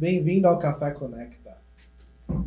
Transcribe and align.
Bem-vindo 0.00 0.48
ao 0.48 0.58
Café 0.58 0.92
Conecta. 0.92 1.58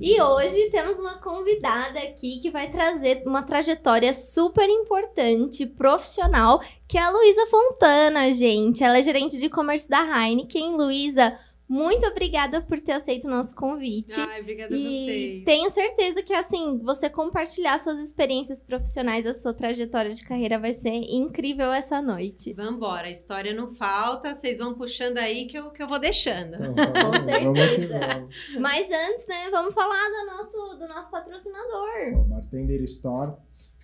E 0.01 0.19
hoje 0.19 0.71
temos 0.71 0.97
uma 0.97 1.19
convidada 1.19 1.99
aqui 1.99 2.39
que 2.39 2.49
vai 2.49 2.71
trazer 2.71 3.21
uma 3.27 3.43
trajetória 3.43 4.11
super 4.11 4.67
importante, 4.67 5.67
profissional, 5.67 6.59
que 6.87 6.97
é 6.97 7.01
a 7.01 7.11
Luísa 7.11 7.45
Fontana, 7.45 8.33
gente. 8.33 8.83
Ela 8.83 8.97
é 8.97 9.03
gerente 9.03 9.37
de 9.37 9.45
e-commerce 9.45 9.87
da 9.87 10.01
Heineken. 10.01 10.75
Luísa, 10.75 11.37
muito 11.73 12.05
obrigada 12.05 12.61
por 12.61 12.79
ter 12.79 12.91
aceito 12.91 13.25
o 13.27 13.31
nosso 13.31 13.55
convite. 13.55 14.13
Ai, 14.19 14.41
obrigada 14.41 14.75
a 14.75 14.77
e 14.77 14.83
vocês. 14.83 15.43
tenho 15.43 15.69
certeza 15.71 16.21
que, 16.21 16.33
assim, 16.33 16.77
você 16.83 17.09
compartilhar 17.09 17.79
suas 17.79 17.97
experiências 17.99 18.61
profissionais, 18.61 19.25
a 19.25 19.33
sua 19.33 19.55
trajetória 19.55 20.11
de 20.13 20.23
carreira 20.23 20.59
vai 20.59 20.71
ser 20.73 20.91
incrível 20.93 21.71
essa 21.73 21.99
noite. 21.99 22.53
Vambora, 22.53 23.07
a 23.07 23.11
história 23.11 23.53
não 23.55 23.73
falta, 23.73 24.33
vocês 24.35 24.59
vão 24.59 24.75
puxando 24.75 25.17
aí 25.17 25.47
que 25.47 25.57
eu, 25.57 25.71
que 25.71 25.81
eu 25.81 25.87
vou 25.87 25.97
deixando. 25.97 26.53
Então, 26.55 26.73
Com 26.75 27.11
vamos, 27.11 27.33
vamos 27.33 27.59
que 27.59 27.67
certeza. 27.67 27.99
vamos. 27.99 28.35
Mas 28.59 28.87
antes, 28.91 29.27
né, 29.27 29.49
vamos 29.49 29.73
falar 29.73 30.09
do 30.09 30.25
nosso, 30.27 30.77
do 30.79 30.87
nosso 30.87 31.09
patrocinador. 31.09 32.19
O 32.19 32.23
Bartender 32.25 32.83
Store 32.83 33.33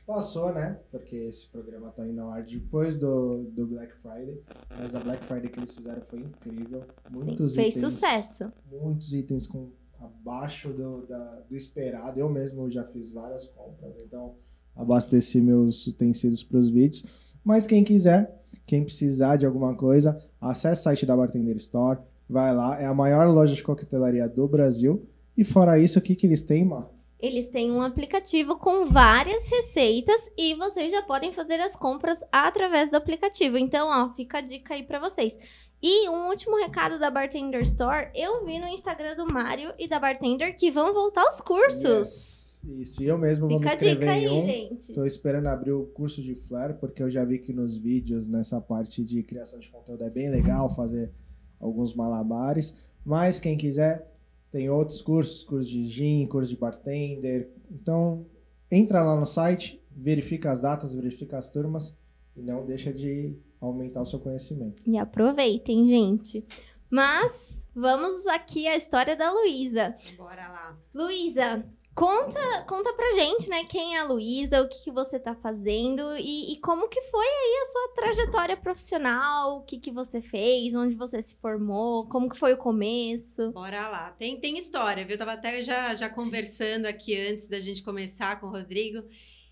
passou, 0.10 0.52
né? 0.52 0.80
Porque 0.92 1.16
esse 1.16 1.48
programa 1.48 1.92
tá 1.92 2.06
indo 2.08 2.20
ao 2.22 2.30
ar 2.30 2.44
depois 2.44 2.98
do, 2.98 3.44
do 3.52 3.68
Black 3.68 3.94
Friday. 4.02 4.42
Mas 4.76 4.96
a 4.96 5.00
Black 5.00 5.24
Friday 5.24 5.50
que 5.52 5.60
eles 5.60 5.76
fizeram 5.76 6.02
foi 6.02 6.20
incrível. 6.20 6.84
Muitos 7.12 7.54
Sim, 7.54 7.62
fez 7.62 7.76
itens, 7.76 7.94
sucesso. 7.94 8.52
Muitos 8.72 9.14
itens 9.14 9.46
com 9.46 9.70
abaixo 10.00 10.70
do, 10.74 11.06
da- 11.06 11.42
do 11.48 11.56
esperado. 11.56 12.20
Eu 12.20 12.28
mesmo 12.28 12.70
já 12.72 12.84
fiz 12.86 13.12
várias 13.12 13.46
compras, 13.46 13.94
então 14.04 14.34
abasteci 14.76 15.40
meus 15.40 15.86
utensílios 15.86 16.42
para 16.42 16.58
os 16.58 16.70
vídeos. 16.72 17.36
Mas 17.44 17.68
quem 17.68 17.84
quiser, 17.84 18.44
quem 18.66 18.84
precisar 18.84 19.36
de 19.36 19.46
alguma 19.46 19.76
coisa, 19.76 20.20
acesse 20.42 20.82
o 20.82 20.84
site 20.86 21.06
da 21.06 21.16
Bartender 21.16 21.56
Store, 21.58 22.00
vai 22.28 22.54
lá. 22.54 22.82
É 22.82 22.86
a 22.88 22.94
maior 22.96 23.28
loja 23.30 23.54
de 23.54 23.64
coquetelaria 23.64 24.28
do 24.28 24.48
Brasil. 24.48 25.08
E 25.38 25.44
fora 25.44 25.78
isso, 25.80 26.00
o 26.00 26.02
que, 26.02 26.16
que 26.16 26.26
eles 26.26 26.42
têm, 26.42 26.66
Mar? 26.66 26.90
Eles 27.20 27.50
têm 27.50 27.72
um 27.72 27.82
aplicativo 27.82 28.58
com 28.58 28.86
várias 28.86 29.50
receitas 29.50 30.32
e 30.38 30.56
vocês 30.56 30.92
já 30.92 31.02
podem 31.02 31.34
fazer 31.34 31.60
as 31.60 31.76
compras 31.76 32.20
através 32.32 32.92
do 32.92 32.98
aplicativo. 32.98 33.58
Então, 33.58 33.90
ó, 33.90 34.14
fica 34.16 34.38
a 34.38 34.42
dica 34.42 34.74
aí 34.74 34.84
pra 34.84 35.00
vocês. 35.00 35.38
E 35.82 36.10
um 36.10 36.28
último 36.28 36.58
recado 36.58 36.98
da 36.98 37.12
Bartender 37.12 37.62
Store, 37.62 38.10
eu 38.16 38.46
vi 38.46 38.60
no 38.60 38.68
Instagram 38.68 39.16
do 39.16 39.32
Mário 39.32 39.74
e 39.78 39.88
da 39.88 40.00
Bartender 40.00 40.56
que 40.56 40.72
vão 40.72 40.94
voltar 40.94 41.26
os 41.28 41.42
cursos. 41.42 41.84
Yes. 41.84 42.50
Isso, 42.68 43.04
e 43.04 43.08
eu 43.08 43.18
mesmo 43.18 43.48
vou 43.48 43.60
me 43.60 43.64
Fica 43.70 43.72
a 43.72 43.76
inscrever 43.76 44.00
dica 44.00 44.12
aí, 44.12 44.26
em 44.26 44.44
um. 44.44 44.46
gente. 44.46 44.94
Tô 44.94 45.06
esperando 45.06 45.48
abrir 45.48 45.72
o 45.72 45.86
curso 45.88 46.22
de 46.22 46.36
Flare, 46.36 46.74
porque 46.74 47.02
eu 47.02 47.10
já 47.10 47.24
vi 47.24 47.40
que 47.40 47.54
nos 47.54 47.78
vídeos, 47.78 48.28
nessa 48.28 48.60
parte 48.60 49.04
de 49.04 49.24
criação 49.24 49.60
de 49.60 49.70
conteúdo, 49.70 50.04
é 50.04 50.10
bem 50.10 50.30
legal 50.30 50.74
fazer 50.76 51.12
alguns 51.60 51.94
malabares. 51.94 52.76
Mas 53.06 53.40
quem 53.40 53.58
quiser, 53.58 54.09
tem 54.52 54.70
outros 54.70 55.02
cursos, 55.02 55.44
curso 55.44 55.70
de 55.70 55.86
gin, 55.86 56.26
curso 56.28 56.50
de 56.50 56.58
bartender. 56.58 57.52
Então, 57.72 58.26
entra 58.72 59.02
lá 59.02 59.16
no 59.16 59.26
site, 59.26 59.82
verifica 59.92 60.52
as 60.52 60.62
datas, 60.62 60.96
verifica 60.96 61.38
as 61.38 61.50
turmas 61.50 61.98
e 62.36 62.42
não 62.42 62.66
deixa 62.66 62.92
de 62.92 63.36
aumentar 63.62 64.02
o 64.02 64.06
seu 64.06 64.20
conhecimento. 64.20 64.82
E 64.88 64.98
aproveitem, 64.98 65.86
gente. 65.88 66.46
Mas 66.90 67.68
vamos 67.76 68.26
aqui 68.26 68.68
à 68.68 68.76
história 68.76 69.16
da 69.16 69.32
Luísa. 69.32 69.96
Bora 70.18 70.48
lá. 70.48 70.78
Luísa, 70.94 71.64
conta, 72.00 72.64
conta 72.66 72.94
pra 72.94 73.12
gente, 73.12 73.50
né, 73.50 73.66
quem 73.66 73.98
é 73.98 74.00
a 74.00 74.06
Luísa, 74.06 74.62
o 74.62 74.70
que, 74.70 74.86
que 74.86 74.92
você 74.92 75.20
tá 75.20 75.36
fazendo 75.36 76.16
e, 76.18 76.54
e 76.54 76.58
como 76.62 76.88
que 76.88 77.02
foi 77.02 77.26
aí 77.26 77.62
a 77.62 77.66
sua 77.66 77.88
trajetória 77.94 78.56
profissional, 78.56 79.58
o 79.58 79.64
que, 79.64 79.78
que 79.78 79.92
você 79.92 80.22
fez, 80.22 80.74
onde 80.74 80.96
você 80.96 81.22
se 81.22 81.36
formou, 81.36 82.08
como 82.08 82.30
que 82.30 82.38
foi 82.38 82.54
o 82.54 82.58
começo. 82.58 83.52
Bora 83.52 83.90
lá. 83.90 84.12
Tem, 84.18 84.40
tem 84.40 84.58
história, 84.58 85.04
viu? 85.04 85.16
Eu 85.16 85.20
tava 85.20 85.34
até 85.34 85.62
já, 85.62 85.94
já 85.94 86.10
conversando 86.10 86.86
aqui 86.86 87.18
antes 87.18 87.50
da 87.50 87.60
gente 87.60 87.84
começar 87.84 88.40
com 88.40 88.48
o 88.48 88.52
Rodrigo. 88.52 89.04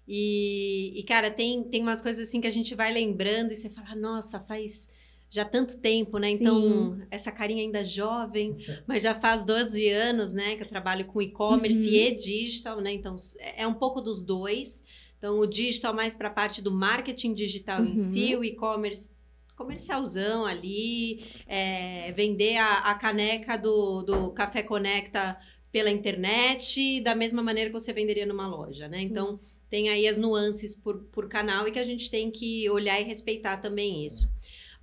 E, 0.07 0.97
e, 0.97 1.03
cara, 1.03 1.29
tem, 1.29 1.65
tem 1.65 1.81
umas 1.81 2.01
coisas 2.01 2.29
assim 2.29 2.39
que 2.39 2.47
a 2.47 2.51
gente 2.51 2.73
vai 2.73 2.93
lembrando 2.93 3.51
e 3.51 3.55
você 3.55 3.69
fala, 3.69 3.93
nossa, 3.93 4.39
faz 4.39 4.89
já 5.29 5.43
tanto 5.43 5.77
tempo, 5.79 6.17
né? 6.17 6.29
Sim. 6.29 6.35
Então, 6.35 7.01
essa 7.11 7.31
carinha 7.31 7.61
ainda 7.61 7.83
jovem, 7.83 8.57
mas 8.87 9.03
já 9.03 9.13
faz 9.19 9.43
12 9.43 9.87
anos, 9.89 10.33
né, 10.33 10.55
que 10.55 10.63
eu 10.63 10.67
trabalho 10.67 11.05
com 11.05 11.21
e-commerce 11.21 11.79
Uhum. 11.87 11.93
e 11.93 12.15
digital, 12.15 12.79
né? 12.81 12.93
Então, 12.93 13.15
é 13.39 13.63
é 13.63 13.67
um 13.67 13.73
pouco 13.73 13.99
dos 14.01 14.21
dois. 14.23 14.83
Então, 15.17 15.39
o 15.39 15.47
digital 15.47 15.93
mais 15.93 16.13
para 16.15 16.27
a 16.27 16.31
parte 16.31 16.61
do 16.61 16.71
marketing 16.71 17.33
digital 17.33 17.81
Uhum. 17.81 17.93
em 17.93 17.97
si, 17.97 18.35
o 18.35 18.43
e-commerce 18.43 19.11
comercialzão 19.55 20.45
ali, 20.45 21.25
é, 21.47 22.11
vender 22.13 22.57
a, 22.57 22.91
a 22.91 22.93
caneca 22.95 23.57
do, 23.57 24.03
do 24.03 24.31
Café 24.31 24.61
Conecta 24.63 25.35
pela 25.71 25.89
internet, 25.89 27.01
da 27.01 27.15
mesma 27.15 27.41
maneira 27.41 27.69
que 27.69 27.73
você 27.79 27.91
venderia 27.91 28.25
numa 28.25 28.47
loja, 28.47 28.87
né? 28.87 28.99
Sim. 28.99 29.05
Então, 29.05 29.39
tem 29.69 29.89
aí 29.89 30.07
as 30.07 30.17
nuances 30.17 30.75
por, 30.75 30.99
por 31.11 31.27
canal 31.27 31.67
e 31.67 31.71
que 31.71 31.79
a 31.79 31.83
gente 31.83 32.09
tem 32.09 32.31
que 32.31 32.69
olhar 32.69 33.01
e 33.01 33.03
respeitar 33.03 33.57
também 33.57 34.05
isso. 34.05 34.29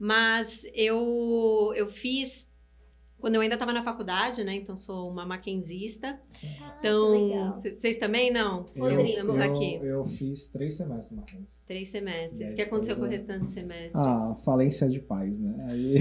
Mas 0.05 0.67
eu, 0.75 1.73
eu 1.75 1.89
fiz 1.89 2.53
quando 3.19 3.37
eu 3.37 3.41
ainda 3.41 3.55
estava 3.55 3.73
na 3.73 3.83
faculdade, 3.83 4.45
né? 4.45 4.55
Então 4.55 4.77
sou 4.77 5.09
uma 5.11 5.25
maquenzista. 5.25 6.21
Ah, 6.61 6.77
Então, 6.79 7.55
vocês 7.55 7.97
também 7.97 8.31
não? 8.31 8.67
Rodrigo. 8.77 9.01
Estamos 9.01 9.37
eu, 9.37 9.43
aqui. 9.43 9.75
eu 9.83 10.05
fiz 10.05 10.49
três 10.49 10.75
semestres 10.77 11.13
na 11.13 11.17
Mackenzie. 11.23 11.63
Três 11.67 11.89
semestres. 11.89 12.53
O 12.53 12.55
que 12.55 12.61
aconteceu 12.61 12.97
com 12.97 13.03
o 13.03 13.07
eu- 13.07 13.11
restante 13.11 13.41
dos 13.41 13.49
semestres? 13.49 13.95
Ah, 13.95 14.37
falência 14.45 14.87
de 14.91 15.01
pais, 15.01 15.39
né? 15.39 15.55
Aí, 15.71 15.97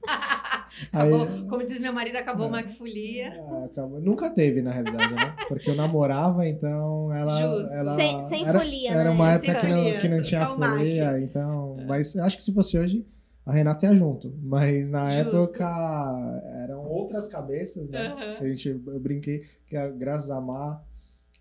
acabou, 0.90 1.22
aí- 1.28 1.46
como 1.46 1.66
diz 1.66 1.78
meu 1.82 1.92
marido, 1.92 2.16
acabou 2.16 2.46
É. 2.46 2.48
a 2.48 2.52
Macfolia. 2.52 3.38
Ah, 3.50 3.64
acabou- 3.66 4.00
Nunca 4.00 4.30
teve, 4.30 4.62
na 4.62 4.72
realidade, 4.72 5.12
né? 5.12 5.36
Porque 5.48 5.68
eu 5.68 5.74
namorava, 5.76 6.48
então 6.48 7.12
ela. 7.12 7.38
Justo. 7.60 7.74
ela 7.74 7.94
Sem- 7.96 8.28
sem 8.30 8.46
era, 8.48 8.58
folia, 8.58 8.90
Era 8.92 9.04
né? 9.04 9.10
uma 9.10 9.38
Sem 9.38 9.50
época 9.50 9.66
que 9.66 9.72
não, 9.74 9.98
que 9.98 10.08
não 10.08 10.22
tinha 10.22 10.46
folia, 10.46 11.20
então. 11.20 11.76
Mas 11.86 12.16
acho 12.16 12.38
que 12.38 12.42
se 12.42 12.54
fosse 12.54 12.78
hoje, 12.78 13.06
a 13.44 13.52
Renata 13.52 13.86
ia 13.86 13.94
junto. 13.94 14.32
Mas 14.42 14.88
na 14.88 15.10
Justo. 15.22 15.36
época 15.36 16.42
eram 16.62 16.84
outras 16.86 17.26
cabeças, 17.26 17.90
né? 17.90 18.06
Aham. 18.08 18.36
A 18.40 18.48
gente, 18.48 18.68
eu 18.68 19.00
brinquei 19.00 19.42
que 19.66 19.76
a- 19.76 19.88
graças 19.90 20.30
a 20.30 20.40
Mar, 20.40 20.84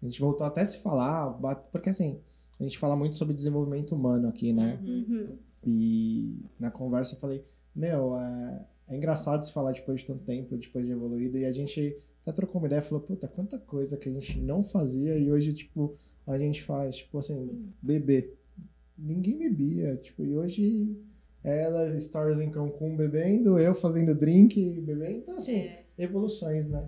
a 0.02 0.06
gente 0.06 0.20
voltou 0.20 0.46
até 0.46 0.62
a 0.62 0.66
se 0.66 0.80
falar, 0.80 1.32
porque 1.72 1.90
assim, 1.90 2.20
a 2.60 2.64
gente 2.64 2.78
fala 2.80 2.96
muito 2.96 3.16
sobre 3.18 3.34
desenvolvimento 3.34 3.94
humano 3.96 4.28
aqui, 4.28 4.52
né? 4.54 4.80
Uhum. 4.84 5.06
Uhum. 5.10 5.38
E 5.66 6.40
na 6.60 6.72
conversa 6.72 7.16
eu 7.16 7.20
falei, 7.20 7.44
meu, 7.76 8.18
é, 8.18 8.66
é 8.90 8.96
engraçado 8.98 9.44
se 9.46 9.54
falar 9.54 9.72
depois 9.74 10.00
de 10.00 10.08
tanto 10.08 10.24
tempo, 10.24 10.58
depois 10.58 10.86
de 10.86 10.92
evoluído, 10.92 11.38
e 11.38 11.46
a 11.46 11.52
gente 11.52 11.96
até 12.24 12.32
trocou 12.32 12.60
uma 12.62 12.68
ideia 12.68 12.80
e 12.80 12.84
falou, 12.84 13.04
puta, 13.04 13.28
quanta 13.28 13.58
coisa 13.60 13.96
que 13.98 14.10
a 14.10 14.12
gente 14.12 14.40
não 14.40 14.64
fazia 14.64 15.18
e 15.18 15.32
hoje, 15.32 15.54
tipo, 15.54 15.96
a 16.26 16.38
gente 16.38 16.64
faz, 16.64 16.98
tipo 16.98 17.18
assim, 17.20 17.72
beber. 17.82 18.36
Ninguém 18.98 19.38
bebia, 19.38 19.96
tipo, 19.98 20.24
e 20.24 20.36
hoje 20.36 20.96
ela, 21.44 22.00
stories 22.00 22.40
em 22.40 22.52
Cancún 22.52 22.96
bebendo, 22.96 23.58
eu 23.58 23.74
fazendo 23.74 24.14
drink, 24.14 24.80
bebendo, 24.82 25.18
então 25.20 25.36
assim, 25.38 25.58
É. 25.58 25.86
evoluções, 25.98 26.68
né? 26.68 26.86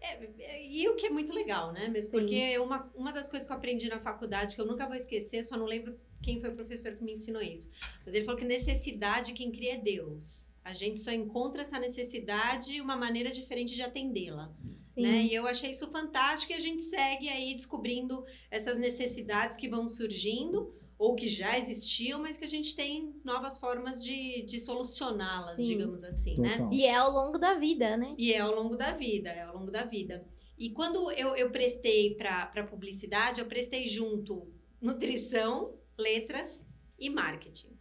É, 0.00 0.66
e 0.70 0.88
o 0.88 0.94
que 0.94 1.06
é 1.06 1.10
muito 1.10 1.32
legal, 1.32 1.72
né? 1.72 1.88
Mesmo 1.88 2.10
Sim. 2.10 2.18
porque 2.18 2.58
uma, 2.58 2.90
uma 2.94 3.12
das 3.12 3.28
coisas 3.28 3.46
que 3.46 3.52
eu 3.52 3.56
aprendi 3.56 3.88
na 3.88 3.98
faculdade, 3.98 4.54
que 4.54 4.60
eu 4.60 4.66
nunca 4.66 4.86
vou 4.86 4.94
esquecer, 4.94 5.42
só 5.42 5.56
não 5.56 5.66
lembro 5.66 5.96
quem 6.22 6.40
foi 6.40 6.50
o 6.50 6.54
professor 6.54 6.92
que 6.94 7.02
me 7.02 7.12
ensinou 7.12 7.42
isso. 7.42 7.70
Mas 8.04 8.14
ele 8.14 8.24
falou 8.24 8.38
que 8.38 8.44
necessidade 8.46 9.32
quem 9.32 9.50
cria 9.50 9.74
é 9.74 9.78
Deus. 9.78 10.48
A 10.62 10.74
gente 10.74 11.00
só 11.00 11.12
encontra 11.12 11.62
essa 11.62 11.78
necessidade 11.78 12.74
e 12.74 12.80
uma 12.80 12.96
maneira 12.96 13.30
diferente 13.30 13.74
de 13.74 13.82
atendê-la. 13.82 14.52
Sim. 14.94 15.02
Né? 15.02 15.22
E 15.24 15.34
eu 15.34 15.46
achei 15.46 15.70
isso 15.70 15.90
fantástico 15.90 16.52
e 16.52 16.56
a 16.56 16.60
gente 16.60 16.82
segue 16.82 17.28
aí 17.28 17.54
descobrindo 17.54 18.24
essas 18.50 18.78
necessidades 18.78 19.56
que 19.56 19.68
vão 19.68 19.88
surgindo 19.88 20.74
ou 20.98 21.14
que 21.14 21.28
já 21.28 21.58
existiam, 21.58 22.20
mas 22.20 22.38
que 22.38 22.44
a 22.44 22.50
gente 22.50 22.74
tem 22.74 23.14
novas 23.22 23.58
formas 23.58 24.02
de, 24.02 24.42
de 24.42 24.58
solucioná-las, 24.58 25.58
digamos 25.58 26.02
assim, 26.02 26.40
né? 26.40 26.56
Total. 26.56 26.72
E 26.72 26.84
é 26.84 26.94
ao 26.94 27.10
longo 27.10 27.38
da 27.38 27.54
vida, 27.54 27.96
né? 27.96 28.14
E 28.16 28.32
é 28.32 28.40
ao 28.40 28.54
longo 28.54 28.76
da 28.76 28.92
vida, 28.92 29.28
é 29.28 29.42
ao 29.42 29.58
longo 29.58 29.70
da 29.70 29.84
vida. 29.84 30.26
E 30.58 30.70
quando 30.70 31.10
eu, 31.12 31.36
eu 31.36 31.50
prestei 31.50 32.14
para 32.14 32.66
publicidade, 32.66 33.40
eu 33.40 33.46
prestei 33.46 33.86
junto 33.86 34.50
nutrição, 34.80 35.74
letras 35.98 36.66
e 36.98 37.10
marketing. 37.10 37.76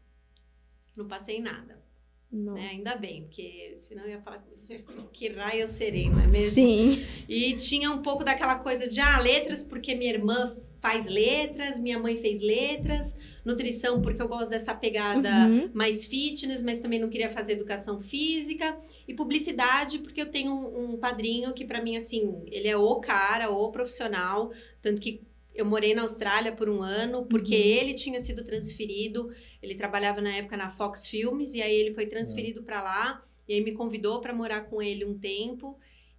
Não 0.95 1.07
passei 1.07 1.37
em 1.37 1.41
nada, 1.41 1.81
né? 2.29 2.69
Ainda 2.69 2.97
bem, 2.97 3.23
porque 3.23 3.75
senão 3.79 4.03
eu 4.03 4.11
ia 4.11 4.21
falar 4.21 4.45
que 5.13 5.29
raio 5.29 5.61
eu 5.61 5.67
serei, 5.67 6.09
não 6.09 6.19
é 6.19 6.27
mesmo? 6.27 6.51
Sim. 6.51 7.07
E 7.29 7.55
tinha 7.55 7.91
um 7.91 8.01
pouco 8.01 8.25
daquela 8.25 8.59
coisa 8.59 8.89
de, 8.89 8.99
ah, 8.99 9.19
letras 9.19 9.63
porque 9.63 9.95
minha 9.95 10.11
irmã 10.11 10.57
faz 10.85 11.07
letras, 11.07 11.79
minha 11.79 11.99
mãe 12.05 12.15
fez 12.17 12.41
letras, 12.41 13.17
nutrição 13.43 14.01
porque 14.03 14.21
eu 14.21 14.27
gosto 14.27 14.49
dessa 14.49 14.73
pegada 14.73 15.29
Uhum. 15.47 15.69
mais 15.73 16.05
fitness, 16.05 16.61
mas 16.61 16.79
também 16.79 16.99
não 16.99 17.09
queria 17.09 17.31
fazer 17.31 17.53
educação 17.53 17.99
física, 18.01 18.67
e 19.07 19.13
publicidade 19.13 19.99
porque 19.99 20.21
eu 20.21 20.29
tenho 20.35 20.51
um, 20.53 20.93
um 20.93 20.97
padrinho 20.97 21.53
que 21.53 21.65
para 21.65 21.81
mim, 21.81 21.95
assim, 21.97 22.21
ele 22.55 22.67
é 22.67 22.77
o 22.77 22.95
cara, 22.99 23.49
o 23.49 23.71
profissional, 23.71 24.51
tanto 24.81 25.01
que 25.01 25.21
eu 25.55 25.65
morei 25.65 25.93
na 25.95 26.01
Austrália 26.03 26.51
por 26.51 26.67
um 26.69 26.81
ano, 26.81 27.25
porque 27.25 27.55
Uhum. 27.55 27.61
ele 27.79 27.93
tinha 27.93 28.19
sido 28.19 28.43
transferido, 28.45 29.31
ele 29.63 29.73
trabalhava 29.75 30.21
na 30.21 30.33
época 30.35 30.57
na 30.57 30.69
Fox 30.69 31.07
Filmes, 31.07 31.53
e 31.55 31.61
aí 31.61 31.73
ele 31.81 31.93
foi 31.95 32.05
transferido 32.07 32.61
para 32.61 32.81
lá, 32.83 33.25
e 33.47 33.53
aí 33.53 33.61
me 33.61 33.71
convidou 33.71 34.19
para 34.21 34.33
morar 34.33 34.61
com 34.69 34.81
ele 34.81 35.03
um 35.05 35.17
tempo, 35.17 35.67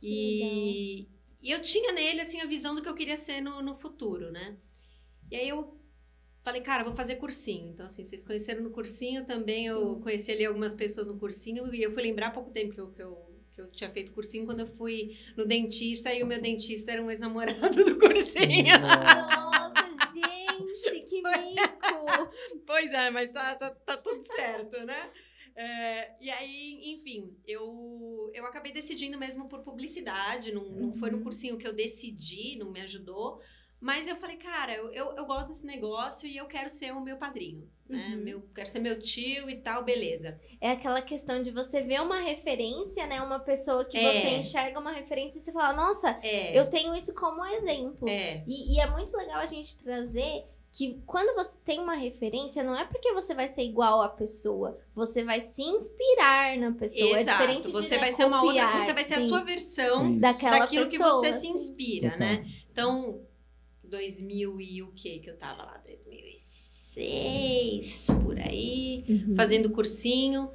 E, 0.03 1.09
e 1.47 1.53
eu 1.53 1.63
tinha 1.63 1.93
nele, 1.93 2.21
assim, 2.21 2.41
a 2.41 2.45
visão 2.45 2.75
do 2.75 2.83
que 2.83 2.89
eu 2.89 2.95
queria 2.95 3.17
ser 3.17 3.41
no, 3.41 3.63
no 3.63 3.77
futuro, 3.77 4.33
né? 4.33 4.57
E 5.31 5.37
aí 5.37 5.49
eu 5.49 5.81
falei, 6.43 6.61
cara, 6.61 6.83
vou 6.83 6.93
fazer 6.93 7.17
cursinho. 7.17 7.71
Então, 7.71 7.87
assim, 7.87 8.03
vocês 8.03 8.25
conheceram 8.25 8.65
no 8.65 8.71
cursinho 8.71 9.25
também, 9.25 9.67
eu 9.67 10.01
conheci 10.01 10.33
ali 10.33 10.45
algumas 10.45 10.75
pessoas 10.75 11.07
no 11.07 11.21
cursinho 11.21 11.73
e 11.73 11.81
eu 11.81 11.93
fui 11.93 12.03
lembrar 12.03 12.29
há 12.29 12.31
pouco 12.33 12.51
tempo 12.51 12.75
que 12.75 12.81
eu, 12.81 12.91
que 12.91 13.01
eu, 13.01 13.41
que 13.55 13.61
eu 13.61 13.71
tinha 13.71 13.89
feito 13.91 14.13
cursinho 14.13 14.45
quando 14.45 14.61
eu 14.61 14.67
fui 14.67 15.17
no 15.37 15.47
dentista 15.47 16.13
e 16.13 16.21
o 16.21 16.27
meu 16.27 16.41
dentista 16.41 16.91
era 16.91 17.01
um 17.01 17.11
ex-namorado 17.13 17.85
do 17.85 17.97
cursinho. 17.97 18.79
Nossa, 18.81 20.13
gente, 20.15 21.01
que 21.09 21.23
mico! 21.23 22.31
pois 22.67 22.93
é, 22.93 23.09
mas 23.11 23.31
tá, 23.31 23.55
tá, 23.55 23.71
tá 23.71 23.97
tudo 23.99 24.25
certo, 24.25 24.85
né? 24.85 25.13
É, 25.57 26.13
e 26.21 26.31
aí, 26.31 26.93
enfim, 26.93 27.35
eu, 27.47 28.31
eu 28.35 28.45
acabei 28.45 28.73
decidindo 28.73 29.19
mesmo 29.19 29.49
por 29.49 29.61
publicidade, 29.63 30.53
não, 30.53 30.65
não 30.65 30.93
foi 30.93 31.11
no 31.11 31.23
cursinho 31.23 31.57
que 31.57 31.67
eu 31.67 31.73
decidi, 31.73 32.57
não 32.59 32.71
me 32.71 32.81
ajudou, 32.83 33.41
mas 33.81 34.07
eu 34.09 34.17
falei, 34.17 34.37
cara, 34.37 34.75
eu, 34.75 34.93
eu, 34.93 35.17
eu, 35.17 35.27
gosto 35.27 35.49
desse 35.49 35.67
negócio 35.67 36.27
e 36.27 36.37
eu 36.37 36.47
quero 36.47 36.69
ser 36.71 36.93
o 36.93 37.01
meu 37.01 37.19
padrinho, 37.19 37.71
né? 37.89 38.09
Uhum. 38.15 38.25
Meu, 38.25 38.43
quero 38.55 38.69
ser 38.69 38.81
meu 38.81 38.99
tio 38.99 39.51
e 39.51 39.57
tal, 39.57 39.85
beleza. 39.85 40.41
É 40.61 40.71
aquela 40.71 41.03
questão 41.03 41.43
de 41.43 41.51
você 41.51 41.83
ver 41.83 42.01
uma 42.01 42.21
referência, 42.21 43.07
né? 43.07 43.21
Uma 43.21 43.39
pessoa 43.41 43.85
que 43.85 43.99
É. 43.99 44.03
você 44.13 44.29
enxerga 44.39 44.79
uma 44.81 44.93
referência 44.93 45.39
e 45.39 45.43
você 45.43 45.53
fala, 45.53 45.75
nossa, 45.75 46.19
É, 46.23 46.59
eu 46.59 46.69
tenho 46.71 46.95
isso 46.95 47.15
como 47.15 47.45
exemplo. 47.45 48.09
é, 48.09 48.45
E, 48.47 48.75
e 48.77 48.81
é 48.81 48.91
muito 48.91 49.15
legal 49.17 49.41
a 49.41 49.47
gente 49.47 49.79
trazer 49.79 50.45
que 50.77 51.01
quando 51.07 51.35
você 51.35 51.57
tem 51.65 51.81
uma 51.81 51.95
referência, 51.95 52.63
não 52.63 52.79
é 52.79 52.85
porque 52.85 53.11
você 53.15 53.33
vai 53.33 53.49
ser 53.49 53.63
igual 53.63 54.03
à 54.03 54.11
pessoa, 54.11 54.79
você 54.95 55.25
vai 55.25 55.41
se 55.41 55.63
inspirar 55.63 56.59
na 56.59 56.73
pessoa. 56.73 57.17
É 57.17 57.23
exato. 57.23 57.41
diferente 57.41 57.65
de 57.65 57.73
você 57.73 57.95
né, 57.95 57.99
vai 57.99 58.13
ser 58.13 58.27
uma 58.27 58.43
outra, 58.43 58.63
copiar, 58.63 58.85
você 58.85 58.93
vai 58.93 59.05
ser 59.05 59.15
a 59.15 59.21
sim, 59.21 59.29
sua 59.29 59.41
versão 59.41 60.19
daquela 60.19 60.59
daquilo 60.59 60.85
pessoa. 60.85 61.23
que 61.23 61.29
você 61.29 61.41
se 61.41 61.47
inspira, 61.47 62.15
né? 62.19 62.47
Então, 62.71 63.23
2000 63.85 64.61
e 64.61 64.83
o 64.83 64.93
que 64.93 65.19
que 65.19 65.31
eu 65.31 65.39
tava 65.39 65.63
lá? 65.63 65.81
2006, 65.83 68.09
por 68.23 68.39
aí. 68.39 69.03
Uhum. 69.09 69.35
fazendo 69.35 69.71
cursinho, 69.71 70.51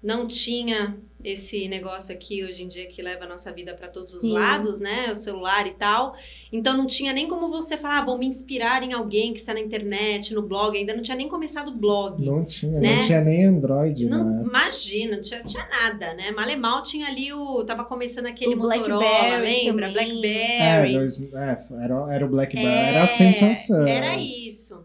não 0.00 0.24
tinha 0.24 0.96
esse 1.24 1.66
negócio 1.68 2.14
aqui 2.14 2.44
hoje 2.44 2.62
em 2.62 2.68
dia 2.68 2.86
que 2.86 3.00
leva 3.00 3.24
a 3.24 3.28
nossa 3.28 3.50
vida 3.50 3.74
para 3.74 3.88
todos 3.88 4.12
os 4.12 4.20
Sim. 4.20 4.32
lados, 4.32 4.78
né? 4.78 5.10
O 5.10 5.14
celular 5.16 5.66
e 5.66 5.72
tal. 5.72 6.14
Então 6.52 6.76
não 6.76 6.86
tinha 6.86 7.12
nem 7.12 7.26
como 7.26 7.48
você 7.48 7.76
falar, 7.78 8.00
ah, 8.00 8.04
vou 8.04 8.18
me 8.18 8.26
inspirar 8.26 8.82
em 8.82 8.92
alguém 8.92 9.32
que 9.32 9.40
está 9.40 9.54
na 9.54 9.60
internet, 9.60 10.34
no 10.34 10.42
blog, 10.42 10.76
ainda 10.76 10.94
não 10.94 11.02
tinha 11.02 11.16
nem 11.16 11.28
começado 11.28 11.68
o 11.68 11.74
blog. 11.76 12.24
Não 12.24 12.44
tinha, 12.44 12.78
Né? 12.80 12.96
não 12.96 13.02
tinha 13.06 13.20
nem 13.22 13.44
Android, 13.46 14.04
Não, 14.06 14.22
né? 14.22 14.44
imagina, 14.46 15.16
não 15.16 15.22
tinha, 15.22 15.42
tinha 15.42 15.66
nada, 15.66 16.12
né? 16.14 16.30
Malemal 16.30 16.82
tinha 16.82 17.06
ali 17.08 17.32
o. 17.32 17.64
Tava 17.64 17.84
começando 17.84 18.26
aquele 18.26 18.54
O 18.54 18.58
Motorola, 18.58 18.98
Blackberry 19.00 19.64
lembra? 19.64 19.86
também. 19.88 20.60
É, 20.60 20.80
Blackberry. 20.82 20.92
dois, 20.92 21.20
é, 21.20 21.58
era, 21.84 22.14
era 22.14 22.26
o 22.26 22.28
Blackberry, 22.28 22.66
É, 22.68 22.88
era 22.90 23.02
a 23.02 23.06
sensação. 23.06 23.86
Era 23.86 24.16
isso. 24.16 24.84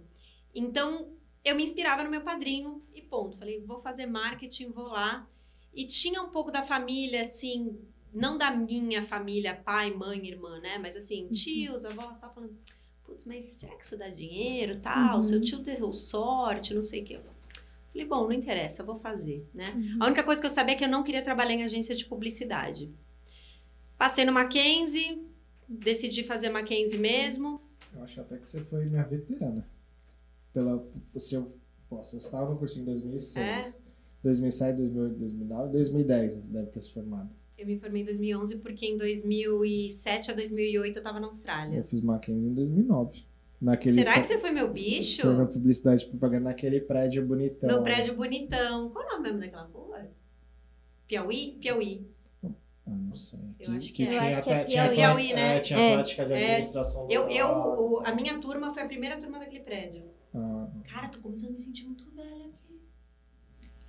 Então, 0.55 1.07
eu 1.43 1.55
me 1.55 1.63
inspirava 1.63 2.03
no 2.03 2.09
meu 2.09 2.21
padrinho 2.21 2.81
e 2.95 3.01
ponto. 3.01 3.37
Falei, 3.37 3.59
vou 3.65 3.79
fazer 3.81 4.05
marketing, 4.05 4.71
vou 4.71 4.87
lá. 4.87 5.27
E 5.73 5.85
tinha 5.85 6.21
um 6.21 6.29
pouco 6.29 6.51
da 6.51 6.63
família, 6.63 7.21
assim, 7.21 7.77
não 8.13 8.37
da 8.37 8.51
minha 8.51 9.03
família, 9.03 9.53
pai, 9.55 9.91
mãe, 9.93 10.27
irmã, 10.27 10.59
né? 10.59 10.77
Mas 10.77 10.95
assim, 10.95 11.25
Uhum. 11.25 11.31
tios, 11.31 11.85
avós, 11.85 12.17
tava 12.17 12.33
falando, 12.33 12.57
putz, 13.05 13.25
mas 13.25 13.43
será 13.45 13.75
que 13.75 13.85
isso 13.85 13.97
dá 13.97 14.09
dinheiro, 14.09 14.79
tal? 14.79 15.17
Uhum. 15.17 15.23
Seu 15.23 15.41
tio 15.41 15.59
deu 15.59 15.93
sorte, 15.93 16.73
não 16.73 16.81
sei 16.81 17.01
o 17.01 17.05
quê. 17.05 17.19
Falei, 17.91 18.07
bom, 18.07 18.23
não 18.23 18.31
interessa, 18.33 18.81
eu 18.81 18.85
vou 18.85 18.99
fazer, 18.99 19.47
né? 19.53 19.73
Uhum. 19.75 19.97
A 20.03 20.05
única 20.07 20.23
coisa 20.23 20.39
que 20.41 20.47
eu 20.47 20.51
sabia 20.51 20.75
é 20.75 20.77
que 20.77 20.83
eu 20.85 20.89
não 20.89 21.03
queria 21.03 21.21
trabalhar 21.23 21.53
em 21.53 21.63
agência 21.63 21.95
de 21.95 22.05
publicidade. 22.05 22.91
Passei 23.97 24.25
no 24.25 24.31
Mackenzie, 24.31 25.25
decidi 25.67 26.23
fazer 26.23 26.49
Mackenzie 26.49 26.97
mesmo. 26.99 27.61
Eu 27.93 28.03
acho 28.03 28.21
até 28.21 28.37
que 28.37 28.47
você 28.47 28.63
foi 28.65 28.85
minha 28.85 29.03
veterana. 29.03 29.67
Pela, 30.53 30.83
o 31.13 31.19
seu, 31.19 31.51
pô, 31.89 31.97
você 31.97 32.17
estava 32.17 32.49
no 32.49 32.57
cursinho 32.57 32.83
em 32.83 32.85
2006. 32.85 33.81
2007, 34.23 34.77
2008, 34.77 35.17
2009, 35.19 35.71
2010 35.71 36.35
você 36.35 36.49
deve 36.51 36.67
ter 36.67 36.81
se 36.81 36.91
formado. 36.93 37.29
Eu 37.57 37.65
me 37.67 37.77
formei 37.77 38.01
em 38.01 38.05
2011 38.05 38.57
porque 38.57 38.85
em 38.85 38.97
2007 38.97 40.31
a 40.31 40.33
2008 40.33 40.97
eu 40.97 41.03
tava 41.03 41.19
na 41.19 41.25
Eu 41.25 41.29
Austrália. 41.29 41.83
fiz 41.83 42.01
Mackenzie 42.01 42.47
em 42.49 42.53
2009. 42.53 43.23
Naquele 43.61 43.95
Será 43.95 44.13
que 44.17 44.25
você 44.25 44.39
foi 44.39 44.51
meu 44.51 44.71
bicho? 44.71 45.21
Foi 45.23 45.35
na 45.35 45.45
publicidade 45.45 46.05
propaganda 46.05 46.45
naquele 46.45 46.79
prédio 46.79 47.25
bonitão. 47.25 47.69
No 47.69 47.83
prédio 47.83 48.15
bonitão. 48.15 48.89
Qual 48.89 49.03
é 49.03 49.07
o 49.07 49.11
nome 49.11 49.23
mesmo 49.23 49.39
daquela 49.41 49.63
rua? 49.63 50.07
Piauí? 51.07 51.57
Piauí. 51.59 52.07
Ah, 52.45 52.49
não 52.91 53.13
sei. 53.15 53.39
Eu 53.59 53.73
acho 53.73 53.91
que 53.93 54.03
é. 54.03 54.05
Eu 54.07 54.11
tinha 54.11 54.23
acho 54.29 54.43
que 54.43 54.49
é 54.51 54.63
tinha 54.63 54.89
Piauí. 54.91 55.33
né? 55.33 55.57
É, 55.57 55.59
tinha 55.59 55.77
É. 55.79 55.93
prática 55.95 56.25
de 56.25 56.33
É. 56.33 56.35
administração 56.37 57.05
do 57.07 57.11
Eu, 57.13 57.29
eu, 57.29 58.01
a 58.05 58.15
minha 58.15 58.39
turma 58.39 58.73
foi 58.73 58.83
a 58.83 58.87
primeira 58.87 59.17
turma 59.17 59.37
daquele 59.39 59.63
prédio. 59.63 60.03
Ah, 60.33 60.67
Cara, 60.89 61.09
tô 61.09 61.19
começando 61.19 61.49
a 61.49 61.53
me 61.53 61.59
sentir 61.59 61.83
muito 61.85 62.05
velha. 62.15 62.38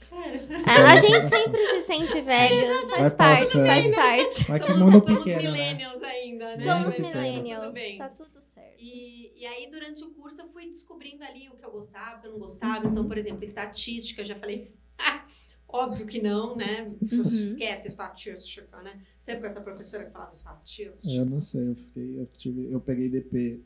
Sério. 0.00 0.48
A, 0.66 0.96
gente 0.96 1.28
sempre 1.28 1.60
se 1.66 1.86
sente 1.86 2.20
velho, 2.22 2.88
faz 2.90 3.14
parte, 3.14 3.42
passando. 3.44 3.66
faz 3.66 3.94
parte. 3.94 4.46
Mas 4.48 4.60
que 4.62 4.66
somos 4.66 4.80
mundo 4.80 5.04
somos 5.04 5.18
pequeno, 5.24 5.42
né? 5.42 5.50
millennials 5.50 6.02
ainda, 6.02 6.56
né? 6.56 6.64
Somos 6.64 6.86
Mas 6.86 6.96
tá 6.96 7.02
millennials, 7.02 7.64
Tudo 7.66 7.74
bem. 7.74 7.98
tá 7.98 8.08
tudo 8.08 8.40
certo. 8.40 8.74
E, 8.78 9.32
e 9.36 9.46
aí, 9.46 9.70
durante 9.70 10.02
o 10.04 10.10
curso, 10.10 10.40
eu 10.42 10.48
fui 10.48 10.66
descobrindo 10.68 11.22
ali 11.22 11.48
o 11.48 11.56
que 11.56 11.64
eu 11.64 11.70
gostava, 11.70 12.18
o 12.18 12.20
que 12.20 12.26
eu 12.26 12.32
não 12.32 12.38
gostava. 12.38 12.86
Então, 12.86 13.06
por 13.06 13.16
exemplo, 13.18 13.44
estatística, 13.44 14.22
eu 14.22 14.26
já 14.26 14.34
falei, 14.36 14.72
"Ah, 14.98 15.24
óbvio 15.68 16.06
que 16.06 16.20
não, 16.20 16.56
né? 16.56 16.90
Uhum. 17.00 17.22
Esquece 17.22 17.88
estatística, 17.88 18.76
né? 18.82 19.00
Sempre 19.20 19.42
com 19.42 19.46
essa 19.46 19.60
professora 19.60 20.04
que 20.06 20.10
falava 20.12 20.32
estatística. 20.32 21.12
eu 21.14 21.24
não 21.26 21.40
sei, 21.40 21.68
eu 21.70 21.74
fiquei, 21.76 22.20
eu 22.20 22.26
tive, 22.26 22.72
eu 22.72 22.80
peguei 22.80 23.08
DP 23.08 23.60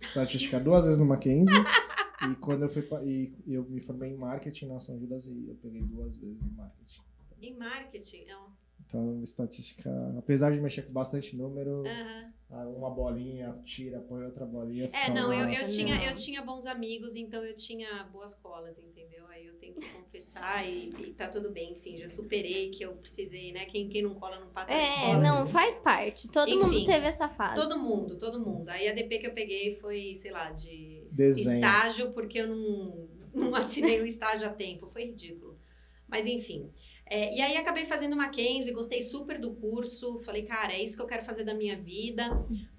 estatística 0.00 0.60
duas 0.60 0.84
vezes 0.84 0.98
no 1.00 1.06
Mackenzie 1.06 1.54
e 2.30 2.34
quando 2.36 2.62
eu 2.62 2.68
fui 2.68 2.82
pa- 2.82 3.02
e 3.04 3.32
eu 3.46 3.64
me 3.64 3.80
formei 3.80 4.10
em 4.10 4.16
marketing 4.16 4.66
na 4.66 4.78
São 4.80 4.98
Judas 4.98 5.26
e 5.26 5.46
eu 5.48 5.54
peguei 5.56 5.82
duas 5.82 6.16
vezes 6.16 6.44
em 6.46 6.50
marketing. 6.50 7.00
Em 7.40 7.56
marketing, 7.56 8.24
é 8.26 8.36
um- 8.36 8.50
Então, 8.86 9.22
estatística, 9.22 9.90
apesar 10.18 10.50
de 10.50 10.60
mexer 10.60 10.82
com 10.82 10.92
bastante 10.92 11.36
número, 11.36 11.82
ah, 12.50 12.66
uma 12.68 12.88
bolinha 12.90 13.52
tira, 13.64 14.00
põe 14.00 14.24
outra 14.24 14.46
bolinha. 14.46 14.84
É, 14.84 14.88
fica 14.88 15.10
não, 15.12 15.30
eu, 15.32 15.46
eu, 15.48 15.68
tinha, 15.68 15.94
não. 15.94 16.02
eu 16.04 16.14
tinha 16.14 16.40
bons 16.42 16.64
amigos, 16.64 17.14
então 17.14 17.44
eu 17.44 17.54
tinha 17.54 18.04
boas 18.04 18.34
colas, 18.34 18.78
entendeu? 18.78 19.26
Aí 19.28 19.44
eu 19.46 19.54
tenho 19.56 19.74
que 19.74 19.86
confessar 19.90 20.66
e, 20.66 20.88
e 21.00 21.12
tá 21.12 21.28
tudo 21.28 21.50
bem, 21.50 21.72
enfim, 21.72 21.98
já 21.98 22.08
superei 22.08 22.70
que 22.70 22.82
eu 22.82 22.92
precisei, 22.94 23.52
né? 23.52 23.66
Quem, 23.66 23.88
quem 23.90 24.00
não 24.02 24.14
cola 24.14 24.40
não 24.40 24.48
passa 24.48 24.72
É, 24.72 24.88
escola. 24.88 25.18
não, 25.18 25.46
faz 25.46 25.78
parte. 25.80 26.26
Todo 26.28 26.48
Enfim, 26.48 26.58
mundo 26.62 26.84
teve 26.86 27.06
essa 27.06 27.28
fase. 27.28 27.56
Todo 27.60 27.78
mundo, 27.78 28.16
todo 28.16 28.40
mundo. 28.40 28.68
Aí 28.70 28.88
a 28.88 28.94
DP 28.94 29.18
que 29.18 29.26
eu 29.26 29.34
peguei 29.34 29.76
foi, 29.76 30.16
sei 30.16 30.30
lá, 30.30 30.50
de 30.50 30.97
Desenho. 31.10 31.56
estágio, 31.56 32.12
porque 32.12 32.38
eu 32.40 32.46
não, 32.48 33.08
não 33.34 33.54
assinei 33.54 34.00
o 34.00 34.06
estágio 34.06 34.46
a 34.46 34.50
tempo. 34.52 34.88
Foi 34.92 35.04
ridículo. 35.04 35.58
Mas 36.08 36.26
enfim. 36.26 36.70
É, 37.10 37.34
e 37.36 37.40
aí 37.40 37.56
acabei 37.56 37.86
fazendo 37.86 38.14
Mackenzie, 38.16 38.72
gostei 38.72 39.00
super 39.02 39.38
do 39.40 39.52
curso. 39.54 40.18
Falei, 40.20 40.42
cara, 40.42 40.72
é 40.74 40.82
isso 40.82 40.96
que 40.96 41.02
eu 41.02 41.06
quero 41.06 41.24
fazer 41.24 41.44
da 41.44 41.54
minha 41.54 41.76
vida. 41.76 42.24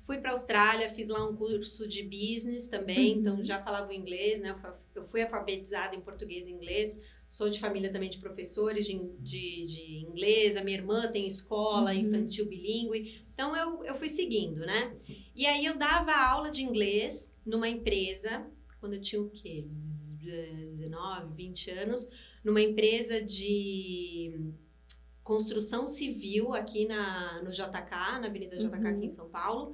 Fui 0.06 0.18
pra 0.20 0.32
Austrália, 0.32 0.90
fiz 0.90 1.10
lá 1.10 1.28
um 1.28 1.36
curso 1.36 1.88
de 1.88 2.04
business 2.04 2.68
também, 2.68 3.14
Uhum. 3.14 3.20
então 3.20 3.44
já 3.44 3.62
falava 3.64 3.94
inglês, 3.94 4.40
né? 4.42 4.56
Eu 4.96 5.04
fui 5.06 5.22
alfabetizada 5.22 5.96
em 5.96 6.02
português 6.02 6.48
e 6.48 6.52
inglês. 6.52 6.98
Sou 7.30 7.48
de 7.50 7.60
família 7.60 7.92
também 7.92 8.10
de 8.10 8.18
professores 8.18 8.88
de, 8.88 9.00
de, 9.20 9.66
de 9.68 10.06
inglês. 10.10 10.58
A 10.58 10.64
minha 10.64 10.78
irmã 10.78 11.12
tem 11.12 11.28
escola 11.28 11.92
Uhum. 11.94 12.00
infantil 12.00 12.46
bilíngue. 12.48 13.24
Então 13.40 13.56
eu, 13.56 13.86
eu 13.86 13.96
fui 13.96 14.10
seguindo, 14.10 14.66
né? 14.66 14.94
E 15.34 15.46
aí 15.46 15.64
eu 15.64 15.78
dava 15.78 16.12
aula 16.12 16.52
de 16.52 16.62
inglês 16.62 17.34
numa 17.46 17.70
empresa, 17.70 18.46
quando 18.82 18.96
eu 18.96 19.02
tinha 19.02 19.22
o 19.22 19.30
quê? 19.30 19.66
19, 20.76 21.36
20 21.36 21.72
anos, 21.72 22.10
numa 22.44 22.60
empresa 22.60 23.22
de 23.22 24.52
construção 25.24 25.88
civil 25.88 26.54
aqui 26.54 26.86
na, 26.86 27.42
no 27.42 27.50
JK, 27.50 28.20
na 28.20 28.26
Avenida 28.26 28.58
JK 28.58 28.76
aqui 28.76 28.88
Uhum. 28.88 29.04
em 29.04 29.10
São 29.10 29.30
Paulo. 29.30 29.74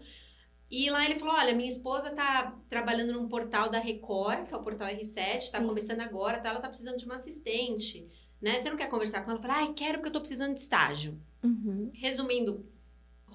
E 0.69 0.87
lá 0.91 1.03
ele 1.03 1.17
falou: 1.17 1.33
olha, 1.33 1.55
minha 1.55 1.67
esposa 1.67 2.11
tá 2.11 2.55
trabalhando 2.69 3.13
num 3.13 3.27
portal 3.27 3.67
da 3.67 3.79
Record, 3.79 4.47
que 4.47 4.53
é 4.53 4.57
o 4.57 4.61
portal 4.63 4.87
R7, 4.89 5.49
tá 5.49 5.59
Sim. 5.59 5.65
começando 5.65 6.01
agora, 6.01 6.39
tá? 6.39 6.49
Ela 6.49 6.59
tá 6.59 6.69
precisando 6.69 6.99
de 6.99 7.05
uma 7.05 7.15
assistente. 7.15 8.07
Né? 8.39 8.61
Você 8.61 8.69
não 8.69 8.77
quer 8.77 8.89
conversar 8.89 9.25
com 9.25 9.31
ela? 9.31 9.41
Falei, 9.41 9.55
ai, 9.57 9.73
quero 9.73 9.97
porque 9.97 10.09
eu 10.09 10.13
tô 10.13 10.19
precisando 10.19 10.53
de 10.53 10.59
estágio. 10.59 11.19
Uhum. 11.43 11.89
Resumindo, 11.95 12.63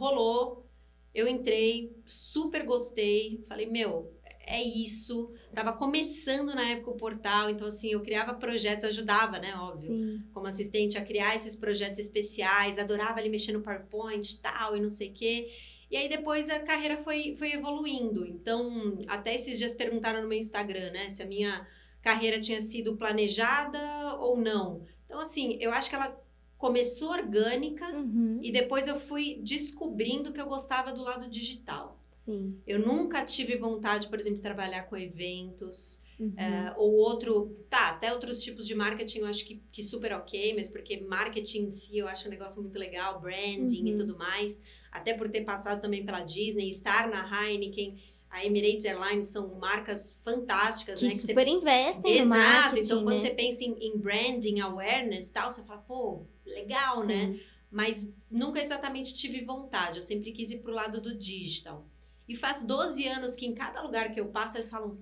rolou, 0.00 0.66
eu 1.14 1.28
entrei, 1.28 1.95
super 2.07 2.64
gostei, 2.64 3.45
falei, 3.49 3.66
meu, 3.66 4.12
é 4.47 4.62
isso. 4.62 5.33
Tava 5.54 5.73
começando 5.73 6.54
na 6.54 6.71
época 6.71 6.90
o 6.90 6.97
portal, 6.97 7.50
então 7.50 7.66
assim, 7.66 7.92
eu 7.92 8.00
criava 8.00 8.35
projetos, 8.35 8.85
ajudava, 8.87 9.38
né, 9.38 9.54
óbvio, 9.57 9.92
Sim. 9.92 10.23
como 10.33 10.47
assistente 10.47 10.97
a 10.97 11.04
criar 11.04 11.37
esses 11.37 11.54
projetos 11.54 11.99
especiais, 11.99 12.78
adorava 12.78 13.19
ali 13.19 13.28
mexer 13.28 13.52
no 13.52 13.61
PowerPoint 13.61 14.33
e 14.33 14.38
tal, 14.38 14.76
e 14.76 14.80
não 14.80 14.90
sei 14.90 15.11
o 15.11 15.12
quê. 15.12 15.50
E 15.90 15.97
aí 15.97 16.09
depois 16.09 16.49
a 16.49 16.61
carreira 16.61 17.02
foi, 17.02 17.35
foi 17.37 17.52
evoluindo. 17.52 18.25
Então, 18.25 18.99
até 19.09 19.35
esses 19.35 19.59
dias 19.59 19.75
perguntaram 19.75 20.23
no 20.23 20.28
meu 20.28 20.38
Instagram, 20.38 20.92
né, 20.92 21.09
se 21.09 21.23
a 21.23 21.26
minha 21.26 21.66
carreira 22.00 22.40
tinha 22.40 22.61
sido 22.61 22.97
planejada 22.97 24.16
ou 24.19 24.37
não. 24.37 24.85
Então, 25.04 25.21
assim, 25.21 25.59
eu 25.61 25.73
acho 25.73 25.90
que 25.90 25.97
ela 25.97 26.16
começou 26.61 27.09
orgânica 27.11 27.87
Uhum. 27.97 28.38
e 28.43 28.52
depois 28.52 28.87
eu 28.87 29.00
fui 29.00 29.40
descobrindo 29.43 30.31
que 30.33 30.40
eu 30.40 30.47
gostava 30.47 30.93
do 30.93 31.02
lado 31.02 31.29
digital. 31.29 31.99
Sim. 32.12 32.61
Eu 32.67 32.79
nunca 32.79 33.25
tive 33.25 33.57
vontade, 33.57 34.07
por 34.09 34.21
exemplo, 34.21 34.37
de 34.37 34.43
trabalhar 34.43 34.83
com 34.83 34.97
eventos 34.97 36.02
Uhum. 36.21 36.35
é, 36.37 36.75
ou 36.76 36.93
outro, 36.97 37.57
tá, 37.71 37.88
até 37.88 38.12
outros 38.12 38.43
tipos 38.43 38.67
de 38.67 38.75
marketing 38.75 39.21
eu 39.21 39.26
acho 39.26 39.43
que, 39.47 39.62
que 39.73 39.83
super 39.83 40.12
ok, 40.12 40.52
mas 40.55 40.69
porque 40.69 41.00
marketing 41.00 41.62
em 41.64 41.71
si 41.71 41.97
eu 41.97 42.07
acho 42.07 42.29
um 42.29 42.31
negócio 42.31 42.61
muito 42.61 42.79
legal, 42.79 43.19
branding 43.23 43.87
e 43.88 43.93
Uhum. 43.93 43.97
tudo 43.97 44.19
mais, 44.19 44.61
até 44.93 45.14
por 45.14 45.31
ter 45.31 45.45
passado 45.45 45.81
também 45.81 46.05
pela 46.05 46.21
Disney, 46.21 46.69
estar 46.69 47.09
na 47.09 47.23
Heineken, 47.25 47.97
a 48.31 48.45
Emirates 48.45 48.85
Airlines 48.85 49.27
são 49.27 49.55
marcas 49.57 50.19
fantásticas, 50.23 51.01
que 51.01 51.07
né? 51.07 51.11
que 51.11 51.19
você 51.19 51.27
super 51.27 51.49
investem 51.49 52.25
no 52.25 52.35
Exato, 52.35 52.53
marketing, 52.53 52.87
então 52.87 53.03
quando 53.03 53.17
né? 53.17 53.21
você 53.21 53.31
pensa 53.31 53.65
em, 53.65 53.77
em 53.81 53.99
branding, 53.99 54.61
awareness 54.61 55.29
e 55.29 55.33
tal, 55.33 55.51
você 55.51 55.63
fala, 55.65 55.81
pô, 55.81 56.25
legal, 56.47 57.05
né? 57.05 57.33
Sim. 57.33 57.41
Mas 57.71 58.13
nunca 58.31 58.61
exatamente 58.61 59.15
tive 59.15 59.45
vontade, 59.45 59.99
eu 59.99 60.05
sempre 60.05 60.33
quis 60.33 60.51
ir 60.51 60.59
pro 60.59 60.73
lado 60.73 61.01
do 61.01 61.17
digital. 61.17 61.87
E 62.29 62.37
faz 62.37 62.63
12 62.63 63.07
anos 63.09 63.35
que 63.35 63.47
em 63.47 63.55
cada 63.55 63.83
lugar 63.83 64.13
que 64.15 64.21
eu 64.21 64.29
passo, 64.29 64.57
eles 64.57 64.71
falam, 64.71 64.99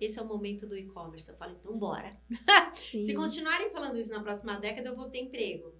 esse 0.00 0.18
é 0.18 0.22
o 0.22 0.26
momento 0.26 0.66
do 0.66 0.76
e-commerce. 0.76 1.28
Eu 1.30 1.36
falo, 1.36 1.56
então 1.58 1.78
bora. 1.78 2.16
Se 2.90 3.14
continuarem 3.14 3.70
falando 3.70 3.96
isso 3.96 4.10
na 4.10 4.20
próxima 4.20 4.58
década, 4.58 4.88
eu 4.88 4.96
vou 4.96 5.08
ter 5.08 5.20
emprego. 5.20 5.72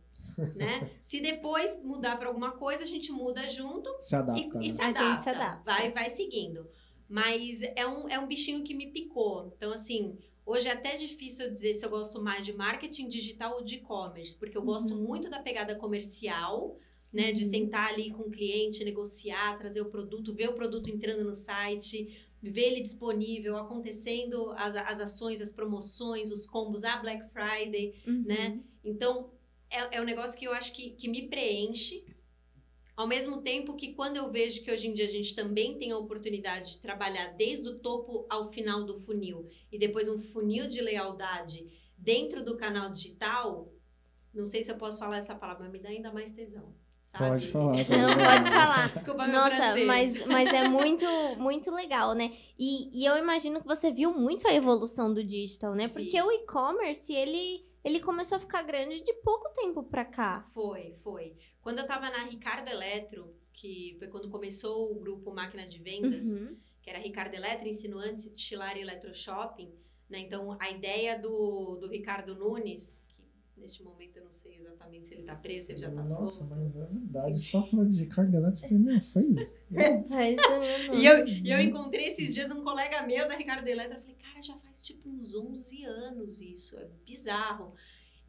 Né? 0.56 0.90
Se 1.00 1.20
depois 1.20 1.82
mudar 1.82 2.16
para 2.18 2.28
alguma 2.28 2.52
coisa, 2.52 2.82
a 2.84 2.86
gente 2.86 3.10
muda 3.12 3.48
junto 3.50 3.90
Se 4.00 4.14
adapta. 4.16 4.40
e, 4.40 4.48
né? 4.60 4.66
e 4.66 4.70
se 4.70 4.80
A 4.80 4.86
gente 4.86 4.96
adapta. 4.98 5.22
se 5.22 5.28
adapta. 5.30 5.62
Vai, 5.64 5.90
vai 5.92 6.10
seguindo. 6.10 6.68
Mas 7.08 7.62
é 7.62 7.86
um, 7.86 8.08
é 8.08 8.18
um 8.18 8.26
bichinho 8.26 8.64
que 8.64 8.74
me 8.74 8.88
picou. 8.88 9.52
Então, 9.56 9.72
assim, 9.72 10.18
hoje 10.44 10.66
é 10.68 10.72
até 10.72 10.96
difícil 10.96 11.46
eu 11.46 11.52
dizer 11.54 11.74
se 11.74 11.84
eu 11.86 11.90
gosto 11.90 12.20
mais 12.20 12.44
de 12.44 12.52
marketing 12.52 13.08
digital 13.08 13.54
ou 13.56 13.64
de 13.64 13.76
e-commerce, 13.76 14.36
porque 14.36 14.56
eu 14.58 14.62
gosto 14.62 14.92
Uhum. 14.94 15.02
muito 15.02 15.30
da 15.30 15.38
pegada 15.40 15.74
comercial, 15.76 16.76
né? 17.12 17.32
De 17.32 17.44
Uhum. 17.44 17.50
sentar 17.50 17.92
ali 17.92 18.10
com 18.10 18.24
o 18.24 18.30
cliente, 18.30 18.84
negociar, 18.84 19.56
trazer 19.58 19.80
o 19.80 19.86
produto, 19.90 20.34
ver 20.34 20.48
o 20.50 20.54
produto 20.54 20.90
entrando 20.90 21.24
no 21.24 21.34
site, 21.34 22.26
ver 22.42 22.72
ele 22.72 22.80
disponível, 22.80 23.56
acontecendo 23.56 24.50
as, 24.56 24.76
as 24.76 25.00
ações, 25.00 25.40
as 25.40 25.52
promoções, 25.52 26.30
os 26.30 26.46
combos, 26.46 26.82
a 26.84 26.96
Black 26.96 27.22
Friday. 27.32 27.94
Uhum. 28.06 28.24
né? 28.26 28.60
Então, 28.84 29.30
é, 29.76 29.96
é 29.96 30.00
um 30.00 30.04
negócio 30.04 30.38
que 30.38 30.46
eu 30.46 30.52
acho 30.52 30.72
que, 30.72 30.90
que 30.90 31.08
me 31.08 31.28
preenche. 31.28 32.04
Ao 32.96 33.06
mesmo 33.06 33.42
tempo 33.42 33.76
que 33.76 33.92
quando 33.92 34.16
eu 34.16 34.30
vejo 34.30 34.62
que 34.62 34.72
hoje 34.72 34.88
em 34.88 34.94
dia 34.94 35.04
a 35.04 35.10
gente 35.10 35.34
também 35.34 35.78
tem 35.78 35.92
a 35.92 35.98
oportunidade 35.98 36.72
de 36.72 36.78
trabalhar 36.78 37.28
desde 37.34 37.68
o 37.68 37.78
topo 37.78 38.26
ao 38.30 38.50
final 38.50 38.84
do 38.84 38.98
funil 38.98 39.48
e 39.70 39.78
depois 39.78 40.08
um 40.08 40.18
funil 40.18 40.66
de 40.68 40.80
lealdade 40.80 41.66
dentro 41.98 42.42
do 42.42 42.56
canal 42.56 42.90
digital, 42.90 43.70
não 44.32 44.46
sei 44.46 44.62
se 44.62 44.70
eu 44.70 44.76
posso 44.76 44.98
falar 44.98 45.18
essa 45.18 45.34
palavra, 45.34 45.64
mas 45.64 45.72
me 45.72 45.78
dá 45.78 45.90
ainda 45.90 46.12
mais 46.12 46.32
tesão. 46.32 46.74
Sabe? 47.04 47.28
Pode 47.30 47.46
falar. 47.48 47.84
tá 47.84 47.96
Não, 47.96 48.14
pode 48.14 48.50
falar. 48.50 48.92
Desculpa, 48.92 49.26
meu 49.26 49.34
Nossa, 49.36 49.56
francês. 49.56 49.86
mas, 49.86 50.26
mas 50.26 50.52
é 50.52 50.66
muito, 50.68 51.06
muito 51.38 51.70
legal, 51.70 52.14
né? 52.14 52.32
E, 52.58 53.00
e 53.00 53.06
eu 53.06 53.16
imagino 53.16 53.60
que 53.60 53.66
você 53.66 53.92
viu 53.92 54.12
muito 54.12 54.46
a 54.48 54.54
evolução 54.54 55.12
do 55.12 55.22
digital, 55.22 55.74
né? 55.74 55.88
Porque 55.88 56.10
Vi. 56.10 56.22
o 56.22 56.32
e-commerce, 56.32 57.12
ele, 57.12 57.64
ele 57.86 58.00
começou 58.00 58.36
a 58.36 58.40
ficar 58.40 58.62
grande 58.62 59.02
de 59.02 59.12
pouco 59.22 59.48
tempo 59.54 59.82
pra 59.82 60.04
cá. 60.04 60.44
Foi, 60.52 60.94
foi. 61.04 61.36
Quando 61.62 61.78
eu 61.78 61.86
tava 61.86 62.10
na 62.10 62.24
Ricardo 62.24 62.68
Eletro, 62.68 63.34
que 63.52 63.94
foi 63.98 64.08
quando 64.08 64.28
começou 64.30 64.90
o 64.92 64.98
grupo 64.98 65.32
Máquina 65.32 65.66
de 65.66 65.78
Vendas, 65.78 66.26
Uhum. 66.26 66.56
que 66.82 66.90
era 66.90 66.98
Ricardo 66.98 67.34
Eletro, 67.34 67.68
Insinuantes, 67.68 68.26
Estilar 68.26 68.76
e 68.76 68.80
Eletroshopping. 68.80 69.72
Né? 70.10 70.18
Então, 70.20 70.56
a 70.60 70.70
ideia 70.70 71.18
do, 71.18 71.76
do 71.76 71.88
Ricardo 71.88 72.34
Nunes, 72.36 72.96
que 73.08 73.24
neste 73.60 73.82
momento 73.82 74.16
eu 74.18 74.24
não 74.24 74.30
sei 74.32 74.56
exatamente 74.58 75.06
se 75.06 75.14
ele 75.14 75.22
tá 75.24 75.34
preso, 75.34 75.66
se 75.66 75.72
ele 75.72 75.80
já 75.80 75.88
tá 75.90 75.96
Nossa, 75.96 76.26
solto. 76.26 76.44
mas 76.50 76.76
é 76.76 76.84
verdade. 76.86 77.38
Você 77.40 77.50
tá 77.52 77.62
falando 77.62 77.90
de 77.90 78.06
carga 78.06 78.36
elétrica? 78.36 78.66
Eu 78.66 78.68
falei, 78.78 78.84
meu, 78.84 79.02
faz. 79.02 79.64
Faz 80.08 80.38
anos. 80.38 80.98
E 81.00 81.06
eu, 81.06 81.26
e 81.26 81.50
eu 81.50 81.60
encontrei 81.60 82.06
esses 82.06 82.32
dias 82.34 82.50
um 82.52 82.62
colega 82.62 83.02
meu 83.02 83.26
da 83.28 83.34
Ricardo 83.36 83.66
Eletro, 83.66 83.94
eu 83.96 84.00
falei, 84.00 84.14
faz 84.14 84.15
tipo 84.86 85.08
uns 85.08 85.34
11 85.34 85.84
anos 85.84 86.40
isso, 86.40 86.78
é 86.78 86.86
bizarro. 87.04 87.74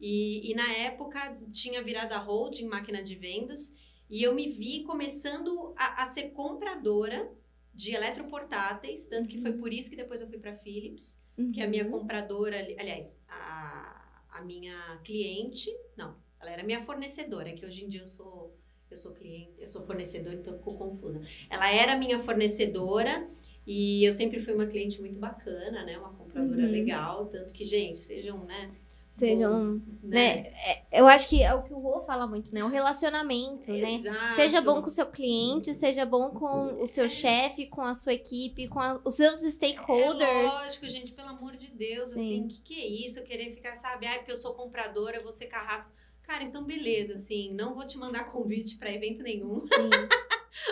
E, 0.00 0.50
e 0.50 0.54
na 0.54 0.70
época 0.72 1.36
tinha 1.52 1.82
virado 1.82 2.12
a 2.12 2.18
holding, 2.18 2.66
máquina 2.66 3.02
de 3.02 3.14
vendas, 3.16 3.74
e 4.08 4.22
eu 4.22 4.34
me 4.34 4.48
vi 4.48 4.84
começando 4.84 5.74
a, 5.76 6.04
a 6.04 6.10
ser 6.12 6.30
compradora 6.30 7.30
de 7.74 7.94
eletroportáteis, 7.94 9.06
tanto 9.06 9.28
que 9.28 9.40
foi 9.40 9.52
por 9.52 9.72
isso 9.72 9.90
que 9.90 9.96
depois 9.96 10.20
eu 10.20 10.28
fui 10.28 10.38
para 10.38 10.54
Philips, 10.54 11.18
que 11.52 11.60
é 11.60 11.64
a 11.64 11.68
minha 11.68 11.84
Uhum. 11.84 11.90
compradora, 11.90 12.58
ali- 12.58 12.76
aliás, 12.78 13.18
a, 13.28 14.22
a 14.30 14.42
minha 14.42 15.00
cliente, 15.04 15.70
não, 15.96 16.16
ela 16.40 16.50
era 16.50 16.62
minha 16.62 16.84
fornecedora, 16.84 17.52
que 17.52 17.64
hoje 17.66 17.84
em 17.84 17.88
dia 17.88 18.00
eu 18.02 18.06
sou 18.06 18.56
eu 18.90 18.96
sou 18.96 19.12
cliente, 19.12 19.52
eu 19.60 19.66
sou 19.68 19.84
fornecedora, 19.84 20.36
então 20.36 20.56
ficou 20.56 20.78
confusa. 20.78 21.20
Ela 21.50 21.70
era 21.70 21.94
minha 21.94 22.18
fornecedora 22.20 23.28
e 23.70 24.02
eu 24.02 24.12
sempre 24.14 24.40
fui 24.40 24.54
uma 24.54 24.66
cliente 24.66 24.98
muito 24.98 25.18
bacana, 25.18 25.84
né, 25.84 25.98
uma 25.98 26.08
compradora 26.14 26.62
Uhum. 26.64 26.70
legal, 26.72 27.26
tanto 27.26 27.52
que 27.52 27.66
gente, 27.66 27.98
sejam, 28.00 28.42
né, 28.44 28.70
Sejam, 29.14 29.50
bons, 29.52 29.84
né? 30.04 30.52
Eu 30.92 31.08
acho 31.08 31.28
que 31.28 31.42
é 31.42 31.52
o 31.52 31.64
que 31.64 31.74
o 31.74 31.78
Rô 31.78 32.00
fala 32.04 32.24
muito, 32.24 32.54
né? 32.54 32.62
O 32.64 32.68
relacionamento, 32.68 33.68
né? 33.72 33.94
Exato. 33.94 34.36
Seja 34.36 34.60
bom 34.60 34.80
com 34.80 34.86
o 34.86 34.90
seu 34.90 35.06
cliente, 35.06 35.74
seja 35.74 36.06
bom 36.06 36.30
com 36.30 36.80
o 36.80 36.86
seu 36.86 37.08
chefe, 37.08 37.66
com 37.66 37.80
a 37.82 37.94
sua 37.94 38.14
equipe, 38.14 38.68
com 38.68 38.78
a- 38.78 39.00
os 39.04 39.16
seus 39.16 39.42
É 39.42 39.50
stakeholders. 39.50 40.54
lógico, 40.54 40.88
gente, 40.88 41.12
pelo 41.12 41.30
amor 41.30 41.56
de 41.56 41.68
Deus, 41.68 42.10
Sim. 42.10 42.14
assim, 42.14 42.48
que 42.48 42.62
que 42.62 42.74
é 42.80 42.86
isso? 42.86 43.18
Eu 43.18 43.24
querer 43.24 43.52
ficar, 43.52 43.74
sabe, 43.74 44.06
ai, 44.06 44.18
porque 44.18 44.30
eu 44.32 44.36
sou 44.36 44.54
compradora, 44.54 45.20
ser 45.32 45.46
carrasco. 45.46 45.92
Cara, 46.22 46.44
então 46.44 46.62
beleza, 46.64 47.14
assim, 47.14 47.52
não 47.54 47.74
vou 47.74 47.86
te 47.88 47.98
mandar 47.98 48.24
convite 48.30 48.78
pra 48.78 48.92
evento 48.92 49.22
nenhum. 49.22 49.60
Sim. 49.62 49.90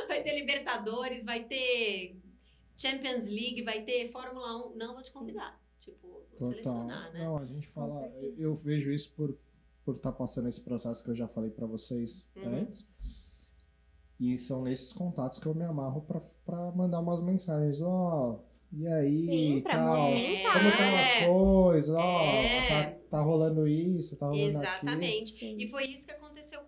Vai 0.06 0.22
ter 0.22 0.34
Libertadores, 0.36 1.24
vai 1.24 1.42
ter 1.44 2.16
Champions 2.76 3.28
League, 3.28 3.62
vai 3.62 3.82
ter 3.82 4.10
Fórmula 4.12 4.68
1. 4.68 4.76
Não 4.76 4.94
vou 4.94 5.02
te 5.02 5.10
convidar. 5.12 5.60
Tipo, 5.80 6.06
vou 6.08 6.20
Total. 6.32 6.50
selecionar, 6.52 7.12
né? 7.12 7.24
Não, 7.24 7.36
a 7.38 7.44
gente 7.44 7.66
fala. 7.68 8.06
Eu 8.36 8.54
vejo 8.54 8.90
isso 8.92 9.12
por 9.14 9.36
por 9.84 9.94
estar 9.94 10.10
passando 10.10 10.48
esse 10.48 10.60
processo 10.62 11.04
que 11.04 11.10
eu 11.10 11.14
já 11.14 11.28
falei 11.28 11.48
pra 11.48 11.64
vocês 11.64 12.28
Uhum. 12.34 12.56
antes. 12.58 12.88
E 14.18 14.36
são 14.36 14.62
nesses 14.62 14.92
contatos 14.92 15.38
que 15.38 15.46
eu 15.46 15.54
me 15.54 15.62
amarro 15.64 16.00
pra, 16.00 16.20
pra 16.44 16.72
mandar 16.72 16.98
umas 17.00 17.22
mensagens, 17.22 17.80
ó. 17.80 18.40
e 18.72 18.84
aí, 18.88 19.26
Sim, 19.26 19.60
pra 19.60 19.72
tal. 19.76 20.06
Como 20.10 20.68
estão 20.68 20.96
as 20.98 21.26
coisas, 21.26 21.94
ó. 21.94 22.20
É. 22.24 22.68
Tá, 22.68 22.98
tá 23.10 23.20
rolando 23.22 23.68
isso, 23.68 24.16
tá 24.16 24.26
rolando 24.26 24.44
aquilo. 24.58 24.62
Exatamente. 24.64 25.38
Sim. 25.38 25.56
E 25.56 25.70
foi 25.70 25.84
isso 25.86 26.04
que 26.04 26.12
aconteceu 26.12 26.25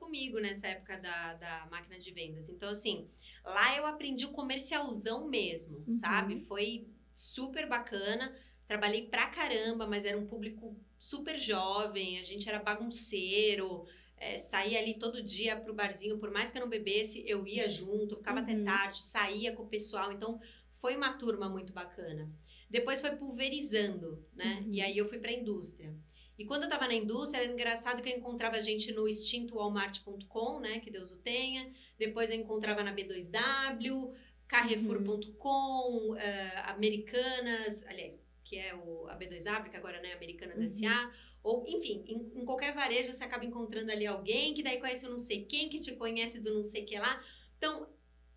comigo 0.08 0.40
nessa 0.40 0.66
época 0.68 0.96
da, 0.96 1.34
da 1.34 1.68
máquina 1.70 1.98
de 1.98 2.10
vendas. 2.10 2.48
Então, 2.48 2.70
assim, 2.70 3.06
lá 3.44 3.76
eu 3.76 3.86
aprendi 3.86 4.24
o 4.24 4.32
comercialzão 4.32 5.28
mesmo, 5.28 5.84
Uhum. 5.86 5.92
sabe? 5.94 6.40
Foi 6.48 6.88
super 7.12 7.68
bacana. 7.68 8.34
Trabalhei 8.66 9.02
pra 9.06 9.26
caramba, 9.28 9.86
mas 9.86 10.04
era 10.04 10.16
um 10.18 10.26
público 10.26 10.74
super 10.98 11.38
jovem, 11.38 12.18
a 12.18 12.24
gente 12.24 12.48
era 12.48 12.58
bagunceiro. 12.58 13.86
é, 14.20 14.36
saía 14.36 14.80
ali 14.80 14.94
todo 14.98 15.22
dia 15.22 15.54
pro 15.60 15.72
barzinho, 15.72 16.18
por 16.18 16.28
mais 16.32 16.50
que 16.50 16.58
eu 16.58 16.62
não 16.62 16.68
bebesse, 16.68 17.22
eu 17.24 17.46
ia 17.46 17.68
junto, 17.70 18.16
ficava 18.16 18.40
até 18.40 18.52
Uhum. 18.52 18.64
tarde, 18.64 19.00
saía 19.00 19.52
com 19.52 19.62
o 19.62 19.68
pessoal. 19.68 20.10
Então, 20.10 20.40
foi 20.80 20.96
uma 20.96 21.12
turma 21.12 21.48
muito 21.48 21.72
bacana. 21.72 22.28
Depois 22.68 23.00
foi 23.00 23.12
pulverizando, 23.14 24.26
né? 24.34 24.60
Uhum. 24.66 24.72
E 24.74 24.80
aí 24.82 24.98
eu 24.98 25.08
fui 25.08 25.18
pra 25.20 25.30
indústria. 25.30 25.94
E 26.38 26.44
quando 26.44 26.62
eu 26.62 26.68
tava 26.68 26.86
na 26.86 26.94
indústria, 26.94 27.42
era 27.42 27.50
engraçado 27.52 28.00
que 28.00 28.08
eu 28.08 28.16
encontrava 28.16 28.60
gente 28.62 28.92
no 28.92 29.08
extintoWalmart.com, 29.08 30.60
né? 30.60 30.78
Que 30.78 30.90
Deus 30.90 31.10
o 31.10 31.18
tenha. 31.18 31.72
Depois 31.98 32.30
eu 32.30 32.36
encontrava 32.36 32.82
na 32.84 32.94
B2W, 32.94 34.14
Carrefour.com, 34.46 36.14
eh, 36.16 36.62
Americanas, 36.66 37.84
aliás, 37.86 38.20
que 38.44 38.56
é 38.56 38.72
o, 38.74 39.08
a 39.08 39.18
B2W, 39.18 39.68
que 39.68 39.76
agora 39.76 40.00
não 40.00 40.08
é 40.08 40.12
Americanas 40.12 40.56
Uhum. 40.56 40.68
SA. 40.68 41.12
Ou, 41.42 41.66
enfim, 41.66 42.04
em, 42.06 42.40
em 42.40 42.44
qualquer 42.44 42.72
varejo 42.72 43.12
você 43.12 43.24
acaba 43.24 43.44
encontrando 43.44 43.90
ali 43.90 44.06
alguém 44.06 44.54
que 44.54 44.62
daí 44.62 44.78
conhece 44.78 45.06
o 45.06 45.10
não 45.10 45.18
sei 45.18 45.44
quem, 45.44 45.68
que 45.68 45.80
te 45.80 45.96
conhece 45.96 46.40
do 46.40 46.54
não 46.54 46.62
sei 46.62 46.84
que 46.84 46.98
lá. 46.98 47.20
Então, 47.56 47.88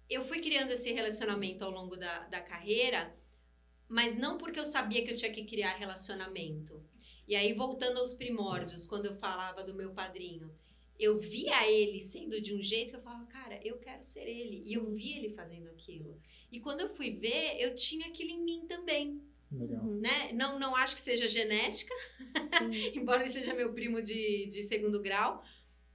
eu 0.10 0.26
fui 0.26 0.40
criando 0.42 0.72
esse 0.72 0.92
relacionamento 0.92 1.64
ao 1.64 1.72
longo 1.72 1.96
da, 1.96 2.28
da 2.28 2.42
carreira, 2.42 3.16
mas 3.88 4.16
não 4.18 4.38
porque 4.38 4.60
eu 4.60 4.66
sabia 4.66 5.04
que 5.06 5.12
eu 5.12 5.16
tinha 5.16 5.32
que 5.32 5.46
criar 5.46 5.76
relacionamento. 5.76 6.84
E 7.32 7.36
aí, 7.38 7.54
voltando 7.54 7.98
aos 7.98 8.14
primórdios, 8.14 8.86
quando 8.86 9.06
eu 9.06 9.16
falava 9.16 9.64
do 9.64 9.74
meu 9.74 9.94
padrinho, 9.94 10.54
eu 11.00 11.18
via 11.18 11.66
ele 11.66 12.02
sendo 12.02 12.42
de 12.42 12.54
um 12.54 12.62
jeito 12.62 12.90
que 12.90 12.98
eu 12.98 13.02
falava, 13.02 13.26
cara, 13.28 13.58
eu 13.64 13.78
quero 13.78 14.04
ser 14.04 14.28
ele. 14.28 14.62
E 14.66 14.74
eu 14.74 14.92
vi 14.92 15.14
ele 15.14 15.34
fazendo 15.34 15.70
aquilo. 15.70 16.20
E 16.52 16.60
quando 16.60 16.82
eu 16.82 16.90
fui 16.94 17.12
ver, 17.12 17.56
eu 17.58 17.74
tinha 17.74 18.08
aquilo 18.08 18.32
em 18.32 18.44
mim 18.44 18.66
também, 18.68 19.24
Legal. 19.50 19.82
Uhum. 19.82 20.02
né? 20.02 20.34
Não, 20.34 20.60
não 20.60 20.76
acho 20.76 20.94
que 20.94 21.00
seja 21.00 21.26
genética, 21.26 21.96
embora 22.94 23.24
ele 23.24 23.32
seja 23.32 23.54
meu 23.54 23.72
primo 23.72 24.02
de, 24.02 24.48
de 24.48 24.64
segundo 24.64 25.02
grau, 25.02 25.42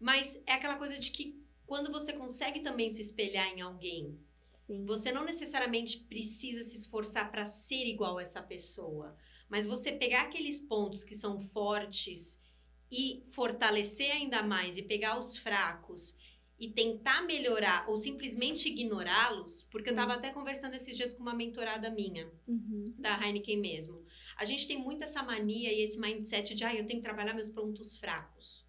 mas 0.01 0.41
é 0.47 0.55
aquela 0.55 0.79
coisa 0.79 0.99
de 0.99 1.11
que 1.11 1.39
quando 1.67 1.93
você 1.93 2.15
consegue 2.15 2.61
também 2.61 2.91
se 2.95 3.03
espelhar 3.03 3.47
em 3.49 3.61
alguém, 3.61 4.19
Sim. 4.67 4.87
você 4.87 5.13
não 5.13 5.23
necessariamente 5.23 5.99
precisa 5.99 6.63
se 6.63 6.79
esforçar 6.79 7.31
para 7.31 7.45
ser 7.45 7.85
igual 7.85 8.17
a 8.17 8.23
essa 8.23 8.43
pessoa, 8.43 9.15
mas 9.49 9.67
você 9.67 9.93
pegar 9.93 10.23
aqueles 10.23 10.61
pontos 10.61 11.05
que 11.05 11.15
são 11.15 11.41
fortes 11.41 12.41
e 12.91 13.25
fortalecer 13.33 14.11
ainda 14.13 14.43
mais 14.43 14.77
e 14.77 14.83
pegar 14.83 15.19
os 15.19 15.37
fracos 15.37 16.17
e 16.59 16.71
tentar 16.71 17.21
melhorar 17.23 17.85
ou 17.89 17.97
simplesmente 17.97 18.69
ignorá-los, 18.69 19.67
porque 19.71 19.91
eu 19.91 19.93
estava 19.95 20.15
até 20.15 20.31
conversando 20.31 20.75
esses 20.75 20.97
dias 20.97 21.13
com 21.13 21.21
uma 21.23 21.35
mentorada 21.35 21.91
minha, 21.91 22.31
Uhum. 22.49 22.85
da 22.99 23.21
Heineken 23.23 23.59
mesmo. 23.61 24.03
A 24.39 24.45
gente 24.47 24.67
tem 24.67 24.79
muito 24.79 25.05
essa 25.05 25.23
mania 25.23 25.71
e 25.73 25.83
esse 25.83 25.99
mindset 26.01 26.55
de, 26.55 26.65
ah, 26.65 26.75
eu 26.75 26.87
tenho 26.87 27.01
que 27.01 27.07
trabalhar 27.07 27.35
meus 27.35 27.51
pontos 27.51 27.99
fracos. 27.99 28.65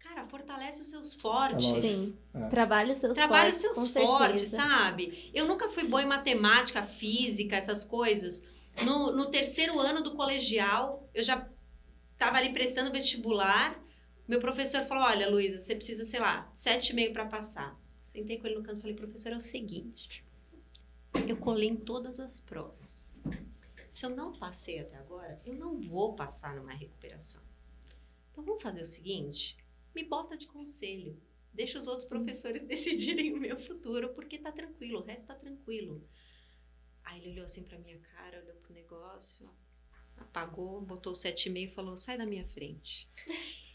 Cara, 0.00 0.26
fortalece 0.28 0.80
os 0.82 0.88
seus 0.88 1.14
fortes. 1.14 1.64
É. 1.64 1.80
Sim. 1.80 2.18
É. 2.34 2.48
Trabalhe 2.48 2.92
os 2.92 2.98
seus 2.98 3.14
Trabalhe 3.14 3.50
os 3.50 3.56
fortes, 3.62 3.76
seus 3.78 3.88
com 3.88 4.00
fortes, 4.06 4.40
certeza. 4.42 4.56
sabe? 4.56 5.30
Eu 5.34 5.46
nunca 5.46 5.68
fui 5.70 5.84
boa 5.84 6.02
em 6.02 6.06
matemática, 6.06 6.82
física, 6.82 7.56
essas 7.56 7.84
coisas. 7.84 8.42
No, 8.84 9.12
no 9.12 9.30
terceiro 9.30 9.78
ano 9.80 10.02
do 10.02 10.14
colegial, 10.14 11.08
eu 11.12 11.22
já 11.22 11.48
estava 12.12 12.38
ali 12.38 12.52
prestando 12.52 12.92
vestibular. 12.92 13.82
Meu 14.26 14.40
professor 14.40 14.84
falou: 14.86 15.04
Olha, 15.04 15.28
Luísa, 15.28 15.60
você 15.60 15.74
precisa, 15.74 16.04
sei 16.04 16.20
lá, 16.20 16.50
sete 16.54 16.90
e 16.90 16.94
meio 16.94 17.12
para 17.12 17.26
passar. 17.26 17.78
Sentei 18.02 18.38
com 18.38 18.46
ele 18.46 18.56
no 18.56 18.62
canto 18.62 18.78
e 18.78 18.80
falei: 18.82 18.96
Professor, 18.96 19.32
é 19.32 19.36
o 19.36 19.40
seguinte. 19.40 20.24
Eu 21.26 21.36
colei 21.36 21.68
em 21.68 21.76
todas 21.76 22.20
as 22.20 22.40
provas. 22.40 23.14
Se 23.90 24.06
eu 24.06 24.10
não 24.10 24.32
passei 24.38 24.78
até 24.78 24.96
agora, 24.96 25.40
eu 25.44 25.54
não 25.54 25.80
vou 25.80 26.14
passar 26.14 26.54
numa 26.54 26.72
recuperação. 26.72 27.42
Então 28.30 28.44
vamos 28.44 28.62
fazer 28.62 28.82
o 28.82 28.86
seguinte: 28.86 29.56
me 29.94 30.04
bota 30.04 30.36
de 30.36 30.46
conselho. 30.46 31.20
Deixa 31.52 31.78
os 31.78 31.88
outros 31.88 32.06
professores 32.06 32.62
decidirem 32.66 33.32
o 33.32 33.40
meu 33.40 33.58
futuro, 33.58 34.10
porque 34.10 34.38
tá 34.38 34.52
tranquilo, 34.52 35.00
o 35.00 35.04
resto 35.04 35.26
tá 35.26 35.34
tranquilo. 35.34 36.06
Aí 37.08 37.20
ele 37.20 37.30
olhou 37.30 37.46
assim 37.46 37.62
pra 37.62 37.78
minha 37.78 37.98
cara, 37.98 38.42
olhou 38.42 38.56
pro 38.56 38.74
negócio, 38.74 39.50
apagou, 40.18 40.82
botou 40.82 41.12
o 41.12 41.16
7,5 41.16 41.56
e 41.56 41.68
falou: 41.68 41.96
sai 41.96 42.18
da 42.18 42.26
minha 42.26 42.44
frente. 42.44 43.10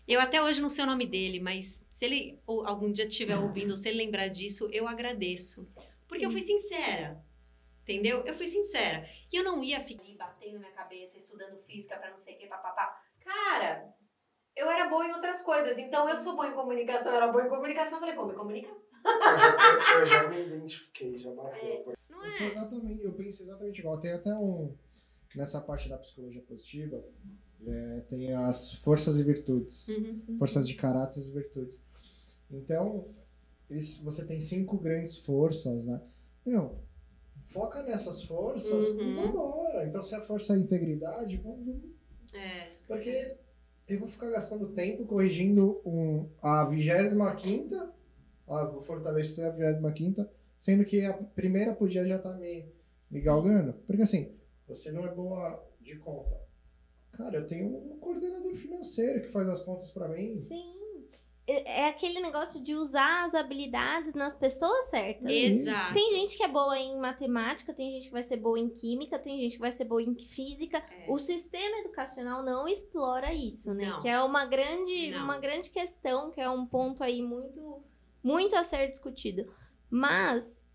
Eu 0.08 0.20
até 0.20 0.42
hoje 0.42 0.62
não 0.62 0.70
sei 0.70 0.84
o 0.84 0.88
nome 0.88 1.08
dele, 1.08 1.40
mas 1.40 1.84
se 1.92 2.06
ele 2.06 2.40
ou 2.46 2.68
algum 2.68 2.92
dia 2.92 3.08
estiver 3.08 3.38
ouvindo, 3.38 3.72
ou 3.72 3.78
se 3.78 3.90
ele 3.90 4.04
lembrar 4.04 4.28
disso, 4.28 4.70
eu 4.72 4.88
agradeço. 4.88 5.68
Porque 6.08 6.26
eu 6.26 6.30
fui 6.30 6.42
sincera. 6.42 7.24
Entendeu? 7.82 8.24
Eu 8.26 8.36
fui 8.36 8.46
sincera. 8.46 9.10
E 9.32 9.36
eu 9.36 9.44
não 9.44 9.64
ia 9.64 9.84
ficar 9.84 10.04
batendo 10.16 10.60
minha 10.60 10.72
cabeça, 10.72 11.18
estudando 11.18 11.58
física 11.64 11.98
pra 11.98 12.12
não 12.12 12.18
sei 12.18 12.36
o 12.36 12.38
que, 12.38 12.48
papapá. 12.48 13.02
Cara, 13.20 13.94
eu 14.56 14.70
era 14.70 14.90
boa 14.90 15.08
em 15.08 15.14
outras 15.14 15.42
coisas. 15.42 15.78
Então 15.78 16.08
eu 16.08 16.18
sou 16.18 16.36
boa 16.36 16.50
em 16.50 16.54
comunicação, 16.54 17.12
eu 17.12 17.18
era 17.18 17.32
boa 17.32 17.46
em 17.46 17.50
comunicação. 17.50 17.98
Eu 17.98 18.00
falei, 18.02 18.16
pô, 18.16 18.26
me 18.28 18.36
comunica? 18.36 18.70
Eu 19.06 19.40
já, 19.40 20.00
eu 20.00 20.06
já 20.06 20.30
me 20.30 20.46
identifiquei, 20.46 21.18
já 21.18 21.32
bateu. 21.32 21.94
Não 22.24 22.32
Eu 22.32 22.38
sou 22.38 22.46
é? 22.46 22.48
exatamente, 22.48 23.04
eu 23.04 23.14
penso 23.14 23.44
exatamente 23.44 23.80
igual. 23.80 24.00
Tem 24.00 24.12
até 24.12 24.34
um. 24.36 24.74
Nessa 25.36 25.60
parte 25.60 25.90
da 25.90 25.98
psicologia 25.98 26.42
positiva, 26.44 27.04
é, 27.66 28.00
tem 28.08 28.34
as 28.34 28.76
forças 28.76 29.18
e 29.20 29.24
virtudes. 29.24 29.88
Uhum. 29.90 30.38
Forças 30.38 30.68
de 30.68 30.76
caráter 30.76 31.20
e 31.28 31.32
virtudes. 31.32 31.82
Então, 32.52 33.08
eles, 33.70 33.98
você 33.98 34.24
tem 34.26 34.40
cinco 34.40 34.78
grandes 34.78 35.18
forças, 35.18 35.88
né? 35.88 36.00
Meu, 36.46 36.78
foca 37.48 37.82
nessas 37.82 38.22
forças 38.24 38.86
e 38.88 38.92
Uhum. 38.92 39.16
vambora. 39.16 39.88
Então, 39.88 40.04
se 40.04 40.14
a 40.14 40.22
força 40.22 40.54
é 40.54 40.56
a 40.56 40.60
integridade, 40.60 41.38
vamos, 41.38 41.66
vamos 41.66 41.84
É. 42.34 42.70
porque 42.88 43.36
eu 43.90 44.00
vou 44.00 44.08
ficar 44.08 44.30
gastando 44.30 44.68
tempo 44.70 45.04
corrigindo 45.06 45.82
um, 45.84 46.30
a 46.42 46.66
25 46.66 47.92
ah, 48.48 48.66
vou 48.66 48.82
fortalecer 48.82 49.46
a 49.48 49.50
25 49.50 50.30
sendo 50.64 50.86
que 50.86 51.06
a 51.06 51.12
primeira 51.12 51.74
podia 51.74 52.08
já 52.08 52.16
estar 52.16 52.36
me, 52.36 52.66
me 53.12 53.20
galgando. 53.20 53.74
Porque 53.86 54.02
assim, 54.02 54.34
você 54.66 54.94
não 54.94 55.06
é 55.06 55.14
boa 55.14 55.62
de 55.82 55.98
conta. 55.98 56.40
Cara, 57.12 57.36
eu 57.36 57.46
tenho 57.46 57.68
um 57.68 58.00
coordenador 58.00 58.56
financeiro 58.56 59.22
que 59.22 59.28
faz 59.28 59.50
as 59.50 59.60
contas 59.60 59.92
pra 59.92 60.08
mim. 60.08 60.40
Sim. 60.40 60.72
É 61.46 61.82
é 61.82 61.90
aquele 61.90 62.22
negócio 62.22 62.64
de 62.64 62.74
usar 62.74 63.26
as 63.26 63.36
habilidades 63.36 64.14
nas 64.14 64.34
pessoas 64.34 64.86
certas. 64.86 65.30
Exato. 65.30 65.94
Tem 65.94 66.12
gente 66.12 66.38
que 66.38 66.44
é 66.44 66.48
boa 66.48 66.80
em 66.80 66.98
matemática, 66.98 67.74
tem 67.74 67.92
gente 67.92 68.06
que 68.06 68.14
vai 68.14 68.24
ser 68.24 68.38
boa 68.38 68.58
em 68.58 68.70
química, 68.70 69.20
tem 69.20 69.42
gente 69.42 69.56
que 69.56 69.60
vai 69.60 69.72
ser 69.72 69.84
boa 69.84 70.02
em 70.02 70.16
física. 70.16 70.78
É. 70.78 71.12
O 71.12 71.20
sistema 71.20 71.80
educacional 71.80 72.42
não 72.42 72.70
explora 72.70 73.34
isso, 73.34 73.74
né? 73.74 73.90
Não. 73.90 74.00
Que 74.00 74.08
é 74.08 74.22
uma 74.22 74.46
grande, 74.46 75.12
Não. 75.12 75.26
uma 75.26 75.38
grande 75.38 75.70
questão, 75.70 76.32
que 76.32 76.40
é 76.40 76.50
um 76.50 76.66
ponto 76.66 77.04
aí 77.04 77.22
muito, 77.22 77.84
muito 78.24 78.56
a 78.56 78.64
ser 78.64 78.88
discutido. 78.88 79.46
Mas, 79.96 80.66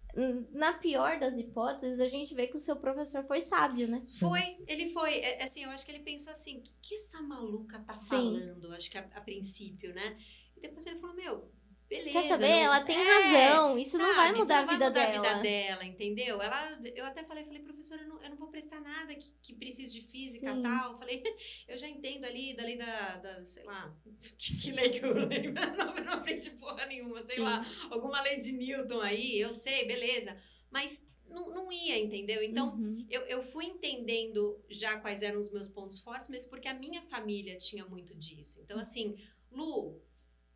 na 0.53 0.75
pior 0.75 1.19
das 1.19 1.37
hipóteses, 1.37 1.99
a 1.99 2.07
gente 2.07 2.33
vê 2.37 2.47
que 2.47 2.55
o 2.55 2.61
seu 2.61 2.77
professor 2.77 3.25
foi 3.25 3.41
sábio, 3.41 3.89
né? 3.89 4.01
Foi, 4.21 4.57
ele 4.69 4.93
foi. 4.93 5.19
É, 5.19 5.43
assim, 5.43 5.65
eu 5.65 5.71
acho 5.71 5.85
que 5.85 5.91
ele 5.91 6.05
pensou 6.05 6.33
assim: 6.33 6.59
o 6.59 6.63
que, 6.63 6.73
que 6.81 6.95
essa 6.95 7.21
maluca 7.21 7.81
tá 7.81 7.97
Sim. 7.97 8.09
falando? 8.09 8.73
Acho 8.73 8.89
que 8.89 8.97
a, 8.97 9.01
a 9.15 9.21
princípio, 9.21 9.93
né? 9.93 10.17
E 10.57 10.61
depois 10.61 10.87
ele 10.87 11.01
falou: 11.01 11.17
meu, 11.17 11.51
beleza. 11.89 12.11
Quer 12.13 12.23
saber? 12.25 12.49
não- 12.49 12.59
Ela 12.65 12.81
tem 12.85 12.97
é, 12.99 13.03
razão. 13.03 13.79
Isso 13.79 13.99
não 13.99 14.15
sabe, 14.15 14.17
vai 14.17 14.37
isso 14.39 14.39
mudar 14.41 14.57
não 14.57 14.63
a 14.63 14.67
vai 14.67 14.75
vida 14.75 14.87
mudar 14.87 15.07
dela. 15.07 15.31
a 15.31 15.35
vida 15.35 15.43
dela, 15.43 15.85
entendeu? 15.85 16.41
Ela, 16.43 16.79
eu 16.95 17.05
até 17.07 17.25
falei, 17.25 17.45
falei, 17.45 17.63
professora, 17.63 18.03
eu 18.03 18.09
não, 18.09 18.23
eu 18.23 18.31
não 18.31 18.37
vou 18.37 18.49
prestar 18.49 18.81
nada 18.81 19.15
que, 19.15 19.31
que 19.43 19.55
precise 19.55 19.93
de 19.93 20.03
física 20.07 20.47
e 20.53 20.63
tal. 20.63 20.93
Eu 20.93 20.99
falei, 20.99 21.23
eu 21.67 21.77
já 21.79 21.89
entendo 21.89 22.25
ali 22.25 22.55
da 22.55 22.63
lei 22.65 22.77
da, 22.77 23.17
da 23.17 23.45
sei 23.47 23.65
lá, 23.65 23.95
que, 24.39 24.57
que 24.59 24.73
lei 24.73 24.91
que 24.91 25.05
eu 25.05 25.15
lembro? 25.27 25.55
Não, 25.77 25.97
eu 25.97 26.05
não 26.05 26.13
aprendi 26.15 26.51
porra 26.53 26.87
nenhuma, 26.87 27.23
sei 27.25 27.37
Sim. 27.37 27.43
lá, 27.43 27.65
alguma 27.91 28.21
lei 28.23 28.41
de 28.41 28.53
Newton 28.53 29.01
aí, 29.01 29.39
eu 29.41 29.53
sei, 29.53 29.85
beleza. 29.87 30.37
Mas 30.71 31.03
não, 31.29 31.51
não 31.51 31.71
ia, 31.73 31.99
entendeu? 31.99 32.43
Então, 32.43 32.75
Uhum. 32.75 33.07
eu, 33.11 33.23
eu 33.23 33.43
fui 33.43 33.67
entendendo 33.67 34.63
já 34.69 34.99
quais 34.99 35.23
eram 35.23 35.39
os 35.39 35.51
meus 35.51 35.69
pontos 35.69 36.01
fortes, 36.01 36.29
mas 36.31 36.45
porque 36.47 36.69
a 36.69 36.75
minha 36.75 37.03
família 37.03 37.57
tinha 37.59 37.85
muito 37.85 38.15
disso. 38.17 38.61
Então, 38.63 38.79
assim, 38.79 39.17
Lu, 39.51 40.01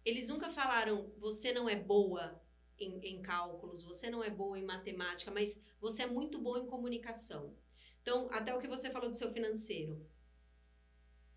eles 0.05 0.29
nunca 0.29 0.51
falaram, 0.51 1.13
você 1.19 1.53
não 1.53 1.69
é 1.69 1.77
boa 1.77 2.41
em, 2.79 2.99
em 3.05 3.23
cálculos, 3.23 3.83
você 3.83 4.11
não 4.11 4.23
é 4.23 4.31
boa 4.31 4.59
em 4.59 4.65
matemática, 4.65 5.31
mas 5.31 5.61
você 5.81 6.03
é 6.03 6.07
muito 6.07 6.39
boa 6.39 6.59
em 6.59 6.67
comunicação. 6.67 7.57
Então, 8.01 8.29
até 8.33 8.55
o 8.55 8.59
que 8.59 8.67
você 8.67 8.91
falou 8.91 9.09
do 9.09 9.17
seu 9.17 9.33
financeiro. 9.33 10.05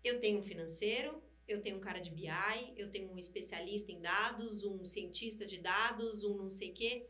Eu 0.02 0.20
tenho 0.20 0.40
um 0.40 0.42
financeiro, 0.42 1.22
eu 1.46 1.62
tenho 1.62 1.76
um 1.76 1.80
cara 1.80 2.00
de 2.00 2.10
BI, 2.10 2.74
eu 2.76 2.90
tenho 2.90 3.12
um 3.12 3.18
especialista 3.18 3.92
em 3.92 4.00
dados, 4.00 4.64
um 4.64 4.84
cientista 4.84 5.46
de 5.46 5.58
dados, 5.58 6.24
um 6.24 6.36
não 6.36 6.50
sei 6.50 6.70
o 6.70 6.74
quê. 6.74 7.08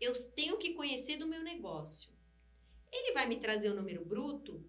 Eu 0.00 0.12
tenho 0.32 0.58
que 0.58 0.74
conhecer 0.74 1.16
do 1.16 1.26
meu 1.26 1.42
negócio. 1.42 2.10
Ele 2.90 3.12
vai 3.12 3.26
me 3.26 3.38
trazer 3.38 3.70
o 3.70 3.74
número 3.74 4.04
bruto, 4.04 4.64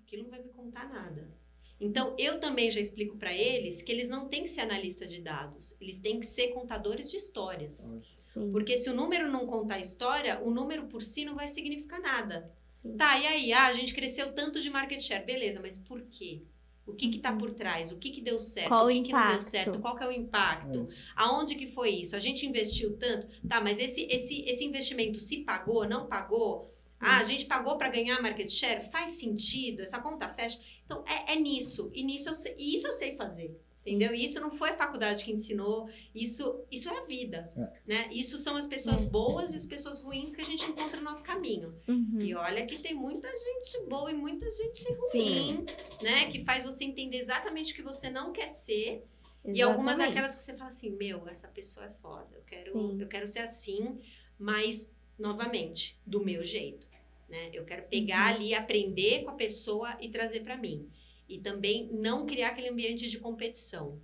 aquilo 0.00 0.24
não 0.24 0.30
vai 0.30 0.42
me 0.42 0.50
contar 0.50 0.88
nada. 0.88 1.36
Então, 1.80 2.14
eu 2.18 2.38
também 2.40 2.70
já 2.70 2.80
explico 2.80 3.16
para 3.16 3.32
eles 3.32 3.82
que 3.82 3.90
eles 3.90 4.08
não 4.08 4.28
têm 4.28 4.42
que 4.44 4.48
ser 4.50 4.60
analista 4.62 5.06
de 5.06 5.20
dados, 5.20 5.74
eles 5.80 5.98
têm 5.98 6.20
que 6.20 6.26
ser 6.26 6.48
contadores 6.48 7.10
de 7.10 7.16
histórias. 7.16 7.92
Sim, 8.32 8.50
Porque 8.52 8.76
se 8.78 8.88
o 8.90 8.94
número 8.94 9.30
não 9.30 9.46
contar 9.46 9.76
a 9.76 9.80
história, 9.80 10.40
o 10.42 10.50
número 10.50 10.86
por 10.86 11.02
si 11.02 11.24
não 11.24 11.34
vai 11.34 11.48
significar 11.48 12.00
nada. 12.00 12.50
sim. 12.68 12.96
Tá, 12.96 13.18
e 13.18 13.26
aí? 13.26 13.52
Ah, 13.52 13.66
a 13.66 13.72
gente 13.72 13.94
cresceu 13.94 14.32
tanto 14.32 14.60
de 14.60 14.70
market 14.70 15.00
share. 15.02 15.24
Beleza, 15.24 15.60
mas 15.60 15.78
por 15.78 16.00
quê? 16.02 16.42
O 16.86 16.92
que 16.92 17.08
que 17.08 17.18
tá 17.18 17.32
por 17.32 17.50
trás? 17.52 17.90
O 17.92 17.98
que 17.98 18.10
que 18.10 18.20
deu 18.20 18.38
certo? 18.38 18.68
Qual 18.68 18.86
o 18.86 18.88
que 18.90 19.02
que 19.02 19.12
não 19.12 19.20
deu 19.20 19.30
impacto? 19.36 19.50
certo? 19.50 19.78
Qual 19.80 19.96
que 19.96 20.04
é 20.04 20.06
o 20.06 20.10
É 20.10 20.16
impacto? 20.16 20.84
isso. 20.84 21.10
Aonde 21.16 21.54
que 21.54 21.68
foi 21.72 21.90
isso? 21.90 22.14
A 22.14 22.20
gente 22.20 22.44
investiu 22.46 22.96
tanto? 22.98 23.26
Tá, 23.48 23.60
mas 23.60 23.78
esse, 23.80 24.02
esse, 24.10 24.42
esse 24.42 24.64
investimento 24.64 25.18
se 25.18 25.38
pagou, 25.44 25.88
não 25.88 26.06
pagou? 26.06 26.70
Ah, 27.00 27.18
a 27.18 27.24
gente 27.24 27.46
pagou 27.46 27.76
para 27.78 27.88
ganhar 27.88 28.20
market 28.20 28.50
share? 28.50 28.90
Faz 28.90 29.14
sentido? 29.14 29.80
Essa 29.82 30.00
conta 30.00 30.28
fecha? 30.28 30.58
Então, 30.84 31.04
é, 31.06 31.32
é 31.32 31.36
nisso. 31.36 31.90
E 31.94 32.02
nisso 32.04 32.28
eu 32.28 32.34
sei, 32.34 32.54
isso 32.58 32.86
eu 32.86 32.92
sei 32.92 33.16
fazer. 33.16 33.58
Entendeu? 33.86 34.14
E 34.14 34.24
isso 34.24 34.40
não 34.40 34.50
foi 34.50 34.70
a 34.70 34.76
faculdade 34.78 35.22
que 35.26 35.30
ensinou, 35.30 35.90
isso, 36.14 36.64
isso 36.70 36.88
é 36.88 37.00
a 37.00 37.04
vida. 37.04 37.52
Né? 37.86 38.08
Isso 38.12 38.38
são 38.38 38.56
as 38.56 38.66
pessoas 38.66 39.04
É. 39.04 39.06
boas 39.10 39.52
e 39.52 39.58
as 39.58 39.66
pessoas 39.66 40.00
ruins 40.00 40.34
que 40.34 40.40
a 40.40 40.44
gente 40.44 40.64
encontra 40.64 40.96
no 40.96 41.02
nosso 41.02 41.22
caminho. 41.22 41.74
Uhum. 41.86 42.18
E 42.18 42.34
olha 42.34 42.64
que 42.64 42.78
tem 42.78 42.94
muita 42.94 43.28
gente 43.30 43.86
boa 43.86 44.10
e 44.10 44.14
muita 44.14 44.50
gente 44.50 44.82
Sim. 45.10 45.52
ruim, 45.52 45.66
né? 46.02 46.30
Que 46.30 46.42
faz 46.44 46.64
você 46.64 46.84
entender 46.84 47.18
exatamente 47.18 47.74
o 47.74 47.76
que 47.76 47.82
você 47.82 48.08
não 48.08 48.32
quer 48.32 48.48
ser. 48.48 49.04
E 49.44 49.60
algumas 49.60 49.96
Exatamente. 49.96 50.14
daquelas 50.14 50.34
que 50.34 50.42
você 50.42 50.54
fala 50.56 50.68
assim, 50.68 50.88
meu, 50.96 51.28
essa 51.28 51.48
pessoa 51.48 51.84
é 51.84 51.90
foda. 52.00 52.28
Eu 52.32 52.42
quero, 52.46 52.72
Sim. 52.72 52.96
eu 52.98 53.06
quero 53.06 53.28
ser 53.28 53.40
assim, 53.40 54.00
mas, 54.38 54.90
novamente, 55.18 56.00
do 56.06 56.24
meu 56.24 56.42
jeito. 56.42 56.88
Né? 57.34 57.50
Eu 57.52 57.64
quero 57.64 57.82
pegar 57.88 58.30
Uhum. 58.30 58.36
ali, 58.36 58.54
aprender 58.54 59.24
com 59.24 59.30
a 59.30 59.34
pessoa 59.34 59.96
e 60.00 60.08
trazer 60.08 60.40
pra 60.44 60.56
mim. 60.56 60.88
E 61.28 61.40
também 61.40 61.90
não 61.92 62.26
criar 62.26 62.50
aquele 62.50 62.68
ambiente 62.68 63.08
de 63.10 63.18
competição. 63.18 63.98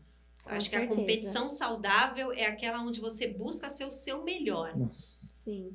Eu 0.44 0.44
Com 0.44 0.50
acho 0.56 0.68
que 0.68 0.74
a 0.74 0.80
certeza. 0.80 1.00
competição 1.00 1.48
saudável 1.48 2.32
é 2.32 2.46
aquela 2.46 2.82
onde 2.82 3.00
você 3.00 3.28
busca 3.28 3.70
ser 3.70 3.84
o 3.84 3.92
seu 3.92 4.24
melhor. 4.24 4.76
Nossa. 4.76 5.28
Sim. 5.44 5.70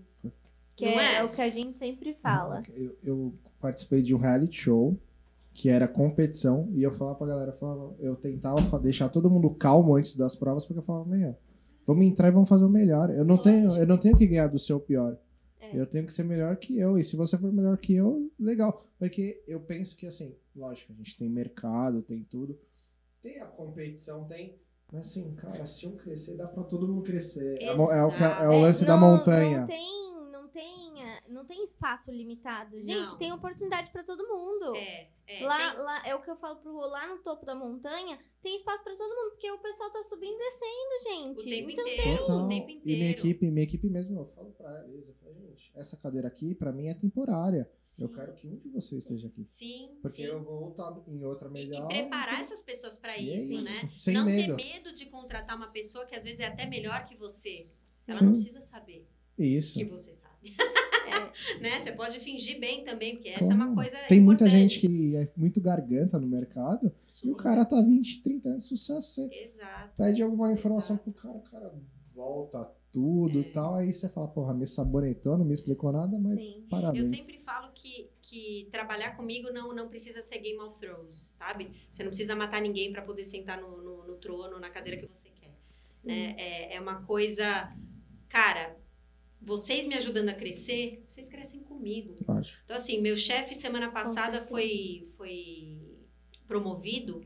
Que 0.76 0.86
Não 0.86 1.00
é, 1.00 1.16
é? 1.18 1.24
o 1.24 1.30
que 1.32 1.40
a 1.42 1.48
gente 1.48 1.78
sempre 1.78 2.14
fala. 2.22 2.62
Eu, 2.74 2.98
eu 3.02 3.34
participei 3.62 4.02
de 4.02 4.14
um 4.14 4.18
reality 4.18 4.58
show 4.64 4.98
que 5.54 5.70
era 5.70 5.88
competição 5.88 6.70
e 6.74 6.84
eu 6.84 6.92
falava 6.92 7.16
pra 7.18 7.28
galera, 7.28 7.52
eu, 7.52 7.58
falava, 7.58 7.96
eu 8.02 8.16
tentava 8.18 8.78
deixar 8.80 9.08
todo 9.08 9.30
mundo 9.30 9.50
calmo 9.52 9.96
antes 9.96 10.14
das 10.18 10.36
provas 10.36 10.66
porque 10.66 10.80
eu 10.80 10.84
falava, 10.84 11.06
meu, 11.08 11.34
vamos 11.88 12.06
entrar 12.06 12.28
e 12.28 12.32
vamos 12.32 12.50
fazer 12.50 12.66
o 12.66 12.70
melhor. 12.70 13.10
Eu 13.12 13.24
não 13.24 13.38
tenho, 13.42 13.78
eu 13.78 13.88
não 13.88 13.98
tenho 13.98 14.18
que 14.18 14.28
ganhar 14.28 14.48
do 14.48 14.60
seu 14.60 14.78
pior. 14.78 15.16
É. 15.74 15.80
Eu 15.80 15.86
tenho 15.86 16.06
que 16.06 16.14
ser 16.14 16.24
melhor 16.24 16.56
que 16.58 16.78
eu. 16.78 16.98
E 16.98 17.04
se 17.04 17.16
você 17.16 17.38
for 17.38 17.52
melhor 17.52 17.78
que 17.78 17.94
eu, 17.94 18.32
legal. 18.40 18.86
Porque 19.00 19.44
eu 19.48 19.60
penso 19.60 19.96
que 19.98 20.06
assim, 20.08 20.36
lógico, 20.56 20.94
a 20.94 20.96
gente 20.96 21.16
tem 21.18 21.30
mercado, 21.30 22.02
tem 22.02 22.24
tudo. 22.24 22.58
tem 23.22 23.40
a 23.42 23.46
competição, 23.46 24.24
tem. 24.26 24.58
Mas 24.92 25.08
assim, 25.08 25.34
cara, 25.36 25.66
se 25.66 25.86
eu 25.86 25.92
crescer, 25.94 26.36
dá 26.38 26.48
pra 26.48 26.64
todo 26.64 26.88
mundo 26.88 27.02
crescer. 27.02 27.58
É, 27.60 27.66
é 27.66 27.74
o, 27.74 27.88
que- 28.12 28.24
é 28.24 28.48
o 28.48 28.54
É, 28.54 28.62
lance 28.62 28.86
da 28.86 28.96
não- 28.96 29.18
montanha. 29.18 29.62
Não 29.62 29.68
tem, 29.68 30.05
tem, 30.56 31.04
eh, 31.04 31.22
não 31.28 31.44
tem 31.46 31.62
espaço 31.66 32.10
limitado. 32.12 32.82
Gente, 32.82 33.10
Não. 33.12 33.18
tem 33.18 33.34
oportunidade 33.34 33.92
pra 33.92 34.04
todo 34.04 34.26
mundo. 34.26 34.74
É, 34.78 35.10
é. 35.28 35.46
lá, 35.46 35.72
tem- 35.74 35.82
lá, 35.84 36.08
é 36.08 36.16
o 36.16 36.22
que 36.22 36.32
eu 36.32 36.38
falo 36.38 36.56
pro 36.62 36.72
Rô, 36.72 36.88
lá 36.88 37.06
no 37.08 37.18
topo 37.22 37.46
da 37.46 37.54
montanha 37.54 38.18
tem 38.42 38.56
espaço 38.56 38.82
pra 38.84 38.96
todo 38.96 39.14
mundo, 39.14 39.32
porque 39.32 39.52
o 39.52 39.58
pessoal 39.60 39.90
tá 39.92 40.02
subindo 40.04 40.34
e 40.34 40.38
descendo, 40.38 41.04
gente. 41.10 41.42
O 41.42 41.44
tempo 41.50 41.70
então 41.72 41.88
inteiro. 41.88 42.18
Total. 42.20 42.38
o 42.38 42.48
tempo 42.48 42.70
E 42.72 42.96
minha 42.96 43.10
equipe, 43.12 43.52
minha 43.52 43.64
equipe 43.64 43.90
mesmo, 43.90 44.20
eu 44.22 44.26
falo 44.28 44.52
pra 44.52 44.88
eles, 44.88 45.08
eu 45.10 45.16
falo, 45.16 45.34
gente, 45.34 45.72
essa 45.76 45.98
cadeira 45.98 46.28
aqui, 46.30 46.56
pra 46.56 46.72
mim, 46.72 46.88
é 46.88 46.94
temporária. 46.94 47.70
Eu 48.00 48.08
Sim. 48.08 48.14
quero 48.14 48.34
que 48.36 48.48
um 48.48 48.58
de 48.58 48.70
vocês 48.70 49.04
esteja 49.04 49.28
aqui. 49.28 49.44
Sim, 49.48 49.98
Porque 50.02 50.18
sim. 50.24 50.30
eu 50.30 50.42
vou 50.44 50.70
estar 50.70 50.94
em 51.08 51.24
outra 51.26 51.50
melhor. 51.50 51.86
e 51.86 51.88
preparar 52.02 52.34
então- 52.36 52.46
essas 52.46 52.62
pessoas 52.62 52.98
para 52.98 53.14
é 53.18 53.22
isso, 53.22 53.56
isso, 53.56 53.64
né? 53.64 53.72
sem 53.96 54.14
não 54.14 54.26
medo. 54.26 54.56
ter 54.56 54.64
medo 54.64 54.94
de 54.94 55.06
contratar 55.08 55.56
uma 55.58 55.68
pessoa 55.68 56.06
que 56.06 56.16
às 56.16 56.24
vezes 56.24 56.40
é 56.40 56.46
até 56.46 56.66
melhor 56.66 57.06
que 57.06 57.16
você. 57.16 57.68
Ela 58.08 58.20
Sim. 58.20 58.26
não 58.26 58.34
precisa 58.34 58.62
saber 58.62 59.08
Isso. 59.40 59.74
que 59.80 59.84
você 59.86 60.14
sabe. 60.14 60.35
É, 61.08 61.60
né? 61.60 61.80
Você 61.82 61.92
pode 61.92 62.20
fingir 62.20 62.60
bem 62.60 62.84
também, 62.84 63.14
porque 63.16 63.30
essa 63.30 63.52
é 63.52 63.56
uma 63.56 63.74
coisa 63.76 63.98
Tem 64.10 64.20
muita 64.20 64.46
importante. 64.46 64.70
gente 64.74 64.80
que 64.80 65.16
é 65.16 65.32
muito 65.38 65.62
garganta 65.62 66.18
no 66.20 66.28
mercado 66.28 66.88
e 67.24 67.30
o 67.30 67.34
Sim. 67.34 67.34
cara 67.36 67.64
tá 67.64 67.80
20, 67.82 68.22
30 68.22 68.50
anos 68.50 68.64
de 68.64 68.70
sucesso. 68.70 69.08
Você 69.14 69.30
Exato. 69.44 69.94
pede 69.96 70.24
alguma 70.24 70.52
informação 70.52 70.96
Exato. 70.96 71.12
pro 71.12 71.22
cara, 71.22 71.38
o 71.38 71.42
cara 71.42 71.74
volta 72.14 72.72
tudo 72.92 73.38
É. 73.38 73.42
e 73.42 73.44
tal. 73.46 73.76
Aí 73.76 73.94
você 73.94 74.10
fala, 74.10 74.28
porra, 74.28 74.54
me 74.54 74.66
sabonetou, 74.66 75.38
não 75.38 75.46
me 75.46 75.54
explicou 75.54 75.92
nada, 75.92 76.18
mas 76.18 76.40
sim. 76.40 76.62
Eu 76.64 76.70
parabéns. 76.70 77.08
sempre 77.08 77.40
falo 77.46 77.72
que, 77.74 78.10
que 78.22 78.68
trabalhar 78.72 79.16
comigo 79.16 79.52
não, 79.54 79.76
não 79.76 79.88
precisa 79.90 80.22
ser 80.24 80.40
Game 80.40 80.60
of 80.60 80.80
Thrones, 80.80 81.36
sabe? 81.38 81.70
Você 81.92 82.02
não 82.04 82.10
precisa 82.10 82.36
matar 82.36 82.62
ninguém 82.62 82.92
para 82.92 83.02
poder 83.04 83.24
sentar 83.26 83.62
no, 83.62 83.78
no, 83.82 84.08
no 84.08 84.16
trono, 84.16 84.60
na 84.60 84.70
cadeira 84.72 85.00
que 85.00 85.08
você 85.08 85.30
quer. 85.30 85.54
Né? 86.04 86.36
É, 86.38 86.76
é 86.78 86.82
uma 86.82 87.04
coisa. 87.04 87.72
Cara, 88.30 88.76
vocês 89.42 89.86
me 89.86 89.96
ajudando 89.96 90.30
a 90.30 90.34
crescer, 90.34 91.04
vocês 91.08 91.30
crescem 91.30 91.60
comigo. 91.62 92.16
Então, 92.64 92.76
assim, 92.76 93.00
meu 93.02 93.16
chefe 93.16 93.54
semana 93.54 93.92
passada 93.92 94.46
foi, 94.48 95.08
foi 95.18 95.78
promovido 96.48 97.22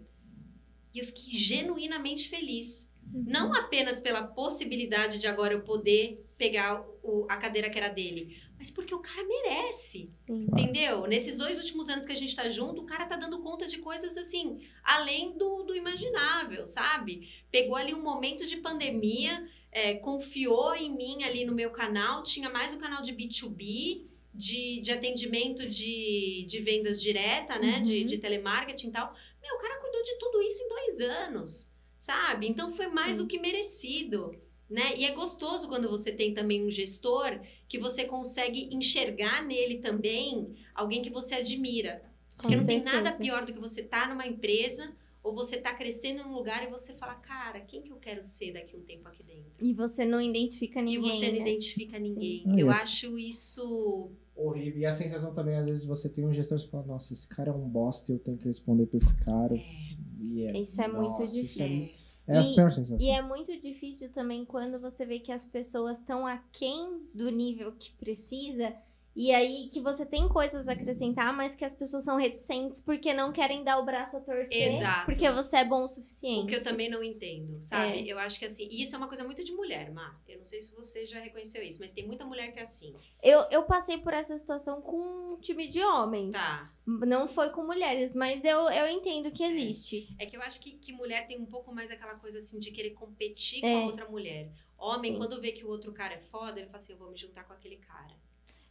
e 0.94 1.00
eu 1.00 1.06
fiquei 1.06 1.34
genuinamente 1.38 2.28
feliz. 2.30 2.90
Uhum. 3.14 3.24
Não 3.28 3.54
apenas 3.54 4.00
pela 4.00 4.24
possibilidade 4.24 5.20
de 5.20 5.28
agora 5.28 5.54
eu 5.54 5.62
poder 5.62 6.26
pegar 6.38 6.86
o- 7.04 7.26
a 7.30 7.38
cadeira 7.38 7.70
que 7.70 7.78
era 7.78 7.90
dele, 7.90 8.38
mas 8.58 8.70
porque 8.70 8.94
o 8.94 9.00
cara 9.00 9.24
merece. 9.28 10.12
Sim. 10.26 10.46
Claro. 10.46 10.64
Entendeu? 10.64 11.08
Nesses 11.08 11.38
dois 11.38 11.58
últimos 11.58 11.90
anos 11.90 12.06
que 12.06 12.12
a 12.14 12.16
gente 12.16 12.36
tá 12.36 12.50
junto, 12.50 12.82
o 12.82 12.86
cara 12.86 13.06
tá 13.06 13.16
dando 13.16 13.42
conta 13.42 13.68
de 13.68 13.80
coisas 13.80 14.16
assim, 14.18 14.60
além 14.84 15.38
do, 15.38 15.64
do 15.64 15.76
imaginável, 15.76 16.68
sabe? 16.68 17.30
Pegou 17.52 17.76
ali 17.76 17.94
um 17.94 18.02
momento 18.04 18.46
de 18.46 18.58
pandemia, 18.58 19.48
é, 19.72 19.94
confiou 19.96 20.76
em 20.76 20.96
mim 20.96 21.24
ali 21.24 21.46
no 21.46 21.54
meu 21.54 21.70
canal, 21.72 22.24
tinha 22.24 22.50
mais 22.50 22.74
o 22.74 22.80
canal 22.80 23.02
de 23.04 23.14
B2B, 23.14 24.08
de, 24.34 24.80
de 24.82 24.92
atendimento 24.92 25.68
de, 25.68 26.46
de 26.48 26.60
vendas 26.62 27.02
direta, 27.02 27.58
né? 27.60 27.80
De, 27.82 28.02
Uhum. 28.02 28.08
de 28.08 28.18
telemarketing 28.18 28.88
e 28.88 28.92
tal. 28.92 29.14
Meu, 29.42 29.56
o 29.56 29.60
cara 29.60 29.80
cuidou 29.82 30.04
de 30.04 30.16
tudo 30.20 30.42
isso 30.44 30.62
em 30.64 30.70
dois 30.70 31.00
anos, 31.02 31.72
sabe? 31.98 32.48
Então 32.48 32.72
foi 32.72 32.88
mais 32.88 33.18
Sim. 33.18 33.24
do 33.24 33.28
que 33.28 33.40
merecido. 33.40 34.36
Né? 34.70 34.94
E 34.98 35.06
é 35.06 35.12
gostoso 35.14 35.68
quando 35.68 35.90
você 35.90 36.12
tem 36.12 36.32
também 36.32 36.64
um 36.64 36.70
gestor 36.70 37.40
que 37.68 37.80
você 37.80 38.06
consegue 38.06 38.70
enxergar 38.72 39.44
nele 39.44 39.80
também 39.80 40.56
alguém 40.76 41.02
que 41.02 41.10
você 41.10 41.36
admira. 41.36 42.04
Porque 42.36 42.54
Com 42.54 42.62
não 42.62 42.68
tem 42.68 42.82
nada 42.84 43.12
pior 43.14 43.46
do 43.46 43.52
que 43.52 43.60
você 43.60 43.82
estar 43.82 44.08
numa 44.08 44.28
empresa 44.28 44.96
ou 45.24 45.34
você 45.36 45.58
tá 45.58 45.74
crescendo 45.74 46.24
num 46.24 46.34
lugar 46.34 46.64
e 46.64 46.70
você 46.72 46.94
fala, 46.94 47.16
cara, 47.16 47.60
quem 47.62 47.82
que 47.82 47.92
eu 47.92 47.98
quero 47.98 48.22
ser 48.24 48.54
daqui 48.54 48.76
a 48.76 48.80
um 48.80 48.82
tempo 48.84 49.08
aqui 49.08 49.22
dentro? 49.24 49.66
E 49.66 49.74
você 49.74 50.06
não 50.06 50.22
identifica 50.22 50.82
ninguém. 50.82 50.96
e 50.96 51.12
você 51.12 51.26
não 51.28 51.34
né? 51.40 51.42
identifica 51.50 52.00
ninguém. 52.00 52.44
Ah, 52.48 52.60
Eu 52.60 52.72
isso. 52.72 52.82
acho 52.82 53.20
isso. 53.20 54.12
Horrível. 54.36 54.80
E 54.82 54.86
a 54.86 54.92
sensação 54.92 55.34
também, 55.34 55.56
às 55.58 55.66
vezes, 55.68 55.84
você 55.86 56.08
tem 56.10 56.26
um 56.26 56.32
gestor 56.34 56.58
e 56.58 56.62
você 56.62 56.68
fala, 56.68 56.86
nossa, 56.86 57.12
esse 57.14 57.28
cara 57.28 57.50
é 57.50 57.54
um 57.54 57.68
bosta, 57.68 58.12
eu 58.14 58.20
tenho 58.20 58.38
que 58.38 58.46
responder 58.48 58.86
pra 58.86 58.98
esse 58.98 59.16
cara. 59.18 59.56
E 59.56 60.44
é, 60.46 60.58
Isso 60.62 60.82
é 60.82 60.88
muito 60.88 61.20
nossa, 61.20 61.24
isso 61.42 61.62
é 61.62 61.68
difícil. 61.68 61.94
mu- 61.94 62.00
É, 62.28 62.38
a 62.38 62.42
E- 62.42 62.56
pior 62.56 62.72
sensação. 62.72 63.06
E 63.08 63.10
é 63.12 63.22
muito 63.22 63.60
difícil 63.60 64.10
também 64.12 64.46
quando 64.46 64.80
você 64.80 65.06
vê 65.06 65.20
que 65.20 65.32
as 65.32 65.44
pessoas 65.46 65.98
estão 66.00 66.26
aquém 66.28 67.02
do 67.14 67.30
nível 67.30 67.72
que 67.74 67.92
precisa. 67.94 68.74
E 69.16 69.32
aí 69.34 69.68
que 69.72 69.82
você 69.82 70.06
tem 70.06 70.30
coisas 70.30 70.68
a 70.68 70.72
acrescentar, 70.72 71.36
mas 71.36 71.56
que 71.56 71.66
as 71.66 71.76
pessoas 71.76 72.04
são 72.06 72.16
reticentes 72.16 72.80
porque 72.80 73.14
não 73.14 73.34
querem 73.34 73.64
dar 73.64 73.80
o 73.80 73.86
braço 73.86 74.18
a 74.18 74.22
torcer. 74.22 74.76
Exato. 74.76 75.06
Porque 75.06 75.30
você 75.32 75.58
é 75.58 75.66
bom 75.66 75.84
o 75.84 75.88
suficiente. 75.88 76.44
O 76.44 76.48
que 76.48 76.56
eu 76.56 76.62
também 76.62 76.90
não 76.90 77.04
entendo, 77.04 77.62
sabe? 77.62 78.00
É. 78.00 78.14
Eu 78.14 78.20
acho 78.20 78.40
que 78.40 78.46
assim, 78.46 78.68
e 78.72 78.84
isso 78.84 78.96
é 78.96 78.98
uma 78.98 79.08
coisa 79.08 79.24
muito 79.24 79.44
de 79.44 79.52
mulher, 79.52 79.92
Má. 79.92 80.18
Eu 80.28 80.38
não 80.40 80.46
sei 80.46 80.62
se 80.62 80.76
você 80.76 81.06
já 81.06 81.20
reconheceu 81.20 81.62
isso, 81.64 81.80
mas 81.82 81.92
tem 81.92 82.06
muita 82.08 82.26
mulher 82.26 82.54
que 82.54 82.60
é 82.60 82.64
assim. 82.64 82.94
Eu, 83.22 83.46
eu 83.52 83.64
passei 83.64 83.98
por 83.98 84.14
essa 84.14 84.38
situação 84.38 84.82
com 84.82 85.34
um 85.34 85.38
time 85.42 85.68
de 85.68 85.82
homens. 85.84 86.32
Tá. 86.32 86.72
Não 86.86 87.28
foi 87.28 87.50
com 87.50 87.64
mulheres, 87.64 88.14
mas 88.14 88.44
eu, 88.46 88.70
eu 88.70 88.88
entendo 88.88 89.32
que 89.32 89.44
existe. 89.44 90.08
É 90.18 90.26
que 90.26 90.38
eu 90.38 90.42
acho 90.42 90.60
que, 90.60 90.72
que 90.72 90.94
mulher 90.94 91.28
tem 91.28 91.40
um 91.40 91.46
pouco 91.46 91.74
mais 91.74 91.92
aquela 91.92 92.16
coisa 92.16 92.38
assim 92.38 92.60
de 92.60 92.72
querer 92.72 92.92
competir 92.92 93.64
É. 93.64 93.74
com 93.74 93.80
a 93.84 93.86
outra 93.88 94.10
mulher. 94.10 94.50
Homem, 94.78 95.12
Sim. 95.12 95.18
quando 95.18 95.42
vê 95.42 95.52
que 95.52 95.66
o 95.66 95.68
outro 95.68 95.92
cara 95.92 96.14
é 96.14 96.20
foda, 96.20 96.60
ele 96.60 96.68
fala 96.68 96.78
assim: 96.78 96.94
eu 96.94 97.00
vou 97.00 97.12
me 97.12 97.18
juntar 97.18 97.44
com 97.44 97.52
aquele 97.54 97.78
cara. 97.78 98.16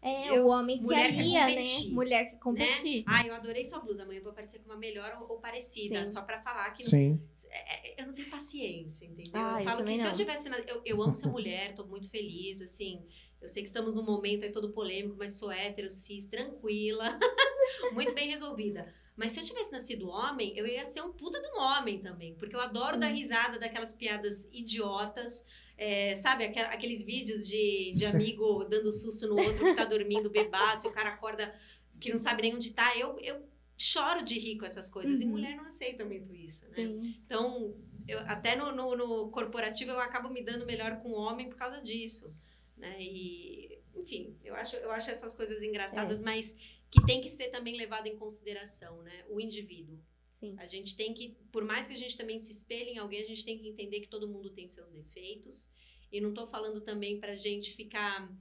É, 0.00 0.30
Eu- 0.30 0.44
o 0.44 0.48
homem 0.48 0.78
se 0.78 0.94
alia, 0.94 1.46
né? 1.46 1.64
Mulher 1.90 2.30
que 2.30 2.36
competir. 2.36 3.04
Ah, 3.06 3.26
eu 3.26 3.34
adorei 3.34 3.64
sua 3.64 3.80
blusa, 3.80 4.04
amanhã 4.04 4.18
eu 4.18 4.22
vou 4.22 4.32
aparecer 4.32 4.60
com 4.60 4.66
uma 4.70 4.76
melhor 4.76 5.18
ou, 5.20 5.32
ou 5.32 5.38
parecida, 5.40 6.06
Sim. 6.06 6.12
só 6.12 6.22
pra 6.22 6.40
falar 6.40 6.70
que 6.70 6.84
não 6.84 6.90
Sim. 6.90 7.20
é, 7.50 8.00
eu 8.00 8.06
não 8.06 8.14
tenho 8.14 8.30
paciência, 8.30 9.06
entendeu? 9.06 9.32
Ah, 9.34 9.54
eu 9.54 9.58
eu 9.58 9.64
falo 9.64 9.76
que 9.78 9.82
também 9.82 9.94
se 9.96 10.00
eu 10.02 10.06
não. 10.10 10.14
tivesse. 10.16 10.48
na- 10.48 10.58
eu, 10.60 10.82
eu 10.84 11.02
amo 11.02 11.14
ser 11.14 11.28
mulher, 11.28 11.74
tô 11.74 11.84
muito 11.84 12.08
feliz, 12.08 12.60
assim. 12.62 13.04
Eu 13.40 13.48
sei 13.48 13.62
que 13.62 13.68
estamos 13.68 13.94
num 13.94 14.02
momento 14.04 14.44
aí 14.44 14.52
todo 14.52 14.72
polêmico, 14.72 15.16
mas 15.18 15.36
sou 15.36 15.50
hétero, 15.50 15.88
cis, 15.90 16.26
tranquila, 16.26 17.18
muito 17.92 18.14
bem 18.14 18.28
resolvida. 18.28 18.92
Mas 19.16 19.32
se 19.32 19.40
eu 19.40 19.44
tivesse 19.44 19.72
nascido 19.72 20.08
homem, 20.08 20.56
eu 20.56 20.64
ia 20.64 20.84
ser 20.86 21.02
um 21.02 21.12
puta 21.12 21.40
de 21.40 21.48
um 21.56 21.60
homem 21.60 21.98
também. 22.00 22.34
Porque 22.36 22.54
eu 22.54 22.60
adoro 22.60 22.94
Sim. 22.94 23.00
dar 23.00 23.08
risada 23.08 23.58
daquelas 23.58 23.92
piadas 23.94 24.46
idiotas. 24.52 25.44
É, 25.78 26.16
sabe, 26.16 26.44
aqueles 26.44 27.04
vídeos 27.04 27.46
de, 27.46 27.92
de 27.94 28.04
amigo 28.04 28.64
dando 28.68 28.90
susto 28.92 29.26
no 29.28 29.36
outro 29.40 29.64
que 29.64 29.74
tá 29.74 29.84
dormindo 29.84 30.28
bebaço, 30.28 30.86
e 30.86 30.90
o 30.90 30.92
cara 30.92 31.10
acorda 31.10 31.54
que 32.00 32.10
não 32.10 32.18
sabe 32.18 32.42
nem 32.42 32.54
onde 32.54 32.72
tá. 32.72 32.96
Eu, 32.98 33.18
eu 33.20 33.48
choro 33.76 34.24
de 34.24 34.36
rir 34.38 34.58
com 34.58 34.66
essas 34.66 34.88
coisas. 34.90 35.20
E 35.20 35.24
Uhum. 35.24 35.30
mulher 35.30 35.56
não 35.56 35.64
aceita 35.64 36.04
muito 36.04 36.34
isso, 36.34 36.64
né? 36.66 36.74
Sim. 36.74 37.14
Então, 37.24 37.76
eu, 38.08 38.18
até 38.20 38.56
no, 38.56 38.72
no, 38.72 38.96
no 38.96 39.30
corporativo 39.30 39.92
eu 39.92 40.00
acabo 40.00 40.28
me 40.28 40.42
dando 40.42 40.66
melhor 40.66 41.00
com 41.00 41.10
o 41.10 41.14
homem 41.14 41.48
por 41.48 41.56
causa 41.56 41.80
disso, 41.80 42.34
né? 42.76 42.96
E, 43.00 43.78
enfim, 43.94 44.36
eu 44.44 44.54
acho, 44.56 44.74
eu 44.76 44.90
acho 44.90 45.10
essas 45.10 45.34
coisas 45.34 45.62
engraçadas, 45.62 46.20
mas 46.20 46.54
que 46.90 47.04
tem 47.06 47.20
que 47.20 47.28
ser 47.28 47.48
também 47.48 47.76
levado 47.76 48.06
em 48.06 48.16
consideração, 48.16 49.02
né? 49.02 49.24
O 49.28 49.40
indivíduo. 49.40 49.98
Sim. 50.38 50.54
A 50.58 50.66
gente 50.66 50.96
tem 50.96 51.12
que, 51.12 51.36
por 51.50 51.64
mais 51.64 51.86
que 51.86 51.94
a 51.94 51.96
gente 51.96 52.16
também 52.16 52.38
se 52.38 52.52
espelhe 52.52 52.90
em 52.90 52.98
alguém, 52.98 53.22
a 53.22 53.26
gente 53.26 53.44
tem 53.44 53.58
que 53.58 53.68
entender 53.68 54.00
que 54.00 54.08
todo 54.08 54.28
mundo 54.28 54.50
tem 54.50 54.68
seus 54.68 54.90
defeitos. 54.92 55.68
E 56.12 56.20
não 56.20 56.32
tô 56.32 56.46
falando 56.46 56.80
também 56.80 57.18
pra 57.18 57.36
gente 57.36 57.74
ficar 57.74 58.32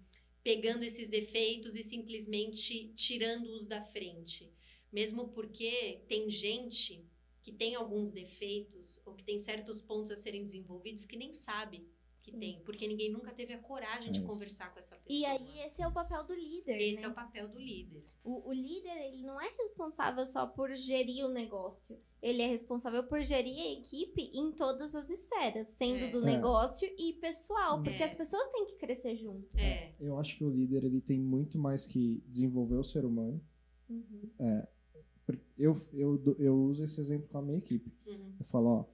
pegando 0.43 0.83
esses 0.83 1.10
defeitos 1.10 1.75
e 1.75 1.83
simplesmente 1.83 2.93
tirando-os 2.95 3.67
da 3.67 3.83
frente. 3.83 4.53
Mesmo 4.91 5.29
porque 5.29 6.03
tem 6.07 6.29
gente 6.29 7.05
que 7.43 7.51
tem 7.51 7.75
alguns 7.75 8.12
defeitos 8.12 9.01
ou 9.05 9.15
que 9.15 9.23
tem 9.23 9.39
certos 9.39 9.81
pontos 9.81 10.12
a 10.12 10.15
serem 10.15 10.45
desenvolvidos 10.45 11.03
que 11.03 11.17
nem 11.17 11.33
sabe 11.33 11.88
que 12.27 12.33
Sim. 12.33 12.39
tem, 12.39 12.59
porque 12.65 12.87
ninguém 12.87 13.11
nunca 13.11 13.31
teve 13.33 13.53
a 13.53 13.57
coragem 13.59 14.11
de 14.11 14.19
É 14.19 14.21
isso. 14.21 14.27
conversar 14.31 14.71
com 14.73 14.79
essa 14.79 14.95
pessoa. 14.97 15.19
E 15.19 15.25
aí, 15.25 15.59
esse 15.65 15.81
é 15.81 15.87
o 15.87 15.91
papel 15.93 16.23
do 16.25 16.33
líder. 16.33 16.77
esse 16.81 17.01
né? 17.01 17.07
é 17.07 17.09
o 17.09 17.13
papel 17.13 17.47
do 17.47 17.57
líder. 17.59 18.03
O, 18.23 18.49
o 18.49 18.53
líder, 18.53 18.97
ele 19.07 19.23
não 19.23 19.39
é 19.41 19.47
responsável 19.57 20.25
só 20.25 20.45
por 20.45 20.73
gerir 20.75 21.25
o 21.25 21.29
negócio. 21.29 21.97
Ele 22.21 22.41
é 22.41 22.47
responsável 22.47 23.03
por 23.03 23.21
gerir 23.23 23.57
a 23.59 23.71
equipe 23.79 24.21
em 24.33 24.51
todas 24.51 24.93
as 24.95 25.09
esferas, 25.09 25.69
sendo 25.69 26.05
É. 26.05 26.09
do 26.09 26.19
É. 26.21 26.25
negócio 26.35 26.87
e 26.97 27.13
pessoal. 27.13 27.81
Porque 27.81 28.01
É. 28.01 28.05
as 28.05 28.13
pessoas 28.13 28.47
têm 28.51 28.65
que 28.65 28.73
crescer 28.75 29.15
junto. 29.15 29.47
É, 29.57 29.93
Eu 29.99 30.17
acho 30.19 30.35
que 30.37 30.43
o 30.43 30.49
líder 30.49 30.83
ele 30.83 30.99
tem 31.01 31.19
muito 31.19 31.57
mais 31.57 31.85
que 31.85 32.21
desenvolver 32.27 32.75
o 32.75 32.83
ser 32.83 33.05
humano. 33.05 33.41
Uhum. 33.89 34.29
Eu, 35.57 35.75
eu, 35.93 36.35
eu 36.39 36.55
uso 36.55 36.83
esse 36.83 36.99
exemplo 37.01 37.27
com 37.27 37.37
a 37.39 37.41
minha 37.41 37.57
equipe. 37.57 37.91
uhum, 38.05 38.33
Eu 38.39 38.45
falo, 38.45 38.67
ó, 38.67 38.85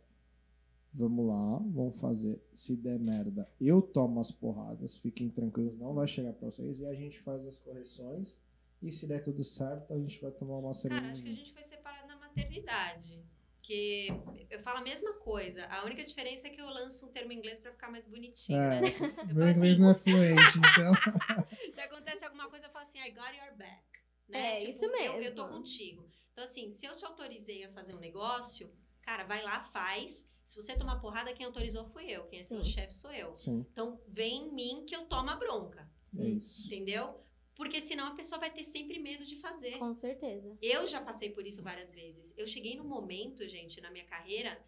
vamos 0.93 1.27
lá, 1.27 1.57
vamos 1.71 1.99
fazer. 1.99 2.41
Se 2.53 2.75
der 2.75 2.99
merda, 2.99 3.49
eu 3.59 3.81
tomo 3.81 4.19
as 4.19 4.31
porradas, 4.31 4.97
fiquem 4.97 5.29
tranquilos, 5.29 5.77
não 5.77 5.93
vai 5.93 6.07
chegar 6.07 6.33
pra 6.33 6.49
vocês. 6.51 6.79
E 6.79 6.85
a 6.85 6.93
gente 6.93 7.19
faz 7.21 7.45
as 7.45 7.57
correções. 7.57 8.37
E 8.81 8.91
se 8.91 9.07
der 9.07 9.21
tudo 9.23 9.43
certo, 9.43 9.93
a 9.93 9.97
gente 9.97 10.21
vai 10.21 10.31
tomar 10.31 10.55
uma 10.55 10.63
Cara, 10.63 10.73
cerveja. 10.73 11.11
acho 11.13 11.23
que 11.23 11.29
a 11.29 11.35
gente 11.35 11.53
foi 11.53 11.63
separado 11.63 12.07
na 12.07 12.17
maternidade. 12.17 13.23
Que 13.61 14.07
eu 14.49 14.59
falo 14.59 14.79
a 14.79 14.81
mesma 14.81 15.13
coisa. 15.13 15.65
A 15.67 15.85
única 15.85 16.03
diferença 16.03 16.47
é 16.47 16.49
que 16.49 16.59
eu 16.59 16.67
lanço 16.67 17.05
um 17.07 17.11
termo 17.13 17.31
em 17.31 17.37
inglês 17.37 17.59
pra 17.59 17.71
ficar 17.71 17.89
mais 17.89 18.05
bonitinho, 18.05 18.59
É, 18.59 18.81
né? 18.81 18.89
meu 19.27 19.35
falo 19.35 19.49
inglês 19.51 19.71
assim, 19.73 19.81
não 19.81 19.89
é 19.89 19.95
fluente, 19.95 20.57
então. 20.59 20.93
Se 21.73 21.79
acontece 21.79 22.25
alguma 22.25 22.49
coisa, 22.49 22.65
eu 22.65 22.71
falo 22.71 22.85
assim, 22.85 22.99
I 22.99 23.11
got 23.11 23.33
your 23.37 23.55
back. 23.57 23.83
Né? 24.27 24.57
É, 24.61 24.69
isso 24.69 24.83
Eu, 24.83 24.91
eu 25.21 25.33
tô 25.33 25.43
mesmo. 25.45 25.57
contigo. 25.57 26.05
Então, 26.33 26.43
assim, 26.43 26.69
se 26.71 26.85
eu 26.85 26.97
te 26.97 27.05
autorizei 27.05 27.63
a 27.63 27.71
fazer 27.71 27.95
um 27.95 27.99
negócio, 27.99 28.69
Cara, 29.01 29.23
vai 29.25 29.41
lá, 29.43 29.61
faz. 29.65 30.25
Se 30.45 30.55
você 30.61 30.75
tomar 30.77 30.99
porrada, 30.99 31.33
quem 31.33 31.45
autorizou 31.45 31.85
foi 31.85 32.05
eu. 32.09 32.25
Quem 32.27 32.39
é 32.39 32.43
seu 32.43 32.63
chefe 32.63 32.93
sou 32.93 33.11
eu. 33.11 33.33
Sim, 33.35 33.65
Então, 33.71 33.99
vem 34.07 34.47
em 34.47 34.53
mim 34.53 34.83
que 34.85 34.95
eu 34.95 35.05
tomo 35.05 35.29
a 35.29 35.35
bronca. 35.35 35.89
é 36.19 36.27
isso. 36.29 36.67
Entendeu? 36.67 37.19
Porque 37.55 37.79
senão 37.81 38.07
a 38.07 38.15
pessoa 38.15 38.39
vai 38.39 38.51
ter 38.51 38.63
sempre 38.63 38.99
medo 38.99 39.25
de 39.25 39.35
fazer. 39.37 39.77
Com 39.79 39.93
certeza. 39.93 40.57
Eu 40.61 40.85
já 40.87 40.99
passei 41.01 41.29
por 41.29 41.45
isso 41.45 41.61
várias 41.63 41.91
vezes. 41.91 42.33
Eu 42.37 42.45
cheguei 42.47 42.75
num 42.75 42.83
momento, 42.87 43.47
gente, 43.47 43.79
na 43.79 43.89
minha 43.91 44.05
carreira, 44.05 44.59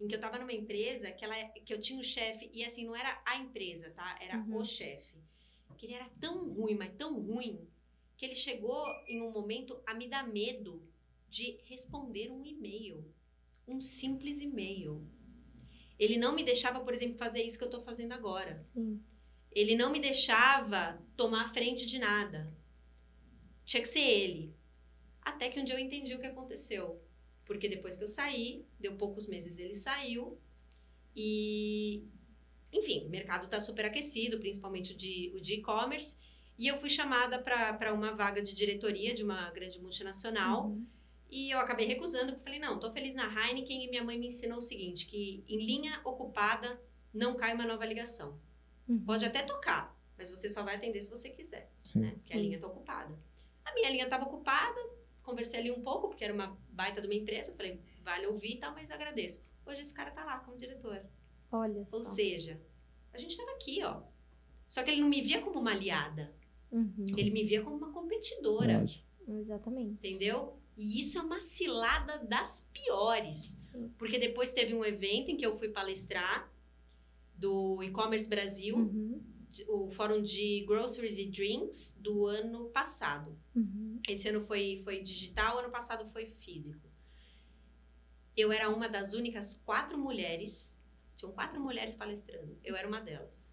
em 0.00 0.06
que 0.08 0.14
eu 0.14 0.20
tava 0.20 0.38
numa 0.38 0.52
empresa 0.52 1.10
que, 1.12 1.24
ela, 1.24 1.36
que 1.64 1.72
eu 1.72 1.80
tinha 1.80 1.98
um 1.98 2.02
chefe, 2.02 2.50
e 2.52 2.64
assim, 2.64 2.84
não 2.84 2.94
era 2.96 3.22
a 3.24 3.36
empresa, 3.36 3.90
tá? 3.90 4.18
Era 4.20 4.38
Uhum. 4.38 4.56
o 4.56 4.64
chefe. 4.64 5.14
Que 5.78 5.86
ele 5.86 5.94
era 5.94 6.08
tão 6.20 6.52
ruim, 6.52 6.74
mas 6.74 6.92
tão 6.96 7.18
ruim, 7.20 7.66
que 8.16 8.24
ele 8.26 8.34
chegou 8.34 8.86
em 9.06 9.20
um 9.22 9.30
momento 9.30 9.80
a 9.86 9.94
me 9.94 10.08
dar 10.08 10.26
medo 10.28 10.82
de 11.28 11.58
responder 11.64 12.30
um 12.30 12.44
e-mail. 12.44 13.04
Um 13.66 13.80
simples 13.80 14.40
e-mail. 14.40 15.06
Ele 16.02 16.16
não 16.16 16.34
me 16.34 16.42
deixava, 16.42 16.80
por 16.80 16.92
exemplo, 16.92 17.16
fazer 17.16 17.44
isso 17.44 17.56
que 17.56 17.62
eu 17.62 17.70
tô 17.70 17.80
fazendo 17.80 18.10
agora. 18.10 18.58
Sim. 18.58 19.00
Ele 19.52 19.76
não 19.76 19.92
me 19.92 20.00
deixava 20.00 21.00
tomar 21.16 21.44
a 21.44 21.52
frente 21.52 21.86
de 21.86 21.96
nada. 21.96 22.52
Tinha 23.64 23.80
que 23.80 23.88
ser 23.88 24.00
ele. 24.00 24.52
Até 25.20 25.48
que 25.48 25.60
um 25.60 25.64
dia 25.64 25.76
eu 25.76 25.78
entendi 25.78 26.12
o 26.12 26.18
que 26.18 26.26
aconteceu. 26.26 27.00
Porque 27.44 27.68
depois 27.68 27.96
que 27.96 28.02
eu 28.02 28.08
saí, 28.08 28.66
deu 28.80 28.96
poucos 28.96 29.28
meses 29.28 29.60
ele 29.60 29.76
saiu. 29.76 30.40
E, 31.14 32.04
enfim, 32.72 33.06
o 33.06 33.08
mercado 33.08 33.44
está 33.44 33.60
super 33.60 33.84
aquecido, 33.84 34.40
principalmente 34.40 34.94
o 34.94 34.96
de 34.96 35.32
o 35.36 35.40
de 35.40 35.54
e-commerce. 35.54 36.18
E 36.58 36.66
eu 36.66 36.80
fui 36.80 36.90
chamada 36.90 37.40
para 37.40 37.94
uma 37.94 38.10
vaga 38.10 38.42
de 38.42 38.56
diretoria 38.56 39.14
de 39.14 39.22
uma 39.22 39.52
grande 39.52 39.80
multinacional. 39.80 40.66
Uhum. 40.66 40.84
E 41.34 41.50
eu 41.50 41.58
acabei 41.58 41.86
recusando, 41.86 42.32
porque 42.32 42.44
falei, 42.44 42.58
não, 42.58 42.78
tô 42.78 42.92
feliz 42.92 43.14
na 43.14 43.24
Heineken 43.24 43.84
e 43.86 43.88
minha 43.88 44.04
mãe 44.04 44.18
me 44.18 44.26
ensinou 44.26 44.58
o 44.58 44.62
seguinte, 44.62 45.06
que 45.06 45.42
em 45.48 45.56
linha 45.64 45.98
ocupada 46.04 46.78
não 47.12 47.34
cai 47.34 47.54
uma 47.54 47.64
nova 47.66 47.86
ligação. 47.86 48.38
Uhum. 48.86 49.02
Pode 49.02 49.24
até 49.24 49.42
tocar, 49.42 49.98
mas 50.18 50.28
você 50.28 50.50
só 50.50 50.62
vai 50.62 50.76
atender 50.76 51.00
se 51.00 51.08
você 51.08 51.30
quiser, 51.30 51.70
Sim. 51.82 52.00
né? 52.00 52.10
Porque 52.20 52.34
a 52.34 52.36
linha 52.36 52.60
tá 52.60 52.66
ocupada. 52.66 53.18
A 53.64 53.72
minha 53.72 53.88
linha 53.90 54.04
estava 54.04 54.24
ocupada, 54.26 54.78
conversei 55.22 55.60
ali 55.60 55.70
um 55.70 55.80
pouco, 55.80 56.08
porque 56.08 56.22
era 56.22 56.34
uma 56.34 56.54
baita 56.68 57.00
de 57.00 57.06
uma 57.06 57.14
empresa, 57.14 57.54
falei, 57.56 57.80
vale 58.02 58.26
ouvir 58.26 58.56
e 58.56 58.58
tal, 58.58 58.74
mas 58.74 58.90
agradeço. 58.90 59.42
Hoje 59.64 59.80
esse 59.80 59.94
cara 59.94 60.10
tá 60.10 60.22
lá 60.26 60.38
como 60.40 60.58
diretor. 60.58 61.02
Olha 61.50 61.86
só. 61.86 61.96
Ou 61.96 62.04
seja, 62.04 62.60
a 63.10 63.16
gente 63.16 63.36
tava 63.38 63.52
aqui, 63.52 63.82
ó. 63.82 64.02
Só 64.68 64.82
que 64.82 64.90
ele 64.90 65.00
não 65.00 65.08
me 65.08 65.22
via 65.22 65.40
como 65.40 65.60
uma 65.60 65.70
aliada, 65.72 66.34
Uhum. 66.70 67.06
ele 67.16 67.30
me 67.30 67.44
via 67.44 67.62
como 67.62 67.76
uma 67.76 67.90
competidora. 67.90 68.84
Exatamente. 69.28 69.92
entendeu? 69.94 70.58
E 70.82 70.98
isso 71.00 71.18
é 71.18 71.22
uma 71.22 71.40
cilada 71.40 72.18
das 72.18 72.66
piores. 72.72 73.56
Sim. 73.70 73.92
Porque 73.96 74.18
depois 74.18 74.52
teve 74.52 74.74
um 74.74 74.84
evento 74.84 75.30
em 75.30 75.36
que 75.36 75.46
eu 75.46 75.56
fui 75.56 75.68
palestrar 75.68 76.52
do 77.36 77.82
e-commerce 77.82 78.28
Brasil, 78.28 78.76
Uhum. 78.76 79.22
o 79.68 79.90
fórum 79.90 80.20
de 80.22 80.64
groceries 80.66 81.18
e 81.18 81.26
drinks 81.30 81.96
do 82.00 82.26
ano 82.26 82.68
passado. 82.70 83.38
Uhum. 83.54 84.00
Esse 84.08 84.28
ano 84.28 84.40
foi, 84.42 84.80
foi 84.82 85.00
digital, 85.02 85.58
ano 85.58 85.70
passado 85.70 86.08
foi 86.10 86.26
físico. 86.26 86.90
Eu 88.36 88.50
era 88.50 88.68
uma 88.70 88.88
das 88.88 89.12
únicas 89.12 89.54
quatro 89.64 89.98
mulheres, 89.98 90.80
tinham 91.16 91.32
quatro 91.32 91.60
mulheres 91.60 91.94
palestrando, 91.94 92.58
eu 92.64 92.74
era 92.74 92.88
uma 92.88 93.00
delas. 93.00 93.48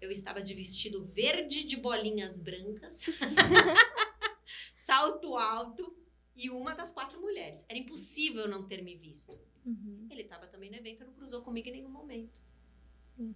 Eu 0.00 0.10
estava 0.10 0.40
de 0.42 0.54
vestido 0.54 1.04
verde 1.04 1.64
de 1.64 1.76
bolinhas 1.76 2.38
brancas, 2.38 3.04
salto 4.74 5.36
alto 5.36 5.94
e 6.44 6.50
uma 6.50 6.74
das 6.74 6.92
quatro 6.92 7.20
mulheres. 7.20 7.64
Era 7.68 7.78
impossível 7.78 8.48
não 8.48 8.66
ter 8.66 8.82
me 8.82 8.96
visto. 8.96 9.38
Uhum. 9.64 10.06
Ele 10.10 10.22
estava 10.22 10.46
também 10.46 10.70
no 10.70 10.76
evento, 10.76 11.04
não 11.04 11.12
cruzou 11.12 11.42
comigo 11.42 11.68
em 11.68 11.72
nenhum 11.72 11.90
momento. 11.90 12.32
Sim. 13.16 13.34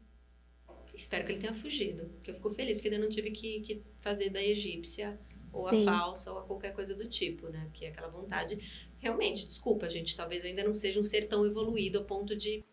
Espero 0.94 1.26
que 1.26 1.32
ele 1.32 1.40
tenha 1.40 1.54
fugido, 1.54 2.06
porque 2.14 2.30
eu 2.30 2.34
fico 2.36 2.50
feliz, 2.50 2.76
porque 2.76 2.88
eu 2.88 3.00
não 3.00 3.08
tive 3.08 3.30
que, 3.32 3.60
que 3.60 3.82
fazer 4.00 4.30
da 4.30 4.42
egípcia, 4.42 5.20
ou 5.52 5.68
Sim. 5.68 5.82
a 5.82 5.92
falsa, 5.92 6.32
ou 6.32 6.38
a 6.38 6.42
qualquer 6.44 6.72
coisa 6.72 6.94
do 6.94 7.08
tipo, 7.08 7.48
né? 7.48 7.64
Porque 7.66 7.84
é 7.84 7.88
aquela 7.88 8.08
vontade. 8.08 8.56
Realmente, 8.98 9.46
desculpa, 9.46 9.88
gente, 9.90 10.16
talvez 10.16 10.42
eu 10.42 10.50
ainda 10.50 10.64
não 10.64 10.72
seja 10.72 10.98
um 10.98 11.02
ser 11.02 11.28
tão 11.28 11.44
evoluído 11.44 11.98
a 11.98 12.04
ponto 12.04 12.34
de 12.34 12.64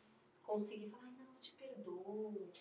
conseguir 0.44 0.89
falar, 0.89 1.04
"Ai, 1.08 1.13
não, 1.17 1.34
eu 1.34 1.41
te 1.41 1.52
perdoo. 1.54 2.52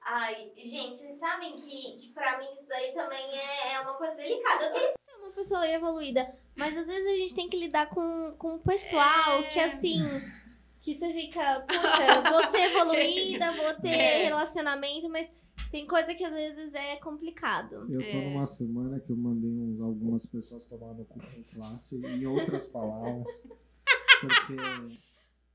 Ai, 0.00 0.52
gente, 0.56 1.00
vocês 1.00 1.18
sabem 1.18 1.56
que, 1.56 1.96
que 1.98 2.08
pra 2.12 2.38
mim 2.38 2.52
isso 2.52 2.66
daí 2.66 2.92
também 2.92 3.24
é, 3.32 3.74
é 3.74 3.80
uma 3.80 3.94
coisa 3.94 4.14
delicada. 4.14 4.64
Eu 4.66 4.72
tento 4.72 4.94
ser 5.04 5.16
uma 5.18 5.30
pessoa 5.30 5.68
evoluída, 5.68 6.36
mas 6.56 6.76
às 6.76 6.86
vezes 6.86 7.06
a 7.06 7.16
gente 7.16 7.34
tem 7.34 7.48
que 7.48 7.56
lidar 7.58 7.88
com, 7.88 8.34
com 8.38 8.56
o 8.56 8.58
pessoal 8.60 9.40
É. 9.40 9.48
que 9.48 9.58
assim. 9.60 10.00
Que 10.80 10.94
você 10.94 11.12
fica, 11.12 11.60
poxa, 11.60 12.30
vou 12.30 12.42
ser 12.50 12.62
evoluída, 12.72 13.52
vou 13.56 13.74
ter 13.80 13.88
É. 13.90 14.24
relacionamento, 14.24 15.08
mas 15.08 15.32
tem 15.70 15.86
coisa 15.86 16.12
que 16.12 16.24
às 16.24 16.32
vezes 16.34 16.74
é 16.74 16.96
complicado. 16.96 17.86
Eu 17.88 18.00
tô 18.00 18.04
É. 18.04 18.30
numa 18.30 18.46
semana 18.48 18.98
que 18.98 19.10
eu 19.10 19.16
mandei 19.16 19.48
uns, 19.50 19.80
algumas 19.80 20.26
pessoas 20.26 20.64
tomar 20.64 20.92
no 20.94 21.04
cu 21.04 21.20
com 21.20 21.42
classe, 21.54 21.96
em 22.04 22.26
outras 22.26 22.66
palavras. 22.66 23.46
Porque. 24.20 24.54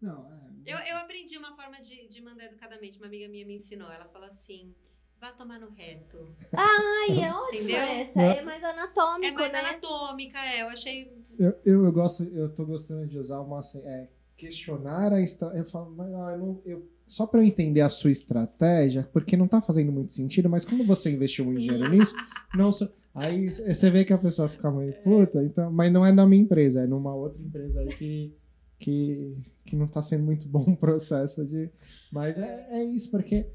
Não, 0.01 0.31
é. 0.31 0.47
Eu, 0.65 0.77
eu 0.77 0.97
aprendi 0.97 1.37
uma 1.37 1.55
forma 1.55 1.81
de, 1.81 2.07
de 2.07 2.21
mandar 2.21 2.45
educadamente, 2.45 2.97
uma 2.97 3.07
amiga 3.07 3.27
minha 3.27 3.45
me 3.45 3.55
ensinou. 3.55 3.91
Ela 3.91 4.05
falou 4.05 4.27
assim: 4.27 4.73
vá 5.19 5.31
tomar 5.31 5.59
no 5.59 5.69
reto. 5.69 6.29
Ai, 6.53 7.23
é 7.23 7.33
ótimo 7.33 7.59
Entendeu? 7.61 7.77
essa. 7.77 8.21
É 8.21 8.41
mais 8.43 8.63
anatômico, 8.63 9.25
É 9.25 9.31
mais 9.31 9.51
né? 9.53 9.59
anatômica, 9.59 10.39
é. 10.39 10.61
Eu 10.61 10.69
achei. 10.69 11.11
Eu, 11.39 11.53
eu, 11.65 11.85
eu 11.85 11.91
gosto, 11.91 12.23
eu 12.25 12.49
tô 12.53 12.65
gostando 12.65 13.05
de 13.07 13.17
usar 13.17 13.39
uma 13.41 13.59
assim, 13.59 13.79
é, 13.85 14.07
questionar 14.35 15.13
a 15.13 15.21
estratégia. 15.21 15.61
Eu 15.61 15.65
falo, 15.65 15.93
mas 15.95 16.13
ah, 16.13 16.31
eu 16.33 16.37
não, 16.37 16.61
eu, 16.65 16.89
só 17.05 17.25
para 17.25 17.39
eu 17.41 17.45
entender 17.45 17.81
a 17.81 17.89
sua 17.89 18.11
estratégia, 18.11 19.07
porque 19.13 19.37
não 19.37 19.47
tá 19.47 19.61
fazendo 19.61 19.91
muito 19.91 20.13
sentido, 20.13 20.49
mas 20.49 20.65
como 20.65 20.83
você 20.83 21.11
investiu 21.11 21.45
muito 21.45 21.61
dinheiro 21.61 21.89
nisso, 21.89 22.15
não 22.55 22.71
sou- 22.71 22.89
aí 23.13 23.49
você 23.49 23.89
vê 23.89 24.03
que 24.03 24.13
a 24.13 24.17
pessoa 24.17 24.49
fica 24.49 24.69
muito 24.69 24.99
puta, 25.01 25.43
então, 25.43 25.71
mas 25.71 25.91
não 25.91 26.05
é 26.05 26.11
na 26.11 26.25
minha 26.27 26.41
empresa, 26.43 26.81
é 26.83 26.87
numa 26.87 27.15
outra 27.15 27.41
empresa 27.41 27.81
aí 27.81 27.87
que, 27.87 28.35
que, 28.79 29.37
que 29.65 29.75
não 29.75 29.87
tá 29.87 30.01
sendo 30.01 30.23
muito 30.23 30.47
bom 30.47 30.61
o 30.67 30.75
processo 30.77 31.45
de. 31.45 31.69
Mas 32.11 32.37
é, 32.39 32.67
é 32.71 32.83
isso, 32.83 33.09
porque 33.11 33.47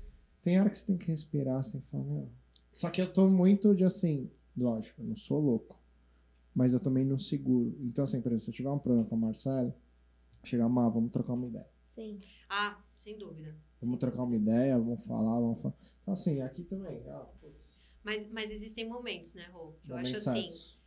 tem 0.42 0.61
hora 0.61 0.68
que 0.68 0.76
você 0.76 0.87
tem 0.87 0.98
que 0.98 1.07
respirar, 1.07 1.62
você 1.62 1.72
tem 1.72 1.81
que 1.81 1.87
falar, 1.88 2.05
meu. 2.05 2.28
Só 2.72 2.90
que 2.90 3.00
eu 3.00 3.12
tô 3.12 3.28
muito 3.28 3.74
de 3.74 3.85
assim, 3.85 4.31
lógico, 4.57 5.02
eu 5.02 5.07
não 5.07 5.16
sou 5.16 5.40
louco 5.40 5.83
mas 6.55 6.74
eu 6.74 6.81
também 6.81 7.05
não 7.05 7.18
seguro. 7.18 7.76
Então, 7.81 8.05
assim, 8.05 8.20
por 8.20 8.28
exemplo, 8.28 8.40
se 8.44 8.50
eu 8.50 8.55
tiver 8.55 8.70
um 8.70 8.78
problema 8.78 9.09
com 9.09 9.14
a 9.14 9.18
Marcela, 9.18 9.74
chegar, 10.44 10.68
Má, 10.68 10.88
vamos 10.88 11.11
trocar 11.11 11.33
uma 11.33 11.46
ideia. 11.46 11.68
Sim. 11.88 12.20
Ah, 12.48 12.81
sem 12.96 13.16
dúvida. 13.16 13.57
Vamos 13.81 13.98
trocar 13.98 14.22
uma 14.22 14.37
ideia, 14.37 14.78
vamos 14.78 15.05
falar, 15.05 15.40
vamos 15.40 15.61
falar. 15.61 15.74
Então, 16.02 16.12
assim, 16.12 16.40
aqui 16.42 16.62
também, 16.62 17.02
ah, 17.09 17.26
putz. 17.40 17.83
Mas, 18.05 18.31
mas 18.31 18.50
existem 18.50 18.88
momentos, 18.88 19.35
né, 19.35 19.48
Rô? 19.52 19.72
Que 19.85 19.92
eu 19.92 19.96
acho 19.96 20.16
assim. 20.16 20.33
certos. 20.33 20.78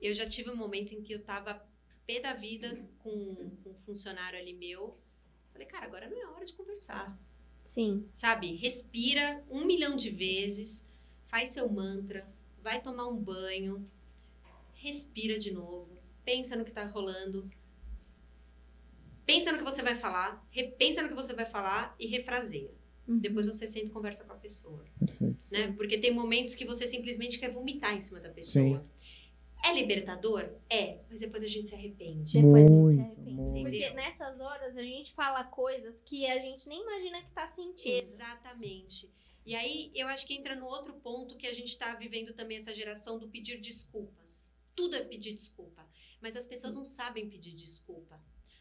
Eu 0.00 0.14
já 0.14 0.28
tive 0.28 0.50
um 0.50 0.56
momento 0.56 0.92
em 0.92 1.02
que 1.02 1.12
eu 1.12 1.22
tava 1.22 1.62
pé 2.06 2.20
da 2.20 2.32
vida 2.32 2.76
com, 2.98 3.34
com 3.62 3.70
um 3.70 3.78
funcionário 3.84 4.38
ali 4.38 4.54
meu. 4.54 4.96
Falei, 5.52 5.66
cara, 5.66 5.86
agora 5.86 6.08
não 6.08 6.16
é 6.16 6.26
hora 6.26 6.44
de 6.44 6.54
conversar. 6.54 7.18
Sim. 7.68 8.08
Sabe? 8.14 8.56
Respira 8.56 9.44
um 9.50 9.66
milhão 9.66 9.94
de 9.94 10.08
vezes, 10.08 10.88
faz 11.26 11.50
seu 11.50 11.68
mantra, 11.68 12.26
vai 12.62 12.80
tomar 12.80 13.06
um 13.08 13.16
banho, 13.16 13.86
respira 14.72 15.38
de 15.38 15.50
novo, 15.50 15.90
pensa 16.24 16.56
no 16.56 16.64
que 16.64 16.70
tá 16.70 16.86
rolando. 16.86 17.46
Pensa 19.26 19.52
no 19.52 19.58
que 19.58 19.64
você 19.64 19.82
vai 19.82 19.94
falar, 19.94 20.42
repensa 20.50 21.02
no 21.02 21.10
que 21.10 21.14
você 21.14 21.34
vai 21.34 21.44
falar 21.44 21.94
e 22.00 22.06
refraseia. 22.06 22.72
Uhum. 23.06 23.18
Depois 23.18 23.46
você 23.46 23.66
senta 23.66 23.88
e 23.88 23.90
conversa 23.90 24.24
com 24.24 24.32
a 24.32 24.36
pessoa. 24.36 24.82
Perfeito. 24.98 25.52
né? 25.52 25.74
Porque 25.76 25.98
tem 25.98 26.10
momentos 26.14 26.54
que 26.54 26.64
você 26.64 26.86
simplesmente 26.86 27.38
quer 27.38 27.52
vomitar 27.52 27.94
em 27.94 28.00
cima 28.00 28.18
da 28.18 28.30
pessoa. 28.30 28.82
É 29.64 29.74
libertador? 29.74 30.48
É, 30.70 31.00
mas 31.10 31.20
depois 31.20 31.42
a 31.42 31.46
gente 31.46 31.68
se 31.68 31.74
arrepende. 31.74 32.34
Depois 32.34 32.64
a 32.64 32.68
gente 32.68 32.70
se 32.70 32.80
Muito, 32.80 33.00
arrepende. 33.00 33.30
muito. 33.34 33.62
Porque 33.62 33.90
nessas 33.90 34.40
horas 34.40 34.76
a 34.76 34.82
gente 34.82 35.12
fala 35.12 35.44
coisas 35.44 36.00
que 36.00 36.26
a 36.26 36.38
gente 36.38 36.68
nem 36.68 36.80
imagina 36.82 37.20
que 37.22 37.30
tá 37.32 37.46
sentindo. 37.46 38.08
Exatamente. 38.08 39.10
E 39.44 39.54
aí 39.54 39.90
eu 39.94 40.06
acho 40.08 40.26
que 40.26 40.34
entra 40.34 40.54
no 40.54 40.66
outro 40.66 40.92
ponto 40.94 41.36
que 41.36 41.46
a 41.46 41.54
gente 41.54 41.68
está 41.68 41.94
vivendo 41.94 42.32
também 42.34 42.56
essa 42.56 42.74
geração 42.74 43.18
do 43.18 43.28
pedir 43.28 43.60
desculpas. 43.60 44.52
Tudo 44.76 44.94
é 44.94 45.04
pedir 45.04 45.34
desculpa, 45.34 45.84
mas 46.20 46.36
as 46.36 46.46
pessoas 46.46 46.76
não 46.76 46.84
sabem 46.84 47.28
pedir 47.28 47.54
desculpa. 47.54 48.20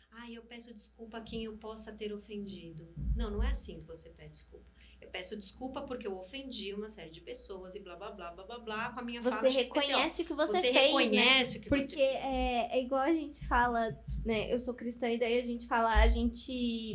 Ah, 0.09 0.31
eu 0.31 0.41
peço 0.43 0.73
desculpa 0.73 1.17
a 1.17 1.21
quem 1.21 1.43
eu 1.43 1.57
possa 1.57 1.91
ter 1.91 2.11
ofendido. 2.11 2.91
Não, 3.15 3.29
não 3.29 3.43
é 3.43 3.51
assim 3.51 3.81
que 3.81 3.87
você 3.87 4.09
pede 4.09 4.31
desculpa. 4.31 4.65
Eu 5.07 5.11
peço 5.11 5.37
desculpa 5.37 5.81
porque 5.83 6.05
eu 6.05 6.17
ofendi 6.19 6.73
uma 6.73 6.89
série 6.89 7.09
de 7.09 7.21
pessoas 7.21 7.73
e 7.75 7.79
blá 7.79 7.95
blá 7.95 8.11
blá 8.11 8.29
blá 8.31 8.43
blá 8.43 8.59
blá 8.59 8.91
com 8.91 8.99
a 8.99 9.03
minha 9.03 9.23
fala 9.23 9.37
Você 9.37 9.47
reconhece 9.47 10.21
o 10.21 10.25
que 10.25 10.33
você, 10.33 10.59
Você 10.59 10.61
fez, 10.61 10.73
né? 10.73 10.81
reconhece 10.81 11.57
o 11.57 11.61
que 11.61 11.69
Porque 11.69 11.87
você 11.87 12.01
é, 12.01 12.77
é 12.77 12.81
igual 12.81 13.01
a 13.03 13.13
gente 13.13 13.47
fala, 13.47 13.97
né? 14.25 14.53
Eu 14.53 14.59
sou 14.59 14.73
cristã 14.73 15.09
e 15.09 15.17
daí 15.17 15.39
a 15.39 15.45
gente 15.45 15.65
fala, 15.65 15.93
a 15.93 16.09
gente 16.09 16.93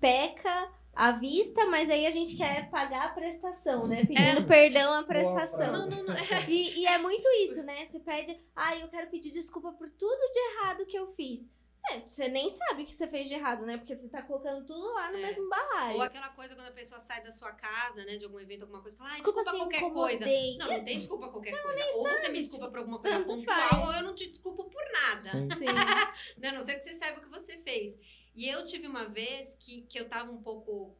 peca 0.00 0.72
à 0.94 1.12
vista, 1.12 1.66
mas 1.66 1.90
aí 1.90 2.06
a 2.06 2.10
gente 2.10 2.34
quer 2.34 2.70
pagar 2.70 3.08
a 3.08 3.12
prestação, 3.12 3.86
né? 3.86 4.06
Pedindo 4.06 4.40
É. 4.40 4.42
perdão 4.42 4.94
à 4.94 5.02
prestação. 5.02 5.72
Não, 5.72 5.90
não, 5.90 6.04
não. 6.04 6.14
É. 6.14 6.48
E, 6.48 6.80
e 6.80 6.86
é 6.86 6.96
muito 6.96 7.28
isso, 7.44 7.62
né? 7.62 7.84
Você 7.84 8.00
pede, 8.00 8.40
ah, 8.56 8.74
eu 8.78 8.88
quero 8.88 9.10
pedir 9.10 9.32
desculpa 9.32 9.70
por 9.72 9.90
tudo 9.90 10.30
de 10.32 10.38
errado 10.38 10.86
que 10.86 10.98
eu 10.98 11.12
fiz. 11.12 11.46
É, 11.88 12.00
você 12.00 12.28
nem 12.28 12.48
sabe 12.50 12.82
o 12.82 12.86
que 12.86 12.92
você 12.92 13.08
fez 13.08 13.28
de 13.28 13.34
errado, 13.34 13.64
né? 13.64 13.78
Porque 13.78 13.96
você 13.96 14.08
tá 14.08 14.22
colocando 14.22 14.64
tudo 14.66 14.82
lá 14.94 15.10
no 15.10 15.18
É. 15.18 15.22
mesmo 15.22 15.48
balaio. 15.48 15.96
Ou 15.96 16.02
aquela 16.02 16.28
coisa 16.30 16.54
quando 16.54 16.68
a 16.68 16.72
pessoa 16.72 17.00
sai 17.00 17.22
da 17.22 17.32
sua 17.32 17.52
casa, 17.52 18.04
né, 18.04 18.16
de 18.16 18.24
algum 18.24 18.38
evento, 18.38 18.62
alguma 18.62 18.82
coisa, 18.82 18.96
fala, 18.96 19.10
ah, 19.10 19.12
Desculpa 19.14 19.42
desculpa, 19.42 19.64
qualquer 19.64 19.92
coisa. 19.92 20.26
Não, 20.26 20.66
não 20.68 20.84
tem 20.84 20.98
desculpa 20.98 21.28
qualquer 21.28 21.62
coisa. 21.62 21.84
Ou 21.94 22.08
você 22.08 22.28
me 22.28 22.38
desculpa 22.38 22.68
por 22.68 22.78
alguma 22.78 22.98
coisa 22.98 23.24
pontual, 23.24 23.68
faz. 23.70 23.86
ou 23.86 23.94
eu 23.94 24.02
não 24.02 24.14
te 24.14 24.26
desculpo 24.28 24.64
por 24.64 24.82
nada. 24.92 25.22
Sim. 25.22 25.48
Sim. 25.50 25.64
né? 26.38 26.48
A 26.48 26.52
não 26.52 26.62
sei 26.62 26.78
que 26.78 26.84
você 26.84 26.94
saiba 26.94 27.18
o 27.18 27.22
que 27.22 27.28
você 27.28 27.58
fez. 27.58 27.98
E 28.34 28.48
eu 28.48 28.64
tive 28.64 28.86
uma 28.86 29.06
vez 29.08 29.54
que, 29.56 29.82
que 29.82 29.98
eu 29.98 30.08
tava 30.08 30.30
um 30.30 30.42
pouco. 30.42 30.96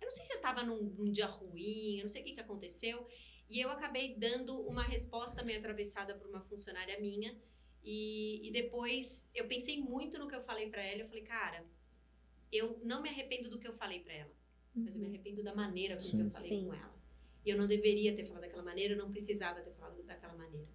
Eu 0.00 0.06
não 0.06 0.10
sei 0.10 0.24
se 0.24 0.34
eu 0.34 0.40
tava 0.40 0.62
num, 0.62 0.82
num 0.82 1.10
dia 1.10 1.26
ruim, 1.26 1.98
eu 1.98 2.04
não 2.04 2.10
sei 2.10 2.22
o 2.22 2.24
que, 2.24 2.32
que 2.32 2.40
aconteceu. 2.40 3.06
E 3.48 3.60
eu 3.60 3.70
acabei 3.70 4.14
dando 4.14 4.60
uma 4.60 4.82
resposta 4.82 5.42
meio 5.42 5.58
atravessada 5.58 6.14
por 6.14 6.28
uma 6.28 6.40
funcionária 6.42 6.98
minha. 7.00 7.36
E, 7.82 8.46
e 8.46 8.52
depois 8.52 9.28
eu 9.34 9.46
pensei 9.46 9.80
muito 9.80 10.18
no 10.18 10.28
que 10.28 10.34
eu 10.34 10.42
falei 10.42 10.68
pra 10.68 10.82
ela. 10.82 11.00
Eu 11.02 11.08
falei, 11.08 11.22
cara, 11.22 11.64
eu 12.52 12.80
não 12.84 13.02
me 13.02 13.08
arrependo 13.08 13.48
do 13.48 13.58
que 13.58 13.66
eu 13.66 13.72
falei 13.72 14.00
pra 14.00 14.12
ela, 14.12 14.32
mas 14.74 14.94
eu 14.94 15.00
me 15.00 15.06
arrependo 15.06 15.42
da 15.42 15.54
maneira 15.54 15.96
com 15.96 16.02
que 16.02 16.20
eu 16.20 16.30
falei 16.30 16.48
Sim. 16.48 16.66
com 16.66 16.74
ela. 16.74 17.00
E 17.44 17.50
eu 17.50 17.56
não 17.56 17.66
deveria 17.66 18.14
ter 18.14 18.24
falado 18.24 18.42
daquela 18.42 18.62
maneira, 18.62 18.94
eu 18.94 18.98
não 18.98 19.10
precisava 19.10 19.60
ter 19.60 19.72
falado 19.72 20.02
daquela 20.02 20.34
maneira. 20.34 20.68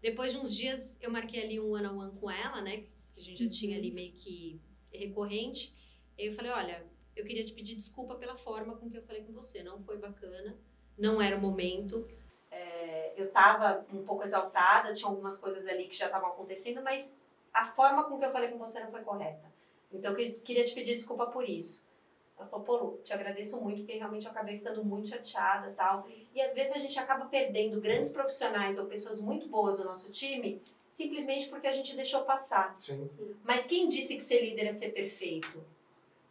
Depois 0.00 0.32
de 0.32 0.38
uns 0.38 0.54
dias, 0.54 0.96
eu 1.00 1.10
marquei 1.10 1.42
ali 1.42 1.58
um 1.58 1.72
one-on-one 1.72 2.12
com 2.20 2.30
ela, 2.30 2.60
né? 2.60 2.84
Que 3.14 3.20
a 3.20 3.22
gente 3.22 3.44
já 3.44 3.50
tinha 3.50 3.76
ali 3.76 3.90
meio 3.90 4.12
que 4.12 4.60
recorrente. 4.92 5.74
E 6.16 6.26
eu 6.26 6.32
falei, 6.34 6.52
olha, 6.52 6.86
eu 7.16 7.24
queria 7.24 7.44
te 7.44 7.52
pedir 7.52 7.74
desculpa 7.74 8.14
pela 8.14 8.36
forma 8.36 8.76
com 8.76 8.88
que 8.88 8.96
eu 8.96 9.02
falei 9.02 9.22
com 9.22 9.32
você. 9.32 9.62
Não 9.62 9.82
foi 9.82 9.98
bacana, 9.98 10.56
não 10.96 11.20
era 11.20 11.36
o 11.36 11.40
momento. 11.40 12.08
Eu 13.18 13.30
tava 13.30 13.84
um 13.92 14.04
pouco 14.04 14.22
exaltada, 14.22 14.94
tinha 14.94 15.08
algumas 15.08 15.38
coisas 15.38 15.66
ali 15.66 15.86
que 15.88 15.96
já 15.96 16.06
estavam 16.06 16.28
acontecendo, 16.28 16.80
mas 16.82 17.14
a 17.52 17.66
forma 17.66 18.04
com 18.04 18.18
que 18.18 18.24
eu 18.24 18.30
falei 18.32 18.48
com 18.50 18.58
você 18.58 18.78
não 18.80 18.90
foi 18.90 19.00
correta. 19.02 19.50
Então, 19.92 20.12
eu 20.12 20.16
que- 20.16 20.32
queria 20.44 20.64
te 20.64 20.72
pedir 20.74 20.94
desculpa 20.96 21.26
por 21.26 21.48
isso. 21.48 21.84
Ela 22.38 22.46
falou, 22.46 22.64
pô, 22.64 22.76
Lu, 22.76 23.00
te 23.04 23.12
agradeço 23.12 23.60
muito, 23.60 23.78
porque 23.78 23.98
realmente 23.98 24.26
eu 24.26 24.30
acabei 24.30 24.58
ficando 24.58 24.84
muito 24.84 25.08
chateada 25.08 25.70
e 25.70 25.72
tal. 25.72 26.06
E 26.32 26.40
às 26.40 26.54
vezes 26.54 26.76
a 26.76 26.78
gente 26.78 26.96
acaba 26.96 27.24
perdendo 27.26 27.80
grandes 27.80 28.10
profissionais 28.12 28.78
ou 28.78 28.86
pessoas 28.86 29.20
muito 29.20 29.48
boas 29.48 29.78
do 29.78 29.84
nosso 29.84 30.12
time, 30.12 30.62
simplesmente 30.92 31.48
porque 31.48 31.66
a 31.66 31.72
gente 31.72 31.96
deixou 31.96 32.22
passar. 32.22 32.76
Sim. 32.78 33.10
Mas 33.42 33.66
quem 33.66 33.88
disse 33.88 34.14
que 34.14 34.22
ser 34.22 34.40
líder 34.40 34.66
é 34.68 34.72
ser 34.72 34.90
perfeito? 34.90 35.64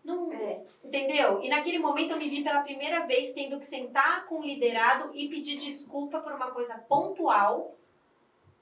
Não, 0.08 0.32
É. 0.32 0.62
entendeu? 0.86 1.42
E 1.44 1.50
naquele 1.50 1.80
momento 1.80 2.12
eu 2.12 2.18
me 2.18 2.30
vi 2.30 2.42
pela 2.42 2.62
primeira 2.64 3.06
vez 3.06 3.34
tendo 3.34 3.60
que 3.60 3.66
sentar 3.66 4.26
com 4.26 4.40
o 4.40 4.46
liderado 4.46 5.12
e 5.14 5.28
pedir 5.28 5.58
desculpa 5.58 6.20
por 6.22 6.32
uma 6.34 6.50
coisa 6.52 6.76
pontual 6.88 7.76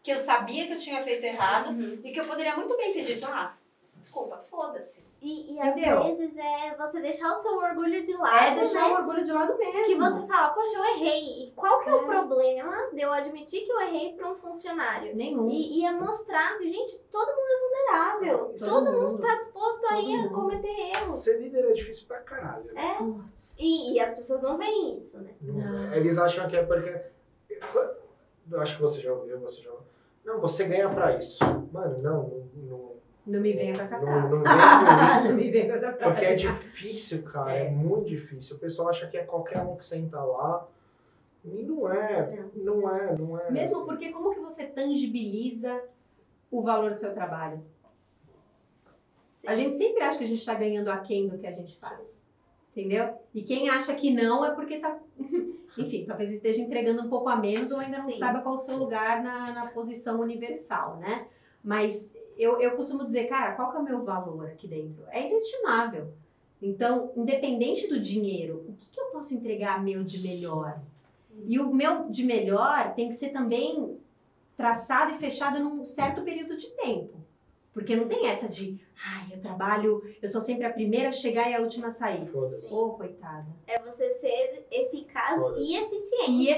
que 0.01 0.12
eu 0.12 0.17
sabia 0.17 0.65
que 0.67 0.73
eu 0.73 0.79
tinha 0.79 1.03
feito 1.03 1.23
errado 1.23 1.69
Uhum. 1.69 1.99
e 2.03 2.12
que 2.12 2.19
eu 2.19 2.25
poderia 2.25 2.55
muito 2.55 2.75
bem 2.75 2.91
ter 2.93 3.03
dito, 3.05 3.25
ah, 3.27 3.55
desculpa, 4.06 4.38
foda-se. 4.52 5.04
E, 5.20 5.56
e 5.56 5.60
às 5.60 5.70
Entendeu? 5.76 6.04
vezes 6.15 6.38
é 6.38 6.76
você 6.78 7.02
deixar 7.02 7.34
o 7.34 7.38
seu 7.39 7.56
orgulho 7.56 8.04
de 8.04 8.13
lado, 8.15 8.46
É 8.46 8.56
deixar 8.60 8.88
né? 8.88 8.94
o 8.94 8.98
orgulho 9.00 9.24
de 9.24 9.32
lado 9.32 9.58
mesmo. 9.58 9.84
Que 9.84 9.96
você 9.96 10.28
fala, 10.28 10.50
poxa, 10.50 10.78
eu 10.78 10.86
errei. 10.96 11.48
E 11.48 11.52
qual 11.56 11.82
que 11.82 11.89
é, 11.89 11.96
o 11.96 12.04
É. 12.04 12.06
problema 12.06 12.89
de 12.94 13.02
eu 13.02 13.12
admitir 13.12 13.65
que 13.65 13.72
eu 13.72 13.82
errei 13.82 14.13
pra 14.13 14.32
um 14.32 14.36
funcionário? 14.36 15.15
Nenhum. 15.15 15.50
E, 15.50 15.80
e 15.80 15.86
é 15.86 15.91
mostrar 15.91 16.56
que, 16.60 16.68
gente, 16.68 17.00
todo 17.12 17.28
mundo 17.28 17.48
é 17.50 17.60
vulnerável. 17.60 18.38
Todo 18.58 18.70
Todo, 18.70 18.86
mundo. 18.91 19.02
mundo 19.13 19.22
tá 19.24 19.36
disposto 19.38 19.82
Todo 19.82 19.94
a 19.94 20.02
mundo. 20.02 20.30
cometer 20.30 20.80
erros. 20.91 21.12
Ser 21.15 21.39
líder 21.41 21.65
é 21.65 21.74
difícil 21.74 22.08
pra 22.08 22.20
caralho. 22.20 22.70
É. 22.78 22.98
E, 23.58 23.94
e 23.94 24.00
as 24.00 24.13
pessoas 24.13 24.44
não 24.44 24.58
veem 24.58 24.96
isso, 24.96 25.20
né? 25.22 25.34
Não 25.41 25.56
Não. 25.56 25.91
é. 25.94 25.98
Eles 25.98 26.20
acham 26.20 26.48
que 26.48 26.56
é 26.56 26.63
porque. 26.63 27.02
Eu 28.52 28.62
acho 28.62 28.76
que 28.76 28.82
você 28.84 29.02
já 29.02 29.12
ouviu, 29.12 29.39
você 29.39 29.62
já 29.63 29.72
ouviu. 29.72 29.88
Não, 30.24 30.39
você 30.39 30.65
ganha 30.65 30.88
pra 30.89 31.18
isso. 31.18 31.44
Mano, 31.72 31.98
não, 32.02 32.48
não. 32.54 32.70
não 32.80 32.94
Não 33.25 33.39
me 33.41 33.53
venha 33.53 33.73
com 33.75 33.81
essa 33.81 33.97
Não- 33.97 34.05
frase. 34.05 34.29
não 34.35 34.43
vem 34.43 34.51
com 34.53 35.15
isso. 35.17 35.29
não 35.29 35.35
me 35.35 35.51
venha 35.51 35.65
com 35.67 35.73
essa 35.73 35.93
frase. 35.93 36.13
porque 36.13 36.25
é 36.25 36.35
difícil, 36.35 37.23
cara. 37.23 37.53
É. 37.55 37.65
É. 37.67 37.71
muito 37.71 38.07
difícil. 38.09 38.55
O 38.55 38.59
pessoal 38.59 38.89
acha 38.89 39.07
que 39.07 39.17
é 39.17 39.23
qualquer 39.23 39.61
um 39.61 39.75
que 39.75 39.83
senta 39.83 40.21
lá. 40.23 40.67
E 41.43 41.63
não 41.63 41.91
é. 41.91 42.43
Não 42.55 42.95
é, 42.95 43.17
não 43.17 43.39
é. 43.39 43.51
Mesmo 43.51 43.77
assim. 43.77 43.85
porque 43.85 44.11
como 44.11 44.33
que 44.33 44.39
você 44.39 44.65
tangibiliza 44.65 45.81
o 46.51 46.61
valor 46.61 46.91
do 46.93 46.99
seu 46.99 47.13
trabalho? 47.13 47.61
A 49.45 49.55
gente 49.55 49.77
sempre 49.77 50.01
acha 50.03 50.17
que 50.17 50.23
a 50.23 50.27
gente 50.27 50.39
está 50.39 50.55
ganhando 50.55 50.89
aquém 50.89 51.27
do 51.27 51.38
que 51.38 51.45
a 51.45 51.51
gente 51.51 51.77
faz. 51.79 52.15
Entendeu? 52.71 53.15
E 53.33 53.43
quem 53.43 53.69
acha 53.69 53.93
que 53.95 54.11
não 54.11 54.43
é 54.43 54.51
porque 54.53 54.79
tá. 54.79 54.97
Enfim, 55.77 56.05
talvez 56.07 56.31
esteja 56.33 56.61
entregando 56.61 57.01
um 57.03 57.09
pouco 57.09 57.27
a 57.29 57.35
menos 57.35 57.71
ou 57.71 57.79
ainda 57.79 57.97
não 57.99 58.09
Sim. 58.09 58.17
saiba 58.17 58.41
qual 58.41 58.55
o 58.55 58.59
seu 58.59 58.77
lugar 58.77 59.21
na, 59.21 59.51
na 59.51 59.65
posição 59.67 60.19
universal, 60.21 60.97
né? 60.97 61.27
Mas 61.63 62.14
eu, 62.38 62.60
eu 62.62 62.71
costumo 62.71 63.06
dizer, 63.06 63.26
cara, 63.26 63.54
qual 63.54 63.71
que 63.71 63.78
é 63.78 63.80
o 63.80 63.84
meu 63.84 64.04
valor 64.04 64.48
aqui 64.48 64.67
dentro? 64.67 65.04
É 65.10 65.28
inestimável. 65.28 66.13
Então, 66.62 67.12
independente 67.15 67.88
do 67.88 68.00
dinheiro, 68.00 68.65
o 68.67 68.74
que, 68.74 68.91
que 68.91 69.00
eu 69.00 69.06
posso 69.06 69.34
entregar 69.34 69.84
meu 69.84 70.04
de 70.04 70.28
melhor? 70.28 70.80
E 71.45 71.60
o 71.60 71.74
meu 71.74 72.10
de 72.10 72.24
melhor 72.24 72.93
tem 72.95 73.10
que 73.10 73.15
ser 73.15 73.30
também 73.30 73.98
traçado 74.56 75.13
e 75.13 75.17
fechado 75.17 75.60
num 75.60 75.86
certo 75.86 76.24
período 76.24 76.58
de 76.58 76.67
tempo. 76.71 77.13
Porque 77.74 77.93
não 77.93 78.08
tem 78.08 78.28
essa 78.28 78.48
de, 78.48 78.80
ai, 79.06 79.34
eu 79.34 79.41
trabalho, 79.41 80.02
eu 80.21 80.30
sou 80.30 80.39
sempre 80.39 80.65
a 80.65 80.71
primeira 80.71 81.10
a 81.10 81.12
chegar 81.12 81.52
e 81.52 81.56
a 81.56 81.60
última 81.60 81.88
a 81.88 81.91
sair. 81.91 82.26
Foda-se. 82.28 82.74
Ô, 82.74 82.91
coitada. 82.91 83.45
É 83.67 83.78
você 83.80 84.13
ser 84.13 84.65
eficaz 84.71 85.41
e 85.58 85.76
eficiente. 85.76 86.32
E 86.32 86.50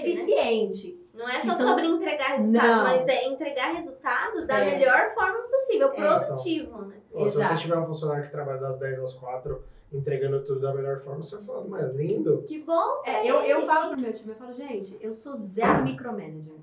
né? 0.91 0.97
Não 1.17 1.27
é 1.27 1.41
só 1.41 1.53
são- 1.55 1.67
sobre 1.69 1.87
entregar 1.87 2.37
resultado, 2.37 2.67
Não. 2.67 2.83
mas 2.83 3.07
é 3.07 3.25
entregar 3.27 3.73
resultado 3.73 4.45
da 4.45 4.59
É. 4.59 4.77
melhor 4.77 5.13
forma 5.15 5.39
possível, 5.49 5.87
É. 5.93 6.19
produtivo, 6.19 6.81
né? 6.83 6.95
Ó, 7.13 7.27
se 7.27 7.37
você 7.37 7.55
tiver 7.55 7.77
um 7.77 7.85
funcionário 7.87 8.23
que 8.25 8.31
trabalha 8.31 8.59
das 8.59 8.77
10 8.77 8.99
às 8.99 9.13
4, 9.13 9.61
entregando 9.91 10.43
tudo 10.43 10.59
da 10.59 10.73
melhor 10.73 10.99
forma, 11.01 11.23
você 11.23 11.37
fala, 11.41 11.65
mas 11.67 11.83
é 11.83 11.87
lindo. 11.93 12.43
Que 12.47 12.59
bom. 12.61 13.01
É, 13.05 13.25
eu, 13.25 13.37
eu 13.41 13.65
falo 13.65 13.91
pro 13.93 14.01
meu 14.01 14.13
time, 14.13 14.29
eu 14.31 14.35
falo, 14.35 14.53
gente, 14.53 14.95
eu 15.01 15.11
sou 15.13 15.35
zero 15.37 15.83
micromanager. 15.83 16.53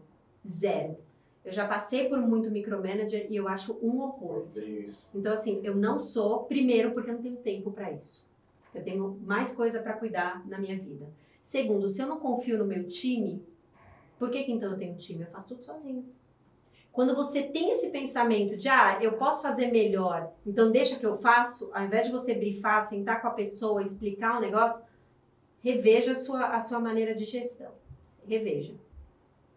Zero. 0.47 0.97
Eu 1.45 1.53
já 1.53 1.67
passei 1.67 2.09
por 2.09 2.19
muito 2.19 2.51
micromanager 2.51 3.27
e 3.31 3.37
eu 3.37 3.49
acho 3.49 3.79
um 3.83 4.01
horror. 4.01 4.45
isso. 4.47 5.11
Então, 5.15 5.33
assim, 5.33 5.61
eu 5.65 5.75
não 5.75 5.99
sou, 5.99 6.45
primeiro, 6.45 6.93
porque 6.93 7.11
eu 7.11 7.15
não 7.15 7.23
tenho 7.23 7.37
tempo 7.37 7.71
para 7.73 7.91
isso. 7.91 8.27
Eu 8.75 8.83
tenho 8.83 9.19
mais 9.25 9.53
coisa 9.55 9.81
para 9.81 9.93
cuidar 9.95 10.43
na 10.47 10.59
minha 10.59 10.77
vida. 10.79 11.07
Segundo, 11.43 11.89
se 11.89 12.01
eu 12.03 12.07
não 12.07 12.19
confio 12.19 12.59
no 12.59 12.65
meu 12.65 12.85
time, 12.87 13.43
por 14.19 14.31
que, 14.31 14.45
que 14.45 14.53
então 14.53 14.73
eu 14.73 14.79
tenho 14.79 14.97
time? 14.97 15.23
Eu 15.23 15.31
faço 15.31 15.49
tudo 15.49 15.65
sozinho. 15.65 16.05
Quando 16.93 17.15
você 17.17 17.43
tem 17.43 17.73
esse 17.73 17.91
pensamento 17.91 18.57
de, 18.57 18.69
ah, 18.69 18.99
eu 19.03 19.15
posso 19.15 19.43
fazer 19.43 19.67
melhor, 19.73 20.33
então 20.47 20.71
deixa 20.71 20.97
que 20.97 21.05
eu 21.05 21.19
faço, 21.19 21.69
ao 21.75 21.85
invés 21.85 22.07
de 22.07 22.13
você 22.13 22.35
brifar, 22.35 22.89
sentar 22.89 23.21
com 23.21 23.27
a 23.27 23.33
pessoa, 23.33 23.83
explicar 23.83 24.39
o 24.39 24.41
negócio, 24.41 24.85
reveja 25.61 26.13
a 26.13 26.15
sua, 26.15 26.47
a 26.47 26.61
sua 26.61 26.79
maneira 26.79 27.15
de 27.15 27.25
gestão. 27.25 27.73
Reveja. 28.27 28.75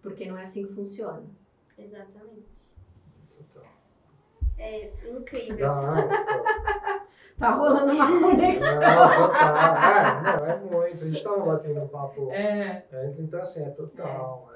Porque 0.02 0.26
não 0.26 0.38
é 0.38 0.46
assim 0.46 0.66
que 0.66 0.74
funciona. 0.74 1.24
Exatamente. 1.78 2.74
Total. 3.38 3.72
É 4.58 4.92
incrível. 5.08 5.58
Dá, 5.58 6.77
Tá 7.38 7.52
rolando 7.52 7.92
uma 7.94 8.08
conexão. 8.20 8.76
Não, 8.76 9.28
total. 9.28 9.76
É, 9.76 10.22
não, 10.24 10.46
é 10.46 10.58
muito. 10.60 11.04
A 11.04 11.08
gente 11.08 11.24
tava 11.24 11.46
batendo 11.46 11.82
um 11.82 11.88
papo 11.88 12.32
É. 12.32 12.84
antes, 12.92 13.20
então 13.20 13.40
assim, 13.40 13.64
é 13.66 13.70
total. 13.70 14.50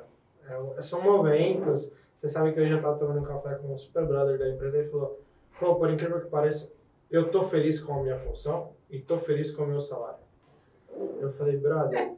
É, 0.47 0.53
é- 0.77 0.81
são 0.81 1.01
momentos. 1.01 1.91
Você 2.15 2.27
sabe 2.27 2.51
que 2.53 2.59
eu 2.59 2.67
já 2.67 2.81
tava 2.81 2.97
tomando 2.97 3.19
um 3.19 3.23
café 3.23 3.55
com 3.55 3.73
um 3.73 3.77
super 3.77 4.05
brother 4.05 4.37
da 4.39 4.49
empresa 4.49 4.77
e 4.77 4.81
ele 4.81 4.89
falou: 4.89 5.19
pô, 5.59 5.75
por 5.75 5.89
incrível 5.91 6.19
que 6.21 6.27
pareça, 6.27 6.71
eu 7.09 7.29
tô 7.29 7.43
feliz 7.43 7.79
com 7.79 7.93
a 7.99 8.03
minha 8.03 8.17
função 8.19 8.71
e 8.89 8.99
tô 8.99 9.17
feliz 9.19 9.51
com 9.51 9.63
o 9.63 9.67
meu 9.67 9.79
salário. 9.79 10.19
Eu 11.19 11.31
falei, 11.33 11.57
brother, 11.57 12.13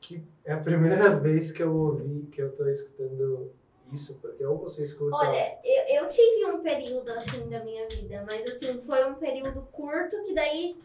que 0.00 0.22
é 0.44 0.52
a 0.52 0.58
primeira 0.58 1.10
vez 1.16 1.50
que 1.52 1.62
eu 1.62 1.74
ouvi 1.74 2.28
que 2.32 2.42
eu 2.42 2.50
tô 2.54 2.66
escutando 2.68 3.50
isso, 3.92 4.18
porque 4.20 4.44
ou 4.44 4.58
você 4.58 4.84
escuta. 4.84 5.16
Olha, 5.16 5.58
eu, 5.64 6.02
eu 6.02 6.08
tive 6.08 6.46
um 6.46 6.60
período 6.60 7.08
assim 7.10 7.48
da 7.48 7.64
minha 7.64 7.88
vida, 7.88 8.24
mas 8.30 8.42
assim, 8.50 8.80
foi 8.82 9.04
um 9.08 9.14
período 9.14 9.62
curto 9.72 10.22
que 10.24 10.34
daí 10.34 10.76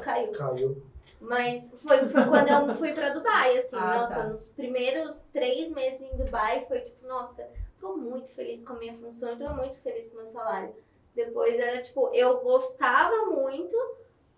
caiu. 0.00 0.32
Caiu. 0.32 0.82
Mas 1.20 1.64
foi, 1.80 2.08
foi 2.08 2.24
quando 2.24 2.48
eu 2.48 2.74
fui 2.74 2.92
pra 2.92 3.10
Dubai, 3.10 3.58
assim, 3.58 3.76
Ah, 3.78 3.96
nossa, 3.96 4.14
tá. 4.14 4.26
nos 4.26 4.44
primeiros 4.48 5.22
três 5.32 5.70
meses 5.72 6.00
em 6.00 6.16
Dubai 6.16 6.64
foi 6.66 6.80
tipo, 6.80 7.06
nossa, 7.06 7.48
tô 7.80 7.96
muito 7.96 8.28
feliz 8.30 8.64
com 8.64 8.72
a 8.72 8.78
minha 8.78 8.94
função, 8.98 9.36
tô 9.36 9.48
muito 9.50 9.80
feliz 9.80 10.08
com 10.08 10.14
o 10.16 10.18
meu 10.18 10.28
salário. 10.28 10.74
Depois 11.14 11.54
era 11.54 11.82
tipo, 11.82 12.10
eu 12.14 12.40
gostava 12.40 13.26
muito, 13.26 13.76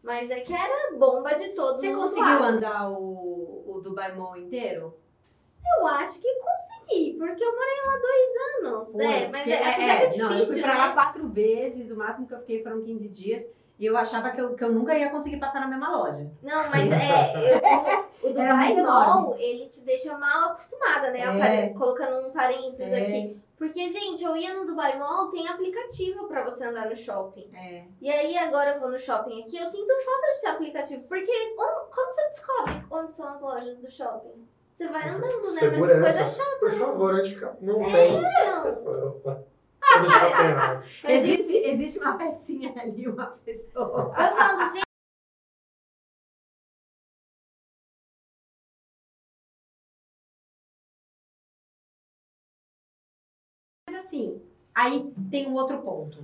mas 0.03 0.30
é 0.30 0.40
que 0.40 0.53
era 0.53 0.96
bomba 0.98 1.34
de 1.34 1.51
todos 1.51 1.80
Você 1.80 1.88
os 1.90 1.96
conseguiu 2.01 2.24
lados. 2.40 2.48
andar 2.48 2.90
o, 2.90 3.64
o 3.66 3.80
Dubai 3.80 4.14
Mall 4.14 4.36
inteiro? 4.36 4.94
Eu 5.78 5.86
acho 5.86 6.18
que 6.20 6.28
consegui, 6.40 7.14
porque 7.18 7.42
eu 7.44 7.54
morei 7.54 7.76
lá 7.86 7.98
dois 7.98 8.64
anos. 8.66 8.98
É, 9.00 9.28
mas 9.28 9.46
é, 9.46 9.50
é, 9.50 9.56
é, 10.04 10.06
difícil, 10.06 10.24
Não, 10.24 10.38
eu 10.38 10.46
fui 10.46 10.60
pra 10.62 10.72
né? 10.74 10.78
lá 10.78 10.92
quatro 10.92 11.28
vezes, 11.28 11.90
o 11.90 11.96
máximo 11.96 12.26
que 12.26 12.34
eu 12.34 12.40
fiquei 12.40 12.62
foram 12.62 12.82
15 12.82 13.08
dias. 13.08 13.52
E 13.78 13.86
eu 13.86 13.96
achava 13.96 14.30
que 14.30 14.40
eu, 14.40 14.54
que 14.54 14.62
eu 14.62 14.72
nunca 14.72 14.96
ia 14.96 15.10
conseguir 15.10 15.38
passar 15.38 15.60
na 15.60 15.66
mesma 15.66 15.96
loja. 15.96 16.30
Não, 16.42 16.70
mas 16.70 16.90
é, 16.92 17.54
eu, 17.56 18.04
O 18.30 18.32
Dubai 18.32 18.74
Mall, 18.76 19.36
ele 19.38 19.66
te 19.68 19.82
deixa 19.84 20.16
mal 20.16 20.50
acostumada, 20.50 21.10
né? 21.10 21.64
É. 21.64 21.68
Colocando 21.70 22.28
um 22.28 22.30
parênteses 22.30 22.80
É. 22.92 23.02
aqui. 23.02 23.40
Porque, 23.58 23.88
gente, 23.88 24.22
eu 24.24 24.36
ia 24.36 24.54
no 24.54 24.64
Dubai 24.66 24.98
Mall, 24.98 25.30
tem 25.30 25.46
aplicativo 25.48 26.26
pra 26.28 26.42
você 26.44 26.64
andar 26.66 26.88
no 26.88 26.96
shopping. 26.96 27.50
É. 27.54 27.84
E 28.00 28.10
aí, 28.10 28.38
agora 28.38 28.74
eu 28.74 28.80
vou 28.80 28.90
no 28.90 28.98
shopping 28.98 29.42
aqui, 29.42 29.56
eu 29.58 29.66
sinto 29.66 29.92
falta 30.04 30.32
de 30.34 30.40
ter 30.40 30.46
aplicativo. 30.48 31.02
Porque 31.08 31.30
onde- 31.58 31.90
como 31.94 32.12
você 32.12 32.28
descobre 32.28 32.84
onde 32.90 33.14
são 33.14 33.28
as 33.28 33.40
lojas 33.40 33.76
do 33.78 33.90
shopping? 33.90 34.46
Você 34.74 34.88
vai 34.88 35.08
andando, 35.08 35.22
né? 35.22 35.30
Mas 35.30 35.54
que 35.60 35.68
coisa 35.70 35.70
Segurança. 35.70 36.26
chata. 36.26 36.58
Por 36.58 36.70
favor, 36.72 37.14
onde 37.14 37.34
fica? 37.34 37.56
Não 37.60 37.80
É, 37.82 37.92
tem. 37.92 38.22
não. 38.22 39.22
Mas 41.04 41.04
Existe, 41.04 41.56
existe 41.56 41.98
uma 42.00 42.18
pecinha 42.18 42.74
ali, 42.76 43.06
uma 43.06 43.26
pessoa. 43.44 44.08
eu 44.08 44.36
falo, 44.36 44.72
gente, 44.72 44.82
Mas 53.88 54.04
assim, 54.06 54.42
aí 54.74 55.12
tem 55.30 55.46
um 55.48 55.54
outro 55.54 55.80
ponto. 55.82 56.18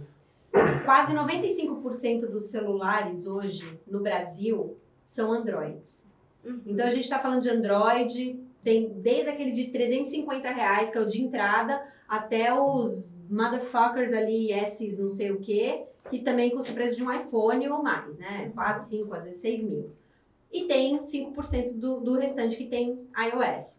Quase 0.84 1.14
95% 1.14 2.28
dos 2.28 2.44
celulares 2.46 3.26
hoje 3.26 3.80
no 3.86 4.00
Brasil 4.00 4.76
são 5.04 5.32
Androids. 5.32 6.09
Então 6.66 6.86
a 6.86 6.90
gente 6.90 7.04
está 7.04 7.18
falando 7.18 7.42
de 7.42 7.50
Android, 7.50 8.40
tem 8.62 8.88
desde 8.88 9.30
aquele 9.30 9.52
de 9.52 9.66
350 9.68 10.48
reais, 10.50 10.90
que 10.90 10.98
é 10.98 11.00
o 11.00 11.08
de 11.08 11.22
entrada, 11.22 11.82
até 12.08 12.52
os 12.52 13.12
motherfuckers 13.28 14.12
ali, 14.12 14.52
S 14.52 14.86
não 14.98 15.10
sei 15.10 15.30
o 15.30 15.40
que, 15.40 15.84
que 16.10 16.20
também 16.20 16.50
custa 16.50 16.72
o 16.72 16.74
preço 16.74 16.96
de 16.96 17.04
um 17.04 17.12
iPhone 17.12 17.68
ou 17.68 17.82
mais, 17.82 18.16
né? 18.18 18.50
4, 18.54 18.84
5, 18.84 19.14
às 19.14 19.24
vezes 19.24 19.40
6 19.40 19.64
mil. 19.64 19.90
E 20.52 20.64
tem 20.64 20.98
5% 20.98 21.78
do, 21.78 22.00
do 22.00 22.18
restante 22.18 22.56
que 22.56 22.66
tem 22.66 23.06
iOS. 23.16 23.78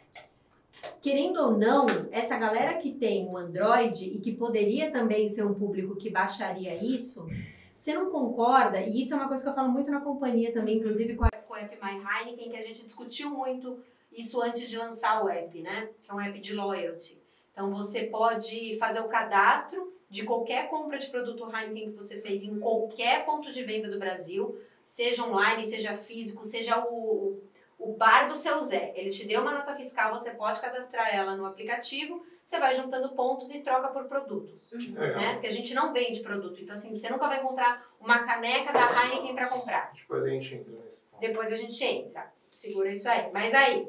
Querendo 1.02 1.42
ou 1.42 1.58
não, 1.58 1.86
essa 2.12 2.38
galera 2.38 2.76
que 2.76 2.94
tem 2.94 3.28
o 3.28 3.36
Android 3.36 4.06
e 4.06 4.20
que 4.20 4.32
poderia 4.32 4.90
também 4.90 5.30
ser 5.30 5.46
um 5.46 5.54
público 5.54 5.96
que 5.96 6.10
baixaria 6.10 6.82
isso, 6.82 7.28
você 7.76 7.94
não 7.94 8.10
concorda? 8.10 8.80
E 8.80 9.02
isso 9.02 9.14
é 9.14 9.18
uma 9.18 9.28
coisa 9.28 9.44
que 9.44 9.50
eu 9.50 9.54
falo 9.54 9.72
muito 9.72 9.92
na 9.92 10.00
companhia 10.00 10.54
também, 10.54 10.78
inclusive 10.78 11.16
com, 11.16 11.26
a, 11.26 11.30
app 11.62 11.78
My 11.82 12.02
Heineken, 12.04 12.50
que 12.50 12.58
a 12.58 12.62
gente 12.62 12.86
discutiu 12.86 13.30
muito 13.30 13.84
isso 14.12 14.42
antes 14.42 14.70
de 14.70 14.78
lançar 14.78 15.24
o 15.24 15.30
app, 15.30 15.62
né? 15.62 15.90
Que 16.04 16.12
é 16.12 16.14
um 16.14 16.20
app 16.20 16.40
de 16.40 16.54
loyalty. 16.54 17.22
Então 17.52 17.74
você 17.74 18.04
pode 18.04 18.78
fazer 18.78 19.00
o 19.00 19.08
cadastro 19.08 19.94
de 20.10 20.24
qualquer 20.24 20.70
compra 20.70 20.98
de 20.98 21.08
produto 21.08 21.50
Heineken 21.50 21.92
que 21.92 21.96
você 21.96 22.22
fez 22.22 22.44
em 22.44 22.60
qualquer 22.60 23.26
ponto 23.26 23.52
de 23.52 23.64
venda 23.64 23.90
do 23.90 23.98
Brasil, 23.98 24.60
seja 24.84 25.26
online, 25.26 25.64
seja 25.64 25.96
físico, 25.96 26.44
seja 26.44 26.84
o, 26.86 27.40
o 27.80 27.94
bar 27.94 28.28
do 28.28 28.36
seu 28.36 28.60
Zé. 28.60 28.92
Ele 28.96 29.10
te 29.10 29.26
deu 29.26 29.42
uma 29.42 29.54
nota 29.54 29.76
fiscal, 29.76 30.14
você 30.14 30.32
pode 30.32 30.60
cadastrar 30.60 31.16
ela 31.16 31.36
no 31.36 31.46
aplicativo, 31.46 32.26
você 32.52 32.60
vai 32.60 32.76
juntando 32.76 33.10
pontos 33.14 33.54
e 33.56 33.62
troca 33.62 33.88
por 33.88 34.04
produtos. 34.10 34.72
Que 34.72 34.92
legal. 34.92 35.22
Né? 35.22 35.34
Porque 35.34 35.48
a 35.48 35.52
gente 35.52 35.74
não 35.74 35.94
vende 35.94 36.20
produto. 36.20 36.62
Então, 36.62 36.74
assim, 36.74 36.94
você 36.94 37.10
nunca 37.10 37.26
vai 37.28 37.40
encontrar 37.40 37.88
uma 37.98 38.20
caneca 38.26 38.74
da 38.74 39.06
Heineken 39.06 39.34
para 39.34 39.48
comprar. 39.48 39.94
Depois 39.94 40.22
a 40.26 40.30
gente 40.30 40.56
entra 40.56 40.74
nesse 40.84 41.06
ponto. 41.06 41.22
Depois 41.22 41.54
a 41.54 41.56
gente 41.56 41.82
entra. 41.84 42.34
Segura 42.50 42.92
isso 42.92 43.08
aí. 43.08 43.32
Mas 43.32 43.54
aí, 43.54 43.88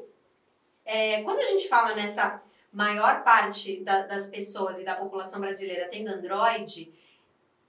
é, 0.85 1.21
quando 1.23 1.39
a 1.39 1.43
gente 1.45 1.67
fala 1.67 1.93
nessa 1.93 2.41
maior 2.71 3.21
parte 3.23 3.81
da- 3.83 4.03
das 4.07 4.27
pessoas 4.27 4.79
e 4.79 4.85
da 4.85 4.95
população 4.95 5.41
brasileira 5.41 5.89
tendo 5.91 6.07
Android, 6.07 6.89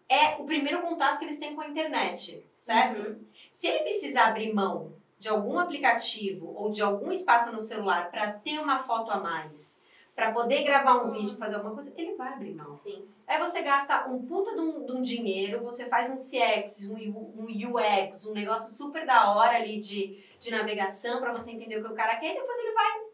é 0.09 0.37
o 0.41 0.45
primeiro 0.45 0.81
contato 0.81 1.19
que 1.19 1.25
eles 1.25 1.39
têm 1.41 1.57
com 1.57 1.61
a 1.61 1.67
internet, 1.67 2.47
certo? 2.57 3.01
Uhum. 3.01 3.21
Se 3.51 3.67
ele 3.67 3.81
precisar 3.83 4.27
abrir 4.29 4.53
mão 4.53 4.93
de 5.19 5.29
algum 5.29 5.59
aplicativo 5.59 6.55
ou 6.55 6.71
de 6.71 6.81
algum 6.83 7.11
espaço 7.11 7.51
no 7.51 7.59
celular 7.59 8.13
para 8.13 8.33
ter 8.33 8.61
uma 8.61 8.83
foto 8.85 9.11
a 9.11 9.19
mais, 9.19 9.83
para 10.15 10.33
poder 10.33 10.63
gravar 10.63 11.03
um 11.03 11.11
vídeo, 11.11 11.37
fazer 11.37 11.57
alguma 11.57 11.75
coisa, 11.75 11.93
ele 11.97 12.15
vai 12.15 12.33
abrir 12.33 12.55
mão. 12.55 12.77
Sim. 12.77 13.09
Aí 13.27 13.39
você 13.39 13.63
gasta 13.63 14.07
um 14.09 14.25
puta 14.25 14.55
de 14.55 14.61
um, 14.61 14.87
de 14.87 14.93
um 14.93 15.03
dinheiro, 15.03 15.63
você 15.63 15.87
faz 15.87 16.11
um 16.11 16.17
CX, 16.17 16.89
um, 16.91 16.97
um 16.97 17.47
UX, 17.47 18.27
um 18.27 18.35
negócio 18.35 18.75
super 18.75 19.05
da 19.05 19.35
hora 19.35 19.57
ali 19.57 19.81
de, 19.81 20.23
de 20.39 20.51
navegação 20.51 21.21
para 21.21 21.33
você 21.33 21.51
entender 21.51 21.79
o 21.79 21.85
que 21.85 21.93
o 21.93 21.97
cara 21.97 22.17
quer 22.17 22.33
e 22.33 22.39
depois 22.39 22.59
ele 22.59 22.73
vai 22.73 23.05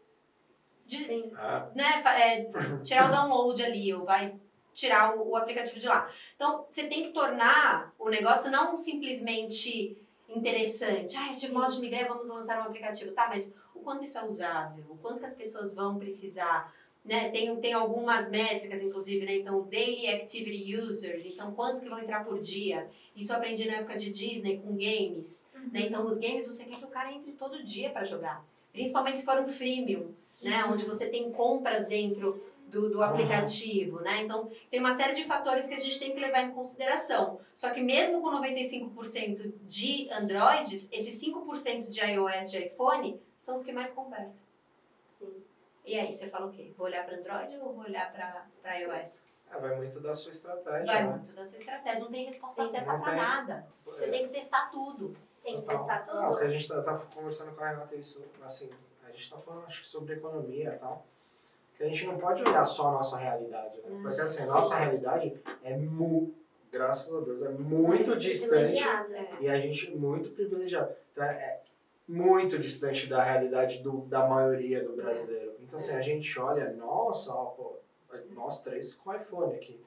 de- 0.85 0.97
Sim. 0.97 1.31
Ah, 1.35 1.69
né, 1.73 2.03
é, 2.19 2.51
tirar 2.83 3.09
o 3.09 3.11
download 3.11 3.63
ali, 3.63 3.93
ou 3.93 4.05
vai 4.05 4.35
tirar 4.73 5.15
o, 5.17 5.29
o 5.29 5.35
aplicativo 5.35 5.79
de 5.79 5.87
lá. 5.87 6.09
Então, 6.35 6.65
você 6.67 6.87
tem 6.87 7.03
que 7.03 7.13
tornar 7.13 7.93
o 7.97 8.09
negócio 8.09 8.51
não 8.51 8.75
simplesmente 8.75 9.97
interessante. 10.27 11.15
Ai, 11.17 11.35
de 11.35 11.51
modo 11.51 11.71
de 11.71 11.77
uma 11.77 11.85
ideia, 11.87 12.07
vamos 12.07 12.29
lançar 12.29 12.59
um 12.59 12.63
aplicativo. 12.63 13.13
Tá, 13.13 13.27
mas 13.27 13.55
o 13.73 13.79
quanto 13.79 14.03
isso 14.03 14.17
é 14.17 14.23
usável? 14.23 14.85
O 14.89 14.97
quanto 14.97 15.19
que 15.19 15.25
as 15.25 15.35
pessoas 15.35 15.73
vão 15.73 15.97
precisar? 15.97 16.73
Né? 17.03 17.29
Tem, 17.29 17.55
tem 17.57 17.73
algumas 17.73 18.29
métricas, 18.29 18.83
inclusive, 18.83 19.25
né? 19.25 19.37
Então, 19.37 19.63
Daily 19.63 20.07
Activity 20.07 20.77
Users. 20.77 21.25
Então, 21.25 21.51
quantos 21.53 21.81
que 21.81 21.89
vão 21.89 21.99
entrar 21.99 22.23
por 22.23 22.39
dia? 22.39 22.87
Isso 23.15 23.31
eu 23.31 23.37
aprendi 23.37 23.67
na 23.67 23.77
época 23.77 23.97
de 23.97 24.11
Disney 24.11 24.59
com 24.59 24.69
games. 24.77 25.45
Né? 25.71 25.87
Então, 25.87 26.05
os 26.05 26.19
games, 26.19 26.45
você 26.45 26.63
quer 26.63 26.77
que 26.77 26.85
o 26.85 26.89
cara 26.89 27.11
entre 27.11 27.31
todo 27.31 27.63
dia 27.63 27.89
para 27.89 28.05
jogar. 28.05 28.45
Principalmente 28.71 29.17
se 29.17 29.25
for 29.25 29.39
um 29.39 29.47
freemium, 29.47 30.13
né? 30.41 30.63
Onde 30.65 30.85
você 30.85 31.09
tem 31.09 31.31
compras 31.31 31.87
dentro 31.87 32.41
do, 32.67 32.89
do 32.89 33.03
aplicativo, 33.03 33.99
né? 33.99 34.21
Então, 34.23 34.49
tem 34.69 34.79
uma 34.79 34.95
série 34.95 35.13
de 35.13 35.25
fatores 35.25 35.67
que 35.67 35.73
a 35.73 35.79
gente 35.79 35.99
tem 35.99 36.13
que 36.13 36.19
levar 36.19 36.43
em 36.43 36.51
consideração. 36.51 37.39
Só 37.53 37.69
que 37.71 37.81
mesmo 37.81 38.21
com 38.21 38.31
95% 38.41 39.53
de 39.67 40.09
Androids, 40.09 40.87
esses 40.91 41.21
5% 41.21 41.89
de 41.89 41.99
iOS, 41.99 42.49
de 42.49 42.59
iPhone, 42.59 43.19
são 43.37 43.55
os 43.55 43.65
que 43.65 43.73
mais 43.73 43.91
convertem. 43.91 44.31
E 45.85 45.99
aí, 45.99 46.11
você 46.13 46.27
fala 46.27 46.47
o 46.47 46.51
quê? 46.51 46.71
Vou 46.77 46.87
olhar 46.87 47.05
para 47.05 47.17
Android 47.17 47.57
ou 47.57 47.73
vou 47.73 47.83
olhar 47.85 48.11
para 48.11 48.77
iOS? 48.79 49.23
ah, 49.49 49.57
vai 49.57 49.75
muito 49.75 49.99
da 49.99 50.15
sua 50.15 50.31
estratégia. 50.31 50.85
Vai 50.85 51.03
né? 51.03 51.09
muito 51.09 51.33
da 51.33 51.43
sua 51.43 51.59
estratégia. 51.59 51.99
Não 51.99 52.11
tem 52.11 52.25
resposta 52.25 52.63
Sim. 52.65 52.71
certa 52.71 52.97
para 52.97 53.15
nada. 53.15 53.67
Você 53.85 54.07
tem 54.07 54.27
que 54.27 54.33
testar 54.33 54.69
tudo. 54.71 55.13
Tem 55.43 55.59
que 55.59 55.67
testar 55.67 56.05
Ah, 56.07 56.29
o 56.29 56.33
que 56.35 56.39
tudo. 56.39 56.47
a 56.47 56.49
gente 56.49 56.67
tá, 56.67 56.81
tá 56.81 56.97
conversando 57.13 57.51
com 57.53 57.63
a 57.63 57.69
Renata 57.69 57.95
isso, 57.95 58.23
assim, 58.43 58.69
a 59.03 59.11
gente 59.11 59.29
tá 59.29 59.37
falando 59.37 59.65
acho 59.65 59.81
que 59.81 59.87
sobre 59.87 60.13
economia 60.13 60.73
e 60.75 60.79
tal. 60.79 61.05
Que 61.75 61.83
a 61.83 61.87
gente 61.87 62.05
não 62.05 62.17
pode 62.17 62.43
olhar 62.43 62.63
só 62.63 62.89
a 62.89 62.91
nossa 62.91 63.17
realidade, 63.17 63.77
né? 63.77 63.83
Hum, 63.89 64.03
Porque 64.03 64.21
assim, 64.21 64.43
a 64.43 64.45
nossa 64.45 64.77
realidade 64.77 65.41
é 65.63 65.75
mu, 65.75 66.33
graças 66.71 67.13
a 67.13 67.19
Deus, 67.21 67.41
é 67.41 67.49
muito 67.49 68.15
distante. 68.15 68.81
É. 68.87 69.37
e 69.41 69.49
a 69.49 69.59
gente 69.59 69.91
muito 69.95 70.29
privilegiado. 70.29 70.93
Então 71.11 71.23
é 71.25 71.59
muito 72.07 72.57
distante 72.59 73.07
da 73.07 73.21
realidade 73.23 73.79
do, 73.79 74.01
da 74.01 74.27
maioria 74.27 74.83
do 74.83 74.95
brasileiro. 74.95 75.50
Então 75.71 75.79
assim, 75.79 75.95
a 75.95 76.01
gente 76.01 76.37
olha, 76.37 76.69
nossa, 76.73 77.33
ó, 77.33 77.45
pô, 77.45 77.77
nós 78.31 78.61
três 78.61 78.95
com 78.95 79.13
iPhone 79.13 79.55
aqui. 79.55 79.81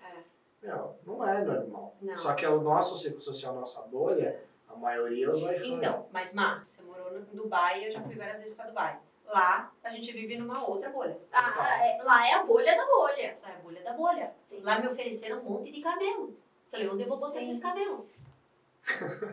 Meu, 0.63 0.97
não 1.05 1.29
é 1.29 1.45
normal. 1.45 1.95
Não. 2.01 2.17
Só 2.17 2.33
que 2.33 2.43
é 2.43 2.49
o 2.49 2.63
nosso 2.63 2.97
ciclo 2.97 3.21
social, 3.21 3.55
nossa 3.55 3.83
bolha, 3.83 4.41
a 4.67 4.75
maioria 4.75 5.31
usa 5.31 5.55
iPhone. 5.55 5.75
Então, 5.75 6.07
mas 6.11 6.33
Má, 6.33 6.65
você 6.67 6.81
morou 6.81 7.13
no 7.13 7.21
Dubai, 7.27 7.87
eu 7.87 7.93
já 7.93 8.01
fui 8.01 8.15
várias 8.15 8.41
vezes 8.41 8.57
para 8.57 8.65
Dubai. 8.69 8.99
Lá, 9.27 9.71
a 9.83 9.91
gente 9.91 10.11
vive 10.11 10.39
numa 10.39 10.67
outra 10.67 10.89
bolha. 10.89 11.19
Ah, 11.31 11.87
é- 11.87 12.03
lá 12.03 12.27
é 12.27 12.33
a 12.33 12.43
bolha 12.45 12.75
da 12.75 12.87
bolha. 12.87 13.39
É 13.43 13.51
a 13.53 13.59
bolha 13.63 13.83
da 13.83 13.93
bolha. 13.93 14.33
Sim. 14.43 14.61
Lá 14.63 14.79
me 14.79 14.89
ofereceram 14.89 15.41
um 15.41 15.43
monte 15.43 15.71
de 15.71 15.83
camelo. 15.83 16.35
Falei, 16.71 16.89
onde 16.89 17.03
eu 17.03 17.09
vou 17.09 17.19
botar 17.19 17.39
Sim. 17.41 17.43
esses 17.43 17.61
camelos? 17.61 18.07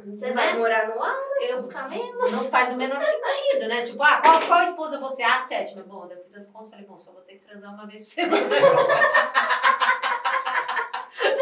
Você 0.06 0.32
vai 0.32 0.54
morar 0.58 0.88
no 0.88 1.02
Alas, 1.04 1.20
Eu- 1.42 1.58
os 1.58 1.68
camelos. 1.68 2.32
Não 2.32 2.44
faz 2.50 2.74
o 2.74 2.78
menor 2.78 3.02
sentido, 3.02 3.68
né? 3.68 3.82
Tipo, 3.84 4.02
ah, 4.02 4.22
qual, 4.22 4.40
qual 4.48 4.64
esposa 4.64 4.98
você 5.00 5.24
é? 5.24 5.26
Ah, 5.26 5.44
a 5.44 5.48
sétima. 5.48 5.84
Bom, 5.84 6.08
eu 6.10 6.24
fiz 6.24 6.36
as 6.38 6.48
contas 6.48 6.68
e 6.68 6.72
falei, 6.72 6.86
bom, 6.86 6.98
só 6.98 7.12
vou 7.12 7.22
ter 7.22 7.34
que 7.36 7.46
transar 7.46 7.74
uma 7.74 7.86
vez 7.86 8.00
por 8.02 8.08
semana. 8.08 8.42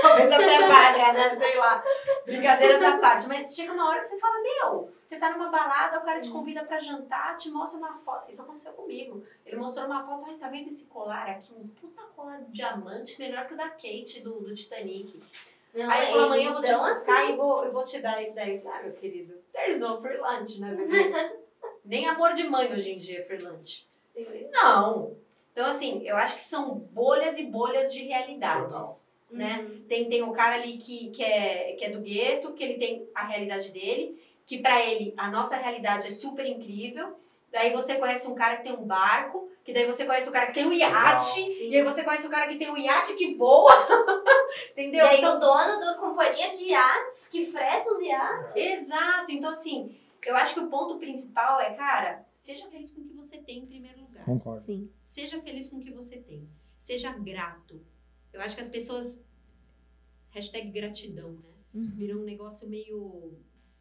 Talvez 0.02 0.32
até 0.32 0.68
valha, 0.68 1.14
né? 1.14 1.36
Sei 1.40 1.56
lá. 1.58 1.84
Brincadeiras 2.26 2.82
à 2.84 2.98
parte. 2.98 3.28
Mas 3.28 3.54
chega 3.56 3.74
uma 3.74 3.90
hora 3.90 4.02
que 4.02 4.08
você 4.08 4.20
fala, 4.20 4.36
meu, 4.42 4.92
você 5.06 5.18
tá 5.20 5.32
numa 5.32 5.50
balada, 5.50 6.00
o 6.00 6.04
cara 6.04 6.20
te 6.22 6.30
convida 6.32 6.64
pra 6.64 6.80
jantar, 6.80 7.38
te 7.38 7.50
mostra 7.50 7.78
uma 7.80 7.94
foto. 8.00 8.30
Isso 8.30 8.42
aconteceu 8.42 8.74
comigo. 8.74 9.24
Ele 9.46 9.58
mostrou 9.58 9.86
uma 9.86 10.06
foto, 10.06 10.26
ai, 10.28 10.36
tá 10.36 10.48
vendo 10.50 10.70
esse 10.70 10.88
colar 10.88 11.30
aqui? 11.30 11.54
Um 11.54 11.68
puta 11.68 12.02
colar 12.16 12.38
de 12.42 12.52
diamante, 12.52 13.20
melhor 13.20 13.46
que 13.48 13.54
o 13.54 13.58
da 13.58 13.70
Kate, 13.70 14.22
do, 14.22 14.40
do 14.42 14.54
Titanic. 14.54 15.22
Não, 15.74 15.90
Aí 15.90 16.02
ele 16.02 16.12
falou, 16.12 16.26
amanhã 16.26 16.48
eu 16.48 16.54
vou 16.54 16.62
te 16.64 16.68
dão 16.68 16.84
buscar 16.84 17.24
assim. 17.24 17.34
e 17.34 17.36
vou, 17.36 17.66
eu 17.66 17.72
vou 17.72 17.86
te 17.86 18.00
dar 18.00 18.22
isso 18.22 18.36
daí. 18.36 18.62
Ah, 18.66 18.82
meu 18.84 18.94
querido, 18.94 19.36
there's 19.54 19.80
no 19.80 20.02
free 20.02 20.18
lunch, 20.18 20.60
né, 20.60 20.74
bebê? 20.74 21.38
Nem 21.86 22.08
amor 22.08 22.34
de 22.34 22.44
mãe 22.44 22.72
hoje 22.72 22.92
em 22.92 22.98
dia 22.98 23.20
é 23.20 23.24
free 23.24 23.40
lunch. 23.40 23.88
Sim. 24.14 24.26
Não. 24.52 25.16
Então, 25.52 25.68
assim, 25.68 26.02
eu 26.08 26.16
acho 26.16 26.36
que 26.36 26.44
são 26.44 26.76
bolhas 26.76 27.38
e 27.38 27.46
bolhas 27.46 27.92
de 27.94 28.04
realidades. 28.04 28.74
Total. 28.74 28.96
Né? 29.32 29.60
Uhum. 29.60 29.84
Tem, 29.88 30.10
tem 30.10 30.24
um 30.24 30.32
cara 30.32 30.56
ali 30.56 30.78
que, 30.78 31.10
que, 31.12 31.24
é, 31.24 31.74
que 31.74 31.86
é 31.86 31.90
do 31.92 32.00
gueto, 32.02 32.54
que 32.54 32.64
ele 32.64 32.76
tem 32.76 33.08
a 33.14 33.26
realidade 33.26 33.72
dele, 33.72 34.20
que 34.46 34.58
pra 34.60 34.84
ele 34.84 35.14
a 35.16 35.30
nossa 35.30 35.56
realidade 35.56 36.08
é 36.08 36.10
super 36.10 36.46
incrível. 36.46 37.16
Daí 37.52 37.72
você 37.72 37.96
conhece 37.96 38.28
um 38.28 38.36
cara 38.36 38.58
que 38.58 38.64
tem 38.64 38.74
um 38.74 38.86
barco, 38.86 39.49
que 39.64 39.74
daí 39.74 39.86
você 39.86 40.06
conhece 40.06 40.30
o 40.30 40.32
cara 40.32 40.48
que 40.48 40.54
tem 40.54 40.66
um 40.66 40.74
iate, 40.74 41.24
Sim. 41.24 41.70
e 41.70 41.76
aí 41.78 41.84
você 41.84 42.04
conhece 42.04 42.26
o 42.28 42.30
cara 42.30 42.48
que 42.48 42.58
tem 42.58 42.72
um 42.72 42.78
iate 42.78 43.16
que 43.16 43.36
voa. 43.36 43.72
E 44.76 44.82
Entendeu? 44.82 45.06
aí 45.06 45.20
Então, 45.20 45.38
o 45.38 45.40
dono 45.40 45.80
da 45.80 45.94
companhia 46.00 46.50
de 46.56 46.64
iates, 46.66 47.28
que 47.28 47.46
freta 47.52 47.88
os 47.94 48.02
iates. 48.02 48.56
Exato. 48.56 49.32
Então, 49.32 49.52
assim, 49.52 49.96
eu 50.26 50.36
acho 50.36 50.56
que 50.56 50.60
o 50.60 50.68
ponto 50.70 50.98
principal 50.98 51.62
é, 51.62 51.72
cara, 51.76 52.26
Seja 52.40 52.68
feliz 52.70 52.90
com 52.92 53.02
o 53.02 53.04
que 53.04 53.14
você 53.14 53.38
tem 53.38 53.60
em 53.60 53.66
primeiro 53.66 54.00
lugar. 54.00 54.24
Concordo. 54.24 54.64
Sim. 54.66 54.90
Seja 55.04 55.42
feliz 55.42 55.68
com 55.68 55.76
o 55.78 55.82
que 55.82 55.92
você 55.92 56.18
tem. 56.18 56.50
Seja 56.78 57.12
grato. 57.12 57.86
Eu 58.32 58.40
acho 58.40 58.56
que 58.56 58.62
as 58.62 58.70
pessoas. 58.70 59.22
Hashtag 60.32 60.72
gratidão, 60.72 61.34
né? 61.34 61.54
Uhum. 61.74 61.92
Virou 61.96 62.22
um 62.22 62.26
negócio 62.26 62.68
meio. 62.70 63.38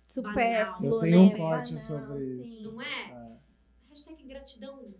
Supérfluo, 0.06 0.96
Eu 0.96 1.00
tenho 1.00 1.20
um 1.20 1.28
né? 1.30 1.36
corte 1.36 1.74
Banal, 1.74 1.86
sobre 1.86 2.24
isso. 2.42 2.72
Não 2.72 2.82
é? 2.82 2.86
É. 3.12 3.36
Hashtag 3.90 4.22
gratidão. 4.24 4.92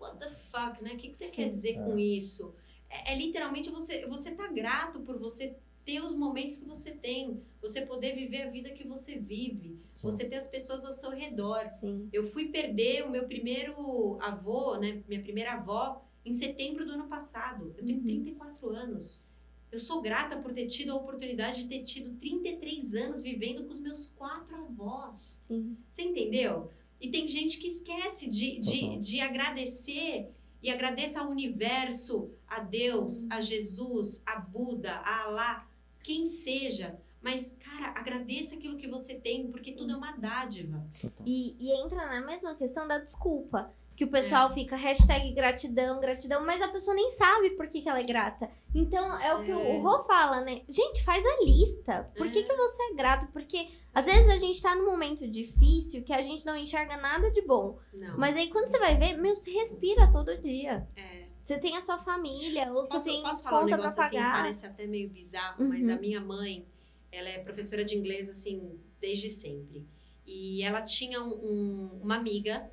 What 0.00 0.18
the 0.18 0.30
fuck, 0.30 0.82
né? 0.82 0.94
O 0.94 0.96
que, 0.96 1.08
que 1.10 1.16
você 1.16 1.26
Sim. 1.28 1.32
quer 1.34 1.50
dizer 1.50 1.76
É. 1.76 1.84
com 1.84 1.98
isso? 1.98 2.54
É, 2.88 3.12
é 3.12 3.16
literalmente 3.16 3.70
você, 3.70 4.06
você 4.06 4.32
tá 4.34 4.46
grato 4.48 5.00
por 5.00 5.18
você 5.18 5.56
ter 5.84 6.00
os 6.00 6.14
momentos 6.14 6.56
que 6.56 6.64
você 6.64 6.92
tem. 6.92 7.42
Você 7.60 7.82
poder 7.82 8.14
viver 8.14 8.42
a 8.42 8.50
vida 8.50 8.70
que 8.70 8.86
você 8.86 9.16
vive. 9.18 9.78
Sim. 9.94 10.10
Você 10.10 10.24
ter 10.28 10.36
as 10.36 10.46
pessoas 10.48 10.84
ao 10.84 10.92
seu 10.92 11.10
redor. 11.10 11.68
Sim. 11.80 12.08
Eu 12.12 12.24
fui 12.24 12.48
perder 12.48 13.04
o 13.04 13.10
meu 13.10 13.26
primeiro 13.26 14.18
avô, 14.20 14.76
né? 14.76 15.02
Minha 15.08 15.22
primeira 15.22 15.52
avó, 15.54 16.02
em 16.24 16.32
setembro 16.32 16.84
do 16.86 16.92
ano 16.92 17.06
passado. 17.08 17.74
Eu 17.76 17.84
tenho 17.84 17.98
Uhum. 17.98 18.04
34 18.04 18.70
anos. 18.70 19.26
Eu 19.72 19.78
sou 19.78 20.00
grata 20.02 20.36
por 20.36 20.52
ter 20.52 20.66
tido 20.66 20.90
a 20.92 20.96
oportunidade 20.96 21.62
de 21.62 21.68
ter 21.68 21.84
tido 21.84 22.14
33 22.18 22.94
anos 22.94 23.22
vivendo 23.22 23.64
com 23.64 23.70
os 23.70 23.78
meus 23.80 24.08
quatro 24.08 24.56
avós. 24.56 25.44
Sim. 25.46 25.76
Você 25.90 26.02
entendeu? 26.02 26.70
E 27.00 27.10
tem 27.10 27.28
gente 27.28 27.58
que 27.58 27.66
esquece 27.66 28.28
de, 28.28 28.58
de, 28.58 28.98
de 28.98 29.20
agradecer 29.20 30.30
e 30.62 30.70
agradeça 30.70 31.20
ao 31.20 31.30
universo, 31.30 32.30
a 32.46 32.60
Deus, 32.60 33.26
a 33.30 33.40
Jesus, 33.40 34.22
a 34.26 34.38
Buda, 34.38 34.92
a 34.96 35.24
Alá, 35.24 35.68
quem 36.02 36.26
seja. 36.26 36.98
Mas, 37.22 37.56
cara, 37.58 37.94
agradeça 37.98 38.54
aquilo 38.54 38.76
que 38.76 38.88
você 38.88 39.14
tem, 39.14 39.50
porque 39.50 39.72
tudo 39.72 39.92
é 39.92 39.96
uma 39.96 40.12
dádiva. 40.12 40.86
E, 41.24 41.56
e 41.58 41.70
entra 41.72 42.06
na 42.06 42.26
mesma 42.26 42.54
questão 42.54 42.86
da 42.86 42.98
desculpa. 42.98 43.72
Que 44.00 44.04
o 44.06 44.10
pessoal 44.10 44.54
fica 44.54 44.76
hashtag 44.76 45.30
gratidão, 45.34 46.00
gratidão, 46.00 46.42
mas 46.46 46.62
a 46.62 46.68
pessoa 46.68 46.94
nem 46.96 47.10
sabe 47.10 47.50
por 47.50 47.66
que, 47.68 47.82
que 47.82 47.88
ela 47.90 48.00
é 48.00 48.02
grata. 48.02 48.50
Então 48.74 49.20
é 49.20 49.34
o 49.34 49.44
que 49.44 49.50
É. 49.50 49.54
o 49.54 49.82
Rô 49.82 50.02
fala, 50.04 50.40
né? 50.40 50.62
Gente, 50.70 51.04
faz 51.04 51.22
a 51.22 51.44
lista. 51.44 52.10
Por 52.16 52.30
que, 52.30 52.38
É. 52.38 52.42
que 52.44 52.56
você 52.56 52.82
é 52.84 52.94
grato? 52.94 53.26
Porque 53.30 53.68
às 53.92 54.06
vezes 54.06 54.26
a 54.30 54.38
gente 54.38 54.62
tá 54.62 54.74
num 54.74 54.86
momento 54.86 55.28
difícil 55.28 56.02
que 56.02 56.14
a 56.14 56.22
gente 56.22 56.46
não 56.46 56.56
enxerga 56.56 56.96
nada 56.96 57.30
de 57.30 57.42
bom. 57.42 57.78
Não. 57.92 58.16
Mas 58.16 58.36
aí 58.38 58.48
quando 58.48 58.68
você 58.70 58.78
vai 58.78 58.96
ver, 58.96 59.18
meu, 59.18 59.36
você 59.36 59.50
respira 59.50 60.10
todo 60.10 60.34
dia. 60.40 60.88
É. 60.96 61.26
Você 61.44 61.58
tem 61.58 61.76
a 61.76 61.82
sua 61.82 61.98
família, 61.98 62.72
ou 62.72 62.86
Posso, 62.86 63.00
você 63.04 63.10
tem 63.10 63.22
posso 63.22 63.42
falar 63.42 63.64
um 63.64 63.66
negócio 63.66 64.00
assim, 64.02 64.16
parece 64.16 64.64
até 64.64 64.86
meio 64.86 65.10
bizarro, 65.10 65.62
mas 65.68 65.84
Uhum. 65.86 65.92
a 65.92 65.96
minha 65.98 66.20
mãe, 66.22 66.66
ela 67.12 67.28
é 67.28 67.38
professora 67.40 67.84
de 67.84 67.98
inglês, 67.98 68.30
assim, 68.30 68.80
desde 68.98 69.28
sempre. 69.28 69.86
E 70.26 70.62
ela 70.62 70.80
tinha 70.80 71.22
um- 71.22 71.34
um- 71.34 72.00
uma 72.02 72.16
amiga 72.16 72.70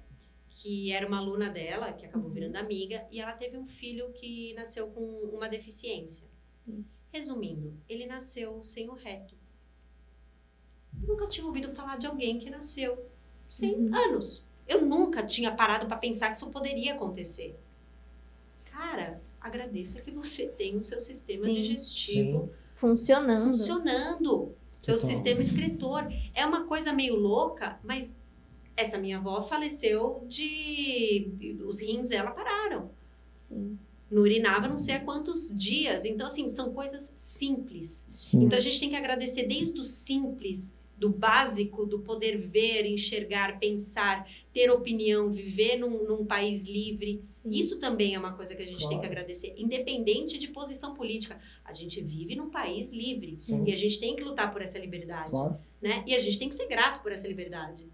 que 0.60 0.91
era 0.91 1.05
uma 1.08 1.20
aluna 1.20 1.49
dela, 1.51 1.93
que 1.93 2.03
acabou 2.05 2.30
Uhum. 2.30 2.34
virando 2.34 2.55
amiga, 2.55 3.05
e 3.12 3.20
ela 3.22 3.34
teve 3.34 3.60
um 3.60 3.68
filho 3.68 4.12
que 4.12 4.55
nasceu 4.55 4.88
com 4.89 5.03
uma 5.32 5.47
deficiência. 5.47 6.28
Sim. 6.66 6.84
Resumindo, 7.14 7.76
ele 7.88 8.08
nasceu 8.08 8.64
sem 8.64 8.89
o 8.89 8.93
reto. 8.93 9.36
Nunca 11.08 11.28
tinha 11.28 11.45
ouvido 11.45 11.72
falar 11.76 11.97
de 11.97 12.08
alguém 12.08 12.39
que 12.39 12.49
nasceu 12.49 13.05
sem 13.47 13.76
Uhum. 13.76 13.95
anos. 13.95 14.47
Eu 14.68 14.82
nunca 14.84 15.24
tinha 15.24 15.53
parado 15.55 15.86
para 15.86 15.95
pensar 15.97 16.30
que 16.32 16.36
isso 16.38 16.49
poderia 16.49 16.95
acontecer. 16.95 17.55
Cara, 18.66 19.22
agradeça 19.39 20.01
que 20.01 20.10
você 20.12 20.47
tem 20.47 20.76
o 20.76 20.82
seu 20.82 20.99
sistema 20.99 21.45
Sim. 21.45 21.53
digestivo 21.53 22.51
Funcionando. 22.74 23.51
funcionando. 23.51 24.55
Seu 24.78 24.95
Total. 24.95 25.10
sistema 25.10 25.41
excretor. 25.41 26.03
É 26.34 26.43
uma 26.45 26.66
coisa 26.66 26.91
meio 26.91 27.16
louca, 27.16 27.80
mas 27.84 28.16
essa 28.78 28.98
minha 28.98 29.18
avó 29.18 29.42
faleceu 29.44 30.24
de. 30.28 31.58
Os 31.66 31.82
rins 31.82 32.10
dela 32.10 32.32
pararam. 32.32 32.90
Sim. 33.40 33.78
Não 34.10 34.22
urinava 34.22 34.70
não 34.70 34.78
sei 34.78 34.96
há 34.96 35.00
quantos 35.02 35.54
dias. 35.54 36.06
Então, 36.06 36.28
assim, 36.28 36.48
são 36.48 36.72
coisas 36.72 37.12
simples. 37.16 38.08
Sim. 38.12 38.44
Então, 38.44 38.58
a 38.58 38.62
gente 38.62 38.80
tem 38.80 38.90
que 38.90 38.96
agradecer 38.96 39.44
desde 39.44 39.78
o 39.80 39.84
simples, 39.84 40.74
do 40.98 41.10
básico, 41.10 41.86
do 41.86 42.00
poder 42.00 42.38
ver, 42.38 42.86
enxergar, 42.86 43.60
pensar, 43.60 44.28
ter 44.54 44.72
opinião, 44.72 45.32
viver 45.32 45.76
num, 45.78 46.04
num 46.06 46.26
país 46.26 46.66
livre. 46.66 47.22
Sim. 47.44 47.50
Isso 47.52 47.80
também 47.80 48.16
é 48.16 48.20
uma 48.20 48.34
coisa 48.34 48.56
que 48.56 48.62
a 48.64 48.66
gente 48.66 48.80
tem 48.80 48.88
Claro. 48.90 49.02
que 49.02 49.08
agradecer, 49.08 49.54
independente 49.58 50.38
de 50.40 50.48
posição 50.48 50.94
política. 50.96 51.40
A 51.66 51.74
gente 51.74 52.02
vive 52.02 52.36
num 52.36 52.50
país 52.50 52.92
livre 52.94 53.36
Sim. 53.40 53.64
e 53.68 53.74
a 53.74 53.76
gente 53.76 54.00
tem 54.00 54.16
que 54.16 54.24
lutar 54.24 54.52
por 54.52 54.62
essa 54.62 54.80
liberdade, 54.80 55.30
Claro. 55.32 55.58
né? 55.82 56.04
E 56.08 56.16
a 56.16 56.20
gente 56.20 56.40
tem 56.40 56.48
que 56.50 56.56
ser 56.56 56.68
grato 56.68 57.02
por 57.04 57.12
essa 57.12 57.28
liberdade. 57.28 57.86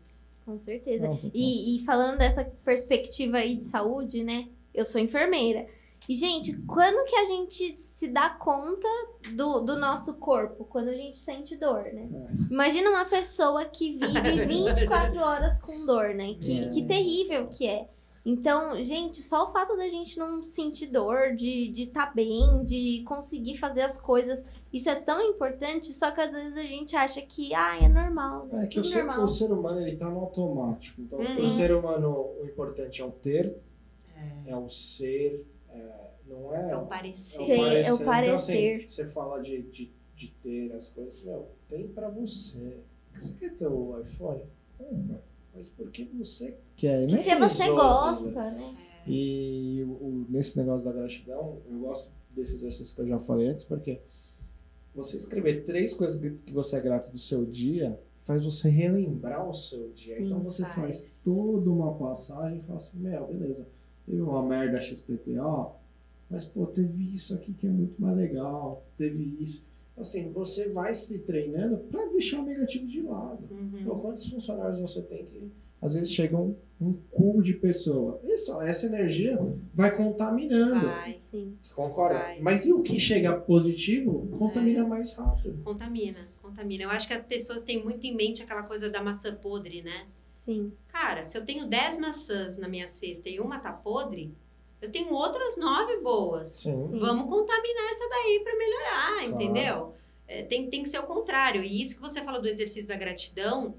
Com 0.45 0.59
certeza. 0.59 1.07
Não. 1.07 1.19
E, 1.33 1.77
e 1.81 1.85
falando 1.85 2.17
dessa 2.17 2.43
perspectiva 2.65 3.37
aí 3.37 3.55
de 3.55 3.65
saúde, 3.65 4.23
né? 4.23 4.47
Eu 4.73 4.85
sou 4.85 4.99
enfermeira. 4.99 5.65
E, 6.09 6.15
gente, 6.15 6.51
quando 6.63 7.05
que 7.07 7.15
a 7.15 7.23
gente 7.25 7.77
se 7.79 8.09
dá 8.09 8.29
conta 8.29 8.87
do, 9.35 9.61
do 9.61 9.79
nosso 9.79 10.15
corpo? 10.15 10.65
Quando 10.65 10.89
a 10.89 10.93
gente 10.93 11.17
sente 11.17 11.55
dor, 11.55 11.83
né? 11.93 12.09
É. 12.13 12.53
Imagina 12.53 12.89
uma 12.89 13.05
pessoa 13.05 13.63
que 13.63 13.93
vive 13.93 14.43
24 14.45 15.17
horas 15.21 15.59
com 15.61 15.85
dor, 15.85 16.13
né? 16.13 16.35
Que, 16.41 16.65
É. 16.65 16.69
que 16.71 16.83
terrível 16.85 17.47
que 17.47 17.65
é. 17.65 17.87
Então, 18.25 18.81
gente, 18.81 19.21
só 19.21 19.49
o 19.49 19.51
fato 19.51 19.75
da 19.75 19.89
gente 19.89 20.17
não 20.17 20.41
sentir 20.43 20.87
dor, 20.87 21.35
de 21.35 21.71
estar 21.71 21.73
de 21.73 21.87
tá 21.91 22.11
bem, 22.13 22.63
de 22.63 23.03
conseguir 23.05 23.57
fazer 23.57 23.81
as 23.81 23.99
coisas, 23.99 24.45
isso 24.71 24.89
é 24.89 24.95
tão 24.95 25.21
importante, 25.21 25.91
só 25.91 26.09
que 26.09 26.21
às 26.21 26.31
vezes 26.31 26.55
a 26.57 26.63
gente 26.63 26.95
acha 26.95 27.21
que, 27.21 27.53
ah, 27.53 27.77
é 27.83 27.89
normal, 27.89 28.45
né? 28.47 28.63
É 28.63 28.67
que 28.67 28.79
o 28.79 28.83
ser, 28.83 29.05
o 29.05 29.27
ser 29.27 29.51
humano 29.51 29.81
ele 29.81 29.97
tá 29.97 30.09
no 30.09 30.19
automático. 30.21 31.01
Então, 31.01 31.19
Uhum. 31.19 31.43
o 31.43 31.47
ser 31.47 31.73
humano, 31.73 32.31
o 32.41 32.45
importante 32.45 33.01
é 33.01 33.05
o 33.05 33.11
ter, 33.11 33.57
é, 34.47 34.55
o 34.55 34.69
ser, 34.69 35.45
é, 35.69 35.89
não 36.25 36.53
é, 36.55 36.71
É 36.71 36.77
o 36.77 36.81
é 36.81 36.85
parecer. 36.85 37.41
o 37.41 37.45
Ser, 37.45 37.57
parecer. 37.57 37.89
é 37.89 37.91
o 37.91 37.95
Então, 37.95 38.05
parecer. 38.05 38.75
assim, 38.77 38.87
você 38.87 39.09
fala 39.09 39.41
de, 39.41 39.63
de, 39.63 39.91
de 40.15 40.27
ter 40.41 40.71
as 40.73 40.87
coisas, 40.87 41.21
meu, 41.23 41.49
tem 41.67 41.89
pra 41.89 42.07
você. 42.09 42.77
Você 43.13 43.33
quer 43.33 43.53
ter 43.55 43.67
o 43.67 43.99
iPhone? 44.01 44.43
Compra. 44.77 45.21
Mas 45.53 45.67
porque 45.67 46.05
você 46.05 46.57
não 47.07 47.15
é 47.15 47.17
Porque 47.17 47.35
você 47.35 47.69
outros, 47.69 48.23
gosta, 48.23 48.31
né? 48.31 48.51
né? 48.51 48.75
E 49.07 49.83
o, 49.83 50.25
nesse 50.29 50.57
negócio 50.57 50.85
da 50.85 50.93
gratidão, 50.93 51.57
eu 51.69 51.79
gosto 51.79 52.11
desse 52.31 52.53
exercício 52.55 52.95
que 52.95 53.01
eu 53.01 53.07
já 53.07 53.19
falei 53.19 53.49
antes, 53.49 53.65
porque 53.65 53.99
você 54.95 55.17
escrever 55.17 55.63
três 55.63 55.93
coisas 55.93 56.19
que 56.19 56.31
que 56.31 56.53
você 56.53 56.77
é 56.77 56.81
grato 56.81 57.11
do 57.11 57.17
seu 57.17 57.45
dia 57.45 57.99
faz 58.19 58.43
você 58.43 58.69
relembrar 58.69 59.47
o 59.47 59.53
seu 59.53 59.91
dia. 59.91 60.17
Sim, 60.17 60.25
então 60.25 60.39
você 60.39 60.63
faz. 60.63 60.75
faz 60.75 61.21
toda 61.23 61.69
uma 61.69 61.93
passagem 61.93 62.59
e 62.59 62.61
fala 62.61 62.77
assim, 62.77 62.97
meu, 62.97 63.27
beleza, 63.27 63.67
teve 64.05 64.21
uma 64.21 64.41
merda 64.41 64.79
XPTO, 64.79 65.71
mas 66.29 66.43
pô, 66.43 66.65
teve 66.65 67.13
isso 67.13 67.33
aqui 67.33 67.53
que 67.53 67.67
é 67.67 67.69
muito 67.69 68.01
mais 68.01 68.15
legal, 68.15 68.83
teve 68.97 69.37
isso. 69.39 69.65
Assim, 69.95 70.31
você 70.31 70.69
vai 70.69 70.93
se 70.93 71.19
treinando 71.19 71.77
para 71.77 72.07
deixar 72.07 72.39
o 72.39 72.45
negativo 72.45 72.87
de 72.87 73.01
lado. 73.01 73.43
Uhum. 73.51 73.79
Então, 73.79 73.99
quantos 73.99 74.27
funcionários 74.27 74.79
você 74.79 75.01
tem 75.01 75.23
que 75.23 75.51
às 75.83 75.93
vezes 75.95 76.11
chega 76.11 76.37
um, 76.37 76.55
um 76.79 76.93
cubo 77.11 77.41
de 77.41 77.53
pessoa? 77.53 78.19
Essa, 78.23 78.65
essa 78.67 78.85
energia 78.85 79.37
vai 79.73 79.95
contaminando. 79.95 80.87
Vai, 80.87 81.17
Sim. 81.19 81.57
Você 81.61 81.73
concorda? 81.73 82.19
Vai. 82.19 82.39
Mas 82.39 82.65
e 82.65 82.73
o 82.73 82.81
que 82.81 82.99
chega 82.99 83.35
positivo 83.35 84.27
contamina 84.37 84.83
mais 84.87 85.13
rápido. 85.13 85.61
contamina, 85.63 86.29
contamina. 86.41 86.83
Eu 86.83 86.89
acho 86.89 87.07
que 87.07 87.13
as 87.13 87.23
pessoas 87.23 87.61
têm 87.63 87.83
muito 87.83 88.05
em 88.07 88.15
mente 88.15 88.41
aquela 88.41 88.63
coisa 88.63 88.89
da 88.89 89.03
maçã 89.03 89.35
podre, 89.35 89.81
né? 89.81 90.07
Sim. 90.39 90.71
Cara, 90.87 91.23
se 91.23 91.37
eu 91.37 91.45
tenho 91.45 91.67
10 91.67 91.99
maçãs 91.99 92.57
na 92.57 92.67
minha 92.67 92.87
cesta 92.87 93.29
e 93.29 93.39
uma 93.39 93.59
tá 93.59 93.71
podre, 93.71 94.33
eu 94.81 94.91
tenho 94.91 95.13
outras 95.13 95.55
nove 95.57 95.97
boas. 95.97 96.49
Sim. 96.49 96.87
Sim. 96.87 96.99
Vamos 96.99 97.29
contaminar 97.29 97.89
essa 97.91 98.09
daí 98.09 98.41
para 98.43 98.57
melhorar, 98.57 99.13
Claro. 99.29 99.33
entendeu? 99.43 99.93
É, 100.27 100.43
tem, 100.43 100.69
tem 100.69 100.83
que 100.83 100.89
ser 100.89 100.99
o 100.99 101.03
contrário. 101.03 101.63
E 101.63 101.81
isso 101.81 101.95
que 101.95 102.01
você 102.01 102.21
falou 102.21 102.41
do 102.41 102.47
exercício 102.47 102.89
da 102.89 102.95
gratidão, 102.97 103.75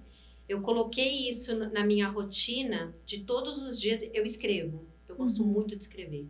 eu 0.48 0.60
coloquei 0.60 1.28
isso 1.28 1.54
na 1.72 1.84
minha 1.84 2.08
rotina 2.08 2.94
de 3.06 3.20
todos 3.20 3.58
os 3.58 3.80
dias. 3.80 4.02
Eu 4.12 4.24
escrevo. 4.24 4.86
Eu 5.08 5.16
gosto 5.16 5.42
Uhum. 5.42 5.48
muito 5.48 5.76
de 5.76 5.82
escrever. 5.82 6.26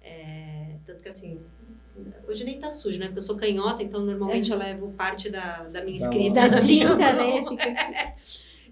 É, 0.00 0.78
tanto 0.84 1.02
que 1.02 1.08
assim, 1.08 1.40
hoje 2.28 2.44
nem 2.44 2.58
tá 2.60 2.70
sujo, 2.70 2.98
né? 2.98 3.06
Porque 3.06 3.18
eu 3.18 3.22
sou 3.22 3.36
canhota, 3.36 3.82
então 3.82 4.04
normalmente 4.04 4.50
eu 4.52 4.58
levo 4.58 4.92
parte 4.92 5.28
da, 5.30 5.64
da 5.64 5.84
minha 5.84 5.96
escrita. 5.96 6.48
Da 6.48 6.60
tinta, 6.60 6.96
né? 7.12 8.16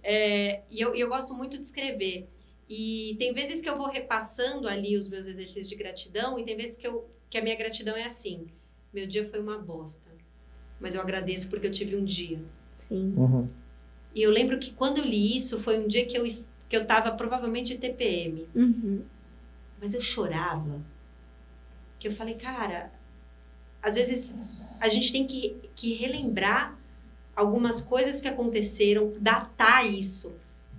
É, 0.07 0.63
e 0.71 0.83
eu, 0.83 0.95
eu 0.95 1.09
gosto 1.09 1.33
muito 1.35 1.57
de 1.57 1.65
escrever. 1.65 2.29
E 2.69 3.17
tem 3.19 3.33
vezes 3.33 3.63
que 3.63 3.69
eu 3.71 3.79
vou 3.79 3.89
repassando 3.89 4.69
ali 4.69 4.99
os 4.99 5.09
meus 5.09 5.27
exercícios 5.27 5.67
de 5.69 5.77
gratidão, 5.77 6.39
e 6.39 6.45
tem 6.45 6.55
vezes 6.57 6.77
que, 6.77 6.87
eu, 6.87 7.09
que 7.31 7.39
a 7.39 7.43
minha 7.43 7.57
gratidão 7.57 7.97
é 7.97 8.05
assim: 8.05 8.47
meu 8.93 9.07
dia 9.07 9.27
foi 9.27 9.41
uma 9.41 9.57
bosta, 9.57 10.11
mas 10.79 10.95
eu 10.95 11.01
agradeço 11.01 11.49
porque 11.49 11.67
eu 11.67 11.73
tive 11.73 11.97
um 11.97 12.05
dia. 12.05 12.39
Sim. 12.73 13.15
Uhum. 13.17 13.49
E 14.15 14.23
eu 14.23 14.31
lembro 14.31 14.59
que 14.59 14.73
quando 14.73 14.99
eu 14.99 15.05
li 15.05 15.37
isso, 15.37 15.61
foi 15.61 15.79
um 15.79 15.89
dia 15.89 16.07
que 16.07 16.17
eu, 16.17 16.25
que 16.69 16.77
eu 16.77 16.87
tava 16.87 17.13
provavelmente 17.13 17.75
de 17.75 17.79
TPM, 17.81 18.47
Uhum. 18.55 19.03
mas 19.81 19.93
eu 19.95 20.01
chorava. 20.01 20.81
Que 21.99 22.09
eu 22.09 22.13
falei, 22.13 22.35
cara, 22.35 22.93
às 23.83 23.95
vezes 23.97 24.35
a 24.81 24.89
gente 24.89 25.11
tem 25.13 25.27
que, 25.27 25.57
que 25.75 25.95
relembrar 25.95 26.79
algumas 27.35 27.81
coisas 27.81 28.21
que 28.21 28.29
aconteceram, 28.29 29.13
datar 29.21 29.85
isso. 29.91 30.35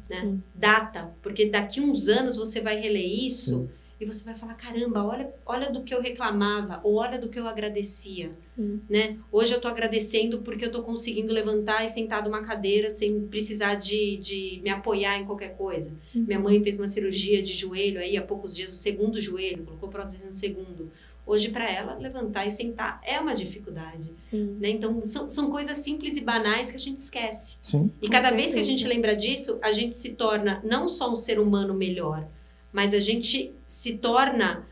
né? 0.09 0.21
Sim. 0.21 0.43
Data, 0.53 1.11
porque 1.21 1.47
daqui 1.49 1.81
uns 1.81 2.07
anos 2.07 2.37
você 2.37 2.61
vai 2.61 2.79
reler 2.79 3.05
isso 3.05 3.57
Sim. 3.57 3.69
E 3.99 4.05
você 4.05 4.25
vai 4.25 4.33
falar, 4.35 4.55
caramba, 4.55 5.03
olha, 5.03 5.33
olha 5.45 5.71
do 5.71 5.81
que 5.83 5.93
eu 5.93 6.01
reclamava, 6.01 6.81
ou 6.83 6.95
olha 6.95 7.17
do 7.17 7.29
que 7.29 7.39
eu 7.39 7.47
agradecia, 7.47 8.31
Sim. 8.55 8.81
né? 8.89 9.17
Hoje 9.31 9.53
eu 9.53 9.61
tô 9.61 9.67
agradecendo 9.69 10.41
porque 10.41 10.65
eu 10.65 10.71
tô 10.71 10.83
conseguindo 10.83 11.31
levantar 11.31 11.85
e 11.85 11.89
sentar 11.89 12.23
numa 12.23 12.43
cadeira 12.43 12.89
sem 12.91 13.21
precisar 13.27 13.75
de, 13.75 14.17
de 14.17 14.59
me 14.63 14.69
apoiar 14.69 15.17
em 15.17 15.25
qualquer 15.25 15.55
coisa. 15.55 15.95
Minha 16.13 16.39
mãe 16.39 16.61
fez 16.61 16.77
uma 16.77 16.87
cirurgia 16.87 17.41
de 17.41 17.53
joelho 17.53 17.99
aí 17.99 18.17
há 18.17 18.21
poucos 18.21 18.53
dias, 18.53 18.71
o 18.71 18.75
segundo 18.75 19.19
joelho, 19.21 19.63
colocou 19.63 19.87
prótese 19.89 20.25
no 20.25 20.33
segundo. 20.33 20.91
Hoje, 21.27 21.49
para 21.49 21.67
ela, 21.71 21.95
levantar 21.95 22.45
e 22.45 22.51
sentar 22.51 23.01
é 23.03 23.19
uma 23.19 23.33
dificuldade. 23.33 24.11
Sim. 24.29 24.57
Né? 24.59 24.69
Então, 24.69 25.03
são, 25.05 25.27
são 25.27 25.49
coisas 25.49 25.79
simples 25.79 26.17
e 26.17 26.21
banais 26.21 26.69
que 26.69 26.75
a 26.75 26.79
gente 26.79 26.99
esquece. 26.99 27.55
Sim. 27.63 27.89
E 27.99 28.05
Com 28.05 28.11
cada 28.11 28.29
vez 28.29 28.53
que 28.53 28.59
a 28.59 28.63
certeza. 28.63 28.71
gente 28.71 28.87
lembra 28.87 29.15
disso, 29.15 29.57
a 29.61 29.71
gente 29.71 29.95
se 29.97 30.13
torna 30.13 30.61
não 30.63 30.87
só 30.87 31.11
um 31.11 31.15
ser 31.15 31.39
humano 31.39 31.73
melhor, 31.73 32.27
mas 32.75 32.93
a 32.93 32.99
gente 32.99 33.53
se 33.65 33.93
torna 33.97 34.67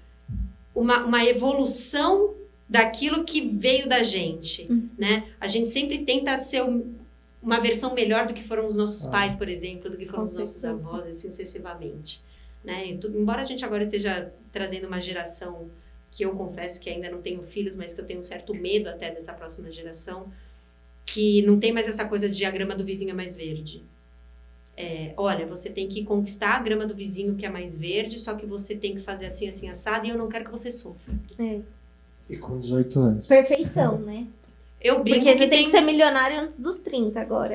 uma, 0.76 1.06
uma 1.06 1.24
evolução 1.24 2.34
daquilo 2.68 3.24
que 3.24 3.40
veio 3.48 3.88
da 3.88 4.04
gente, 4.04 4.68
Uhum. 4.70 4.90
né? 4.98 5.30
A 5.40 5.48
gente 5.48 5.70
sempre 5.70 6.00
tenta 6.04 6.38
ser 6.38 6.64
um- 6.64 6.96
uma 7.42 7.60
versão 7.62 7.94
melhor 7.94 8.28
do 8.28 8.34
que 8.34 8.44
foram 8.46 8.66
os 8.66 8.76
nossos 8.76 9.06
Ah. 9.08 9.12
pais, 9.12 9.36
por 9.36 9.48
exemplo, 9.48 9.90
do 9.90 9.96
que 9.98 10.06
foram 10.06 10.20
Com 10.20 10.26
os 10.26 10.34
nossos 10.34 10.56
certeza. 10.60 10.86
avós, 10.88 11.08
assim 11.08 11.30
sucessivamente. 11.32 12.22
Né? 12.62 12.90
E 12.92 12.98
tu- 12.98 13.08
embora 13.08 13.42
a 13.42 13.46
gente 13.46 13.64
agora 13.64 13.84
esteja 13.84 14.34
trazendo 14.52 14.88
uma 14.88 15.00
geração 15.00 15.70
que 16.12 16.26
eu 16.26 16.32
confesso 16.36 16.80
que 16.82 16.90
ainda 16.90 17.10
não 17.10 17.22
tenho 17.22 17.42
filhos, 17.44 17.76
mas 17.76 17.94
que 17.94 18.02
eu 18.02 18.06
tenho 18.06 18.20
um 18.20 18.24
certo 18.24 18.54
medo 18.54 18.90
até 18.90 19.12
dessa 19.12 19.32
próxima 19.34 19.72
geração, 19.72 20.30
que 21.06 21.42
não 21.44 21.58
tem 21.60 21.72
mais 21.72 21.88
essa 21.88 22.06
coisa 22.06 22.30
de 22.30 22.44
a 22.46 22.52
grama 22.52 22.76
do 22.76 22.84
vizinho 22.84 23.12
é 23.12 23.14
mais 23.14 23.34
verde. 23.36 23.82
É, 24.76 25.14
olha, 25.18 25.46
você 25.46 25.70
tem 25.70 25.88
que 25.88 26.04
conquistar 26.04 26.56
a 26.56 26.60
grama 26.60 26.86
do 26.88 26.96
vizinho 26.96 27.36
que 27.36 27.46
é 27.46 27.50
mais 27.50 27.76
verde, 27.76 28.20
só 28.20 28.34
que 28.34 28.46
você 28.46 28.76
tem 28.76 28.96
que 28.96 29.02
fazer 29.02 29.28
assim, 29.28 29.48
assim, 29.48 29.70
assado, 29.70 30.06
e 30.06 30.10
eu 30.10 30.18
não 30.18 30.28
quero 30.28 30.46
que 30.46 30.52
você 30.52 30.72
sofra. 30.72 31.14
É. 31.38 31.60
E 32.30 32.38
com 32.38 32.60
18 32.60 33.00
anos. 33.00 33.28
Perfeição, 33.28 34.00
né? 34.00 34.26
Eu 34.82 35.04
brinco 35.04 35.20
Porque 35.20 35.38
você 35.38 35.44
que 35.46 35.50
tem 35.50 35.66
que 35.66 35.72
ser 35.72 35.82
milionário 35.82 36.40
antes 36.42 36.60
dos 36.60 36.80
30 36.80 37.20
agora. 37.22 37.54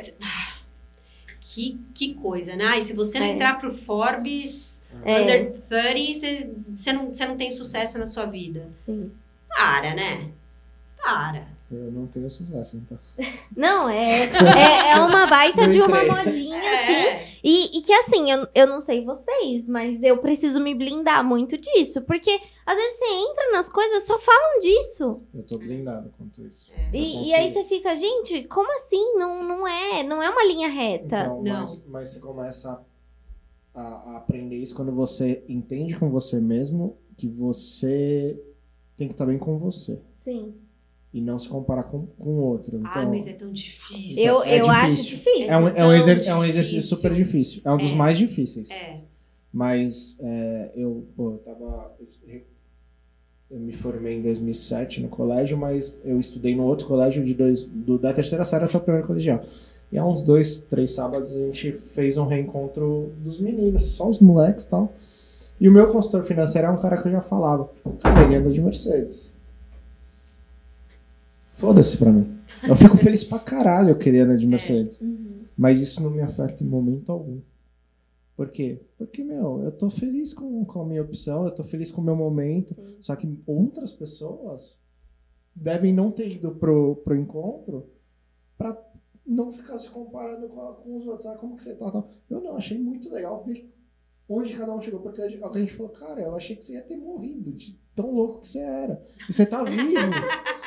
Que, 1.41 1.79
que 1.95 2.15
coisa, 2.15 2.55
né? 2.57 2.65
Ah, 2.67 2.79
e 2.79 2.83
se 2.83 2.93
você 2.93 3.19
não 3.19 3.27
É. 3.27 3.33
entrar 3.33 3.59
pro 3.59 3.75
Forbes 3.75 4.83
É, 5.05 5.23
Under 5.23 5.53
30, 5.69 6.15
você, 6.15 6.51
você, 6.77 6.93
não, 6.93 7.15
você 7.15 7.27
não 7.27 7.37
tem 7.37 7.51
sucesso 7.53 7.99
na 7.99 8.07
sua 8.07 8.27
vida. 8.27 8.69
sim. 8.73 9.11
Para, 9.49 9.95
né? 9.95 10.31
Para. 11.03 11.49
Eu 11.71 11.93
não 11.93 12.07
tenho 12.07 12.31
sucesso, 12.31 12.79
então. 12.79 12.99
Não, 13.55 13.91
é, 13.91 14.25
é, 14.25 14.93
é 14.93 15.01
uma 15.01 15.27
baita 15.27 15.69
de 15.69 15.83
uma 15.83 16.03
modinha, 16.03 16.59
assim. 16.59 16.93
É. 16.93 17.29
E, 17.45 17.79
e 17.79 17.83
que 17.83 17.93
assim, 17.93 18.31
eu, 18.31 18.49
eu 18.55 18.67
não 18.67 18.81
sei 18.81 19.05
vocês, 19.05 19.67
mas 19.67 20.03
eu 20.03 20.19
preciso 20.19 20.61
me 20.61 20.75
blindar 20.75 21.23
muito 21.25 21.59
disso. 21.59 22.03
Porque 22.03 22.31
às 22.65 22.77
vezes 22.77 22.99
você 22.99 23.05
entra 23.05 23.53
nas 23.53 23.69
coisas, 23.69 24.05
só 24.05 24.19
falam 24.19 24.61
disso. 24.61 25.23
Eu 25.35 25.43
tô 25.43 25.59
blindado 25.59 26.11
quanto 26.17 26.43
isso. 26.47 26.73
É. 26.75 26.91
E, 26.97 27.29
e 27.29 27.35
aí 27.35 27.53
você 27.53 27.65
fica, 27.65 27.95
gente, 27.95 28.45
como 28.45 28.73
assim? 28.75 29.15
Não, 29.15 29.45
não 29.47 29.67
é, 29.67 30.03
não 30.03 30.23
é 30.23 30.31
uma 30.31 30.45
linha 30.45 30.69
reta. 30.69 31.23
Então, 31.23 31.43
Não. 31.43 31.61
mas, 31.61 31.87
mas 31.87 32.09
você 32.09 32.21
começa 32.21 32.83
a, 33.75 33.81
a 33.81 34.17
aprender 34.17 34.57
isso 34.57 34.75
quando 34.75 34.93
você 34.93 35.45
entende 35.49 35.97
com 35.97 36.11
você 36.11 36.41
mesmo 36.41 36.97
que 37.17 37.29
você 37.29 38.41
tem 38.97 39.07
que 39.07 39.15
estar 39.15 39.27
bem 39.27 39.39
com 39.39 39.59
você. 39.59 40.01
Sim. 40.17 40.55
E 41.13 41.21
não 41.23 41.39
se 41.39 41.49
comparar 41.49 41.85
com 41.85 42.07
com 42.19 42.31
o 42.31 42.41
outro. 42.43 42.77
Então, 42.79 43.03
ah, 43.03 43.07
mas 43.07 43.27
é 43.27 43.33
tão 43.33 43.51
difícil. 43.51 44.23
Eu, 44.23 44.43
é 44.43 44.61
eu 44.61 44.71
acho 44.71 44.95
difícil. 44.97 45.17
difícil. 45.19 45.51
é, 45.51 45.57
um, 45.59 45.69
é, 45.69 45.71
um 45.73 45.75
tão 45.75 45.95
exer- 45.95 46.29
é 46.29 46.35
um 46.35 46.45
exercício 46.45 46.79
difícil. 46.81 46.97
super 46.97 47.15
difícil. 47.15 47.63
É 47.65 47.73
um 47.73 47.77
dos 47.79 47.93
É. 47.93 47.95
mais 47.95 48.19
difíceis. 48.19 48.71
É. 48.71 49.01
Mas 49.53 50.19
é, 50.21 50.71
eu, 50.77 51.07
pô, 51.17 51.31
eu 51.33 51.39
tava. 51.39 51.93
Eu 53.51 53.59
me 53.59 53.73
formei 53.73 54.19
em 54.19 54.21
2007 54.23 55.01
no 55.01 55.09
colégio, 55.09 55.57
mas 55.57 56.01
eu 56.05 56.21
estudei 56.21 56.55
no 56.55 56.65
outro 56.65 56.87
colégio 56.87 57.25
de 57.25 57.33
dois, 57.33 57.63
do- 57.63 57.99
da 57.99 58.13
terceira 58.13 58.45
série 58.45 58.65
até 58.65 58.77
o 58.77 58.81
primeiro 58.81 59.07
colegial. 59.07 59.43
E 59.91 59.97
há 59.97 60.05
uns 60.05 60.23
dois, 60.23 60.59
três 60.59 60.93
sábados 60.93 61.35
a 61.35 61.41
gente 61.47 61.73
fez 61.73 62.19
um 62.19 62.27
reencontro 62.27 63.11
dos 63.25 63.41
meninos, 63.41 63.85
só 63.87 64.07
os 64.07 64.21
moleques 64.21 64.65
e 64.67 64.69
tal. 64.69 64.93
E 65.59 65.67
o 65.67 65.73
meu 65.73 65.87
consultor 65.91 66.25
financeiro 66.25 66.69
é 66.69 66.71
um 66.71 66.77
cara 66.79 67.01
que 67.01 67.09
eu 67.09 67.13
já 67.13 67.23
falava. 67.23 67.71
Cara, 68.03 68.23
ele 68.27 68.37
anda 68.37 68.51
de 68.51 68.61
Mercedes. 68.61 69.33
Foda-se 71.59 71.99
pra 71.99 72.13
mim. 72.13 72.39
Eu 72.63 72.77
fico 72.77 72.97
feliz 72.99 73.25
pra 73.25 73.41
caralho 73.41 73.99
que 73.99 74.09
ele 74.09 74.21
anda 74.21 74.37
de 74.37 74.47
Mercedes. 74.47 75.01
Uhum. 75.01 75.45
Mas 75.57 75.81
isso 75.81 76.01
não 76.01 76.09
me 76.09 76.23
afeta 76.23 76.63
em 76.63 76.67
momento 76.67 77.11
algum. 77.11 77.41
Por 78.37 78.49
quê? 78.49 78.81
Porque, 78.97 79.25
meu, 79.25 79.65
eu 79.65 79.73
tô 79.73 79.91
feliz 79.91 80.33
com, 80.33 80.65
com 80.65 80.83
a 80.83 80.87
minha 80.87 81.03
opção, 81.03 81.45
eu 81.45 81.51
tô 81.51 81.65
feliz 81.65 81.91
com 81.91 82.01
o 82.01 82.05
meu 82.05 82.15
momento. 82.15 82.75
Sim. 82.75 82.97
Só 83.01 83.17
que 83.17 83.43
outras 83.45 83.91
pessoas 83.91 84.79
devem 85.53 85.93
não 85.93 86.13
ter 86.13 86.31
ido 86.31 86.53
pro, 86.53 86.95
pro 87.05 87.17
encontro 87.17 87.91
pra 88.57 88.81
não 89.27 89.51
ficar 89.51 89.79
se 89.79 89.91
comparando 89.91 90.49
com, 90.49 90.75
com 90.75 90.97
os 90.97 91.07
outros. 91.09 91.27
Ah, 91.27 91.35
como 91.35 91.57
que 91.57 91.63
você 91.63 91.75
tá? 91.75 91.91
tal. 91.91 92.09
Eu 92.31 92.41
não, 92.41 92.57
achei 92.57 92.79
muito 92.79 93.11
legal 93.11 93.43
ver 93.45 93.69
onde 94.29 94.55
cada 94.55 94.73
um 94.73 94.81
chegou. 94.81 95.01
Porque 95.01 95.21
a 95.21 95.29
gente, 95.29 95.43
a 95.43 95.53
gente 95.59 95.75
falou, 95.75 95.91
cara, 95.91 96.21
eu 96.21 96.37
achei 96.37 96.55
que 96.55 96.65
você 96.65 96.75
ia 96.75 96.83
ter 96.83 96.97
morrido 96.97 97.51
de 97.53 97.77
tão 97.97 98.13
louco 98.13 98.43
que 98.43 98.47
você 98.47 98.61
era. 98.61 99.03
E 99.29 99.33
você 99.33 99.45
tá 99.45 99.65
vivo. 99.65 99.89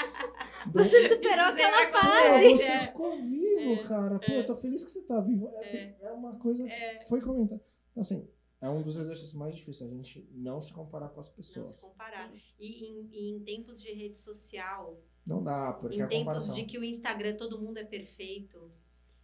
Você 0.73 1.09
superou 1.09 1.45
Isso 1.47 1.55
você 1.55 1.61
aquela 1.61 1.91
fase. 1.91 2.49
você 2.49 2.71
É. 2.71 2.79
ficou 2.87 3.15
vivo, 3.21 3.73
É. 3.73 3.83
cara. 3.87 4.19
Pô, 4.19 4.31
É. 4.31 4.39
eu 4.39 4.45
tô 4.45 4.55
feliz 4.55 4.83
que 4.83 4.91
você 4.91 5.01
tá 5.01 5.19
vivo. 5.21 5.49
É, 5.55 5.95
é 6.01 6.11
uma 6.11 6.35
coisa 6.37 6.67
É. 6.69 6.95
que 6.97 7.07
foi 7.09 7.21
comentada. 7.21 7.61
Assim, 7.97 8.27
é 8.61 8.69
um 8.69 8.81
dos 8.81 8.97
exercícios 8.97 9.33
mais 9.33 9.55
difíceis, 9.55 9.91
a 9.91 9.95
gente 9.95 10.27
não 10.31 10.61
se 10.61 10.71
comparar 10.73 11.09
com 11.09 11.19
as 11.19 11.27
Não 11.29 11.35
pessoas. 11.35 11.69
se 11.69 11.81
comparar. 11.81 12.31
E 12.59 12.85
em, 12.85 13.09
e 13.11 13.31
em 13.35 13.39
tempos 13.43 13.81
de 13.81 13.91
rede 13.91 14.17
social, 14.17 15.01
Não 15.25 15.43
dá, 15.43 15.73
porque 15.73 15.97
em 15.97 16.01
a 16.01 16.07
tempos 16.07 16.19
comparação. 16.25 16.55
de 16.55 16.63
que 16.65 16.77
o 16.77 16.83
Instagram 16.83 17.35
todo 17.35 17.59
mundo 17.59 17.77
é 17.77 17.83
perfeito. 17.83 18.71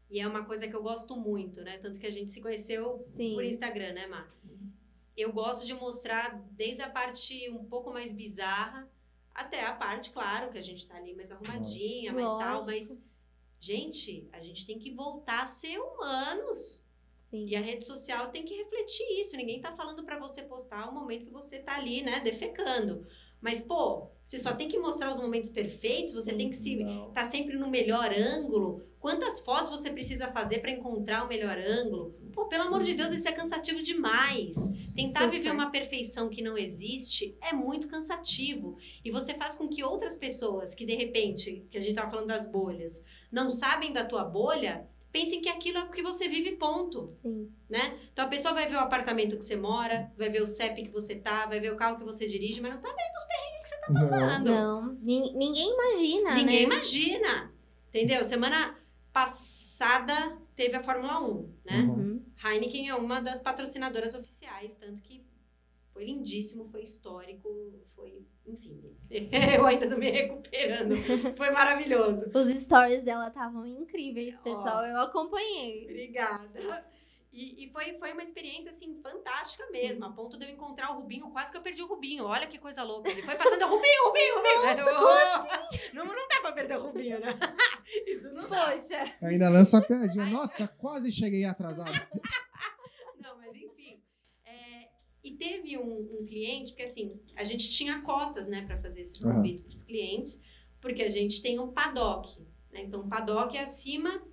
E 0.10 0.20
é 0.22 0.28
uma 0.28 0.46
coisa 0.46 0.68
que 0.68 0.76
eu 0.76 0.82
gosto 0.82 1.16
muito, 1.18 1.62
né? 1.62 1.78
Tanto 1.80 2.00
que 2.00 2.08
a 2.08 2.12
gente 2.12 2.32
se 2.32 2.42
conheceu 2.42 2.98
Sim. 3.16 3.34
por 3.36 3.44
Instagram, 3.44 3.94
né, 3.94 4.08
Mar? 4.08 4.34
Eu 5.18 5.34
gosto 5.34 5.66
de 5.66 5.74
mostrar 5.74 6.40
desde 6.52 6.82
a 6.82 6.90
parte 6.90 7.50
um 7.50 7.66
pouco 7.66 7.92
mais 7.92 8.12
bizarra 8.12 8.88
até 9.38 9.64
a 9.64 9.72
parte, 9.74 10.10
claro, 10.10 10.52
que 10.52 10.58
a 10.58 10.64
gente 10.64 10.86
tá 10.88 10.98
ali 10.98 11.14
mais 11.16 11.32
arrumadinha, 11.32 12.12
mais 12.12 12.28
tal, 12.28 12.62
Lógico. 12.62 12.66
mas 12.66 13.02
gente, 13.60 14.28
a 14.34 14.40
gente 14.42 14.66
tem 14.66 14.80
que 14.80 14.92
voltar 14.92 15.44
a 15.44 15.48
ser 15.48 15.78
humanos. 15.80 16.84
Sim. 17.30 17.46
E 17.46 17.56
a 17.56 17.62
rede 17.62 17.86
social 17.86 18.30
tem 18.32 18.44
que 18.44 18.56
refletir 18.56 19.06
isso. 19.20 19.36
Ninguém 19.38 19.62
tá 19.62 19.76
falando 19.76 20.04
pra 20.04 20.18
você 20.18 20.42
postar 20.42 20.90
o 20.90 20.94
momento 20.94 21.26
que 21.26 21.32
você 21.32 21.60
tá 21.60 21.76
ali, 21.76 22.02
né, 22.02 22.20
defecando. 22.22 23.06
Mas, 23.40 23.60
pô, 23.62 24.10
você 24.24 24.40
só 24.40 24.56
tem 24.56 24.68
que 24.68 24.80
mostrar 24.80 25.12
os 25.12 25.20
momentos 25.20 25.50
perfeitos, 25.50 26.14
você 26.14 26.34
tem 26.34 26.50
que 26.50 26.56
se 26.58 26.78
Não. 26.78 27.12
tá 27.12 27.24
sempre 27.26 27.56
no 27.58 27.70
melhor 27.70 28.12
ângulo. 28.12 28.84
Quantas 29.00 29.40
fotos 29.42 29.70
você 29.70 29.92
precisa 29.92 30.32
fazer 30.32 30.60
para 30.60 30.72
encontrar 30.72 31.24
o 31.24 31.28
melhor 31.28 31.58
ângulo? 31.60 32.16
Pô, 32.38 32.46
pelo 32.46 32.66
amor 32.66 32.84
de 32.84 32.94
Deus, 32.94 33.12
isso 33.12 33.28
é 33.28 33.32
cansativo 33.32 33.82
demais. 33.82 34.56
Tentar 34.96 35.22
Super. 35.24 35.32
viver 35.38 35.50
uma 35.52 35.72
perfeição 35.72 36.30
que 36.30 36.40
não 36.40 36.56
existe 36.56 37.36
é 37.42 37.52
muito 37.52 37.88
cansativo. 37.88 38.78
E 39.04 39.10
você 39.10 39.34
faz 39.34 39.56
com 39.56 39.68
que 39.68 39.84
outras 39.84 40.16
pessoas 40.16 40.76
que 40.76 40.86
de 40.86 40.94
repente, 40.94 41.66
que 41.72 41.80
a 41.80 41.82
gente 41.82 41.96
tava 41.96 42.12
falando 42.12 42.28
das 42.28 42.46
bolhas, 42.46 43.04
não 43.32 43.50
sabem 43.50 43.92
da 43.92 44.06
tua 44.06 44.24
bolha, 44.24 44.88
pensem 45.12 45.42
que 45.42 45.50
aquilo 45.50 45.80
é 45.80 45.84
o 45.86 45.90
que 45.90 46.04
você 46.04 46.30
vive, 46.30 46.52
ponto 46.58 47.12
Sim. 47.24 47.50
né? 47.68 47.98
Então 48.14 48.24
a 48.26 48.28
pessoa 48.28 48.54
vai 48.54 48.70
ver 48.70 48.76
o 48.76 48.82
apartamento 48.82 49.36
que 49.36 49.44
você 49.44 49.56
mora, 49.56 50.12
vai 50.16 50.30
ver 50.30 50.44
o 50.44 50.48
CEP 50.48 50.84
que 50.84 50.92
você 50.92 51.16
tá, 51.16 51.48
vai 51.48 51.60
ver 51.60 51.74
o 51.74 51.76
carro 51.76 51.98
que 51.98 52.06
você 52.06 52.28
dirige, 52.28 52.62
mas 52.62 52.72
não 52.76 52.82
tá 52.82 52.90
vendo 52.90 53.18
os 53.18 53.24
perrengues 53.24 53.64
que 53.64 53.70
você 53.70 53.78
tá 53.82 53.88
Não. 53.90 54.00
passando. 54.00 54.52
Não, 54.52 54.94
nin- 55.02 55.34
ninguém 55.36 55.74
imagina, 55.74 56.36
Ninguém 56.36 56.68
né? 56.68 56.76
imagina. 56.76 57.52
Entendeu? 57.90 58.24
Semana 58.24 58.78
passada 59.12 60.38
teve 60.58 60.76
a 60.76 60.84
Fórmula 60.84 61.22
1, 61.22 61.54
né? 61.64 61.82
Uhum. 61.84 61.90
Uhum. 61.94 62.26
Heineken 62.44 62.90
é 62.90 62.96
uma 62.96 63.22
das 63.22 63.40
patrocinadoras 63.40 64.16
oficiais, 64.16 64.76
tanto 64.76 65.02
que 65.04 65.24
foi 65.94 66.06
lindíssimo, 66.06 66.68
foi 66.68 66.82
histórico, 66.84 67.50
foi, 67.96 68.26
enfim. 68.46 68.84
Eu 69.56 69.66
ainda 69.66 69.88
tô 69.88 69.98
me 69.98 70.10
recuperando. 70.12 70.96
Foi 71.38 71.50
maravilhoso. 71.50 72.30
Os 72.34 72.50
stories 72.62 73.04
dela 73.04 73.30
estavam 73.30 73.66
incríveis, 73.66 74.38
Ó. 74.40 74.44
pessoal. 74.44 74.86
Eu 74.86 74.98
acompanhei. 75.00 75.86
Obrigada. 75.86 76.86
E, 77.38 77.66
e 77.66 77.70
foi, 77.70 77.94
foi 78.00 78.14
uma 78.14 78.24
experiência, 78.24 78.72
assim, 78.72 79.00
fantástica 79.00 79.64
mesmo. 79.70 80.04
A 80.04 80.12
ponto 80.12 80.40
de 80.40 80.46
eu 80.46 80.50
encontrar 80.50 80.90
o 80.90 81.02
Rubinho, 81.02 81.30
quase 81.30 81.52
que 81.52 81.58
eu 81.60 81.62
perdi 81.62 81.84
o 81.84 81.88
Rubinho. 81.88 82.26
Olha 82.26 82.48
que 82.48 82.58
coisa 82.58 82.82
louca. 82.82 83.12
Ele 83.12 83.22
foi 83.22 83.36
passando, 83.36 83.64
Rubinho, 83.68 84.06
Rubinho, 84.08 84.36
Rubinho. 84.38 84.88
Eu, 85.94 85.94
não, 85.94 86.06
não 86.06 86.28
dá 86.28 86.42
pra 86.42 86.52
perder 86.52 86.80
o 86.80 86.88
Rubinho, 86.88 87.20
né? 87.20 87.38
Isso 88.08 88.28
não 88.34 88.50
dá. 88.50 88.72
Poxa. 88.72 89.16
Ainda 89.22 89.50
lança 89.50 89.78
a 89.78 89.82
piadinha. 89.84 90.26
Nossa, 90.26 90.68
quase 90.68 91.12
cheguei 91.12 91.46
atrasado. 91.46 91.92
Não, 93.22 93.38
mas 93.38 93.56
enfim. 93.56 94.02
É, 94.44 94.88
e 95.24 95.36
teve 95.38 95.78
um, 95.78 96.20
um 96.20 96.26
cliente, 96.26 96.72
porque 96.72 96.86
assim, 96.86 97.22
a 97.36 97.44
gente 97.44 97.70
tinha 97.70 98.02
cotas, 98.02 98.48
né, 98.48 98.66
para 98.66 98.82
fazer 98.82 99.02
esses 99.02 99.22
convites 99.22 99.64
para 99.64 99.74
os 99.74 99.84
clientes, 99.84 100.42
porque 100.82 101.04
a 101.04 101.10
gente 101.12 101.40
tem 101.44 101.60
um 101.60 101.72
paddock. 101.72 102.42
Né? 102.72 102.82
Então, 102.82 103.02
o 103.02 103.08
paddock 103.08 103.56
é 103.56 103.62
acima 103.62 104.24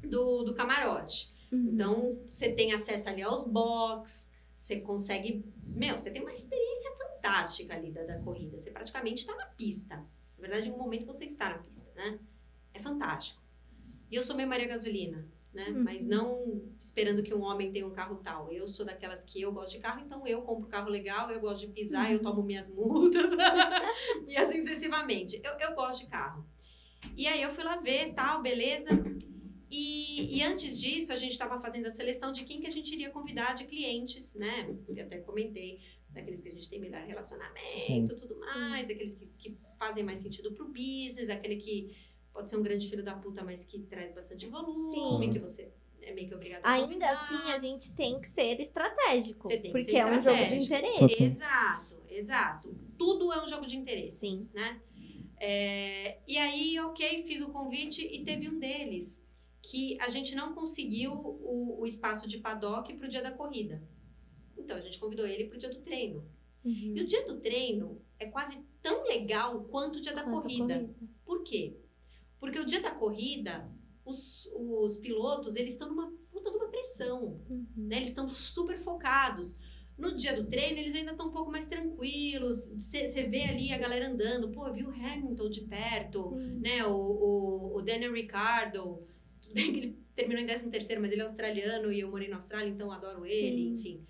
do, 0.00 0.44
do 0.44 0.54
camarote. 0.54 1.34
Uhum. 1.50 1.70
Então, 1.72 2.18
você 2.28 2.52
tem 2.52 2.72
acesso 2.72 3.08
ali 3.08 3.22
aos 3.22 3.46
box, 3.46 4.30
você 4.56 4.80
consegue. 4.80 5.44
Meu, 5.64 5.98
você 5.98 6.10
tem 6.10 6.22
uma 6.22 6.30
experiência 6.30 6.90
fantástica 6.96 7.74
ali 7.74 7.90
da, 7.90 8.04
da 8.04 8.18
corrida. 8.20 8.58
Você 8.58 8.70
praticamente 8.70 9.20
está 9.20 9.34
na 9.34 9.46
pista. 9.46 9.96
Na 9.96 10.40
verdade, 10.40 10.68
em 10.68 10.72
um 10.72 10.78
momento 10.78 11.06
você 11.06 11.24
está 11.24 11.50
na 11.50 11.58
pista, 11.58 11.90
né? 11.94 12.18
É 12.72 12.80
fantástico. 12.80 13.42
E 14.10 14.16
eu 14.16 14.22
sou 14.22 14.36
meio 14.36 14.48
Maria 14.48 14.68
Gasolina, 14.68 15.26
né? 15.52 15.68
Uhum. 15.70 15.84
Mas 15.84 16.06
não 16.06 16.62
esperando 16.78 17.22
que 17.22 17.34
um 17.34 17.42
homem 17.42 17.72
tenha 17.72 17.86
um 17.86 17.90
carro 17.90 18.16
tal. 18.16 18.52
Eu 18.52 18.68
sou 18.68 18.86
daquelas 18.86 19.24
que 19.24 19.40
eu 19.40 19.52
gosto 19.52 19.72
de 19.72 19.78
carro, 19.78 20.00
então 20.00 20.26
eu 20.26 20.42
compro 20.42 20.68
carro 20.68 20.88
legal, 20.88 21.30
eu 21.30 21.40
gosto 21.40 21.60
de 21.60 21.68
pisar, 21.68 22.12
eu 22.12 22.20
tomo 22.20 22.42
minhas 22.42 22.68
multas. 22.68 23.32
e 24.26 24.36
assim 24.36 24.60
sucessivamente. 24.60 25.40
Eu, 25.42 25.52
eu 25.58 25.74
gosto 25.74 26.04
de 26.04 26.06
carro. 26.06 26.46
E 27.16 27.26
aí 27.26 27.42
eu 27.42 27.50
fui 27.54 27.64
lá 27.64 27.76
ver, 27.76 28.12
tal, 28.14 28.42
beleza. 28.42 28.90
E, 29.78 30.38
e 30.38 30.42
antes 30.42 30.80
disso, 30.80 31.12
a 31.12 31.18
gente 31.18 31.32
estava 31.32 31.60
fazendo 31.60 31.86
a 31.86 31.90
seleção 31.92 32.32
de 32.32 32.44
quem 32.44 32.62
que 32.62 32.66
a 32.66 32.70
gente 32.70 32.90
iria 32.94 33.10
convidar 33.10 33.52
de 33.52 33.64
clientes, 33.64 34.34
né? 34.34 34.74
Eu 34.88 35.04
até 35.04 35.18
comentei, 35.18 35.80
daqueles 36.08 36.40
que 36.40 36.48
a 36.48 36.50
gente 36.50 36.66
tem 36.70 36.80
melhor 36.80 37.02
relacionamento 37.02 37.68
Sim. 37.68 38.06
tudo 38.06 38.38
mais, 38.40 38.88
aqueles 38.88 39.14
que, 39.14 39.26
que 39.36 39.58
fazem 39.78 40.02
mais 40.02 40.20
sentido 40.20 40.50
pro 40.52 40.66
business, 40.68 41.28
aquele 41.28 41.56
que 41.56 41.94
pode 42.32 42.48
ser 42.48 42.56
um 42.56 42.62
grande 42.62 42.88
filho 42.88 43.04
da 43.04 43.14
puta, 43.16 43.44
mas 43.44 43.66
que 43.66 43.80
traz 43.80 44.12
bastante 44.12 44.46
volume, 44.46 45.26
Sim. 45.26 45.32
que 45.34 45.38
você 45.38 45.70
é 46.00 46.14
meio 46.14 46.26
que 46.28 46.34
obrigado 46.34 46.64
a 46.64 46.72
Ainda 46.72 46.86
convidar. 46.86 47.12
assim, 47.12 47.52
a 47.52 47.58
gente 47.58 47.94
tem 47.94 48.18
que 48.18 48.28
ser 48.28 48.58
estratégico. 48.58 49.46
Você 49.46 49.58
tem 49.58 49.72
que 49.72 49.78
porque 49.78 49.90
ser 49.90 49.98
é 49.98 50.06
um 50.06 50.22
jogo 50.22 50.36
de 50.36 50.56
estratégico. 50.56 51.04
interesse. 51.04 51.22
Exato, 51.22 52.02
exato. 52.08 52.76
Tudo 52.96 53.30
é 53.30 53.44
um 53.44 53.46
jogo 53.46 53.66
de 53.66 53.76
interesses, 53.76 54.38
Sim. 54.38 54.50
né? 54.54 54.80
É, 55.38 56.18
e 56.26 56.38
aí, 56.38 56.78
ok, 56.80 57.24
fiz 57.24 57.42
o 57.42 57.50
convite 57.50 58.00
e 58.02 58.24
teve 58.24 58.48
um 58.48 58.58
deles 58.58 59.25
que 59.70 59.98
a 60.00 60.08
gente 60.08 60.34
não 60.34 60.54
conseguiu 60.54 61.12
o, 61.12 61.80
o 61.80 61.86
espaço 61.86 62.28
de 62.28 62.38
paddock 62.38 62.92
para 62.94 63.06
o 63.06 63.10
dia 63.10 63.22
da 63.22 63.30
corrida. 63.32 63.82
Então, 64.56 64.76
a 64.76 64.80
gente 64.80 64.98
convidou 64.98 65.26
ele 65.26 65.44
para 65.46 65.56
o 65.56 65.60
dia 65.60 65.70
do 65.70 65.80
treino. 65.80 66.24
E 66.64 66.68
Uhum. 66.68 67.04
o 67.04 67.06
dia 67.06 67.24
do 67.26 67.40
treino 67.40 68.00
é 68.18 68.26
quase 68.26 68.58
tão 68.82 69.04
legal 69.04 69.64
quanto 69.64 69.96
o 69.98 70.00
dia 70.00 70.12
da 70.14 70.24
Quanto 70.24 70.38
a 70.38 70.42
corrida. 70.42 70.90
Por 71.24 71.42
quê? 71.44 71.76
Porque 72.40 72.58
o 72.58 72.64
dia 72.66 72.80
da 72.80 72.90
corrida, 72.90 73.70
os, 74.04 74.48
os 74.54 74.96
pilotos, 74.96 75.54
eles 75.56 75.74
estão 75.74 75.88
numa 75.88 76.10
puta 76.30 76.50
de 76.50 76.56
uma 76.56 76.68
pressão 76.68 77.40
Uhum. 77.48 77.66
né? 77.76 77.96
Eles 77.98 78.08
estão 78.08 78.28
super 78.28 78.78
focados. 78.78 79.58
No 79.96 80.14
dia 80.14 80.34
do 80.34 80.44
treino, 80.48 80.78
eles 80.78 80.94
ainda 80.94 81.12
estão 81.12 81.28
um 81.28 81.32
pouco 81.32 81.50
mais 81.50 81.66
tranquilos. 81.66 82.66
Você 82.68 83.06
vê 83.28 83.42
ali 83.44 83.72
a 83.72 83.78
galera 83.78 84.08
andando. 84.08 84.50
Pô, 84.50 84.70
viu 84.72 84.88
o 84.88 84.92
Hamilton 84.92 85.48
de 85.48 85.62
perto, 85.62 86.34
Sim. 86.36 86.58
né? 86.60 86.84
O, 86.84 86.94
o, 86.96 87.76
o 87.76 87.82
Daniel 87.82 88.12
Ricciardo. 88.12 89.02
Bem 89.56 89.72
que 89.72 89.78
ele 89.78 89.98
terminou 90.14 90.42
em 90.42 90.46
13 90.46 90.70
terceiro, 90.70 91.00
mas 91.00 91.10
ele 91.10 91.22
é 91.22 91.24
australiano 91.24 91.90
e 91.90 92.00
eu 92.00 92.10
morei 92.10 92.28
na 92.28 92.36
Austrália, 92.36 92.68
então 92.68 92.92
adoro 92.92 93.24
ele, 93.24 93.56
Sim. 93.56 93.74
enfim. 93.74 94.06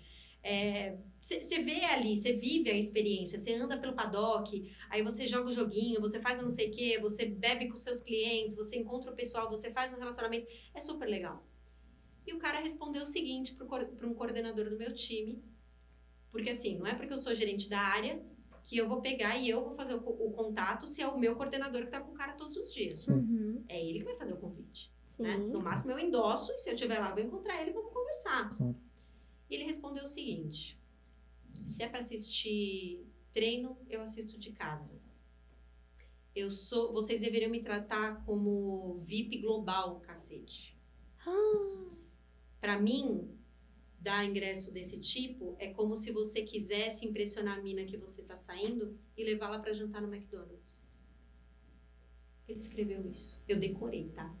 Você 1.19 1.61
vê 1.61 1.83
ali, 1.85 2.15
você 2.17 2.33
vive 2.33 2.69
a 2.69 2.77
experiência, 2.77 3.39
você 3.39 3.53
anda 3.53 3.77
pelo 3.77 3.93
paddock, 3.93 4.71
aí 4.89 5.01
você 5.01 5.25
joga 5.25 5.49
o 5.49 5.51
joguinho, 5.51 5.99
você 5.99 6.19
faz 6.19 6.41
não 6.41 6.49
sei 6.49 6.69
o 6.69 6.71
quê, 6.71 6.99
você 7.01 7.25
bebe 7.25 7.67
com 7.67 7.75
seus 7.75 8.01
clientes, 8.01 8.55
você 8.55 8.77
encontra 8.77 9.11
o 9.11 9.15
pessoal, 9.15 9.49
você 9.49 9.71
faz 9.71 9.93
um 9.93 9.97
relacionamento. 9.97 10.47
É 10.73 10.79
super 10.79 11.07
legal. 11.07 11.45
E 12.25 12.33
o 12.33 12.37
cara 12.37 12.59
respondeu 12.59 13.03
o 13.03 13.07
seguinte 13.07 13.55
para 13.55 14.07
um 14.07 14.13
coordenador 14.13 14.69
do 14.69 14.77
meu 14.77 14.93
time, 14.93 15.43
porque 16.31 16.49
assim, 16.49 16.77
não 16.77 16.87
é 16.87 16.93
porque 16.93 17.13
eu 17.13 17.17
sou 17.17 17.33
gerente 17.33 17.69
da 17.69 17.79
área 17.79 18.21
que 18.63 18.77
eu 18.77 18.87
vou 18.87 19.01
pegar 19.01 19.37
e 19.37 19.49
eu 19.49 19.63
vou 19.63 19.75
fazer 19.75 19.95
o, 19.95 19.97
o 19.97 20.31
contato 20.31 20.85
se 20.87 21.01
é 21.01 21.07
o 21.07 21.17
meu 21.17 21.35
coordenador 21.35 21.85
que 21.85 21.91
tá 21.91 22.01
com 22.01 22.11
o 22.11 22.15
cara 22.15 22.33
todos 22.33 22.57
os 22.57 22.73
dias. 22.73 23.07
Uhum. 23.07 23.63
É 23.67 23.81
ele 23.81 23.99
que 23.99 24.05
vai 24.05 24.17
fazer 24.17 24.33
o 24.33 24.37
convite. 24.37 24.91
Né? 25.17 25.37
No 25.37 25.59
máximo 25.61 25.91
eu 25.91 25.99
endosso 25.99 26.51
e 26.53 26.57
se 26.59 26.69
eu 26.69 26.75
estiver 26.75 26.99
lá, 26.99 27.11
vou 27.13 27.23
encontrar 27.23 27.59
ele 27.61 27.71
e 27.71 27.73
vamos 27.73 27.91
conversar. 27.91 28.55
Claro. 28.55 28.75
E 29.49 29.55
ele 29.55 29.63
respondeu 29.63 30.03
o 30.03 30.07
seguinte: 30.07 30.79
se 31.65 31.81
é 31.81 31.89
para 31.89 32.01
assistir 32.01 33.05
treino, 33.33 33.77
eu 33.89 34.01
assisto 34.01 34.37
de 34.37 34.51
casa. 34.51 34.99
Eu 36.35 36.51
sou, 36.51 36.93
vocês 36.93 37.21
deveriam 37.21 37.49
me 37.49 37.63
tratar 37.63 38.23
como 38.23 38.99
VIP 38.99 39.39
global, 39.39 39.99
cacete. 40.01 40.77
Pra 42.61 42.79
mim, 42.79 43.35
dar 43.99 44.23
ingresso 44.23 44.71
desse 44.71 44.99
tipo 44.99 45.55
é 45.59 45.73
como 45.73 45.95
se 45.95 46.11
você 46.11 46.43
quisesse 46.43 47.05
impressionar 47.05 47.57
a 47.57 47.61
mina 47.61 47.85
que 47.85 47.97
você 47.97 48.21
tá 48.21 48.35
saindo 48.35 48.97
e 49.15 49.23
levá-la 49.23 49.59
pra 49.59 49.73
jantar 49.73 50.01
no 50.01 50.13
McDonald's. 50.13 50.79
Ele 52.47 52.59
escreveu 52.59 53.05
isso. 53.09 53.43
Eu 53.47 53.59
decorei, 53.59 54.09
tá? 54.09 54.33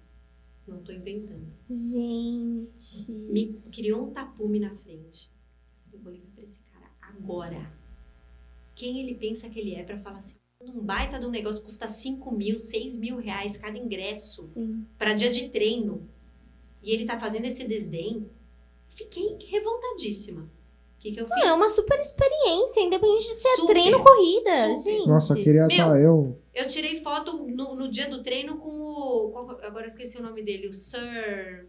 Não 0.67 0.83
tô 0.83 0.91
inventando. 0.91 1.47
Gente. 1.69 3.09
Me 3.11 3.53
criou 3.71 4.07
um 4.07 4.11
tapume 4.11 4.59
na 4.59 4.75
frente. 4.75 5.31
Eu 5.93 5.99
vou 5.99 6.11
ligar 6.11 6.29
pra 6.35 6.43
esse 6.43 6.59
cara 6.71 6.91
agora. 7.01 7.73
Quem 8.75 8.99
ele 8.99 9.15
pensa 9.15 9.49
que 9.49 9.59
ele 9.59 9.73
é 9.73 9.83
pra 9.83 9.97
falar 9.99 10.19
assim? 10.19 10.35
Um 10.59 10.81
baita 10.81 11.19
de 11.19 11.25
um 11.25 11.29
negócio 11.29 11.63
custa 11.63 11.87
5 11.87 12.31
mil, 12.35 12.57
6 12.57 12.97
mil 12.97 13.17
reais 13.17 13.55
cada 13.55 13.77
ingresso 13.77 14.53
para 14.97 15.13
dia 15.13 15.31
de 15.31 15.49
treino. 15.49 16.07
E 16.83 16.91
ele 16.91 17.05
tá 17.05 17.19
fazendo 17.19 17.45
esse 17.45 17.65
desdém. 17.67 18.29
Fiquei 18.89 19.37
revoltadíssima. 19.39 20.49
O 20.97 20.99
que, 20.99 21.11
que 21.11 21.21
eu 21.21 21.27
fiz? 21.27 21.35
Não, 21.37 21.47
é 21.49 21.53
uma 21.53 21.69
super 21.69 21.99
experiência, 22.01 22.81
independente 22.81 23.23
de 23.27 23.39
ser 23.39 23.55
Super, 23.55 23.73
treino 23.73 23.97
ou 23.99 24.03
corrida, 24.03 24.49
super. 24.75 24.91
gente. 24.91 25.07
Nossa, 25.07 25.33
eu 25.37 25.43
queria 25.43 25.61
Meu, 25.67 25.69
estar 25.69 25.99
eu. 25.99 26.37
Eu 26.55 26.67
tirei 26.67 27.01
foto 27.03 27.33
no, 27.37 27.75
no 27.75 27.87
dia 27.87 28.09
do 28.09 28.23
treino 28.23 28.57
com 28.57 28.69
o. 28.69 29.29
qual- 29.31 29.59
agora 29.61 29.83
eu 29.85 29.89
esqueci 29.89 30.17
o 30.17 30.23
nome 30.23 30.41
dele, 30.41 30.67
o 30.67 30.73
Sir. 30.73 31.67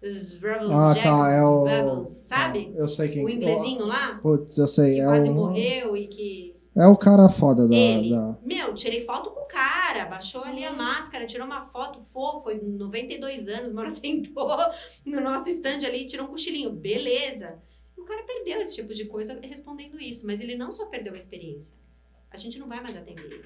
Os 0.00 0.34
Rebels 0.34 0.70
Ah, 0.72 0.92
Jackson, 0.94 1.18
tá, 1.18 1.32
é 1.32 1.42
o. 1.44 1.64
Rebels, 1.64 2.08
sabe? 2.08 2.72
Eu 2.76 2.88
sei 2.88 3.08
quem 3.08 3.24
O 3.24 3.28
inglesinho 3.28 3.84
lá, 3.86 4.18
Putz, 4.22 4.58
eu 4.58 4.66
sei. 4.66 4.94
que 4.94 5.00
é 5.00 5.04
quase 5.04 5.30
o, 5.30 5.34
morreu 5.34 5.96
e 5.96 6.06
que. 6.06 6.56
É 6.76 6.86
o 6.86 6.96
cara 6.96 7.28
foda 7.28 7.68
da. 7.68 7.74
Ele. 7.76 8.10
da- 8.10 8.36
Meu, 8.42 8.74
tirei 8.74 9.04
foto 9.04 9.30
com 9.30 9.40
o 9.42 9.46
cara, 9.46 10.04
baixou 10.06 10.42
ali 10.44 10.64
a 10.64 10.72
máscara, 10.72 11.26
tirou 11.26 11.46
uma 11.46 11.66
foto 11.66 12.00
fofo, 12.12 12.42
foi 12.44 12.60
92 12.60 13.46
anos, 13.48 13.70
uma 13.70 13.82
hora 13.82 13.90
sentou 13.94 14.48
no 15.04 15.20
nosso 15.20 15.50
stand 15.50 15.84
ali, 15.86 16.06
tirou 16.06 16.26
um 16.26 16.30
cochilinho, 16.30 16.70
beleza. 16.70 17.58
O 17.96 18.02
cara 18.04 18.22
perdeu 18.24 18.60
esse 18.60 18.74
tipo 18.74 18.92
de 18.94 19.04
coisa 19.04 19.38
respondendo 19.42 20.00
isso, 20.00 20.26
mas 20.26 20.40
ele 20.40 20.56
não 20.56 20.70
só 20.72 20.86
perdeu 20.86 21.14
a 21.14 21.16
experiência, 21.16 21.74
a 22.30 22.36
gente 22.36 22.58
não 22.58 22.68
vai 22.68 22.82
mais 22.82 22.96
atender 22.96 23.24
ele. 23.24 23.44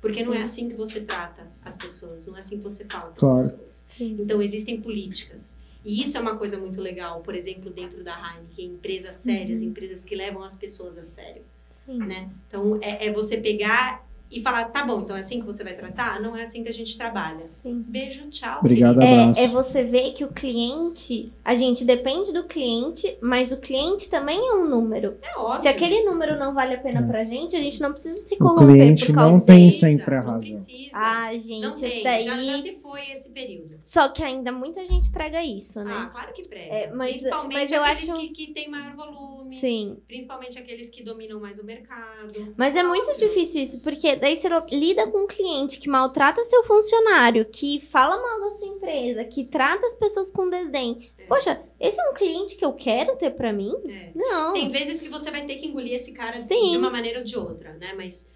Porque 0.00 0.22
não 0.24 0.32
é 0.32 0.42
assim 0.42 0.68
que 0.68 0.74
você 0.76 1.00
trata 1.00 1.50
as 1.64 1.76
pessoas, 1.76 2.26
não 2.26 2.36
é 2.36 2.38
assim 2.38 2.58
que 2.58 2.62
você 2.62 2.84
fala 2.84 3.06
com 3.10 3.14
as 3.14 3.20
Claro. 3.20 3.38
pessoas. 3.42 3.86
Sim. 3.96 4.16
Então, 4.20 4.40
existem 4.40 4.80
políticas. 4.80 5.56
E 5.84 6.02
isso 6.02 6.16
é 6.16 6.20
uma 6.20 6.36
coisa 6.36 6.58
muito 6.58 6.80
legal, 6.80 7.22
por 7.22 7.34
exemplo, 7.34 7.70
dentro 7.70 8.04
da 8.04 8.14
Heineken, 8.14 8.72
empresas 8.74 9.16
sérias, 9.16 9.62
Uhum. 9.62 9.68
empresas 9.68 10.04
que 10.04 10.14
levam 10.14 10.42
as 10.42 10.56
pessoas 10.56 10.98
a 10.98 11.04
sério 11.04 11.42
Sim. 11.84 11.98
né? 11.98 12.30
Então, 12.48 12.78
é, 12.82 13.06
é 13.06 13.12
você 13.12 13.36
pegar 13.38 14.05
e 14.30 14.40
falar, 14.42 14.64
tá 14.66 14.84
bom, 14.84 15.00
então 15.02 15.16
é 15.16 15.20
assim 15.20 15.40
que 15.40 15.46
você 15.46 15.62
vai 15.62 15.74
tratar? 15.74 16.20
Não 16.20 16.36
é 16.36 16.42
assim 16.42 16.62
que 16.62 16.68
a 16.68 16.72
gente 16.74 16.96
trabalha. 16.98 17.46
Sim. 17.52 17.84
Beijo, 17.86 18.28
tchau. 18.28 18.58
Obrigado, 18.60 18.98
querido. 18.98 19.20
abraço. 19.20 19.40
É, 19.40 19.44
é 19.44 19.48
você 19.48 19.84
ver 19.84 20.12
que 20.14 20.24
o 20.24 20.28
cliente, 20.32 21.32
a 21.44 21.54
gente 21.54 21.84
depende 21.84 22.32
do 22.32 22.44
cliente, 22.44 23.16
mas 23.20 23.52
o 23.52 23.56
cliente 23.56 24.10
também 24.10 24.38
é 24.38 24.52
um 24.54 24.68
número. 24.68 25.16
É 25.22 25.38
óbvio. 25.38 25.62
Se 25.62 25.68
aquele 25.68 26.02
número 26.04 26.38
não 26.38 26.54
vale 26.54 26.74
a 26.74 26.78
pena 26.80 27.06
pra 27.06 27.24
gente, 27.24 27.54
a 27.56 27.60
gente 27.60 27.80
não 27.80 27.92
precisa 27.92 28.16
se 28.20 28.34
O 28.34 28.38
corromper 28.38 28.74
cliente 28.74 29.06
por 29.06 29.14
causa 29.14 29.38
não 29.38 29.46
tem 29.46 29.62
Precisa, 29.66 29.86
sempre 29.86 30.14
a 30.14 30.18
não 30.22 30.26
razão. 30.26 30.64
Precisa. 30.64 30.90
Ah, 30.92 31.32
gente, 31.32 31.60
não 31.60 31.74
tem. 31.74 32.02
daí. 32.02 32.24
Já, 32.24 32.42
já 32.42 32.62
se 32.62 32.78
foi 32.82 33.00
esse 33.10 33.30
período. 33.30 33.76
Só 33.80 34.08
que 34.08 34.22
ainda 34.24 34.50
muita 34.50 34.84
gente 34.86 35.10
prega 35.10 35.42
isso, 35.44 35.78
Ah, 35.80 35.84
né? 35.84 36.08
claro 36.10 36.32
que 36.32 36.48
prega. 36.48 36.74
É, 36.74 36.90
mas- 36.92 37.12
principalmente 37.12 37.52
mas 37.54 37.72
eu 37.72 37.82
aqueles 37.84 38.10
acho- 38.10 38.20
que, 38.20 38.28
que 38.30 38.52
têm 38.52 38.68
maior 38.68 38.96
volume. 38.96 39.58
Sim. 39.60 39.98
Principalmente 40.08 40.58
aqueles 40.58 40.88
que 40.90 41.02
dominam 41.02 41.38
mais 41.40 41.58
o 41.58 41.64
mercado. 41.64 42.54
Mas 42.56 42.74
é 42.74 42.82
muito 42.82 43.16
difícil 43.18 43.62
isso, 43.62 43.80
porque 43.80 44.15
daí 44.20 44.36
você 44.36 44.48
lida 44.72 45.06
com 45.08 45.24
um 45.24 45.26
cliente 45.26 45.78
que 45.78 45.88
maltrata 45.88 46.42
seu 46.44 46.64
funcionário, 46.64 47.44
que 47.44 47.80
fala 47.80 48.16
mal 48.20 48.40
da 48.40 48.50
sua 48.50 48.68
empresa, 48.68 49.24
que 49.24 49.44
trata 49.44 49.86
as 49.86 49.94
pessoas 49.94 50.30
com 50.30 50.48
desdém. 50.50 51.10
É. 51.18 51.24
Poxa, 51.26 51.60
esse 51.80 52.00
é 52.00 52.10
um 52.10 52.14
cliente 52.14 52.56
que 52.56 52.64
eu 52.64 52.72
quero 52.72 53.16
ter 53.16 53.30
pra 53.30 53.52
mim? 53.52 53.72
É. 53.88 54.10
Não. 54.14 54.52
Tem 54.52 54.70
vezes 54.70 55.00
que 55.00 55.08
você 55.08 55.30
vai 55.30 55.44
ter 55.46 55.56
que 55.56 55.66
engolir 55.66 55.94
esse 55.94 56.12
cara 56.12 56.38
Sim. 56.40 56.70
de 56.70 56.76
uma 56.76 56.90
maneira 56.90 57.18
ou 57.20 57.24
de 57.24 57.36
outra, 57.36 57.72
né? 57.74 57.92
Mas 57.96 58.28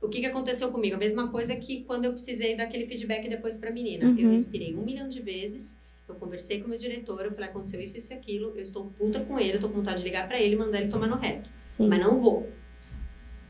o 0.00 0.08
que, 0.08 0.20
que 0.20 0.26
aconteceu 0.26 0.70
comigo? 0.70 0.94
A 0.94 0.98
mesma 0.98 1.28
coisa 1.28 1.56
que 1.56 1.82
quando 1.84 2.04
eu 2.04 2.12
precisei 2.12 2.56
dar 2.56 2.64
aquele 2.64 2.86
feedback 2.86 3.28
depois 3.28 3.56
pra 3.56 3.70
menina. 3.70 4.04
Eu 4.04 4.26
Uhum. 4.26 4.32
respirei 4.32 4.74
um 4.74 4.82
milhão 4.84 5.08
de 5.08 5.20
vezes, 5.20 5.76
eu 6.08 6.14
conversei 6.14 6.60
com 6.60 6.66
o 6.66 6.70
meu 6.70 6.78
diretor, 6.78 7.24
eu 7.24 7.32
falei, 7.32 7.50
aconteceu 7.50 7.80
isso, 7.80 7.98
isso 7.98 8.12
e 8.12 8.16
aquilo, 8.16 8.52
eu 8.54 8.62
estou 8.62 8.86
puta 8.96 9.20
com 9.20 9.38
ele, 9.38 9.56
eu 9.56 9.60
tô 9.60 9.68
com 9.68 9.74
vontade 9.74 9.98
de 9.98 10.04
ligar 10.04 10.26
pra 10.28 10.40
ele 10.40 10.54
e 10.54 10.58
mandar 10.58 10.80
ele 10.80 10.90
tomar 10.90 11.06
no 11.08 11.16
reto. 11.16 11.50
Sim. 11.66 11.88
Mas 11.88 12.00
não 12.00 12.20
vou. 12.20 12.48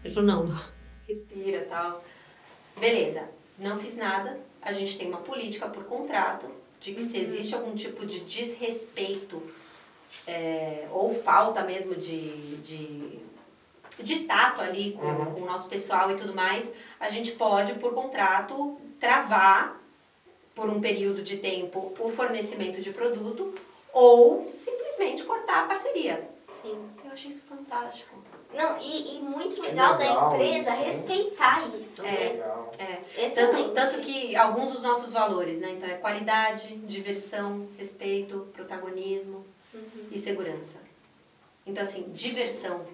Ele 0.03 0.15
falou, 0.15 0.27
não, 0.27 0.59
respira 1.09 1.67
tal. 1.69 2.05
Beleza, 2.77 3.29
não 3.59 3.79
fiz 3.79 3.97
nada. 3.97 4.39
A 4.61 4.73
gente 4.73 4.99
tem 4.99 5.09
uma 5.09 5.23
política 5.23 5.69
por 5.69 5.85
contrato 5.85 6.47
de 6.81 6.95
que 6.95 7.03
se 7.03 7.17
existe 7.17 7.55
algum 7.55 7.75
tipo 7.75 8.07
de 8.07 8.21
desrespeito 8.21 9.43
é, 10.27 10.87
ou 10.93 11.15
falta 11.23 11.63
mesmo 11.63 11.95
de, 11.95 12.57
de, 12.59 13.19
de 13.99 14.21
tato 14.21 14.61
ali 14.61 14.93
com, 14.93 15.07
Uhum. 15.07 15.35
com 15.35 15.41
o 15.43 15.47
nosso 15.47 15.69
pessoal 15.69 16.11
e 16.11 16.17
tudo 16.17 16.35
mais, 16.35 16.73
a 17.01 17.09
gente 17.09 17.33
pode, 17.33 17.75
por 17.75 17.95
contrato, 17.95 18.79
travar 19.01 19.81
por 20.55 20.69
um 20.69 20.81
período 20.81 21.23
de 21.23 21.39
tempo 21.39 21.93
o 21.99 22.11
fornecimento 22.11 22.81
de 22.81 22.93
produto 22.93 23.55
ou 23.93 24.45
simplesmente 24.47 25.25
cortar 25.25 25.65
a 25.65 25.69
parceria. 25.69 26.29
Sim. 26.63 26.79
Eu 27.05 27.13
achei 27.13 27.31
isso 27.31 27.45
fantástico. 27.49 28.17
Não, 28.55 28.79
e, 28.81 29.17
e 29.17 29.21
muito 29.21 29.57
Que 29.57 29.61
legal, 29.69 29.93
da 29.99 29.99
legal 29.99 30.33
empresa 30.35 30.71
isso, 30.71 30.71
hein? 30.81 30.85
respeitar 30.87 31.69
isso, 31.75 32.03
É. 32.03 32.11
né? 32.11 32.19
Legal. 32.33 32.73
É. 32.79 33.29
Tanto, 33.31 33.69
tanto 33.71 33.99
que 34.01 34.35
alguns 34.37 34.73
dos 34.73 34.83
nossos 34.83 35.13
valores, 35.13 35.61
né? 35.61 35.71
Então 35.73 35.89
é 35.89 35.95
qualidade, 35.95 36.75
diversão, 36.79 37.69
respeito, 37.79 38.49
protagonismo 38.55 39.45
Uhum. 39.75 40.09
e 40.11 40.19
segurança. 40.19 40.81
Então, 41.67 41.83
assim, 41.83 42.05
diversão. 42.15 42.87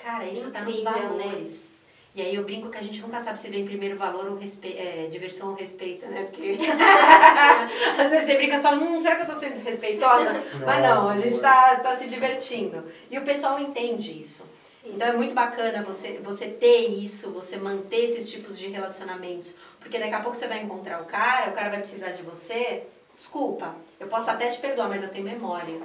Cara, 0.00 0.24
isso 0.26 0.50
tá 0.50 0.62
nos 0.62 0.82
né? 0.82 0.90
valores. 0.90 1.76
E 2.14 2.20
aí 2.20 2.34
eu 2.34 2.42
brinco 2.42 2.68
que 2.68 2.76
a 2.78 2.82
gente 2.82 3.00
nunca 3.00 3.20
sabe 3.20 3.40
se 3.40 3.48
vem 3.48 3.64
primeiro 3.64 3.96
valor 3.96 4.26
ou 4.26 4.36
respe... 4.36 4.76
é, 4.76 5.06
diversão 5.08 5.50
ou 5.50 5.54
respeito, 5.54 6.04
né? 6.06 6.24
Porque 6.24 6.58
às 8.02 8.10
vezes 8.10 8.26
você 8.26 8.36
brinca 8.36 8.56
e 8.56 8.62
fala, 8.62 8.76
hum, 8.78 9.00
será 9.00 9.16
que 9.16 9.22
eu 9.22 9.26
tô 9.34 9.38
sendo 9.38 9.52
desrespeitosa? 9.52 10.42
Mas 10.66 10.82
não, 10.82 11.10
a 11.10 11.16
gente 11.16 11.30
boa. 11.38 11.42
tá, 11.42 11.76
tá 11.76 11.96
se 11.96 12.08
divertindo. 12.08 12.84
E 13.10 13.16
o 13.18 13.22
pessoal 13.22 13.60
entende 13.60 14.20
isso. 14.20 14.44
Então 14.84 15.08
é 15.08 15.12
muito 15.12 15.34
bacana 15.34 15.82
você, 15.82 16.18
você 16.18 16.48
ter 16.48 16.88
isso, 16.88 17.30
você 17.32 17.56
manter 17.56 18.10
esses 18.10 18.30
tipos 18.30 18.58
de 18.58 18.68
relacionamentos. 18.68 19.56
Porque 19.80 19.98
daqui 19.98 20.14
a 20.14 20.20
pouco 20.20 20.36
você 20.36 20.48
vai 20.48 20.62
encontrar 20.62 21.02
o 21.02 21.06
cara, 21.06 21.50
o 21.50 21.54
cara 21.54 21.70
vai 21.70 21.80
precisar 21.80 22.12
de 22.12 22.22
você. 22.22 22.86
Desculpa, 23.16 23.74
eu 23.98 24.06
posso 24.08 24.30
até 24.30 24.50
te 24.50 24.60
perdoar, 24.60 24.88
mas 24.88 25.02
eu 25.02 25.10
tenho 25.10 25.24
memória. 25.24 25.80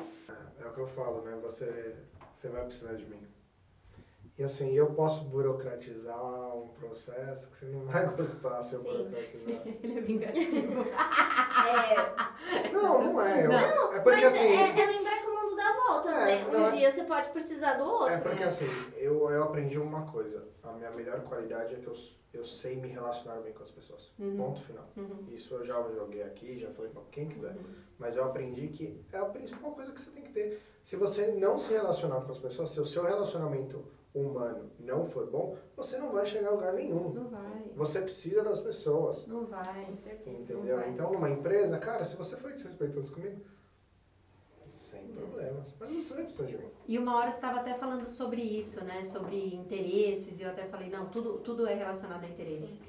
É 0.61 0.67
o 0.67 0.73
que 0.73 0.79
eu 0.79 0.87
falo, 0.87 1.21
né? 1.23 1.37
Você, 1.41 1.95
você 2.31 2.47
vai 2.47 2.63
precisar 2.65 2.93
de 2.93 3.05
mim. 3.05 3.32
E 4.35 4.43
assim, 4.43 4.73
eu 4.73 4.87
posso 4.93 5.25
burocratizar 5.25 6.55
um 6.57 6.67
processo 6.69 7.51
que 7.51 7.57
você 7.57 7.65
não 7.67 7.85
vai 7.85 8.03
gostar 8.15 8.61
se 8.63 8.73
eu 8.75 8.81
Sim. 8.81 8.85
burocratizar. 8.97 9.61
Ele 9.83 9.97
é 9.97 10.01
vingativo. 10.01 10.81
É, 12.53 12.71
Não, 12.71 13.03
não 13.13 13.21
é. 13.21 13.45
Eu, 13.45 13.51
é 13.51 13.99
porque 13.99 14.21
mas 14.21 14.25
assim. 14.25 14.47
é, 14.47 14.69
é 14.81 14.85
lembrar 14.87 15.19
que 15.21 15.27
o 15.27 15.33
mundo 15.35 15.55
dá 15.55 15.73
voltas, 15.87 16.13
É, 16.13 16.25
né? 16.25 16.51
não 16.51 16.61
Um 16.61 16.65
é- 16.67 16.71
dia 16.71 16.91
você 16.91 17.03
pode 17.03 17.29
precisar 17.29 17.73
do 17.75 17.83
outro. 17.85 18.09
É 18.13 18.17
porque 18.19 18.43
assim, 18.43 18.65
eu, 18.95 19.29
eu 19.29 19.43
aprendi 19.43 19.77
uma 19.77 20.05
coisa. 20.11 20.47
A 20.63 20.71
minha 20.73 20.89
melhor 20.91 21.21
qualidade 21.21 21.75
é 21.75 21.77
que 21.77 21.85
eu, 21.87 21.93
eu 22.33 22.43
sei 22.43 22.75
me 22.75 22.87
relacionar 22.87 23.39
bem 23.41 23.53
com 23.53 23.61
as 23.63 23.69
pessoas. 23.71 24.11
Uhum. 24.17 24.35
Ponto 24.35 24.61
final. 24.61 24.85
Uhum. 24.97 25.27
Isso 25.31 25.53
eu 25.53 25.63
já 25.63 25.75
joguei 25.95 26.23
aqui, 26.23 26.57
já 26.59 26.71
falei 26.71 26.89
pra 26.89 27.03
quem 27.11 27.27
quiser. 27.27 27.55
Mas 27.99 28.17
eu 28.17 28.23
aprendi 28.23 28.67
que 28.69 28.99
é 29.11 29.17
a 29.19 29.25
principal 29.25 29.71
coisa 29.73 29.91
que 29.91 30.01
você 30.01 30.09
tem 30.09 30.23
que 30.23 30.31
ter. 30.31 30.59
Se 30.83 30.95
você 30.95 31.27
não 31.27 31.57
se 31.57 31.71
relacionar 31.73 32.21
com 32.21 32.31
as 32.31 32.39
pessoas, 32.39 32.71
se 32.71 32.79
o 32.81 32.85
seu 32.85 33.03
relacionamento 33.03 33.85
humano 34.13 34.69
não 34.79 35.05
for 35.05 35.25
bom, 35.29 35.57
você 35.75 35.97
não 35.97 36.11
vai 36.11 36.25
chegar 36.25 36.49
a 36.49 36.51
lugar 36.51 36.73
nenhum. 36.73 37.09
Não 37.09 37.27
vai, 37.29 37.63
Você 37.75 37.99
precisa 38.01 38.43
das 38.43 38.59
pessoas. 38.59 39.25
não 39.27 39.45
vai. 39.45 39.87
Entendeu? 40.25 40.77
vai. 40.77 40.89
Então, 40.89 41.11
numa 41.11 41.29
empresa, 41.29 41.77
cara, 41.79 42.05
se 42.05 42.15
você 42.15 42.37
foi 42.37 42.53
desrespeitoso 42.53 43.11
comigo, 43.13 43.41
sem 44.67 45.07
problemas. 45.09 45.75
Mas 45.79 46.03
você 46.03 46.13
vai 46.13 46.23
precisar 46.23 46.45
de 46.47 46.57
mim. 46.57 46.67
E 46.87 46.97
uma 46.97 47.15
hora 47.17 47.29
você 47.31 47.37
estava 47.37 47.59
até 47.59 47.73
falando 47.73 48.05
sobre 48.05 48.41
isso, 48.41 48.83
né? 48.83 49.03
Sobre 49.03 49.53
interesses, 49.55 50.39
e 50.39 50.43
eu 50.43 50.49
até 50.49 50.65
falei, 50.65 50.89
não, 50.89 51.09
tudo, 51.09 51.39
tudo 51.39 51.67
é 51.67 51.73
relacionado 51.73 52.23
a 52.23 52.27
interesse. 52.27 52.79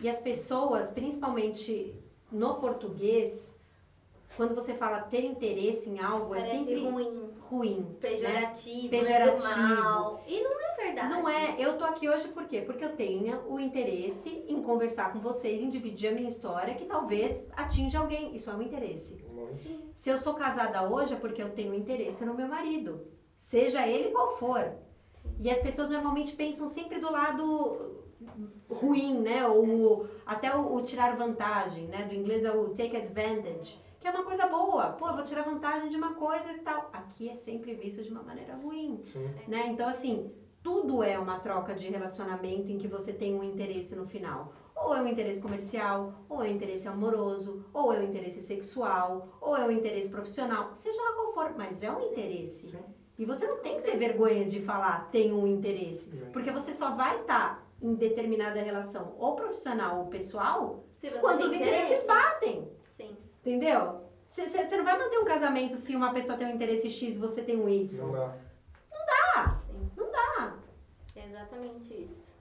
E 0.00 0.08
as 0.10 0.20
pessoas, 0.20 0.90
principalmente 0.90 1.94
no 2.30 2.56
português, 2.56 3.56
quando 4.36 4.54
você 4.54 4.74
fala 4.74 5.00
ter 5.02 5.24
interesse 5.24 5.88
em 5.90 6.00
algo, 6.00 6.34
é 6.34 6.40
Parece 6.40 6.64
sempre 6.64 6.84
ruim, 6.88 7.30
ruim. 7.48 7.80
né? 7.80 7.96
pejorativo, 8.00 8.88
Pejorativo. 8.90 9.36
né? 9.58 9.76
do 9.76 9.80
mal. 9.84 10.24
E 10.26 10.42
não 10.42 10.60
é 10.60 10.71
verdade. 10.92 11.14
Não 11.14 11.28
é, 11.28 11.56
eu 11.58 11.78
tô 11.78 11.84
aqui 11.84 12.08
hoje 12.08 12.28
por 12.28 12.46
quê? 12.46 12.60
Porque 12.60 12.84
eu 12.84 12.94
tenho 12.94 13.42
o 13.48 13.58
interesse 13.58 14.44
em 14.48 14.62
conversar 14.62 15.12
com 15.12 15.20
vocês, 15.20 15.62
em 15.62 15.70
dividir 15.70 16.10
a 16.10 16.12
minha 16.12 16.28
história, 16.28 16.74
que 16.74 16.84
talvez 16.84 17.46
atinja 17.56 17.98
alguém. 17.98 18.34
Isso 18.34 18.50
é 18.50 18.54
um 18.54 18.62
interesse. 18.62 19.24
Muito. 19.32 19.92
Se 19.94 20.10
eu 20.10 20.18
sou 20.18 20.34
casada 20.34 20.88
hoje 20.88 21.14
é 21.14 21.16
porque 21.16 21.42
eu 21.42 21.50
tenho 21.50 21.74
interesse 21.74 22.24
no 22.24 22.34
meu 22.34 22.48
marido, 22.48 23.06
seja 23.36 23.86
ele 23.86 24.10
qual 24.10 24.36
for. 24.36 24.72
E 25.38 25.50
as 25.50 25.60
pessoas 25.60 25.90
normalmente 25.90 26.34
pensam 26.36 26.68
sempre 26.68 26.98
do 26.98 27.10
lado 27.10 28.02
ruim, 28.68 29.18
né? 29.20 29.46
Ou 29.46 30.08
até 30.24 30.54
o, 30.54 30.74
o 30.74 30.82
tirar 30.82 31.16
vantagem, 31.16 31.86
né? 31.86 32.04
Do 32.04 32.14
inglês 32.14 32.44
é 32.44 32.52
o 32.52 32.70
take 32.70 32.96
advantage, 32.96 33.80
que 34.00 34.06
é 34.06 34.10
uma 34.10 34.24
coisa 34.24 34.46
boa. 34.46 34.90
Pô, 34.90 35.08
eu 35.08 35.14
vou 35.14 35.24
tirar 35.24 35.42
vantagem 35.42 35.88
de 35.88 35.96
uma 35.96 36.14
coisa 36.14 36.52
e 36.52 36.58
tal. 36.58 36.90
Aqui 36.92 37.28
é 37.28 37.34
sempre 37.34 37.74
visto 37.74 38.02
de 38.02 38.10
uma 38.10 38.22
maneira 38.22 38.54
ruim 38.54 39.00
Sim. 39.02 39.28
né? 39.48 39.66
Então, 39.68 39.88
assim, 39.88 40.32
tudo 40.62 41.02
é 41.02 41.18
uma 41.18 41.38
troca 41.40 41.74
de 41.74 41.88
relacionamento 41.88 42.70
em 42.70 42.78
que 42.78 42.88
você 42.88 43.12
tem 43.12 43.34
um 43.34 43.42
interesse 43.42 43.96
no 43.96 44.06
final. 44.06 44.52
Ou 44.74 44.94
é 44.94 45.00
um 45.00 45.06
interesse 45.06 45.40
comercial, 45.40 46.12
ou 46.28 46.42
é 46.42 46.48
um 46.48 46.52
interesse 46.52 46.88
amoroso, 46.88 47.64
ou 47.72 47.92
é 47.92 47.98
um 47.98 48.02
interesse 48.04 48.40
sexual, 48.42 49.38
ou 49.40 49.56
é 49.56 49.64
um 49.64 49.70
interesse 49.70 50.08
profissional, 50.08 50.70
seja 50.74 51.00
lá 51.02 51.12
qual 51.12 51.32
for, 51.32 51.54
mas 51.56 51.82
é 51.82 51.90
um 51.90 52.00
interesse. 52.00 52.70
Sim. 52.70 52.84
E 53.18 53.24
você 53.24 53.46
não 53.46 53.58
tem 53.58 53.76
que 53.76 53.82
ter 53.82 53.96
vergonha 53.96 54.44
de 54.46 54.60
falar 54.62 55.08
tem 55.12 55.32
um 55.32 55.46
interesse, 55.46 56.10
Sim. 56.10 56.30
porque 56.32 56.50
você 56.50 56.72
só 56.72 56.96
vai 56.96 57.20
estar 57.20 57.64
em 57.80 57.94
determinada 57.94 58.60
relação, 58.60 59.14
ou 59.18 59.36
profissional 59.36 59.98
ou 60.00 60.06
pessoal, 60.06 60.84
Se 60.96 61.10
você 61.10 61.18
quando 61.18 61.42
os 61.42 61.52
interesse. 61.52 61.80
interesses 61.80 62.06
batem. 62.06 62.68
Sim. 62.92 63.16
Entendeu? 63.40 64.00
Você 64.30 64.76
não 64.76 64.84
vai 64.84 64.98
manter 64.98 65.18
um 65.18 65.24
casamento 65.24 65.76
se 65.76 65.94
uma 65.94 66.12
pessoa 66.12 66.38
tem 66.38 66.46
um 66.46 66.54
interesse 66.54 66.90
X 66.90 67.16
e 67.16 67.18
você 67.18 67.42
tem 67.42 67.60
um 67.60 67.68
Y. 67.68 68.06
Não 68.06 68.12
dá. 68.12 69.50
Sim. 69.66 69.90
Não 69.96 70.10
dá. 70.10 70.56
É 71.14 71.26
exatamente 71.42 71.92
isso. 71.94 72.31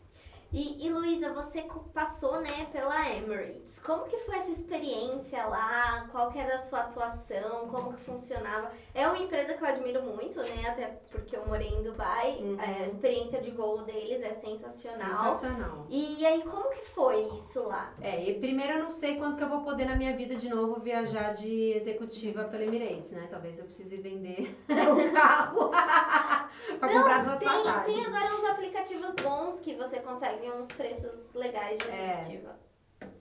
E, 0.53 0.85
e 0.85 0.89
Luísa, 0.89 1.31
você 1.33 1.65
passou, 1.93 2.41
né, 2.41 2.67
pela 2.73 3.09
Emirates. 3.09 3.79
Como 3.79 4.03
que 4.03 4.17
foi 4.17 4.35
essa 4.37 4.51
experiência 4.51 5.45
lá? 5.45 6.09
Qual 6.11 6.29
que 6.29 6.39
era 6.39 6.55
a 6.55 6.59
sua 6.59 6.79
atuação? 6.79 7.69
Como 7.69 7.93
que 7.93 8.03
funcionava? 8.03 8.69
É 8.93 9.07
uma 9.07 9.17
empresa 9.17 9.53
que 9.53 9.63
eu 9.63 9.67
admiro 9.67 10.03
muito, 10.03 10.39
né? 10.41 10.67
Até 10.67 10.87
porque 11.09 11.37
eu 11.37 11.45
morei 11.45 11.69
em 11.69 11.83
Dubai. 11.83 12.37
Uhum. 12.41 12.59
É, 12.59 12.83
a 12.83 12.87
experiência 12.87 13.41
de 13.41 13.51
voo 13.51 13.83
deles 13.83 14.21
é 14.21 14.33
sensacional. 14.33 15.35
Sensacional. 15.35 15.85
E 15.89 16.25
aí, 16.25 16.41
como 16.43 16.69
que 16.69 16.85
foi 16.85 17.21
isso 17.37 17.63
lá? 17.63 17.93
É, 18.01 18.21
e 18.21 18.37
primeiro 18.39 18.73
eu 18.73 18.83
não 18.83 18.91
sei 18.91 19.15
quanto 19.15 19.37
que 19.37 19.43
eu 19.43 19.49
vou 19.49 19.61
poder 19.61 19.85
na 19.85 19.95
minha 19.95 20.15
vida 20.17 20.35
de 20.35 20.49
novo 20.49 20.81
viajar 20.81 21.33
de 21.33 21.71
executiva 21.71 22.43
pela 22.45 22.63
Emirates, 22.63 23.11
né? 23.11 23.27
Talvez 23.31 23.57
eu 23.57 23.65
precise 23.65 23.95
vender 23.95 24.53
o 24.67 25.13
carro 25.13 25.69
pra 26.77 26.89
comprar 26.89 27.23
duas 27.23 27.39
Tem, 27.39 27.47
passagens. 27.47 27.85
tem 27.85 28.05
agora 28.05 28.35
uns 28.35 28.49
aplicativos 28.49 29.13
bons 29.15 29.61
que 29.61 29.75
você 29.75 29.99
consegue 29.99 30.40
uns 30.49 30.67
preços 30.67 31.29
legais 31.33 31.77
de 31.77 31.89
É. 31.89 32.19
executiva. 32.19 32.55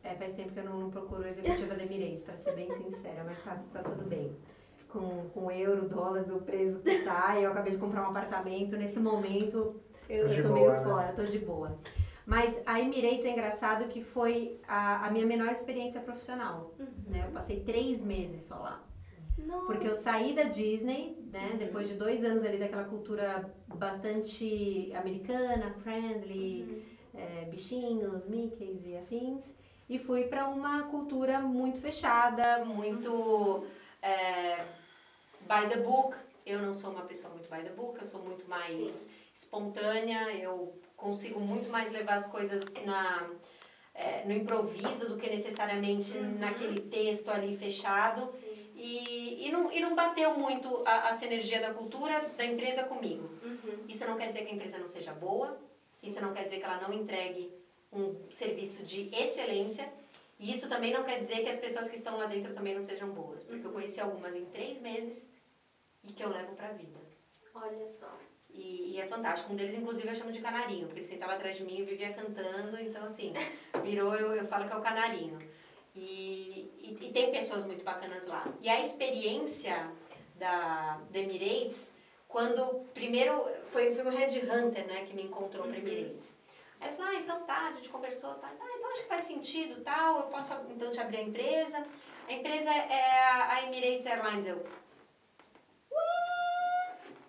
É, 0.03 0.15
faz 0.15 0.35
tempo 0.35 0.53
que 0.53 0.59
eu 0.61 0.65
não, 0.65 0.79
não 0.79 0.91
procuro 0.91 1.27
executiva 1.27 1.75
da 1.75 1.83
Emirates, 1.83 2.23
pra 2.23 2.37
ser 2.37 2.53
bem 2.55 2.73
sincera, 2.73 3.23
mas 3.25 3.43
tá, 3.43 3.63
tá 3.73 3.83
tudo 3.83 4.05
bem. 4.05 4.35
Com, 4.89 5.29
com 5.31 5.51
euro, 5.51 5.89
dólar, 5.89 6.25
do 6.25 6.41
preço 6.41 6.81
que 6.81 7.03
tá, 7.03 7.39
e 7.39 7.45
eu 7.45 7.51
acabei 7.51 7.73
de 7.73 7.79
comprar 7.79 8.03
um 8.03 8.11
apartamento, 8.11 8.77
nesse 8.77 8.99
momento 8.99 9.81
eu, 10.09 10.29
de 10.29 10.39
eu 10.39 10.43
tô 10.43 10.49
boa, 10.49 10.61
meio 10.61 10.73
né? 10.73 10.85
fora, 10.85 11.13
tô 11.13 11.25
de 11.25 11.39
boa. 11.39 11.79
Mas 12.27 12.61
a 12.67 12.81
Emirates 12.81 13.25
é 13.25 13.31
engraçado 13.31 13.89
que 13.89 14.03
foi 14.03 14.61
a, 14.67 15.07
a 15.07 15.11
minha 15.11 15.27
menor 15.27 15.49
experiência 15.53 16.01
profissional, 16.01 16.75
né? 17.07 17.25
Eu 17.27 17.33
passei 17.33 17.61
três 17.61 18.03
meses 18.03 18.43
só 18.43 18.57
lá. 18.57 18.85
Nossa. 19.39 19.67
Porque 19.67 19.89
eu 19.89 19.95
saí 19.95 20.35
da 20.35 20.45
Disney, 20.45 21.19
né? 21.33 21.57
Depois 21.59 21.89
de 21.89 21.95
dois 21.95 22.23
anos 22.25 22.45
ali 22.45 22.59
daquela 22.59 22.85
cultura 22.85 23.53
bastante 23.67 24.93
americana, 24.95 25.75
friendly, 25.83 26.85
é, 27.15 27.45
bichinhos, 27.47 28.27
mickeys 28.27 28.85
e 28.85 28.97
afins. 28.97 29.55
E 29.89 29.99
fui 29.99 30.25
para 30.25 30.49
uma 30.49 30.85
cultura 30.85 31.41
muito 31.41 31.81
fechada, 31.81 32.65
muito 32.65 33.67
é, 34.01 34.65
by 35.41 35.69
the 35.69 35.79
book. 35.79 36.17
Eu 36.47 36.61
não 36.61 36.73
sou 36.73 36.91
uma 36.91 37.03
pessoa 37.03 37.33
muito 37.35 37.51
by 37.51 37.63
the 37.63 37.71
book, 37.71 37.99
eu 37.99 38.05
sou 38.05 38.23
muito 38.23 38.49
mais 38.49 39.09
espontânea, 39.35 40.33
eu 40.33 40.75
consigo 40.97 41.41
muito 41.41 41.71
mais 41.71 41.91
levar 41.93 42.15
as 42.15 42.27
coisas 42.27 42.73
na, 42.85 43.31
é, 43.95 44.25
no 44.25 44.33
improviso 44.33 45.09
do 45.09 45.17
que 45.17 45.29
necessariamente 45.29 46.17
naquele 46.19 46.81
texto 46.81 47.31
ali 47.31 47.57
fechado. 47.57 48.33
E, 48.75 49.47
e, 49.47 49.53
não, 49.53 49.71
e 49.71 49.79
não 49.81 49.95
bateu 49.95 50.39
muito 50.39 50.83
a, 50.87 51.11
a 51.11 51.17
sinergia 51.19 51.61
da 51.61 51.75
cultura 51.75 52.31
da 52.37 52.45
empresa 52.47 52.85
comigo. 52.85 53.29
Uhum. 53.43 53.85
Isso 53.87 54.07
não 54.07 54.17
quer 54.17 54.29
dizer 54.29 54.45
que 54.45 54.53
a 54.53 54.55
empresa 54.55 54.79
não 54.79 54.87
seja 54.87 55.13
boa, 55.13 55.59
isso 56.07 56.21
não 56.21 56.33
quer 56.33 56.45
dizer 56.45 56.59
que 56.59 56.65
ela 56.65 56.81
não 56.81 56.93
entregue 56.93 57.53
um 57.93 58.15
serviço 58.31 58.85
de 58.85 59.09
excelência, 59.15 59.93
e 60.39 60.53
isso 60.53 60.69
também 60.69 60.93
não 60.93 61.05
quer 61.05 61.19
dizer 61.19 61.43
que 61.43 61.49
as 61.51 61.59
pessoas 61.59 61.91
que 61.91 61.97
estão 61.97 62.17
lá 62.17 62.27
dentro 62.27 62.55
também 62.55 62.75
não 62.75 62.83
sejam 62.83 63.11
boas, 63.11 63.43
porque 63.43 63.67
eu 63.67 63.73
conheci 63.73 64.01
algumas 64.01 64.35
em 64.35 64.45
três 64.47 64.81
meses 64.81 65.29
e 66.05 66.13
que 66.13 66.25
eu 66.25 66.31
levo 66.31 66.55
pra 66.55 66.73
vida. 66.73 66.99
Olha 67.55 67.87
só. 67.87 68.17
E, 68.49 68.93
e 68.93 69.01
é 69.01 69.07
fantástico. 69.07 69.53
Um 69.53 69.57
deles, 69.57 69.75
inclusive, 69.75 70.09
eu 70.09 70.15
chamo 70.15 70.33
de 70.33 70.41
canarinho, 70.41 70.87
porque 70.87 71.01
ele 71.01 71.07
sentava 71.07 71.35
atrás 71.35 71.57
de 71.57 71.65
mim 71.65 71.79
e 71.79 71.85
vivia 71.85 72.13
cantando, 72.13 72.81
então, 72.81 73.05
assim, 73.05 73.33
virou, 73.85 74.15
eu, 74.15 74.35
eu 74.35 74.47
falo 74.47 74.67
que 74.67 74.73
é 74.73 74.77
o 74.77 74.83
canarinho. 74.83 75.39
E, 75.95 76.71
e, 76.79 76.99
e 77.01 77.13
tem 77.13 77.31
pessoas 77.31 77.67
muito 77.67 77.85
bacanas 77.85 78.27
lá. 78.27 78.47
E 78.63 78.69
a 78.69 78.81
experiência 78.81 79.91
da, 80.37 81.01
da 81.11 81.19
Emirates, 81.19 81.90
quando 82.31 82.87
primeiro 82.95 83.45
foi, 83.71 83.95
foi 83.95 84.05
um 84.05 84.17
headhunter, 84.17 84.87
né, 84.87 85.05
que 85.05 85.15
me 85.15 85.25
encontrou 85.25 85.67
para 85.67 85.77
Emirates. 85.77 86.33
Aí 86.81 86.89
ele 86.89 86.97
falou, 86.97 87.13
ah, 87.13 87.17
então 87.17 87.43
tá, 87.43 87.69
a 87.69 87.73
gente 87.73 87.91
conversou, 87.91 88.35
tá, 88.35 88.49
ah, 88.49 88.73
então 88.77 88.91
acho 88.91 89.03
que 89.03 89.09
faz 89.09 89.25
sentido, 89.25 89.83
tal, 89.83 90.21
eu 90.21 90.27
posso 90.29 90.55
então 90.71 90.91
te 90.91 90.99
abrir 90.99 91.19
a 91.19 91.23
empresa. 91.23 91.85
A 92.29 92.33
empresa 92.33 92.71
é 92.71 93.29
a 93.51 93.67
Emirates 93.67 94.07
Airlines. 94.07 94.47
Eu. 94.47 94.65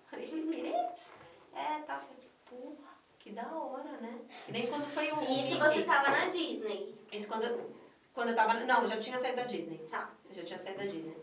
Falei, 0.10 0.30
Emirates? 0.32 1.08
É, 1.56 1.80
tá. 1.82 2.00
Falei, 2.00 2.30
porra, 2.48 2.94
que 3.18 3.32
da 3.32 3.52
hora, 3.52 3.98
né? 4.00 4.20
E 4.48 4.52
nem 4.52 4.68
quando 4.68 4.86
foi 4.94 5.12
o. 5.12 5.22
E 5.24 5.42
isso 5.42 5.56
Mickey. 5.56 5.80
você 5.80 5.84
tava 5.84 6.12
na 6.12 6.26
Disney. 6.28 6.96
Isso 7.12 7.28
quando, 7.28 7.74
quando 8.14 8.30
eu 8.30 8.36
tava. 8.36 8.54
Não, 8.54 8.84
eu 8.84 8.88
já 8.88 9.00
tinha 9.00 9.18
saído 9.18 9.38
da 9.38 9.46
Disney. 9.46 9.80
Tá. 9.90 10.12
Eu 10.30 10.36
já 10.36 10.44
tinha 10.44 10.60
saído 10.60 10.78
da 10.78 10.86
Disney. 10.86 11.18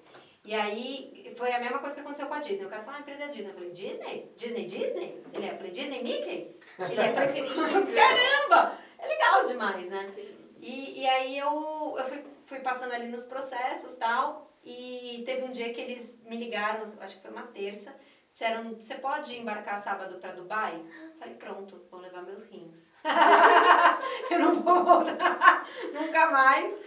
E 0.45 0.55
aí, 0.55 1.18
foi 1.37 1.53
a 1.53 1.61
mesma 1.61 1.79
coisa 1.79 1.95
que 1.95 2.01
aconteceu 2.01 2.27
com 2.27 2.35
a 2.35 2.41
Disney. 2.41 2.67
O 2.67 2.71
cara 2.71 2.83
falou, 2.83 2.97
ah, 2.97 2.99
a 2.99 3.03
empresa 3.03 3.25
é 3.25 3.29
Disney. 3.29 3.51
Eu 3.51 3.55
falei, 3.55 3.71
Disney? 3.71 4.33
Disney, 4.37 4.67
Disney? 4.67 5.23
Ele 5.33 5.47
é, 5.47 5.53
eu 5.53 5.57
falei, 5.57 5.73
Disney, 5.73 6.03
Mickey? 6.03 6.57
Ele 6.79 7.01
é, 7.01 7.11
eu 7.11 7.15
falei, 7.15 7.95
caramba! 7.95 8.79
É 8.99 9.07
legal 9.07 9.45
demais, 9.45 9.91
né? 9.91 10.13
E, 10.61 11.01
e 11.01 11.07
aí 11.07 11.39
eu, 11.39 11.95
eu 11.99 12.05
fui, 12.05 12.25
fui 12.47 12.61
passando 12.61 12.93
ali 12.93 13.09
nos 13.09 13.27
processos 13.27 13.95
e 13.95 13.99
tal. 13.99 14.53
E 14.65 15.23
teve 15.25 15.45
um 15.45 15.53
dia 15.53 15.73
que 15.73 15.81
eles 15.81 16.19
me 16.25 16.37
ligaram, 16.37 16.83
acho 17.01 17.17
que 17.17 17.23
foi 17.23 17.31
uma 17.31 17.47
terça. 17.47 17.95
Disseram, 18.33 18.75
você 18.75 18.95
pode 18.97 19.37
embarcar 19.39 19.83
sábado 19.83 20.19
pra 20.19 20.33
Dubai? 20.33 20.75
Eu 20.77 21.19
Falei, 21.19 21.35
pronto, 21.35 21.87
vou 21.91 22.01
levar 22.01 22.23
meus 22.23 22.45
rins. 22.45 22.89
eu 24.31 24.39
não 24.39 24.63
vou 24.63 24.85
voltar 24.85 25.67
nunca 25.93 26.31
mais. 26.31 26.79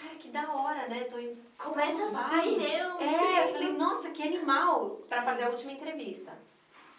Cara, 0.00 0.14
que 0.16 0.28
da 0.28 0.52
hora, 0.54 0.88
né? 0.88 1.04
Tô 1.04 1.18
indo 1.18 1.40
Começa 1.58 2.06
Dubai. 2.06 2.38
assim, 2.40 2.58
meu. 2.58 2.98
É, 3.00 3.44
eu 3.48 3.52
falei, 3.52 3.72
nossa, 3.72 4.10
que 4.10 4.22
animal 4.22 4.90
pra 5.08 5.22
fazer 5.24 5.44
a 5.44 5.50
última 5.50 5.72
entrevista. 5.72 6.32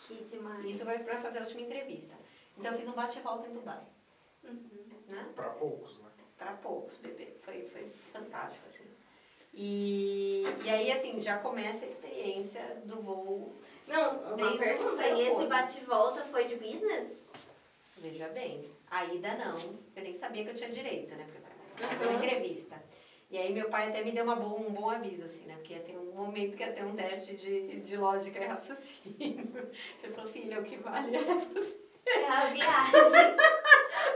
Que 0.07 0.15
demais. 0.23 0.63
Isso 0.65 0.85
vai 0.85 0.99
pra 0.99 1.19
fazer 1.21 1.39
a 1.39 1.41
última 1.43 1.61
entrevista. 1.61 2.13
Então 2.57 2.71
eu 2.73 2.77
fiz 2.77 2.87
um 2.87 2.93
bate 2.93 3.17
e 3.17 3.21
volta 3.21 3.47
em 3.47 3.53
Dubai, 3.53 3.79
Uhum. 4.43 4.59
né? 5.07 5.25
Pra 5.35 5.49
poucos, 5.51 5.97
né? 5.99 6.09
Pra 6.37 6.51
poucos, 6.53 6.97
bebê. 6.97 7.33
Foi, 7.43 7.63
foi 7.69 7.91
fantástico, 8.13 8.65
assim. 8.67 8.85
E, 9.53 10.43
e 10.63 10.69
aí, 10.69 10.91
assim, 10.91 11.21
já 11.21 11.37
começa 11.37 11.83
a 11.85 11.87
experiência 11.87 12.81
do 12.85 13.01
voo. 13.01 13.53
Não, 13.87 14.35
uma 14.35 14.57
pergunta. 14.57 15.07
E 15.07 15.27
esse 15.27 15.45
bate-volta 15.45 16.21
foi 16.25 16.45
de 16.45 16.55
business? 16.55 17.19
Veja 17.97 18.27
bem, 18.29 18.69
a 18.89 19.05
ida 19.05 19.33
não. 19.35 19.57
Eu 19.95 20.03
nem 20.03 20.13
sabia 20.13 20.43
que 20.43 20.51
eu 20.51 20.55
tinha 20.55 20.69
direito, 20.71 21.13
né? 21.15 21.25
Porque 21.25 21.83
eu 21.83 21.87
fazer 21.89 22.05
Uhum. 22.05 22.11
uma 22.15 22.25
entrevista. 22.25 22.81
E 23.31 23.37
aí 23.37 23.53
meu 23.53 23.69
pai 23.69 23.87
até 23.87 24.03
me 24.03 24.11
deu 24.11 24.25
uma 24.25 24.35
boa, 24.35 24.59
um 24.59 24.71
bom 24.73 24.89
aviso, 24.89 25.23
assim, 25.23 25.45
né? 25.45 25.55
Porque 25.55 25.73
ia 25.73 25.79
ter 25.79 25.97
um 25.97 26.11
momento 26.13 26.57
que 26.57 26.63
ia 26.63 26.73
ter 26.73 26.83
um 26.83 26.93
teste 26.95 27.35
de, 27.37 27.79
de 27.79 27.95
lógica 27.95 28.37
e 28.39 28.45
raciocínio. 28.45 29.71
Ele 30.03 30.13
falou, 30.13 30.29
filha, 30.29 30.59
o 30.59 30.63
que 30.63 30.75
vale 30.77 31.15
é 31.15 31.23
você. 31.23 31.79
É 32.05 32.27
a 32.27 32.45
viagem. 32.51 33.35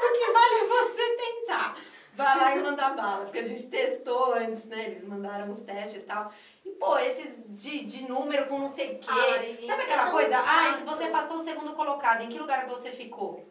O 0.01 0.13
que 0.13 0.31
vale 0.33 0.55
é 0.55 0.67
você 0.67 1.15
tentar. 1.15 1.77
Vai 2.13 2.37
lá 2.37 2.55
e 2.57 2.61
manda 2.61 2.89
bala. 2.89 3.23
Porque 3.25 3.39
a 3.39 3.47
gente 3.47 3.67
testou 3.67 4.33
antes, 4.33 4.65
né? 4.65 4.85
Eles 4.87 5.03
mandaram 5.05 5.49
os 5.49 5.61
testes 5.61 6.03
e 6.03 6.05
tal. 6.05 6.33
E, 6.65 6.71
pô, 6.71 6.97
esses 6.97 7.35
de, 7.47 7.85
de 7.85 8.09
número 8.09 8.47
com 8.47 8.59
não 8.59 8.67
sei 8.67 8.95
o 8.95 8.99
quê. 8.99 9.07
Ai, 9.09 9.45
gente, 9.55 9.67
Sabe 9.67 9.81
é 9.81 9.85
aquela 9.85 10.11
coisa? 10.11 10.31
chato. 10.31 10.45
Ah, 10.47 10.73
se 10.73 10.83
você 10.83 11.07
passou 11.07 11.37
o 11.37 11.43
segundo 11.43 11.73
colocado, 11.73 12.21
em 12.21 12.29
que 12.29 12.39
lugar 12.39 12.65
você 12.67 12.91
ficou? 12.91 13.45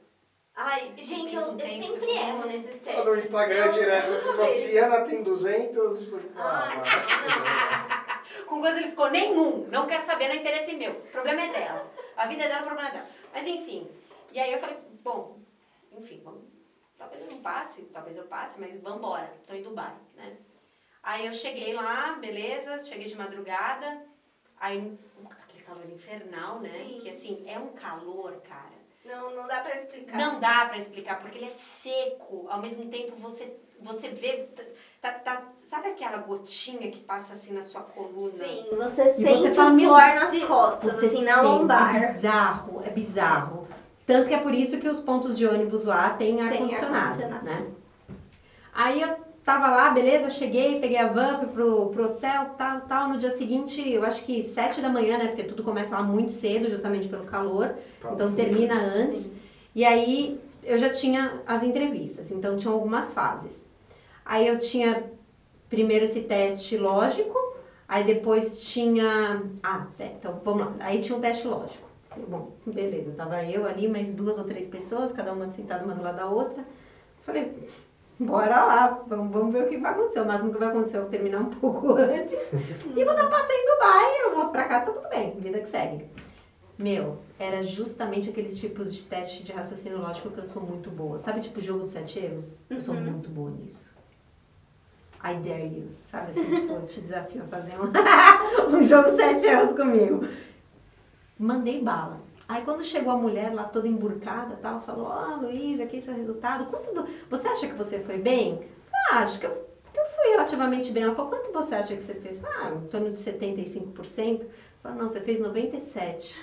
Ai, 0.57 0.93
gente, 0.97 1.35
eu, 1.35 1.43
eu 1.43 1.69
sempre 1.69 2.11
erro 2.11 2.47
nesses 2.47 2.79
testes. 2.81 3.05
no 3.05 3.17
Instagram 3.17 3.67
Eu 3.67 3.73
direto, 3.73 4.21
se 4.21 4.33
você 4.33 4.79
Ana 4.79 5.01
tem 5.01 5.23
200. 5.23 6.15
Ai, 6.37 6.83
Ah, 6.87 7.01
fuder. 7.01 8.45
Com 8.47 8.61
coisa 8.61 8.79
ele 8.79 8.91
ficou 8.91 9.11
nenhum. 9.11 9.67
Não 9.69 9.87
quero 9.87 10.07
saber, 10.07 10.29
não 10.29 10.35
é 10.35 10.39
interesse 10.39 10.75
meu. 10.75 10.93
O 10.93 11.11
problema 11.11 11.43
é 11.43 11.51
dela. 11.51 11.93
A 12.17 12.27
vida 12.27 12.45
é 12.45 12.49
dela, 12.49 12.63
o 12.63 12.67
problema 12.67 12.89
é 12.89 12.93
dela. 12.93 13.09
Mas 13.33 13.47
enfim. 13.47 13.91
E 14.33 14.39
aí 14.39 14.53
eu 14.53 14.61
falei, 14.61 14.77
bom, 15.03 15.39
enfim, 15.93 16.21
vamos, 16.25 16.43
talvez 16.97 17.23
eu 17.23 17.31
não 17.31 17.41
passe, 17.43 17.83
talvez 17.93 18.17
eu 18.17 18.25
passe, 18.25 18.61
mas 18.61 18.81
vambora. 18.81 19.33
Tô 19.47 19.55
em 19.55 19.63
Dubai, 19.63 19.95
né? 20.15 20.37
Aí 21.03 21.27
eu 21.27 21.33
cheguei 21.33 21.73
lá, 21.73 22.13
beleza, 22.21 22.83
cheguei 22.85 23.07
de 23.09 23.17
madrugada. 23.17 24.07
Aí 24.59 24.97
aquele 25.31 25.63
calor 25.65 25.89
infernal, 25.91 26.61
né? 26.61 26.85
Sim. 26.87 27.01
Que 27.03 27.11
assim, 27.11 27.45
é 27.47 27.59
um 27.59 27.73
calor, 27.73 28.41
cara. 28.49 28.74
Não, 29.05 29.35
não 29.35 29.47
dá 29.47 29.61
pra 29.61 29.75
explicar. 29.77 30.17
Não 30.17 30.41
dá 30.41 30.65
pra 30.67 30.79
explicar, 30.79 31.19
porque 31.21 31.39
ele 31.39 31.47
é 31.47 31.51
seco. 31.51 32.47
Ao 32.49 32.61
mesmo 32.61 32.87
tempo, 32.91 33.15
você, 33.17 33.55
você 33.81 34.09
vê. 34.09 34.49
Tá, 35.01 35.13
tá- 35.13 35.43
sabe 35.69 35.89
aquela 35.89 36.17
gotinha 36.19 36.91
que 36.91 37.01
passa 37.01 37.35
assim 37.35 37.53
na 37.53 37.61
sua 37.61 37.83
coluna? 37.83 38.33
Sim, 38.47 38.67
você 38.77 39.03
E 39.11 39.15
sente 39.15 39.25
você 39.39 39.55
fala, 39.55 39.71
o 39.71 39.75
meu 39.75 39.89
suor 39.91 40.15
nas 40.15 40.39
costas, 40.45 40.95
Você 40.95 41.07
assim, 41.07 41.25
na 41.25 41.35
sente, 41.35 41.45
lombar. 41.47 41.97
É 42.03 42.13
bizarro, 42.15 42.83
é 42.87 42.91
bizarro. 42.91 43.69
Tanto 44.07 44.29
que 44.29 44.35
é 44.35 44.39
por 44.39 44.55
isso 44.55 44.81
que 44.81 44.89
os 44.89 45.01
pontos 45.01 45.37
de 45.37 45.47
ônibus 45.47 45.85
lá 45.85 46.11
têm 46.11 46.41
ar-condicionado, 46.41 46.97
ar-condicionado. 47.23 47.45
né? 47.45 47.67
Aí 48.73 49.01
eu 49.03 49.24
tava 49.45 49.68
lá, 49.70 49.90
beleza, 49.90 50.30
cheguei, 50.30 50.80
peguei 50.80 50.97
a 50.97 51.09
van, 51.09 51.38
fui 51.38 51.49
pro, 51.49 51.90
pro 51.90 52.05
hotel, 52.07 52.55
tal, 52.57 52.80
tal. 52.82 53.09
No 53.11 53.18
dia 53.18 53.30
seguinte, 53.30 53.86
eu 53.88 54.05
acho 54.05 54.24
que 54.24 54.42
sete 54.42 54.80
da 54.80 54.88
manhã, 54.88 55.18
né? 55.18 55.28
Porque 55.28 55.45
tudo 55.45 55.62
começa 55.62 55.97
lá 55.97 56.03
muito 56.03 56.32
cedo, 56.32 56.70
justamente 56.70 57.09
pelo 57.09 57.24
calor. 57.24 57.74
Tá. 58.01 58.12
Então 58.12 58.32
termina 58.34 58.74
antes. 58.74 59.32
E 59.74 59.84
aí 59.84 60.40
eu 60.62 60.78
já 60.78 60.92
tinha 60.92 61.42
as 61.47 61.62
entrevistas, 61.62 62.30
então 62.30 62.57
tinham 62.57 62.74
algumas 62.74 63.12
fases. 63.12 63.66
Aí 64.24 64.49
eu 64.49 64.59
tinha 64.59 65.05
primeiro 65.68 66.07
esse 66.07 66.22
teste 66.22 66.78
lógico, 66.78 67.38
aí 67.86 68.05
depois 68.05 68.61
tinha. 68.61 69.42
Ah, 69.62 69.86
é, 69.99 70.07
então 70.18 70.40
vamos 70.42 70.66
lá. 70.66 70.74
Aí 70.80 71.03
tinha 71.03 71.18
um 71.18 71.20
teste 71.20 71.47
lógico. 71.47 71.84
Bom, 72.28 72.53
beleza, 72.64 73.11
tava 73.16 73.45
eu 73.45 73.66
ali, 73.66 73.88
mais 73.88 74.14
duas 74.14 74.38
ou 74.38 74.45
três 74.45 74.68
pessoas, 74.68 75.12
cada 75.12 75.32
uma 75.32 75.49
sentada 75.49 75.84
uma 75.84 75.95
do 75.95 76.03
lado 76.03 76.16
da 76.16 76.26
outra. 76.26 76.64
Falei, 77.22 77.53
bora 78.19 78.65
lá, 78.65 79.03
vamos, 79.07 79.33
vamos 79.33 79.53
ver 79.53 79.65
o 79.65 79.69
que 79.69 79.79
vai 79.79 79.93
acontecer. 79.93 80.21
O 80.21 80.27
máximo 80.27 80.53
que 80.53 80.59
vai 80.59 80.69
acontecer 80.69 80.97
é 80.97 81.01
eu 81.01 81.09
terminar 81.09 81.41
um 81.41 81.51
pouco 81.51 81.95
antes 81.95 82.33
e 82.33 83.05
vou 83.05 83.15
dar 83.15 83.27
um 83.27 83.31
passeio 83.31 83.59
em 83.59 83.75
Dubai, 83.75 84.23
eu 84.23 84.35
volto 84.35 84.53
pra 84.53 84.65
casa, 84.65 84.87
tá 84.87 84.93
tudo 84.93 85.09
bem, 85.09 85.33
vida 85.39 85.59
que 85.59 85.69
segue. 85.69 86.05
Meu, 86.79 87.19
era 87.39 87.62
justamente 87.62 88.31
aqueles 88.31 88.59
tipos 88.59 88.93
de 88.93 89.03
teste 89.03 89.45
de 89.45 89.53
raciocínio 89.53 89.99
lógico 89.99 90.31
que 90.31 90.39
eu 90.39 90.45
sou 90.45 90.62
muito 90.62 90.91
boa. 90.91 91.21
Sabe, 91.21 91.41
tipo 91.41 91.61
jogo 91.61 91.81
dos 91.81 91.93
sete 91.93 92.19
erros? 92.19 92.57
Eu 92.69 92.81
sou 92.81 92.95
muito 92.95 93.29
boa 93.29 93.51
nisso. 93.51 93.95
I 95.25 95.35
dare 95.37 95.65
you. 95.65 95.89
Sabe 96.11 96.33
assim, 96.33 96.45
tipo, 96.51 96.73
eu 96.73 96.87
te 96.87 97.01
desafio 97.01 97.43
a 97.45 97.47
fazer 97.47 97.75
um, 97.81 97.89
um 98.77 98.83
jogo 98.83 99.17
sete 99.17 99.47
erros 99.47 99.75
comigo. 99.77 100.27
Mandei 101.39 101.81
bala. 101.81 102.21
Aí 102.49 102.62
quando 102.62 102.84
chegou 102.84 103.12
a 103.12 103.16
mulher 103.16 103.55
lá 103.55 103.64
toda 103.64 103.88
emburcada 103.88 104.59
tal, 104.61 104.80
falou, 104.82 105.07
ó, 105.07 105.36
Luísa, 105.36 105.84
aqui 105.84 105.97
é 105.97 106.01
seu 106.01 106.14
resultado. 106.14 106.66
Quanto 106.66 106.92
do- 106.95 107.07
Você 107.30 107.49
acha 107.49 107.66
que 107.66 107.74
você 107.74 108.01
foi 108.01 108.18
bem? 108.18 108.61
Ah, 109.11 109.20
acho 109.20 109.38
que 109.40 109.47
eu, 109.47 109.51
que 109.92 109.99
eu 109.99 110.05
fui 110.05 110.30
relativamente 110.30 110.92
bem. 110.92 111.05
Ela 111.05 111.14
falou, 111.14 111.30
quanto 111.30 111.53
você 111.53 111.74
acha 111.74 111.97
que 111.97 112.03
você 112.05 112.14
fez? 112.14 112.42
Ah, 112.45 112.72
em 112.74 112.86
torno 112.88 113.11
de 113.11 113.18
75%. 113.18 114.42
Eu 114.42 114.49
falei, 114.82 114.99
não, 114.99 115.09
você 115.09 115.20
fez 115.20 115.40
97%. 115.40 116.34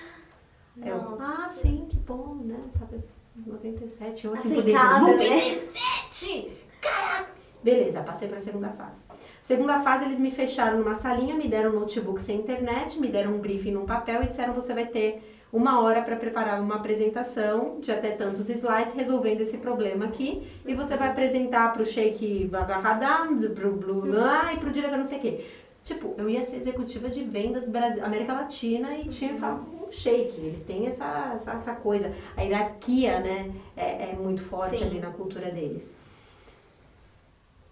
Eu, 0.84 1.18
ah, 1.20 1.48
sim, 1.52 1.86
que 1.90 1.98
bom, 1.98 2.36
né? 2.44 2.58
Tava 2.80 2.98
97. 3.46 4.26
Eu 4.26 4.34
assim, 4.34 4.56
poderia. 4.56 4.78
né? 4.84 5.00
97! 5.02 6.58
Caraca! 6.82 7.30
Beleza, 7.64 8.02
passei 8.02 8.28
para 8.28 8.38
a 8.38 8.42
segunda 8.42 8.70
fase. 8.70 9.04
Segunda 9.44 9.82
fase, 9.82 10.06
eles 10.06 10.20
me 10.20 10.32
fecharam 10.32 10.80
numa 10.80 10.96
salinha, 10.96 11.36
me 11.36 11.48
deram 11.48 11.72
um 11.72 11.80
notebook 11.82 12.22
sem 12.22 12.38
internet, 12.40 13.00
me 13.00 13.08
deram 13.10 13.34
um 13.36 13.40
briefing 13.40 13.72
num 13.72 13.86
papel 13.86 14.24
e 14.24 14.28
disseram 14.28 14.54
você 14.54 14.74
vai 14.74 14.88
ter 14.88 15.41
uma 15.52 15.82
hora 15.82 16.02
para 16.02 16.16
preparar 16.16 16.62
uma 16.62 16.76
apresentação 16.76 17.80
de 17.82 17.92
até 17.92 18.12
tantos 18.12 18.50
slides 18.50 18.96
resolvendo 18.96 19.42
esse 19.42 19.58
problema 19.58 20.06
aqui 20.06 20.48
e 20.66 20.74
você 20.74 20.96
vai 20.96 21.10
apresentar 21.10 21.74
para 21.74 21.82
o 21.82 21.86
Sheikh 21.86 22.46
Bagaradam, 22.46 23.38
para 23.54 23.68
o 23.68 23.74
Blue 23.74 24.06
lá 24.06 24.54
e 24.54 24.58
para 24.58 24.70
o 24.70 24.72
diretor 24.72 24.98
não 24.98 25.06
sei 25.06 25.18
o 25.18 25.22
quê. 25.22 25.46
Tipo, 25.84 26.14
eu 26.18 26.30
ia 26.30 26.44
ser 26.44 26.58
executiva 26.58 27.10
de 27.10 27.24
vendas 27.24 27.68
Brasil, 27.68 28.06
América 28.06 28.34
Latina 28.34 28.94
e 28.96 29.10
tinha 29.10 29.34
que 29.34 29.40
falar 29.40 29.60
com 29.60 29.88
o 29.88 29.92
Sheikh. 29.92 30.40
Eles 30.40 30.64
têm 30.64 30.86
essa, 30.86 31.34
essa, 31.36 31.54
essa 31.54 31.74
coisa. 31.74 32.14
A 32.38 32.44
hierarquia, 32.44 33.20
né, 33.20 33.52
é, 33.76 34.12
é 34.12 34.14
muito 34.14 34.44
forte 34.44 34.78
Sim. 34.78 34.86
ali 34.86 35.00
na 35.00 35.10
cultura 35.10 35.50
deles. 35.50 35.96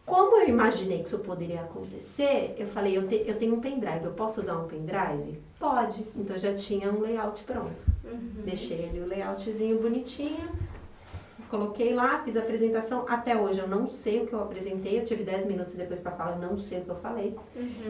Como 0.09 0.37
eu 0.41 0.49
imaginei 0.49 0.99
que 1.03 1.07
isso 1.07 1.19
poderia 1.19 1.61
acontecer, 1.61 2.55
eu 2.57 2.65
falei, 2.67 2.97
eu, 2.97 3.07
te- 3.07 3.23
eu 3.27 3.37
tenho 3.37 3.53
um 3.55 3.59
pendrive, 3.61 4.05
eu 4.05 4.11
posso 4.13 4.41
usar 4.41 4.57
um 4.57 4.67
pendrive? 4.67 5.39
Pode. 5.59 6.03
Então 6.15 6.37
já 6.37 6.53
tinha 6.55 6.91
um 6.91 6.99
layout 7.01 7.43
pronto. 7.43 7.85
Deixei 8.43 8.89
ali 8.89 8.99
o 8.99 9.05
layoutzinho 9.07 9.79
bonitinho, 9.79 10.49
coloquei 11.49 11.93
lá, 11.93 12.23
fiz 12.23 12.35
a 12.37 12.39
apresentação. 12.39 13.05
Até 13.07 13.35
hoje 13.39 13.59
eu 13.59 13.67
não 13.67 13.87
sei 13.89 14.21
o 14.21 14.27
que 14.27 14.33
eu 14.33 14.41
apresentei, 14.41 14.99
eu 14.99 15.05
tive 15.05 15.23
10 15.23 15.45
minutos 15.45 15.75
depois 15.75 15.99
para 15.99 16.11
falar, 16.13 16.41
eu 16.41 16.49
não 16.49 16.59
sei 16.59 16.79
o 16.79 16.85
que 16.85 16.89
eu 16.89 16.95
falei. 16.95 17.35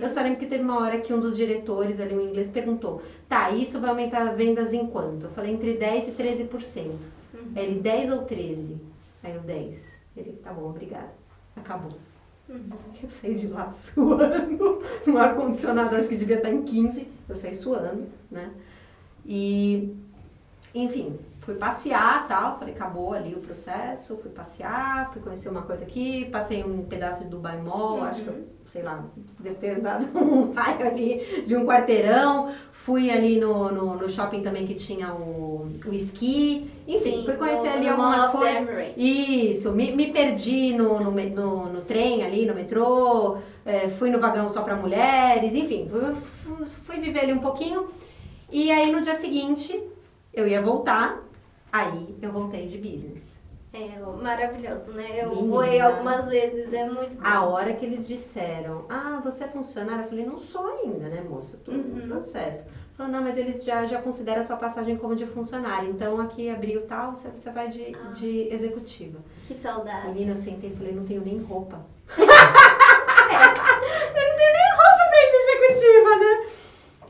Eu 0.02 0.10
só 0.10 0.22
lembro 0.22 0.40
que 0.40 0.46
teve 0.48 0.64
uma 0.64 0.80
hora 0.80 1.00
que 1.00 1.14
um 1.14 1.20
dos 1.20 1.38
diretores 1.38 2.00
ali, 2.02 2.16
o 2.16 2.22
inglês, 2.22 2.52
perguntou: 2.52 3.02
tá, 3.30 3.52
isso 3.52 3.80
vai 3.80 3.90
aumentar 3.92 4.26
vendas 4.36 4.74
em 4.74 4.86
quanto? 4.88 5.26
Eu 5.28 5.32
falei 5.32 5.54
entre 5.54 5.78
10% 5.78 6.08
e 6.10 6.12
13%. 6.12 6.92
Aí 7.56 7.64
Ele, 7.66 7.80
10 7.80 8.12
ou 8.12 8.24
13? 8.24 8.78
Aí 9.24 9.34
eu, 9.36 9.42
10. 9.42 10.02
Ele, 10.18 10.34
tá 10.44 10.52
bom, 10.52 10.70
obrigada. 10.70 11.12
Acabou. 11.56 11.92
Eu 12.50 13.10
saí 13.10 13.36
de 13.36 13.48
lá 13.48 13.70
suando, 13.72 14.82
no 15.06 15.18
ar-condicionado, 15.18 15.96
acho 15.96 16.08
que 16.08 16.18
devia 16.18 16.38
estar 16.38 16.52
em 16.52 16.64
15. 16.64 17.08
Eu 17.28 17.36
saí 17.36 17.54
suando, 17.54 18.08
né? 18.32 18.50
E, 19.26 19.96
enfim, 20.74 21.20
fui 21.42 21.56
passear 21.56 22.28
tal, 22.28 22.58
falei, 22.58 22.74
acabou 22.74 23.14
ali 23.14 23.36
o 23.36 23.40
processo, 23.40 24.18
fui 24.18 24.32
passear, 24.32 25.12
fui 25.14 25.22
conhecer 25.22 25.50
uma 25.50 25.62
coisa 25.62 25.84
aqui, 25.84 26.26
passei 26.26 26.64
um 26.64 26.86
pedaço 26.86 27.24
de 27.24 27.30
Dubai 27.30 27.62
Mall, 27.62 28.04
acho 28.04 28.24
que 28.24 28.28
eu, 28.28 28.48
sei 28.72 28.82
lá, 28.82 29.06
devo 29.40 29.56
ter 29.56 29.80
dado 29.80 30.06
um 30.18 30.52
raio 30.54 30.88
ali 30.88 31.44
de 31.46 31.56
um 31.56 31.66
quarteirão, 31.66 32.54
fui 32.72 33.12
ali 33.12 33.40
no, 33.40 33.72
no, 33.72 33.96
no 33.96 34.10
shopping 34.10 34.42
também 34.42 34.66
que 34.66 34.74
tinha 34.74 35.14
o, 35.14 35.72
o 35.86 35.94
esqui, 35.94 36.72
enfim, 36.90 37.20
Sim, 37.20 37.26
fui 37.26 37.36
conhecer 37.36 37.68
no- 37.70 37.74
ali 37.76 37.86
no 37.86 37.92
algumas 37.92 38.28
coisas. 38.30 38.94
Isso, 38.98 39.72
me, 39.74 39.92
me 39.96 40.12
perdi 40.12 40.74
no, 40.74 41.00
no, 41.00 41.12
no, 41.12 41.66
no 41.74 41.82
trem 41.82 42.24
ali, 42.24 42.48
no 42.48 42.56
metrô, 42.56 43.38
é, 43.64 43.88
fui 43.90 44.10
no 44.10 44.20
vagão 44.20 44.50
só 44.50 44.64
para 44.64 44.76
mulheres, 44.76 45.54
enfim, 45.54 45.88
fui, 45.90 46.66
fui 46.86 47.00
viver 47.00 47.20
ali 47.20 47.34
um 47.34 47.40
pouquinho. 47.40 47.88
E 48.52 48.72
aí 48.72 48.92
no 48.92 49.02
dia 49.02 49.14
seguinte 49.16 49.80
eu 50.34 50.48
ia 50.48 50.62
voltar, 50.62 51.24
aí 51.72 52.16
eu 52.22 52.32
voltei 52.32 52.66
de 52.66 52.80
business. 52.80 53.38
É 53.72 54.00
maravilhoso, 54.00 54.92
né? 54.92 55.24
Eu 55.24 55.30
Menina. 55.30 55.48
voei 55.48 55.80
algumas 55.80 56.28
vezes, 56.28 56.74
é 56.74 56.90
muito 56.90 57.18
bom. 57.18 57.22
A 57.24 57.46
hora 57.46 57.72
que 57.74 57.86
eles 57.86 58.08
disseram, 58.08 58.86
ah, 58.90 59.22
você 59.24 59.44
é 59.44 59.48
funcionária? 59.48 60.02
Eu 60.06 60.10
falei, 60.10 60.26
não 60.26 60.40
sou 60.40 60.66
ainda, 60.66 61.08
né, 61.08 61.22
moça? 61.22 61.60
Tô 61.64 61.72
no 61.72 62.08
processo. 62.08 62.66
Falou, 63.00 63.12
não, 63.14 63.24
mas 63.24 63.38
eles 63.38 63.64
já, 63.64 63.86
já 63.86 64.02
consideram 64.02 64.42
a 64.42 64.44
sua 64.44 64.58
passagem 64.58 64.98
como 64.98 65.16
de 65.16 65.26
funcionária. 65.26 65.88
Então 65.88 66.20
aqui 66.20 66.50
abriu 66.50 66.82
tal, 66.82 67.16
você, 67.16 67.30
você 67.30 67.50
vai 67.50 67.70
de, 67.70 67.96
de 68.14 68.54
executiva. 68.54 69.20
Que 69.48 69.56
saudade. 69.56 70.10
Menina, 70.10 70.34
eu 70.34 70.38
sentei 70.38 70.70
e 70.70 70.76
falei, 70.76 70.92
não 70.92 71.06
tenho 71.06 71.24
nem 71.24 71.40
roupa. 71.42 71.80
eu 72.20 72.28
não 72.28 74.36
tenho 74.36 74.54
nem 74.54 74.72
roupa 74.74 75.08
pra 75.08 75.18
ir 75.18 75.32
de 75.32 75.38
executiva, 75.38 76.18
né? 76.18 76.50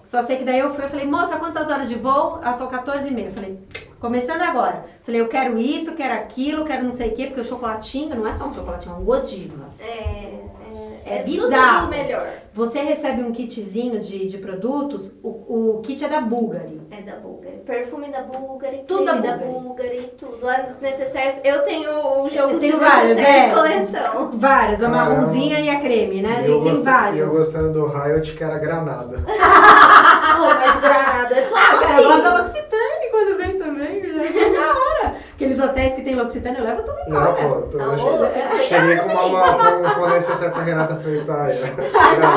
Só 0.05 0.21
sei 0.21 0.37
que 0.37 0.45
daí 0.45 0.59
eu 0.59 0.71
fui, 0.75 0.85
eu 0.85 0.89
falei, 0.89 1.07
moça, 1.07 1.39
quantas 1.39 1.71
horas 1.71 1.89
de 1.89 1.95
voo? 1.95 2.37
Ela 2.39 2.53
falou 2.53 2.67
14 2.67 3.07
e 3.07 3.11
meia. 3.11 3.29
Eu 3.29 3.33
falei, 3.33 3.57
começando 3.99 4.43
agora. 4.43 4.85
Falei, 5.01 5.21
eu 5.21 5.27
quero 5.27 5.57
isso, 5.57 5.95
quero 5.95 6.13
aquilo, 6.13 6.65
quero 6.65 6.83
não 6.83 6.93
sei 6.93 7.09
o 7.09 7.15
quê, 7.15 7.25
porque 7.25 7.41
o 7.41 7.45
chocolatinho 7.45 8.15
não 8.15 8.27
é 8.27 8.33
só 8.37 8.45
um 8.45 8.53
chocolatinho, 8.53 8.93
é 8.93 8.97
um 8.99 9.03
Godiva. 9.03 9.71
É, 9.79 9.87
é, 9.87 11.01
É 11.03 11.23
tudo 11.23 11.31
bizarro. 11.31 11.87
do 11.87 11.89
melhor. 11.89 12.31
Você 12.53 12.79
recebe 12.79 13.21
um 13.23 13.31
kitzinho 13.31 13.99
de, 13.99 14.27
de 14.27 14.37
produtos, 14.37 15.13
o, 15.23 15.77
o 15.77 15.81
kit 15.81 16.03
é 16.03 16.09
da 16.09 16.19
Bulgari. 16.19 16.81
É 16.91 17.01
da 17.01 17.17
Bulgari. 17.17 17.57
Perfume 17.65 18.07
da 18.11 18.21
Bulgari, 18.23 18.83
Tudo 18.87 19.05
da 19.05 19.11
creme 19.13 19.27
da 19.27 19.37
Bulgari. 19.37 19.59
Bulgari, 19.61 20.13
tudo. 20.17 20.47
As 20.49 20.79
necessários. 20.81 21.35
Eu 21.43 21.61
tenho 21.63 21.89
o 22.23 22.29
jogo 22.29 22.53
Eu 22.53 22.59
de 22.59 22.71
vários, 22.71 23.17
é. 23.17 23.49
coleção. 23.53 24.31
Vários, 24.33 24.83
a 24.83 24.89
Caramba. 24.89 25.09
marronzinha 25.15 25.59
e 25.59 25.69
a 25.69 25.79
creme, 25.79 26.21
né? 26.21 26.35
Tem, 26.41 26.45
eu, 26.49 26.55
tem 26.55 26.63
gost- 26.63 26.81
e 26.81 26.85
vários. 26.85 27.19
eu 27.19 27.29
gostando 27.31 27.73
do 27.73 27.85
Riot, 27.85 28.33
que 28.33 28.43
era 28.43 28.57
granada. 28.57 29.19
Pô, 29.23 30.45
mas 30.55 30.81
granada 30.81 31.35
é 31.35 31.41
top. 31.43 31.55
Ah, 31.61 31.77
cara, 31.79 32.01
gosta 32.03 32.21
da 32.23 32.37
L'Occitane 32.39 33.09
quando 33.11 33.37
vem 33.37 33.59
também, 33.59 34.13
já 34.13 34.25
é 34.25 34.49
da 34.51 34.69
hora. 34.71 35.15
Aqueles 35.35 35.59
hotéis 35.59 35.93
que 35.93 36.01
tem 36.01 36.15
L'Occitane, 36.15 36.57
eu 36.57 36.65
levo 36.65 36.81
tudo 36.83 36.97
Não, 37.07 37.21
embora. 37.31 37.33
pô, 37.33 37.61
tô, 37.67 37.79
eu 37.79 37.95
louco? 37.95 38.25
cheguei, 38.67 38.67
cheguei 38.67 38.97
com 38.97 39.09
uma, 39.09 39.23
uma 39.45 39.93
com, 39.93 40.01
com 40.01 40.09
necessário 40.09 40.53
pra 40.53 40.63
Renata 40.63 40.95
falei, 40.97 41.23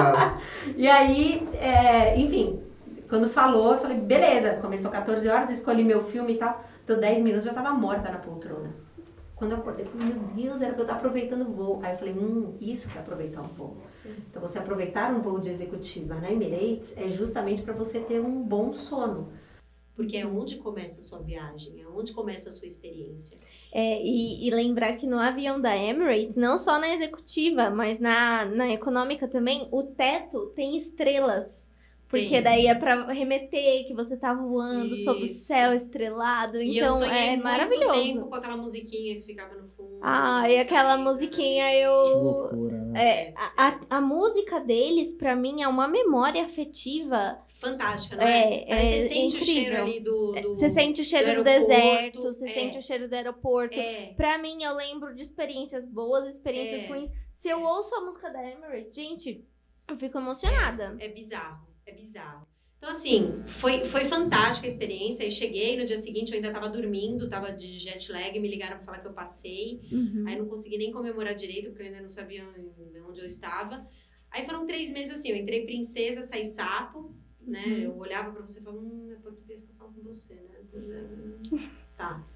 E 0.77 0.89
aí, 0.89 1.47
é, 1.55 2.19
enfim, 2.19 2.61
quando 3.09 3.29
falou, 3.29 3.75
eu 3.75 3.79
falei, 3.81 3.99
beleza, 3.99 4.55
começou 4.55 4.91
14 4.91 5.29
horas, 5.29 5.51
escolhi 5.51 5.85
meu 5.85 6.03
filme 6.03 6.35
e 6.35 6.39
tal. 6.39 6.65
Deu 6.87 6.99
10 6.99 7.23
minutos, 7.23 7.45
já 7.45 7.53
tava 7.53 7.73
morta 7.73 8.11
na 8.11 8.19
poltrona. 8.19 8.71
Quando 9.35 9.53
eu 9.53 9.59
acordei, 9.59 9.85
eu 9.85 9.91
falei, 9.91 10.07
meu 10.07 10.17
Deus, 10.35 10.63
era 10.63 10.73
pra 10.73 10.83
eu 10.83 10.87
estar 10.87 10.97
aproveitando 10.97 11.43
o 11.43 11.53
voo. 11.53 11.81
Aí 11.83 11.93
eu 11.93 11.99
falei, 11.99 12.15
hum, 12.15 12.57
isso 12.61 12.89
que 12.89 12.97
é 12.97 13.01
aproveitar 13.01 13.41
um 13.41 13.49
voo. 13.49 13.77
Então, 14.31 14.41
você 14.41 14.59
aproveitar 14.59 15.13
um 15.13 15.21
voo 15.21 15.41
de 15.41 15.51
executiva 15.51 16.15
na 16.15 16.31
Emirates 16.31 16.97
é 16.97 17.09
justamente 17.09 17.63
para 17.63 17.75
você 17.75 18.01
ter 18.01 18.21
um 18.21 18.43
bom 18.43 18.73
sono. 18.73 19.33
Porque 19.95 20.17
é 20.17 20.27
onde 20.27 20.57
começa 20.57 21.01
a 21.01 21.03
sua 21.03 21.19
viagem, 21.19 21.81
é 21.83 21.87
onde 21.87 22.13
começa 22.13 22.49
a 22.49 22.53
sua 22.53 22.67
experiência. 22.67 23.37
É, 23.71 24.03
e, 24.03 24.47
e 24.47 24.51
lembrar 24.51 24.97
que 24.97 25.07
no 25.07 25.19
avião 25.19 25.61
da 25.61 25.77
Emirates, 25.77 26.37
não 26.37 26.57
só 26.59 26.79
na 26.79 26.95
executiva, 26.95 27.69
mas 27.71 28.01
na, 28.01 28.45
na 28.47 28.71
econômica 28.73 29.29
também, 29.29 29.69
o 29.71 29.83
teto 29.83 30.47
tem 30.57 30.77
estrelas. 30.77 31.71
Porque 32.09 32.29
Tem. 32.29 32.43
daí 32.43 32.67
é 32.67 32.75
pra 32.75 33.07
remeter 33.11 33.87
que 33.87 33.95
você 33.95 34.19
tá 34.19 34.35
voando 34.35 34.95
sob 34.97 35.21
o 35.21 35.25
Isso. 35.25 35.47
céu 35.47 35.73
estrelado. 35.73 36.61
e 36.61 36.77
Então 36.79 37.03
é 37.05 37.31
muito 37.31 37.43
maravilhoso. 37.45 37.93
tempo 38.03 38.27
com 38.29 38.35
aquela 38.35 38.57
musiquinha 38.59 39.15
que 39.17 39.23
ficava 39.23 39.55
no 39.55 39.67
fundo. 39.71 39.99
Ah, 40.03 40.47
e 40.47 40.59
aquela 40.59 40.99
musiquinha 40.99 41.71
Que 41.71 41.81
eu. 41.81 41.95
loucura, 42.23 42.77
né? 42.85 43.03
É, 43.03 43.35
a, 43.35 43.69
a, 43.69 43.81
a 43.97 44.01
música 44.03 44.61
deles, 44.61 45.15
pra 45.15 45.35
mim, 45.35 45.63
é 45.63 45.69
uma 45.69 45.89
memória 45.89 46.45
afetiva. 46.45 47.39
Fantástica, 47.63 48.17
não 48.17 48.25
é? 48.25 48.65
É, 48.65 48.71
é 48.71 48.81
você 49.07 49.09
sente 49.09 49.37
o 49.37 49.45
cheiro 49.45 49.61
incrível. 49.61 49.85
ali 49.85 50.01
do. 50.01 50.33
do- 50.33 50.49
Você 50.57 50.69
sente 50.69 51.01
o 51.01 51.05
cheiro 51.05 51.31
do, 51.31 51.37
do 51.37 51.45
deserto, 51.45 52.21
você 52.23 52.51
é. 52.51 52.55
sente 52.55 52.79
o 52.79 52.83
cheiro 52.83 53.09
do 53.09 53.15
aeroporto. 53.15 53.79
É, 53.79 54.13
Pra 54.17 54.37
mim, 54.39 54.63
eu 54.63 54.75
lembro 54.75 55.15
de 55.15 55.23
experiências 55.23 55.87
boas, 55.87 56.27
experiências 56.35 56.85
É. 56.85 56.87
ruins. 56.89 57.11
Se 57.35 57.49
eu 57.49 57.63
ouço 57.63 57.95
a 57.95 58.01
música 58.05 58.31
da 58.31 58.43
Emirates, 58.43 58.95
gente, 58.95 59.45
eu 59.89 59.97
fico 59.97 60.19
emocionada. 60.19 60.97
é 61.01 61.09
bizarro, 61.09 61.67
é 61.87 61.93
bizarro. 61.93 62.47
Então, 62.79 62.91
assim, 62.91 63.43
foi, 63.47 63.85
foi 63.85 64.07
fantástica 64.07 64.67
a 64.67 64.71
experiência. 64.71 65.25
Aí 65.25 65.31
cheguei, 65.31 65.77
no 65.79 65.87
dia 65.87 65.99
seguinte 65.99 66.31
eu 66.33 66.37
ainda 66.37 66.51
tava 66.53 66.69
dormindo, 66.69 67.31
tava 67.31 67.53
de 67.53 67.79
jet 67.79 68.11
lag, 68.11 68.37
me 68.41 68.49
ligaram 68.49 68.77
pra 68.79 68.85
falar 68.87 68.99
que 68.99 69.07
eu 69.07 69.13
passei. 69.13 69.81
Uhum. 69.93 70.25
Aí 70.27 70.37
não 70.37 70.47
consegui 70.49 70.79
nem 70.79 70.91
comemorar 70.91 71.33
direito, 71.37 71.69
porque 71.69 71.83
eu 71.83 71.87
ainda 71.87 72.01
não 72.03 72.11
sabia 72.11 72.45
onde 73.09 73.21
eu 73.21 73.27
estava. 73.27 73.87
Aí 74.33 74.45
foram 74.47 74.67
três 74.67 74.91
meses 74.91 75.15
assim, 75.17 75.29
eu 75.31 75.37
entrei 75.37 75.65
princesa, 75.65 76.23
saí 76.27 76.47
sapo, 76.47 77.15
né? 77.47 77.65
Uhum. 77.67 77.79
Eu 77.81 77.97
olhava 77.99 78.33
pra 78.33 78.43
você 78.43 78.61
e 78.61 78.63
falava, 78.63 78.83
hum, 78.83 79.11
é 79.13 79.17
português 79.17 79.63
que 79.63 79.71
eu 79.71 79.75
falo 79.77 79.93
com 79.93 80.03
você, 80.03 80.35
né? 80.35 80.59
Tá. 81.97 82.27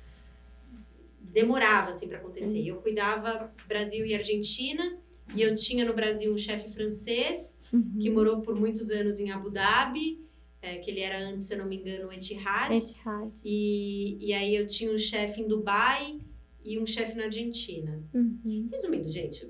Demorava, 1.21 1.91
assim, 1.91 2.09
pra 2.09 2.19
acontecer. 2.19 2.65
Eu 2.67 2.77
cuidava 2.77 3.53
Brasil 3.67 4.07
e 4.07 4.15
Argentina, 4.15 4.99
e 5.35 5.43
eu 5.43 5.55
tinha 5.57 5.85
no 5.85 5.93
Brasil 5.93 6.33
um 6.33 6.39
chefe 6.39 6.71
francês, 6.73 7.63
Uhum. 7.73 7.99
que 8.01 8.09
morou 8.11 8.41
por 8.43 8.55
muitos 8.55 8.91
anos 8.91 9.19
em 9.19 9.31
Abu 9.33 9.51
Dhabi, 9.51 10.25
é, 10.63 10.77
que 10.79 10.91
ele 10.91 11.01
era 11.01 11.19
antes, 11.19 11.47
se 11.47 11.55
eu 11.55 11.59
não 11.59 11.67
me 11.67 11.77
engano, 11.79 12.09
o 12.09 12.13
Etihad. 12.13 12.73
Etihad. 12.75 13.33
E, 13.45 14.17
e 14.21 14.33
aí 14.33 14.55
eu 14.55 14.67
tinha 14.67 14.93
um 14.93 14.99
chefe 14.99 15.41
em 15.41 15.49
Dubai 15.49 16.21
e 16.65 16.79
um 16.79 16.87
chefe 16.87 17.15
na 17.15 17.25
Argentina. 17.25 18.03
Uhum. 18.15 18.69
Resumindo, 18.71 19.09
gente, 19.11 19.49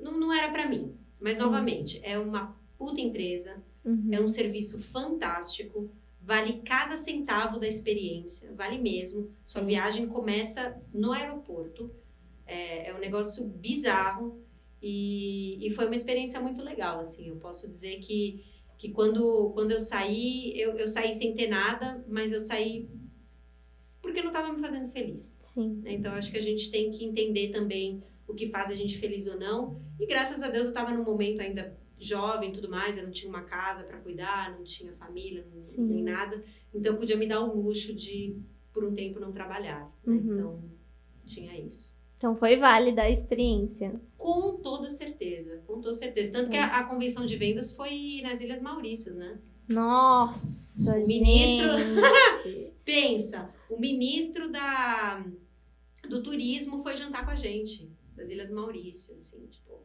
não, 0.00 0.18
não 0.18 0.32
era 0.32 0.50
pra 0.52 0.68
mim. 0.68 0.94
Mas, 1.20 1.38
novamente, 1.38 2.00
é 2.02 2.18
uma 2.18 2.56
puta 2.78 3.00
empresa, 3.00 3.62
Uhum. 3.84 4.08
é 4.12 4.20
um 4.20 4.28
serviço 4.28 4.80
fantástico, 4.80 5.90
vale 6.20 6.62
cada 6.64 6.96
centavo 6.96 7.58
da 7.58 7.66
experiência, 7.66 8.52
vale 8.54 8.78
mesmo. 8.78 9.30
Sua 9.44 9.62
viagem 9.62 10.06
começa 10.06 10.80
no 10.94 11.12
aeroporto, 11.12 11.90
é, 12.46 12.90
é 12.90 12.94
um 12.94 12.98
negócio 12.98 13.44
bizarro 13.46 14.40
e, 14.80 15.66
e 15.66 15.70
foi 15.70 15.86
uma 15.86 15.94
experiência 15.94 16.40
muito 16.40 16.62
legal, 16.62 17.00
assim. 17.00 17.28
Eu 17.28 17.36
posso 17.36 17.68
dizer 17.68 17.98
que, 17.98 18.44
que 18.78 18.90
quando, 18.90 19.50
quando 19.54 19.72
eu 19.72 19.80
saí, 19.80 20.58
eu, 20.60 20.76
eu 20.78 20.86
saí 20.86 21.12
sem 21.12 21.34
ter 21.34 21.48
nada, 21.48 22.04
mas 22.08 22.32
eu 22.32 22.40
saí 22.40 22.88
porque 24.00 24.20
não 24.20 24.28
estava 24.28 24.52
me 24.52 24.60
fazendo 24.60 24.90
feliz. 24.90 25.38
Sim. 25.40 25.80
né? 25.82 25.94
Então, 25.94 26.12
acho 26.14 26.30
que 26.30 26.38
a 26.38 26.42
gente 26.42 26.70
tem 26.70 26.90
que 26.90 27.04
entender 27.04 27.50
também 27.50 28.02
o 28.26 28.34
que 28.34 28.48
faz 28.48 28.70
a 28.70 28.74
gente 28.74 28.98
feliz 28.98 29.26
ou 29.26 29.38
não. 29.38 29.80
E 29.98 30.06
graças 30.06 30.42
a 30.42 30.50
Deus 30.50 30.66
eu 30.66 30.70
estava 30.70 30.92
num 30.92 31.04
momento 31.04 31.40
ainda 31.40 31.78
jovem 32.02 32.52
tudo 32.52 32.68
mais, 32.68 32.96
eu 32.96 33.04
não 33.04 33.10
tinha 33.12 33.28
uma 33.28 33.42
casa 33.42 33.84
para 33.84 33.98
cuidar, 33.98 34.50
não 34.56 34.64
tinha 34.64 34.92
família, 34.94 35.46
não- 35.54 35.84
nem 35.86 36.02
nada. 36.02 36.44
Então, 36.74 36.96
podia 36.96 37.16
me 37.16 37.26
dar 37.26 37.40
o 37.42 37.60
luxo 37.62 37.94
de, 37.94 38.36
por 38.72 38.84
um 38.84 38.92
tempo, 38.94 39.20
não 39.20 39.32
trabalhar. 39.32 39.84
né? 40.04 40.14
Uhum. 40.14 40.34
Então, 40.34 40.64
tinha 41.26 41.58
isso. 41.58 41.92
Então 42.18 42.36
foi 42.36 42.56
válida 42.56 43.02
a 43.02 43.10
experiência. 43.10 44.00
Com 44.16 44.56
toda 44.58 44.88
certeza, 44.90 45.60
com 45.66 45.80
toda 45.80 45.94
certeza. 45.96 46.30
Tanto 46.30 46.50
que 46.50 46.56
a, 46.56 46.78
a 46.78 46.84
convenção 46.84 47.26
de 47.26 47.36
vendas 47.36 47.74
foi 47.74 48.20
nas 48.22 48.40
Ilhas 48.40 48.60
Maurícias, 48.62 49.16
né? 49.16 49.38
Nossa, 49.68 50.98
O 50.98 51.06
ministro-. 51.06 51.68
Pensa, 52.84 53.48
o 53.70 53.78
ministro 53.78 54.50
da, 54.50 55.24
do 56.08 56.22
turismo 56.22 56.82
foi 56.82 56.96
jantar 56.96 57.24
com 57.24 57.30
a 57.30 57.36
gente, 57.36 57.88
das 58.16 58.30
Ilhas 58.30 58.50
Maurício, 58.50 59.16
assim, 59.18 59.46
tipo, 59.46 59.80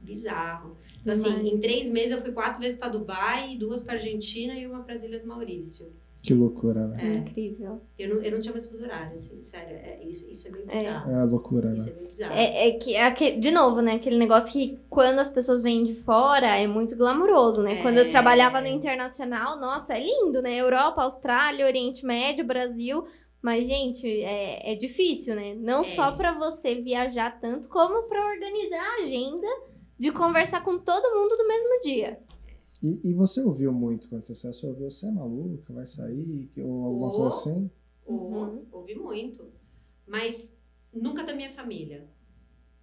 bizarro. 0.00 0.76
Então, 1.00 1.12
assim, 1.12 1.30
Demais. 1.34 1.46
em 1.54 1.58
três 1.58 1.88
meses 1.90 2.12
eu 2.12 2.20
fui 2.22 2.32
quatro 2.32 2.60
vezes 2.60 2.78
para 2.78 2.88
Dubai, 2.88 3.56
duas 3.56 3.82
para 3.82 3.94
Argentina 3.94 4.54
e 4.54 4.66
uma 4.66 4.80
para 4.82 4.94
as 4.94 5.02
Ilhas 5.02 5.24
Maurício. 5.24 5.92
Que 6.22 6.34
loucura, 6.34 6.86
né? 6.86 6.98
É. 7.02 7.14
Incrível. 7.30 7.80
Eu 7.98 8.14
não, 8.16 8.22
eu 8.22 8.32
não 8.32 8.40
tinha 8.42 8.52
mais 8.52 8.66
fuso 8.66 8.84
horário, 8.84 9.14
assim, 9.14 9.42
sério, 9.42 9.74
é, 9.74 10.00
isso, 10.04 10.30
isso 10.30 10.48
é 10.48 10.50
bem 10.50 10.62
É. 10.68 10.76
bizarro. 10.78 11.10
É 11.10 11.14
a 11.14 11.24
loucura, 11.24 11.72
Isso 11.74 11.86
né? 11.86 11.92
é 11.92 11.94
bem 11.94 12.08
bizarro. 12.10 12.34
É, 12.34 12.68
é 12.68 12.72
que, 12.72 12.94
aque- 12.98 13.36
de 13.38 13.50
novo, 13.50 13.80
né? 13.80 13.94
Aquele 13.94 14.18
negócio 14.18 14.52
que 14.52 14.78
quando 14.90 15.18
as 15.20 15.30
pessoas 15.30 15.62
vêm 15.62 15.82
de 15.82 15.94
fora 15.94 16.46
é 16.58 16.66
muito 16.66 16.94
glamuroso, 16.94 17.62
né? 17.62 17.78
É. 17.78 17.82
Quando 17.82 17.96
eu 17.96 18.10
trabalhava 18.10 18.60
no 18.60 18.66
internacional, 18.66 19.58
nossa, 19.58 19.94
é 19.96 20.04
lindo, 20.04 20.42
né? 20.42 20.56
Europa, 20.60 21.02
Austrália, 21.02 21.64
Oriente 21.64 22.04
Médio, 22.04 22.44
Brasil. 22.44 23.06
Mas, 23.40 23.66
gente, 23.66 24.06
é, 24.06 24.72
é 24.72 24.74
difícil, 24.74 25.34
né? 25.34 25.54
Não 25.58 25.80
É. 25.80 25.84
só 25.84 26.12
pra 26.12 26.34
você 26.38 26.74
viajar 26.74 27.40
tanto, 27.40 27.66
como 27.70 28.02
pra 28.02 28.26
organizar 28.28 28.78
a 28.78 29.02
agenda 29.04 29.46
de 30.00 30.10
conversar 30.10 30.64
com 30.64 30.78
todo 30.78 31.14
mundo 31.14 31.36
no 31.36 31.46
mesmo 31.46 31.80
dia. 31.82 32.18
E, 32.82 33.10
e 33.10 33.14
você 33.14 33.42
ouviu 33.42 33.70
muito 33.72 34.08
quando 34.08 34.26
você 34.26 34.34
saiu? 34.34 34.54
Você 34.54 34.66
ouviu, 34.66 34.90
você 34.90 35.06
é 35.06 35.10
maluca, 35.10 35.72
vai 35.74 35.84
sair? 35.84 36.48
que- 36.52 36.62
Ou 36.62 36.84
alguma 36.86 37.08
Oh. 37.08 37.16
coisa 37.16 37.28
assim? 37.36 37.70
Ou- 38.06 38.18
Uhum. 38.32 38.66
Ouvi 38.72 38.94
muito. 38.94 39.52
Mas 40.06 40.54
nunca 40.92 41.22
da 41.22 41.34
minha 41.34 41.50
família. 41.52 42.08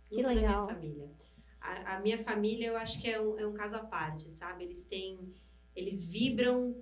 Que 0.06 0.18
nunca 0.18 0.27
legal. 0.35 0.68
da 0.68 0.73
minha 0.73 0.76
família. 0.76 1.11
A, 1.60 1.95
a 1.98 1.99
minha 1.99 2.18
família, 2.23 2.68
eu 2.68 2.77
acho 2.77 3.02
que 3.02 3.10
é 3.10 3.19
um, 3.19 3.39
é 3.39 3.48
um 3.48 3.53
caso 3.53 3.76
à 3.76 3.80
parte, 3.80 4.30
sabe? 4.30 4.64
Eles 4.65 4.85
têm. 4.85 5.34
Eles 5.76 6.06
vibram 6.06 6.76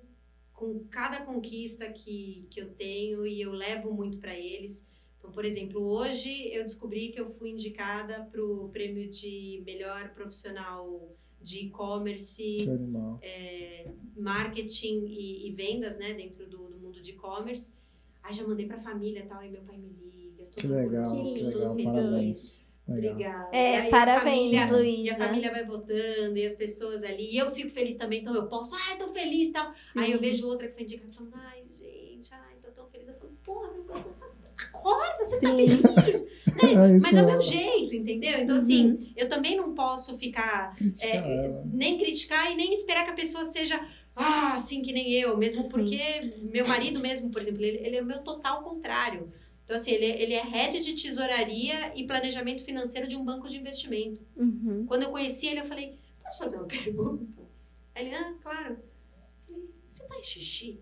com 0.54 0.84
cada 0.90 1.26
conquista 1.26 1.90
que, 1.92 2.46
que 2.52 2.60
eu 2.62 2.74
tenho 2.76 3.26
e 3.26 3.42
eu 3.42 3.52
levo 3.54 3.94
muito 3.94 4.20
para 4.20 4.34
eles. 4.38 4.86
Então, 5.26 5.34
por 5.34 5.44
exemplo, 5.44 5.82
hoje 5.82 6.54
eu 6.54 6.62
descobri 6.64 7.10
que 7.10 7.20
eu 7.20 7.32
fui 7.32 7.50
indicada 7.50 8.28
para 8.32 8.44
o 8.44 8.70
prêmio 8.70 9.10
de 9.10 9.64
melhor 9.66 10.10
profissional 10.14 11.10
de 11.42 11.66
e-commerce 11.66 12.70
é, 13.24 13.88
marketing 14.16 15.06
e, 15.08 15.48
e 15.48 15.52
vendas, 15.52 15.98
né, 15.98 16.14
dentro 16.14 16.48
do, 16.48 16.70
do 16.70 16.78
mundo 16.78 17.02
de 17.02 17.12
e-commerce. 17.12 17.72
Aí 18.22 18.34
já 18.36 18.48
mandei 18.48 18.68
pra 18.68 18.80
família 18.80 19.22
e 19.22 19.26
tal, 19.26 19.40
aí 19.40 19.50
meu 19.50 19.62
pai 19.64 19.78
me 19.78 19.90
liga. 19.90 20.46
todo 20.46 20.56
Que 20.62 20.68
legal, 20.68 21.16
mundo, 21.16 21.34
que 21.34 21.40
todo 21.44 21.54
legal. 21.56 21.74
feliz. 21.76 21.86
Parabéns. 21.86 22.66
Legal. 22.88 23.14
Obrigada. 23.14 23.50
É, 23.52 23.72
E 23.72 23.76
aí 23.78 23.88
a 23.88 23.90
parabéns, 23.92 24.60
família- 24.60 24.72
Luísa. 24.72 25.02
E 25.02 25.10
a 25.10 25.18
família 25.18 25.52
vai 25.52 25.66
votando, 25.66 26.38
e 26.38 26.46
as 26.46 26.56
pessoas 26.56 27.04
ali. 27.04 27.32
E 27.34 27.38
eu 27.40 27.50
fico 27.52 27.72
feliz 27.72 27.96
também, 27.96 28.22
então 28.22 28.36
eu 28.36 28.46
posso, 28.48 28.76
ai, 28.76 28.98
tô 29.00 29.08
feliz 29.08 29.50
e 29.50 29.54
tal. 29.54 29.74
Aí 29.96 30.12
eu 30.12 30.20
vejo 30.20 30.48
outra 30.48 30.68
que 30.68 30.76
foi 30.76 30.84
indicada 30.84 31.12
ai, 31.34 31.64
gente, 31.68 32.32
ai, 32.32 32.56
tô 32.62 32.70
tão 32.72 32.88
feliz. 32.90 33.08
Eu 33.08 33.16
falo, 33.16 33.32
porra, 33.44 33.72
meu 33.74 33.84
pai, 33.86 34.04
acorda, 34.86 35.26
você 35.26 35.40
tá 35.40 35.50
feliz. 35.50 36.26
É, 36.58 36.98
Mas 37.00 37.14
é 37.14 37.22
o 37.22 37.28
é- 37.28 37.32
meu 37.32 37.42
jeito, 37.42 37.94
entendeu? 37.96 38.40
Então, 38.40 38.56
assim, 38.56 39.12
eu 39.16 39.28
também 39.28 39.58
não 39.58 39.74
posso 39.74 40.18
ficar 40.18 40.74
criticar 40.76 41.10
é, 41.10 41.64
nem 41.66 41.98
criticar 41.98 42.50
e 42.50 42.56
nem 42.56 42.72
esperar 42.72 43.04
que 43.04 43.12
a 43.12 43.16
pessoa 43.16 43.44
seja 43.44 43.78
ah, 44.16 44.54
assim 44.54 44.82
que 44.82 44.94
nem 44.94 45.12
eu, 45.12 45.36
mesmo 45.36 45.68
porque 45.68 46.34
meu 46.54 46.66
marido 46.66 47.02
mesmo, 47.02 47.30
por 47.30 47.42
exemplo, 47.42 47.62
ele, 47.62 47.86
ele 47.86 47.98
é 47.98 48.02
o 48.02 48.06
meu 48.06 48.20
total 48.20 48.64
contrário. 48.64 49.34
Então, 49.66 49.76
assim, 49.76 49.92
ele, 49.92 50.06
ele 50.06 50.34
é 50.34 50.44
head 50.44 50.80
de 50.80 50.94
tesouraria 50.94 51.92
e 51.94 52.06
planejamento 52.06 52.64
financeiro 52.64 53.08
de 53.08 53.18
um 53.18 53.26
banco 53.26 53.50
de 53.50 53.58
investimento. 53.58 54.22
Uhum. 54.38 54.86
Quando 54.88 55.04
eu 55.04 55.10
conheci 55.10 55.48
ele, 55.48 55.60
eu 55.60 55.66
falei, 55.66 55.98
posso 56.24 56.38
fazer 56.38 56.56
uma 56.58 56.68
pergunta? 56.68 57.26
Ele, 57.96 58.16
ah, 58.16 58.34
claro. 58.42 58.78
Eu 59.50 59.56
falei, 59.56 59.70
você 59.90 60.08
faz 60.08 60.26
xixi? 60.26 60.80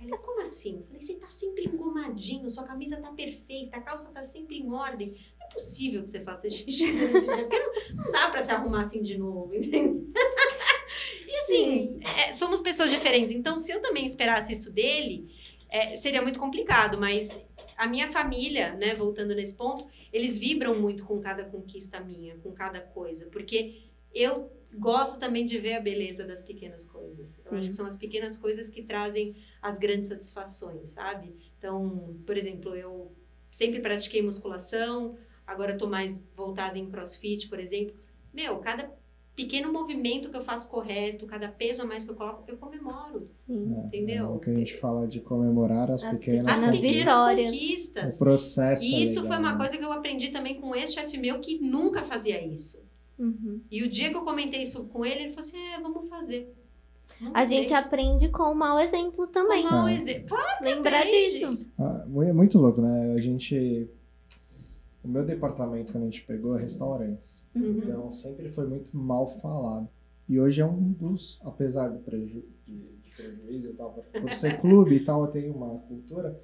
Ele, 0.00 0.16
como 0.18 0.40
assim? 0.40 0.78
Eu 0.78 0.84
falei, 0.84 1.02
você 1.02 1.14
tá 1.14 1.28
sempre 1.28 1.66
engomadinho, 1.66 2.48
sua 2.48 2.64
camisa 2.64 2.96
tá 2.96 3.12
perfeita, 3.12 3.76
a 3.76 3.80
calça 3.80 4.10
tá 4.10 4.22
sempre 4.22 4.58
em 4.58 4.72
ordem. 4.72 5.14
Não 5.38 5.46
é 5.46 5.50
possível 5.52 6.02
que 6.02 6.10
você 6.10 6.20
faça 6.20 6.48
xixi 6.48 6.92
durante 6.96 7.16
o 7.16 7.20
dia, 7.20 7.36
porque 7.36 7.58
não, 7.58 8.04
não 8.04 8.12
dá 8.12 8.30
pra 8.30 8.42
se 8.42 8.50
arrumar 8.50 8.82
assim 8.82 9.02
de 9.02 9.18
novo, 9.18 9.52
entendeu? 9.54 10.06
E 11.26 11.36
assim, 11.36 12.00
é, 12.18 12.34
somos 12.34 12.60
pessoas 12.60 12.90
diferentes. 12.90 13.34
Então, 13.34 13.56
se 13.56 13.70
eu 13.70 13.80
também 13.80 14.04
esperasse 14.04 14.52
isso 14.52 14.72
dele, 14.72 15.30
é, 15.68 15.94
seria 15.96 16.22
muito 16.22 16.38
complicado. 16.38 16.98
Mas 16.98 17.44
a 17.76 17.86
minha 17.86 18.10
família, 18.10 18.74
né, 18.74 18.94
voltando 18.94 19.34
nesse 19.34 19.54
ponto, 19.54 19.86
eles 20.12 20.36
vibram 20.36 20.80
muito 20.80 21.04
com 21.04 21.20
cada 21.20 21.44
conquista 21.44 22.00
minha, 22.00 22.36
com 22.38 22.52
cada 22.52 22.80
coisa. 22.80 23.26
Porque 23.26 23.82
eu 24.12 24.50
gosto 24.78 25.18
também 25.18 25.44
de 25.44 25.58
ver 25.58 25.74
a 25.74 25.80
beleza 25.80 26.24
das 26.24 26.42
pequenas 26.42 26.84
coisas. 26.84 27.38
Eu 27.44 27.50
Sim. 27.52 27.56
acho 27.58 27.68
que 27.70 27.76
são 27.76 27.86
as 27.86 27.96
pequenas 27.96 28.36
coisas 28.36 28.70
que 28.70 28.82
trazem 28.82 29.36
as 29.60 29.78
grandes 29.78 30.08
satisfações, 30.08 30.90
sabe? 30.90 31.34
Então, 31.58 32.16
por 32.26 32.36
exemplo, 32.36 32.74
eu 32.76 33.12
sempre 33.50 33.80
pratiquei 33.80 34.22
musculação, 34.22 35.16
agora 35.46 35.72
eu 35.72 35.78
tô 35.78 35.88
mais 35.88 36.24
voltada 36.36 36.78
em 36.78 36.88
crossfit, 36.88 37.48
por 37.48 37.58
exemplo. 37.58 37.96
Meu, 38.32 38.58
cada 38.58 38.90
pequeno 39.34 39.72
movimento 39.72 40.28
que 40.30 40.36
eu 40.36 40.44
faço 40.44 40.68
correto, 40.68 41.26
cada 41.26 41.48
peso 41.48 41.82
a 41.82 41.84
mais 41.86 42.04
que 42.04 42.10
eu 42.10 42.14
coloco, 42.14 42.44
eu 42.46 42.56
comemoro. 42.58 43.26
Sim. 43.46 43.74
É, 43.76 43.86
Entendeu? 43.86 44.24
É 44.26 44.28
o 44.28 44.38
que 44.38 44.50
a 44.50 44.54
gente 44.54 44.76
fala 44.78 45.06
de 45.08 45.20
comemorar 45.20 45.90
as, 45.90 46.04
As 46.04 46.18
pequenas 46.18 46.58
As 46.58 46.64
pequenas 46.64 46.76
conquistas. 46.80 46.98
vitórias. 47.04 47.48
O 47.48 47.52
conquistas. 47.52 48.18
processo. 48.18 48.84
E 48.84 48.94
é 48.94 48.98
isso 49.00 49.22
legal, 49.22 49.26
foi 49.28 49.36
uma 49.38 49.52
né? 49.52 49.58
coisa 49.58 49.78
que 49.78 49.84
eu 49.84 49.92
aprendi 49.92 50.28
também 50.28 50.60
com 50.60 50.68
um 50.68 50.74
ex-chefe 50.74 51.16
meu 51.16 51.40
que 51.40 51.58
nunca 51.58 52.02
fazia 52.04 52.44
isso. 52.44 52.88
Uhum. 53.20 53.60
E 53.70 53.82
o 53.82 53.88
dia 53.90 54.08
que 54.10 54.16
eu 54.16 54.24
comentei 54.24 54.62
isso 54.62 54.84
com 54.86 55.04
ele, 55.04 55.20
ele 55.24 55.28
falou 55.34 55.40
assim: 55.40 55.58
é, 55.58 55.78
vamos 55.80 56.08
fazer. 56.08 56.52
Nunca 57.20 57.38
A 57.38 57.44
gente 57.44 57.68
fez. 57.68 57.84
aprende 57.86 58.28
com 58.30 58.44
o 58.44 58.54
mau 58.54 58.80
exemplo 58.80 59.26
também. 59.26 59.62
Com 59.62 59.68
mau 59.74 59.84
Ah. 59.86 59.92
exemplo. 59.92 60.28
Claro, 60.28 60.64
Lembrar 60.64 61.04
disso. 61.04 61.66
Ah, 61.78 62.04
é 62.26 62.32
muito 62.32 62.58
louco, 62.58 62.80
né? 62.80 63.12
A 63.14 63.20
gente. 63.20 63.88
O 65.04 65.08
meu 65.08 65.24
departamento, 65.24 65.92
quando 65.92 66.04
a 66.04 66.06
gente 66.06 66.22
pegou, 66.24 66.56
é 66.56 66.60
restaurantes. 66.62 67.42
Uhum. 67.54 67.78
Então 67.82 68.10
sempre 68.10 68.48
foi 68.50 68.66
muito 68.66 68.96
mal 68.96 69.26
falado. 69.26 69.88
E 70.28 70.38
hoje 70.38 70.60
é 70.60 70.66
um 70.66 70.92
dos, 70.92 71.38
apesar 71.44 71.88
do 71.88 71.98
preju 72.00 72.42
de, 72.66 72.74
de 72.74 73.10
prejuízo 73.16 73.70
e 73.70 73.72
tal, 73.74 73.90
por- 73.92 74.20
por 74.20 74.32
ser 74.32 74.60
clube 74.60 74.94
e 74.96 75.00
tal, 75.00 75.26
tem 75.26 75.50
uma 75.50 75.78
cultura. 75.80 76.38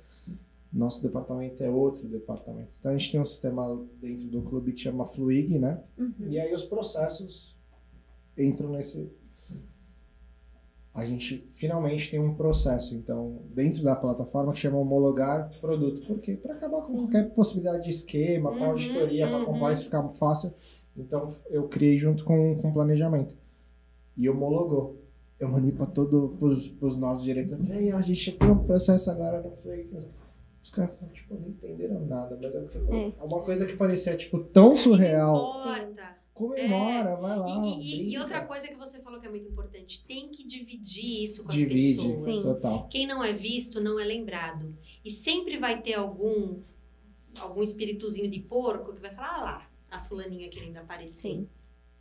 Nosso 0.73 1.03
departamento 1.03 1.63
é 1.63 1.71
outro 1.71 2.07
departamento. 2.09 2.77
Então 2.79 2.93
a 2.93 2.97
gente 2.97 3.11
tem 3.13 3.21
um 3.21 3.25
sistema 3.25 3.83
dentro 4.01 4.27
do 4.27 4.43
clube 4.43 4.73
que 4.73 4.81
chama 4.81 5.07
Fluig, 5.07 5.59
né? 5.59 5.83
Uhum. 5.97 6.13
E 6.29 6.39
aí 6.39 6.53
os 6.53 6.63
processos 6.63 7.57
entram 8.37 8.71
nesse. 8.71 9.11
A 10.93 11.05
gente 11.05 11.47
finalmente 11.53 12.11
tem 12.11 12.19
um 12.19 12.35
processo, 12.35 12.95
então, 12.95 13.43
dentro 13.55 13.83
da 13.83 13.95
plataforma 13.95 14.53
que 14.53 14.59
chama 14.59 14.79
homologar 14.79 15.51
produto. 15.61 16.01
Por 16.07 16.19
quê? 16.21 16.37
Para 16.37 16.55
acabar 16.55 16.81
com 16.83 16.95
qualquer 16.95 17.31
possibilidade 17.35 17.85
de 17.85 17.91
esquema, 17.91 18.51
para 18.51 18.61
Uhum, 18.63 18.71
auditoria, 18.71 19.27
para 19.29 19.39
uhum. 19.41 19.45
compliance 19.45 19.85
ficar 19.85 20.09
fácil. 20.15 20.55
Então, 20.97 21.35
eu 21.51 21.69
criei 21.69 21.99
junto 21.99 22.25
com 22.25 22.53
o 22.53 22.73
planejamento. 22.73 23.37
E 24.17 24.27
homologou. 24.31 24.97
Eu 25.39 25.51
mandei 25.51 25.71
para 25.71 25.85
todos 25.85 26.73
os 26.81 26.97
nossos 26.97 27.23
direitos. 27.23 27.53
Eu 27.53 27.63
falei, 27.63 27.89
"Ei, 27.89 27.93
a 27.93 28.01
gente 28.01 28.33
tem 28.33 28.51
um 28.51 28.65
processo 28.65 29.11
agora 29.11 29.43
no 29.43 29.51
Fluig. 29.51 29.91
Os 30.67 30.71
caras 30.73 30.95
falaram, 30.97 31.15
tipo, 31.15 31.35
não 31.39 31.49
entenderam 31.49 32.01
nada, 32.07 32.37
mas 32.43 32.53
é 32.53 32.59
o 32.59 32.65
que 32.65 32.73
você 32.73 32.85
falou. 32.85 33.15
É 33.17 33.23
uma 33.23 33.41
coisa 33.45 33.65
que 33.67 33.77
parecia, 33.77 34.17
tipo, 34.17 34.41
tão 34.41 34.75
surreal. 34.75 35.33
Não 35.33 35.77
importa. 35.77 36.17
Comemora, 36.35 37.15
vai 37.17 37.39
lá. 37.39 37.63
E, 37.65 37.79
e- 37.81 38.13
e 38.13 38.19
outra 38.19 38.45
coisa 38.45 38.67
que 38.67 38.75
você 38.75 38.99
falou 39.01 39.21
que 39.21 39.27
é 39.27 39.31
muito 39.31 39.49
importante, 39.49 40.05
tem 40.07 40.29
que 40.29 40.45
dividir 40.45 41.23
isso 41.23 41.45
com 41.45 41.51
Divide, 41.51 42.01
as 42.01 42.05
pessoas. 42.07 42.37
Sim. 42.37 42.43
total. 42.43 42.89
Quem 42.89 43.07
não 43.07 43.23
é 43.23 43.33
visto 43.33 43.81
não 43.81 43.99
é 44.01 44.05
lembrado. 44.05 44.77
E 45.05 45.11
sempre 45.11 45.57
vai 45.57 45.81
ter 45.81 45.95
algum 45.95 46.59
algum 47.39 47.63
espirituzinho 47.63 48.29
de 48.29 48.41
porco 48.41 48.93
que 48.95 49.01
vai 49.01 49.15
falar, 49.15 49.39
ah 49.39 49.43
lá, 49.43 49.71
a 49.91 50.03
fulaninha 50.03 50.49
querendo 50.49 50.79
aparecer. 50.79 51.31
Sim. 51.31 51.49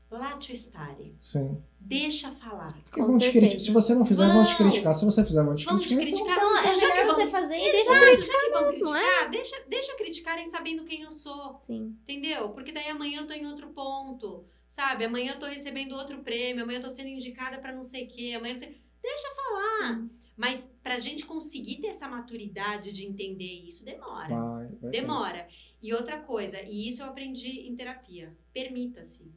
Lá 0.10 0.38
te 0.38 0.54
estare. 0.54 1.16
Sim. 1.20 1.62
Deixa 1.80 2.32
falar. 2.32 2.74
Porque 2.84 3.02
vão 3.02 3.18
te 3.18 3.32
criticar. 3.32 3.60
Se 3.60 3.72
você 3.72 3.94
não 3.96 4.06
fizer, 4.06 4.28
vão 4.32 4.44
te 4.46 4.50
Vão. 4.56 4.58
criticar. 4.70 4.94
Se 4.96 5.04
você 5.04 5.26
fizer, 5.26 5.44
vão 5.44 5.56
te 5.56 5.66
Vão 5.66 5.78
te 5.80 5.88
criticar. 5.96 6.06
criticar. 6.14 6.38
Então, 6.38 6.58
é 6.74 6.80
já 6.80 6.92
que 6.96 7.04
vão- 7.04 7.16
você 7.16 7.28
fazer 7.30 7.56
e 7.56 7.72
deixa 7.72 7.92
Exato, 7.92 8.00
criticar 8.06 8.36
já 8.36 8.42
que 8.46 8.50
vão 8.52 8.66
mesmo, 8.72 8.96
é? 8.96 9.02
criticar, 9.02 9.30
deixa, 9.32 9.64
deixa 9.68 9.98
criticarem 9.98 10.46
sabendo 10.46 10.86
quem 10.86 11.02
eu 11.02 11.12
sou. 11.12 11.58
Sim. 11.66 11.96
Entendeu? 12.04 12.50
Porque 12.50 12.72
daí 12.72 12.88
amanhã 12.90 13.22
eu 13.22 13.28
tô 13.28 13.34
em 13.34 13.46
outro 13.48 13.68
ponto, 13.70 14.46
sabe? 14.70 15.06
Amanhã 15.06 15.34
eu 15.34 15.40
tô 15.40 15.48
recebendo 15.48 15.96
outro 15.96 16.20
prêmio, 16.24 16.64
amanhã 16.64 16.78
eu 16.80 16.84
tô 16.84 16.90
sendo 16.90 17.10
indicada 17.10 17.58
pra 17.58 17.74
não 17.74 17.84
sei 17.84 18.06
o 18.06 18.08
quê, 18.08 18.34
amanhã 18.36 18.54
não 18.54 18.60
sei... 18.60 18.80
Deixa 19.02 19.28
falar. 19.36 20.06
Mas 20.38 20.72
pra 20.84 21.00
gente 21.00 21.26
conseguir 21.26 21.78
ter 21.78 21.88
essa 21.88 22.08
maturidade 22.08 22.92
de 22.94 23.06
entender 23.06 23.64
isso, 23.68 23.84
demora. 23.86 24.28
Vai, 24.28 24.68
vai 24.68 24.92
ter. 24.92 25.02
Demora. 25.02 25.48
E 25.82 25.94
outra 25.94 26.20
coisa, 26.20 26.62
e 26.62 26.88
isso 26.88 27.02
eu 27.02 27.08
aprendi 27.08 27.68
em 27.70 27.76
terapia, 27.76 28.36
permita-se. 28.54 29.32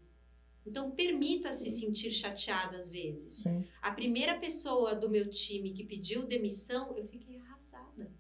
Então, 0.69 0.91
permita-se 0.91 1.71
sentir 1.71 2.13
chateada 2.13 2.77
às 2.77 2.91
vezes. 2.91 3.43
Sim. 3.43 3.65
A 3.81 3.91
primeira 3.91 4.39
pessoa 4.39 4.95
do 4.95 5.09
meu 5.09 5.29
time 5.31 5.71
que 5.71 5.83
pediu 5.83 6.27
demissão, 6.27 6.97
eu 6.97 7.07
fiquei 7.07 7.39
arrasada. 7.39 8.11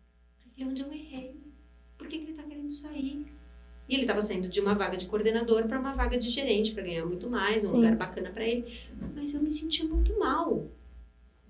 Eu 0.45 0.51
falei, 0.51 0.69
onde 0.69 0.83
eu 0.83 0.93
errei? 0.93 1.37
Por 1.99 2.09
que, 2.09 2.19
que 2.19 2.25
ele 2.25 2.35
tá 2.35 2.43
querendo 2.43 2.73
sair? 2.73 3.27
E 3.89 3.95
ele 3.95 4.03
estava 4.03 4.23
saindo 4.23 4.49
de 4.49 4.61
uma 4.61 4.75
vaga 4.75 4.97
de 4.97 5.07
coordenador 5.07 5.67
para 5.67 5.79
uma 5.79 5.95
vaga 5.95 6.19
de 6.19 6.29
gerente, 6.29 6.73
para 6.73 6.83
ganhar 6.83 7.05
muito 7.05 7.29
mais, 7.29 7.65
um 7.65 7.69
Sim. 7.69 7.77
lugar 7.77 7.97
bacana 7.97 8.31
para 8.31 8.47
ele. 8.47 8.81
Mas 9.15 9.35
eu 9.35 9.43
me 9.43 9.51
senti 9.51 9.85
muito 9.87 10.19
mal. 10.19 10.71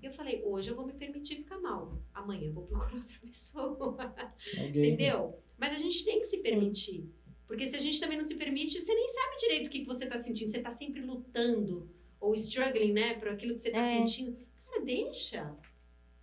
Eu 0.01 0.11
falei, 0.11 0.41
hoje 0.45 0.69
eu 0.69 0.75
vou 0.75 0.85
me 0.85 0.93
permitir 0.93 1.35
ficar 1.35 1.59
mal. 1.59 1.97
Amanhã 2.13 2.47
eu 2.47 2.53
vou 2.53 2.63
procurar 2.63 2.93
outra 2.93 3.19
pessoa. 3.25 4.15
Entendeu? 4.57 5.37
Mas 5.57 5.75
a 5.75 5.77
gente 5.77 6.05
tem 6.05 6.19
que 6.19 6.25
se 6.25 6.37
Sim. 6.37 7.11
Porque 7.49 7.65
se 7.65 7.75
a 7.75 7.81
gente 7.81 7.99
também 7.99 8.15
não 8.15 8.27
se 8.27 8.35
permite, 8.35 8.79
você 8.79 8.93
nem 8.93 9.07
sabe 9.07 9.37
direito 9.37 9.67
o 9.67 9.69
que, 9.71 9.79
que 9.79 9.85
você 9.87 10.05
tá 10.05 10.19
sentindo. 10.19 10.51
Você 10.51 10.61
tá 10.61 10.69
sempre 10.69 11.01
lutando 11.01 11.89
ou 12.21 12.35
struggling, 12.35 12.93
né, 12.93 13.15
por 13.15 13.27
aquilo 13.29 13.55
que 13.55 13.59
você 13.61 13.71
tá 13.71 13.79
É. 13.79 13.97
sentindo. 13.97 14.37
Cara, 14.69 14.81
deixa. 14.85 15.51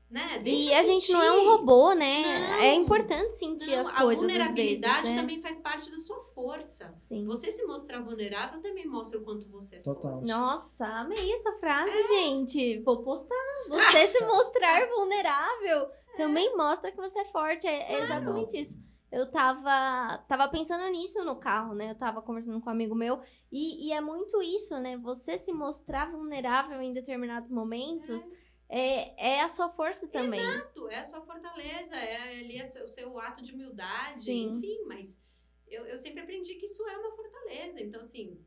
Né? 0.08 0.38
Deixa 0.40 0.70
E 0.70 0.74
a 0.74 0.84
gente 0.84 1.10
não 1.10 1.20
é 1.20 1.32
um 1.32 1.50
robô, 1.50 1.92
né? 1.92 2.22
Não. 2.22 2.60
É 2.60 2.74
importante 2.76 3.36
sentir 3.36 3.72
Não, 3.72 3.80
as 3.80 3.88
a 3.88 4.02
coisas. 4.02 4.18
vulnerabilidade 4.18 4.94
às 4.94 5.00
vezes, 5.02 5.16
né? 5.16 5.20
também 5.20 5.40
faz 5.42 5.58
parte 5.58 5.90
da 5.90 5.98
sua 5.98 6.22
força. 6.32 6.94
Sim. 7.08 7.24
Você 7.26 7.50
se 7.50 7.64
mostrar 7.66 7.98
vulnerável 8.02 8.60
também 8.62 8.86
mostra 8.86 9.18
o 9.18 9.24
quanto 9.24 9.48
você 9.48 9.76
é 9.76 9.78
Total. 9.80 10.12
forte. 10.18 10.28
Nossa, 10.28 10.86
amei 10.86 11.32
essa 11.32 11.52
frase, 11.58 11.90
gente. 12.06 12.78
Vou 12.82 13.02
postar. 13.02 13.34
Você 13.68 14.06
se 14.06 14.24
mostrar 14.24 14.86
vulnerável 14.94 15.88
também 16.16 16.56
mostra 16.56 16.92
que 16.92 16.98
você 16.98 17.18
é 17.18 17.24
forte. 17.24 17.66
É, 17.66 17.94
é 17.94 18.02
exatamente 18.04 18.56
isso. 18.60 18.78
Eu 19.10 19.30
tava, 19.30 20.18
tava 20.26 20.48
pensando 20.48 20.86
nisso 20.90 21.24
no 21.24 21.36
carro, 21.36 21.74
né? 21.74 21.92
Eu 21.92 21.94
tava 21.94 22.20
conversando 22.20 22.60
com 22.60 22.68
um 22.68 22.72
amigo 22.72 22.94
meu. 22.94 23.20
E, 23.50 23.86
e 23.88 23.92
é 23.92 24.00
muito 24.00 24.42
isso, 24.42 24.78
né? 24.78 24.96
Você 24.98 25.38
se 25.38 25.52
mostrar 25.52 26.10
vulnerável 26.10 26.80
em 26.82 26.92
determinados 26.92 27.50
momentos 27.50 28.20
é, 28.68 29.36
é 29.36 29.42
a 29.42 29.48
sua 29.48 29.68
força 29.70 30.08
também. 30.08 30.40
Exato, 30.40 30.88
é 30.88 30.98
a 30.98 31.04
sua 31.04 31.20
fortaleza, 31.22 31.94
é 31.94 32.40
ali 32.40 32.58
é 32.58 32.64
o 32.64 32.88
seu 32.88 33.18
ato 33.18 33.44
de 33.44 33.52
humildade, 33.54 34.24
Sim. 34.24 34.56
enfim, 34.56 34.84
mas 34.86 35.20
eu, 35.68 35.86
eu 35.86 35.96
sempre 35.96 36.20
aprendi 36.20 36.54
que 36.56 36.66
isso 36.66 36.82
é 36.88 36.98
uma 36.98 37.14
fortaleza. 37.14 37.80
Então, 37.80 38.00
assim, 38.00 38.44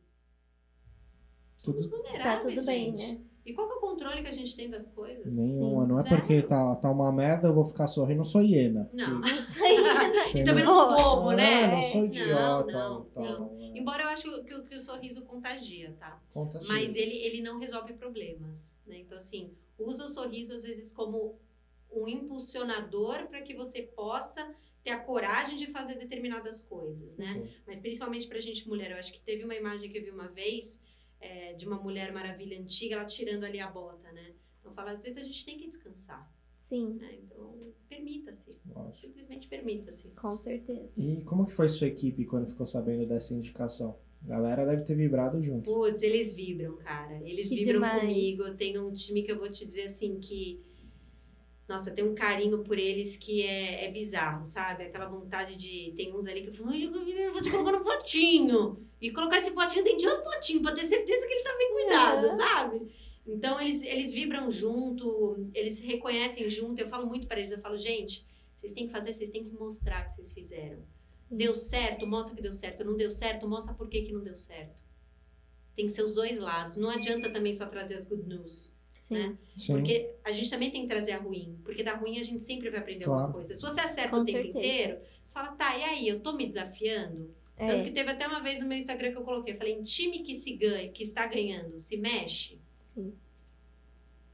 somos 1.57 1.85
Tudo- 1.85 2.03
Tá 2.03 2.09
vulneráveis, 2.09 2.55
tudo 2.55 2.65
bem, 2.65 2.97
gente. 2.97 3.19
né? 3.19 3.28
E 3.45 3.53
qual 3.53 3.67
que 3.67 3.73
é 3.73 3.77
o 3.77 3.79
controle 3.79 4.21
que 4.21 4.27
a 4.27 4.31
gente 4.33 4.55
tem 4.55 4.69
das 4.69 4.85
coisas? 4.87 5.35
Nenhuma. 5.35 5.87
Não 5.87 5.99
é 5.99 6.03
Sério? 6.03 6.17
porque 6.19 6.41
tá, 6.43 6.75
tá 6.75 6.91
uma 6.91 7.11
merda, 7.11 7.47
eu 7.47 7.53
vou 7.53 7.65
ficar 7.65 7.87
sorrindo. 7.87 8.21
Eu 8.21 8.25
sou 8.25 8.41
hiena. 8.43 8.89
Não. 8.93 9.21
Isso 9.21 9.61
aí. 9.63 10.39
E 10.39 10.43
também 10.43 10.63
não 10.63 10.73
sou 10.73 10.95
bobo, 10.95 11.29
Ah, 11.31 11.35
né? 11.35 11.67
não 11.67 11.81
sou 11.81 12.01
Não, 12.01 12.05
idiota. 12.07 12.71
não, 12.71 13.05
tal, 13.05 13.23
não. 13.39 13.59
é. 13.61 13.77
Embora 13.79 14.03
eu 14.03 14.07
acho 14.09 14.23
que, 14.23 14.29
o- 14.29 14.43
que 14.43 14.53
o- 14.55 14.63
que 14.65 14.75
o 14.75 14.79
sorriso 14.79 15.25
contagia, 15.25 15.95
tá? 15.99 16.21
Conta 16.33 16.59
Mas 16.67 16.95
ele, 16.95 17.15
ele 17.15 17.41
não 17.41 17.59
resolve 17.59 17.93
problemas, 17.93 18.81
né? 18.85 18.97
Então, 18.99 19.17
assim, 19.17 19.51
usa 19.79 20.05
o 20.05 20.07
sorriso 20.09 20.53
às 20.53 20.63
vezes 20.63 20.91
como 20.91 21.39
um 21.91 22.07
impulsionador 22.07 23.27
para 23.27 23.41
que 23.41 23.53
você 23.55 23.81
possa 23.81 24.53
ter 24.83 24.91
a 24.91 24.99
coragem 24.99 25.55
de 25.57 25.67
fazer 25.67 25.95
determinadas 25.95 26.61
coisas, 26.61 27.17
né? 27.17 27.25
Sim. 27.25 27.47
Mas 27.65 27.79
principalmente 27.79 28.27
pra 28.27 28.39
gente 28.39 28.67
mulher. 28.67 28.91
Eu 28.91 28.97
acho 28.97 29.11
que 29.11 29.19
teve 29.21 29.43
uma 29.43 29.55
imagem 29.55 29.89
que 29.91 29.97
eu 29.97 30.03
vi 30.03 30.09
uma 30.11 30.27
vez 30.27 30.79
é, 31.19 31.53
de 31.53 31.65
uma 31.65 31.77
mulher 31.81 32.11
maravilha 32.13 32.59
antiga, 32.59 32.95
ela 32.95 33.05
tirando 33.05 33.43
ali 33.43 33.59
a 33.59 33.69
bota, 33.69 34.11
né? 34.11 34.33
Então, 34.59 34.73
fala, 34.73 34.91
às 34.91 35.01
vezes 35.01 35.17
a 35.17 35.23
gente 35.23 35.45
tem 35.45 35.57
que 35.57 35.67
descansar, 35.67 36.31
Sim, 36.57 36.93
né? 36.99 37.17
Então, 37.23 37.73
permita-se. 37.87 38.51
Simplesmente 38.93 39.47
permita-se. 39.47 40.09
com 40.11 40.37
certeza. 40.37 40.89
E 40.95 41.23
como 41.23 41.45
que 41.45 41.53
foi 41.55 41.67
sua 41.67 41.87
equipe 41.87 42.25
quando 42.25 42.47
ficou 42.49 42.65
sabendo 42.65 43.05
dessa 43.07 43.33
indicação? 43.33 43.97
A 44.23 44.27
galera 44.27 44.65
deve 44.65 44.83
ter 44.83 44.95
vibrado 44.95 45.41
junto. 45.41 45.63
Putz, 45.63 46.03
eles 46.03 46.33
vibram, 46.33 46.75
cara. 46.77 47.21
Eles 47.27 47.47
Que 47.49 47.55
vibram 47.55 47.75
demais. 47.75 48.01
comigo. 48.01 48.43
Eu 48.43 48.55
tenho 48.57 48.87
um 48.87 48.91
time 48.91 49.23
que 49.23 49.31
eu 49.31 49.39
vou 49.39 49.49
te 49.49 49.65
dizer 49.65 49.83
assim 49.85 50.19
que. 50.19 50.61
Nossa, 51.69 51.91
eu 51.91 51.95
tenho 51.95 52.11
um 52.11 52.15
carinho 52.15 52.63
por 52.63 52.79
eles 52.79 53.15
que 53.15 53.43
é, 53.43 53.85
é 53.85 53.91
bizarro, 53.91 54.43
sabe? 54.43 54.85
Aquela 54.85 55.05
vontade 55.07 55.55
de. 55.55 55.93
Tem 55.95 56.11
uns 56.15 56.25
ali 56.25 56.41
que 56.41 56.63
"Ai, 56.65 56.83
eu 57.27 57.31
vou 57.31 57.41
te 57.43 57.51
colocar 57.51 57.71
no 57.71 57.83
potinho. 57.83 58.83
E 58.99 59.11
colocar 59.11 59.37
esse 59.37 59.51
potinho 59.51 59.83
dentro 59.83 59.99
de 59.99 60.07
outro 60.07 60.23
potinho, 60.23 60.61
pra 60.63 60.73
ter 60.73 60.81
certeza 60.81 61.27
que 61.27 61.33
ele 61.33 61.43
tá 61.43 61.55
bem 61.57 61.71
cuidado, 61.73 62.27
Uhum. 62.27 62.37
sabe? 62.37 62.91
Então 63.25 63.61
eles, 63.61 63.83
eles 63.83 64.11
vibram 64.11 64.49
junto, 64.51 65.47
eles 65.53 65.73
se 65.75 65.83
reconhecem 65.85 66.49
junto. 66.49 66.79
Eu 66.81 66.89
falo 66.89 67.05
muito 67.05 67.27
para 67.27 67.37
eles, 67.39 67.51
eu 67.51 67.59
falo, 67.61 67.77
gente, 67.77 68.25
vocês 68.55 68.73
têm 68.73 68.87
que 68.87 68.91
fazer, 68.91 69.13
vocês 69.13 69.29
têm 69.29 69.43
que 69.43 69.51
mostrar 69.53 70.05
que 70.05 70.15
vocês 70.15 70.33
fizeram. 70.33 70.79
Deu 71.29 71.55
certo, 71.55 72.07
mostra 72.07 72.35
que 72.35 72.41
deu 72.41 72.51
certo. 72.51 72.83
Não 72.83 72.97
deu 72.97 73.11
certo, 73.11 73.47
mostra 73.47 73.75
por 73.75 73.87
que, 73.87 74.01
que 74.01 74.11
não 74.11 74.23
deu 74.23 74.35
certo. 74.35 74.83
Tem 75.75 75.85
que 75.85 75.91
ser 75.91 76.01
os 76.01 76.15
dois 76.15 76.39
lados. 76.39 76.75
Não 76.77 76.89
adianta 76.89 77.29
também 77.29 77.53
só 77.53 77.67
trazer 77.67 77.95
as 77.95 78.05
good 78.05 78.27
news. 78.27 78.73
Sim. 79.09 79.13
Né? 79.15 79.37
Sim. 79.57 79.73
Porque 79.73 80.11
a 80.23 80.31
gente 80.31 80.49
também 80.49 80.71
tem 80.71 80.83
que 80.83 80.87
trazer 80.87 81.11
a 81.13 81.17
ruim. 81.17 81.57
Porque 81.65 81.83
da 81.83 81.95
ruim 81.95 82.17
a 82.19 82.23
gente 82.23 82.41
sempre 82.41 82.69
vai 82.69 82.79
aprender 82.79 83.05
Claro. 83.05 83.19
alguma 83.21 83.33
coisa. 83.33 83.53
Se 83.53 83.61
você 83.61 83.81
acerta 83.81 84.09
Com 84.11 84.17
o 84.21 84.23
tempo 84.23 84.37
certeza. 84.37 84.57
inteiro, 84.59 84.99
você 85.23 85.33
fala, 85.33 85.51
tá, 85.53 85.77
e 85.77 85.83
aí, 85.83 86.07
eu 86.07 86.19
tô 86.21 86.33
me 86.33 86.47
desafiando? 86.47 87.33
Tanto 87.57 87.71
É, 87.73 87.83
que 87.83 87.91
teve 87.91 88.09
até 88.11 88.25
uma 88.25 88.39
vez 88.41 88.61
no 88.61 88.67
meu 88.69 88.77
Instagram 88.77 89.11
que 89.11 89.17
eu 89.17 89.23
coloquei, 89.25 89.53
falei, 89.57 89.73
em 89.73 89.83
time 89.83 90.19
que 90.19 90.33
se 90.33 90.53
ganha, 90.55 90.89
que 90.89 91.03
está 91.03 91.25
ganhando, 91.27 91.79
se 91.79 91.97
mexe. 91.97 92.57
sim. 92.95 93.13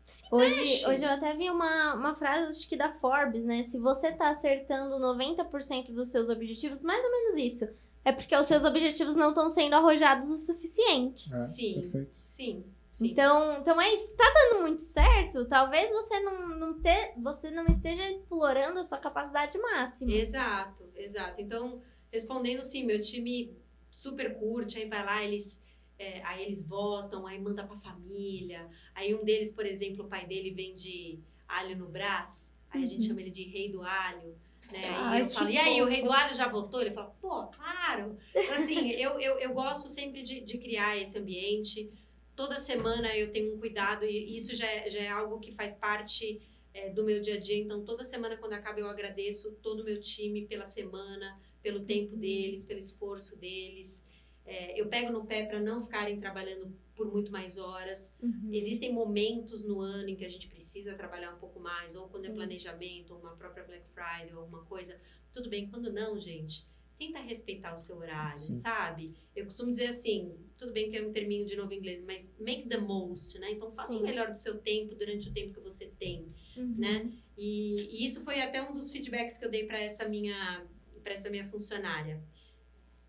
Se 0.06 0.24
Hoje, 0.32 0.56
mexe. 0.56 0.88
hoje 0.88 1.04
eu 1.04 1.10
até 1.10 1.36
vi 1.36 1.50
uma, 1.50 1.94
uma 1.96 2.16
frase, 2.16 2.58
acho 2.58 2.70
que 2.70 2.78
da 2.78 2.94
Forbes, 3.00 3.44
né? 3.44 3.64
Se 3.64 3.78
você 3.80 4.12
tá 4.14 4.30
acertando 4.30 4.96
90% 5.00 5.92
dos 5.92 6.10
seus 6.10 6.30
objetivos, 6.30 6.82
mais 6.84 7.04
ou 7.04 7.12
menos 7.12 7.36
isso. 7.38 7.68
É 8.06 8.12
porque 8.14 8.36
os 8.38 8.46
seus 8.48 8.64
objetivos 8.64 9.16
não 9.16 9.30
estão 9.30 9.50
sendo 9.50 9.74
arrojados 9.74 10.30
o 10.30 10.38
suficiente. 10.38 11.34
É, 11.34 11.40
Sim. 11.40 11.82
Perfeito. 11.82 12.22
Sim, 12.26 12.64
sim. 12.96 13.08
Então, 13.12 13.60
então 13.60 13.80
é 13.80 13.94
isso. 13.94 14.16
Tá 14.16 14.24
dando 14.34 14.62
muito 14.62 14.82
certo, 14.82 15.46
talvez 15.48 15.92
você 15.92 16.20
não, 16.22 16.50
não, 16.58 16.82
ter, 16.82 17.14
você 17.22 17.52
não 17.52 17.66
esteja 17.66 18.10
explorando 18.10 18.80
a 18.80 18.84
sua 18.84 18.98
capacidade 18.98 19.58
máxima. 19.60 20.12
Exato, 20.12 20.84
exato. 20.96 21.42
Então, 21.42 21.82
respondendo 22.12 22.62
sim, 22.62 22.86
meu 22.86 23.02
time 23.02 23.56
super 23.92 24.38
curte, 24.40 24.78
aí 24.80 24.88
vai 24.90 25.06
lá, 25.06 25.24
eles, 25.24 25.62
é, 26.00 26.22
aí 26.24 26.44
eles 26.44 26.66
votam, 26.68 27.28
aí 27.28 27.40
manda 27.40 27.66
pra 27.66 27.78
família. 27.78 28.70
Aí 28.94 29.14
um 29.14 29.24
deles, 29.24 29.52
por 29.52 29.66
exemplo, 29.66 30.06
o 30.06 30.10
pai 30.10 30.26
dele 30.26 30.52
vende 30.52 31.20
alho 31.48 31.78
no 31.78 31.88
brás, 31.88 32.52
aí 32.70 32.84
a 32.84 32.86
gente 32.86 33.02
Uhum. 33.02 33.08
chama 33.10 33.22
ele 33.22 33.32
de 33.32 33.44
rei 33.44 33.72
do 33.72 33.82
alho. 33.84 34.36
Né? 34.72 34.82
Ai, 34.88 35.20
e 35.20 35.22
eu 35.22 35.30
falo, 35.30 35.50
e 35.50 35.58
aí, 35.58 35.82
o 35.82 35.86
rei 35.86 36.02
do 36.02 36.12
alho 36.12 36.34
já 36.34 36.48
votou? 36.48 36.82
Ele 36.82 36.92
fala, 36.92 37.16
pô, 37.22 37.46
claro. 37.48 38.18
Então, 38.34 38.56
assim, 38.56 38.90
eu, 38.92 39.20
eu, 39.20 39.38
eu 39.40 39.54
gosto 39.54 39.88
sempre 39.88 40.24
de, 40.24 40.42
de 40.42 40.58
criar 40.58 40.98
esse 40.98 41.18
ambiente. 41.18 41.92
Toda 42.36 42.60
semana 42.60 43.16
eu 43.16 43.32
tenho 43.32 43.56
um 43.56 43.60
cuidado, 43.60 44.06
e 44.06 44.36
isso 44.36 44.56
já 44.56 44.68
é, 44.68 44.90
já 44.90 45.00
é 45.00 45.10
algo 45.10 45.40
que 45.40 45.52
faz 45.54 45.76
parte 45.76 46.42
é, 46.74 46.90
do 46.90 47.04
meu 47.04 47.22
dia 47.22 47.36
a 47.36 47.40
dia. 47.40 47.58
Então, 47.58 47.84
toda 47.86 48.04
semana, 48.04 48.36
quando 48.36 48.54
acaba, 48.54 48.80
eu 48.80 48.88
agradeço 48.88 49.54
todo 49.62 49.80
o 49.80 49.84
meu 49.86 50.00
time 50.00 50.46
pela 50.46 50.66
semana, 50.66 51.40
pelo 51.64 51.80
tempo 51.80 52.16
deles, 52.18 52.66
pelo 52.66 52.80
esforço 52.80 53.38
deles. 53.38 54.06
É, 54.46 54.80
eu 54.80 54.88
pego 54.88 55.12
no 55.12 55.26
pé 55.26 55.46
para 55.46 55.60
não 55.60 55.84
ficarem 55.84 56.20
trabalhando 56.20 56.72
por 56.94 57.12
muito 57.12 57.32
mais 57.32 57.58
horas. 57.58 58.14
Uhum. 58.22 58.50
Existem 58.52 58.94
momentos 58.94 59.64
no 59.64 59.80
ano 59.80 60.10
em 60.10 60.16
que 60.16 60.26
a 60.26 60.30
gente 60.30 60.48
precisa 60.48 60.94
trabalhar 60.96 61.34
um 61.34 61.40
pouco 61.40 61.60
mais, 61.60 61.96
ou 61.96 62.08
quando 62.10 62.26
é 62.26 62.30
Sim. 62.30 62.36
planejamento, 62.36 63.14
ou 63.14 63.20
uma 63.20 63.36
própria 63.36 63.64
Black 63.64 63.86
Friday, 63.94 64.34
ou 64.34 64.42
alguma 64.42 64.64
coisa. 64.66 65.00
Tudo 65.32 65.50
bem, 65.50 65.70
quando 65.70 65.92
não, 65.92 66.20
gente, 66.20 66.68
tenta 66.98 67.20
respeitar 67.20 67.74
o 67.74 67.78
seu 67.78 67.98
horário, 67.98 68.40
Sim. 68.40 68.54
sabe? 68.56 69.14
Eu 69.36 69.46
costumo 69.46 69.72
dizer 69.72 69.88
assim, 69.88 70.34
tudo 70.58 70.72
bem 70.72 70.90
que 70.90 70.98
é 70.98 71.06
um 71.06 71.12
terminho 71.12 71.46
de 71.46 71.56
novo 71.56 71.74
em 71.74 71.78
inglês, 71.78 72.04
mas 72.06 72.34
make 72.40 72.68
the 72.70 72.78
most, 72.78 73.38
né? 73.40 73.52
Então 73.52 73.72
faça 73.74 73.94
Sim. 73.94 74.00
o 74.00 74.04
melhor 74.04 74.30
do 74.30 74.38
seu 74.38 74.58
tempo 74.60 74.96
durante 74.96 75.30
o 75.30 75.34
tempo 75.34 75.54
que 75.54 75.60
você 75.60 75.88
tem, 76.00 76.34
Uhum. 76.56 76.76
né? 76.78 77.12
E, 77.38 77.76
e 78.02 78.06
isso 78.06 78.24
foi 78.24 78.42
até 78.42 78.62
um 78.62 78.74
dos 78.74 78.92
feedbacks 78.92 79.38
que 79.38 79.46
eu 79.46 79.52
dei 79.52 79.66
para 79.66 79.80
essa 79.80 80.08
minha 80.08 80.66
para 81.04 81.14
essa 81.14 81.30
minha 81.30 81.48
funcionária. 81.50 82.24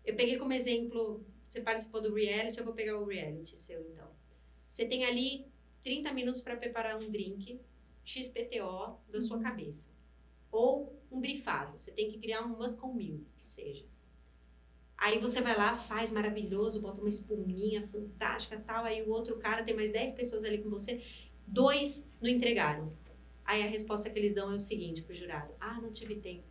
Eu 0.05 0.15
peguei 0.15 0.37
como 0.37 0.53
exemplo, 0.53 1.25
você 1.47 1.61
participou 1.61 1.99
do 2.01 2.13
reality, 2.13 2.59
eu 2.59 2.65
vou 2.65 2.73
pegar 2.73 2.99
o 2.99 3.05
reality 3.05 3.57
seu 3.57 3.81
então. 3.89 4.07
Você 4.69 4.85
tem 4.85 5.03
ali 5.05 5.47
30 5.83 6.13
minutos 6.13 6.41
para 6.41 6.55
preparar 6.55 7.01
um 7.01 7.09
drink 7.09 7.59
XPTO 8.05 8.99
da 9.09 9.19
sua 9.21 9.39
cabeça. 9.39 9.89
Ou 10.57 10.99
um 11.11 11.19
brifado, 11.19 11.77
você 11.77 11.91
tem 11.91 12.09
que 12.09 12.17
criar 12.17 12.41
um 12.41 12.57
Muscle 12.57 12.91
Milk, 12.91 13.23
que 13.37 13.45
seja. 13.45 13.85
Aí 14.97 15.19
você 15.19 15.39
vai 15.39 15.55
lá, 15.55 15.77
faz 15.77 16.11
maravilhoso, 16.11 16.81
bota 16.81 16.99
uma 16.99 17.09
espuminha 17.09 17.87
fantástica 17.89 18.59
tal. 18.65 18.83
Aí 18.83 19.03
o 19.03 19.11
outro 19.11 19.37
cara 19.37 19.63
tem 19.63 19.75
mais 19.75 19.91
10 19.91 20.13
pessoas 20.13 20.43
ali 20.43 20.57
com 20.57 20.69
você, 20.71 21.03
dois 21.45 22.11
não 22.19 22.27
entregaram. 22.27 22.91
Aí 23.45 23.61
a 23.61 23.67
resposta 23.67 24.09
que 24.09 24.17
eles 24.17 24.33
dão 24.33 24.51
é 24.51 24.55
o 24.55 24.59
seguinte 24.59 25.03
pro 25.03 25.13
jurado: 25.13 25.53
Ah, 25.59 25.79
não 25.79 25.93
tive 25.93 26.15
tempo. 26.15 26.47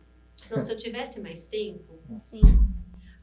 Não, 0.49 0.61
se 0.61 0.71
eu 0.71 0.77
tivesse 0.77 1.19
mais 1.19 1.47
tempo. 1.47 1.99
Nossa. 2.07 2.37
Sim. 2.37 2.41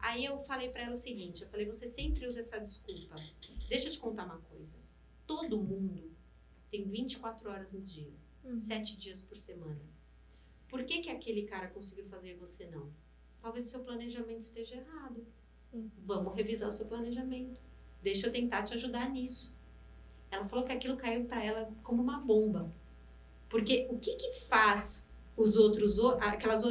Aí 0.01 0.23
eu 0.23 0.39
falei 0.44 0.69
pra 0.69 0.82
ela 0.82 0.94
o 0.94 0.98
seguinte: 0.98 1.43
Eu 1.44 1.48
falei, 1.48 1.65
você 1.65 1.86
sempre 1.86 2.27
usa 2.27 2.40
essa 2.40 2.59
desculpa. 2.59 3.16
Deixa 3.70 3.89
eu 3.89 3.93
te 3.93 3.98
contar 3.98 4.27
uma 4.27 4.39
coisa. 4.39 4.77
Todo 5.27 5.56
mundo 5.62 6.12
tem 6.70 6.85
24 6.86 7.48
horas 7.48 7.73
no 7.73 7.81
dia, 7.81 8.12
Uhum. 8.44 8.61
sete 8.61 8.98
dias 8.98 9.23
por 9.23 9.39
semana. 9.39 9.94
Por 10.74 10.82
que, 10.82 11.02
que 11.02 11.09
aquele 11.09 11.42
cara 11.42 11.68
conseguiu 11.68 12.05
fazer 12.06 12.32
e 12.32 12.34
você 12.34 12.66
não? 12.66 12.88
Talvez 13.40 13.66
seu 13.66 13.84
planejamento 13.84 14.42
esteja 14.42 14.74
errado. 14.74 15.24
Sim. 15.70 15.88
Vamos 16.05 16.34
revisar 16.34 16.68
o 16.68 16.72
seu 16.72 16.86
planejamento. 16.86 17.60
Deixa 18.02 18.26
eu 18.26 18.32
tentar 18.32 18.64
te 18.64 18.74
ajudar 18.74 19.09
nisso. 19.09 19.56
Ela 20.32 20.48
falou 20.48 20.64
que 20.64 20.72
aquilo 20.72 20.96
caiu 20.96 21.26
para 21.26 21.44
ela 21.44 21.72
como 21.84 22.02
uma 22.02 22.18
bomba. 22.18 22.72
Porque 23.48 23.86
o 23.88 24.01
que 24.01 24.16
que 24.16 24.32
faz 24.48 25.09
os 25.36 25.56
outros, 25.56 26.01
aquelas, 26.20 26.64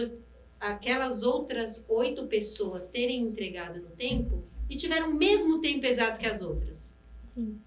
aquelas 0.60 1.24
outras 1.24 1.86
oito 1.88 2.28
pessoas 2.28 2.90
terem 2.90 3.22
entregado 3.22 3.80
no 3.80 3.92
tempo 3.92 4.44
e 4.70 4.76
tiveram 4.76 5.12
o 5.12 5.16
mesmo 5.16 5.62
tempo 5.62 5.86
exato 5.86 6.20
que 6.20 6.28
as 6.28 6.42
outras? 6.42 7.00
Sim. 7.26 7.58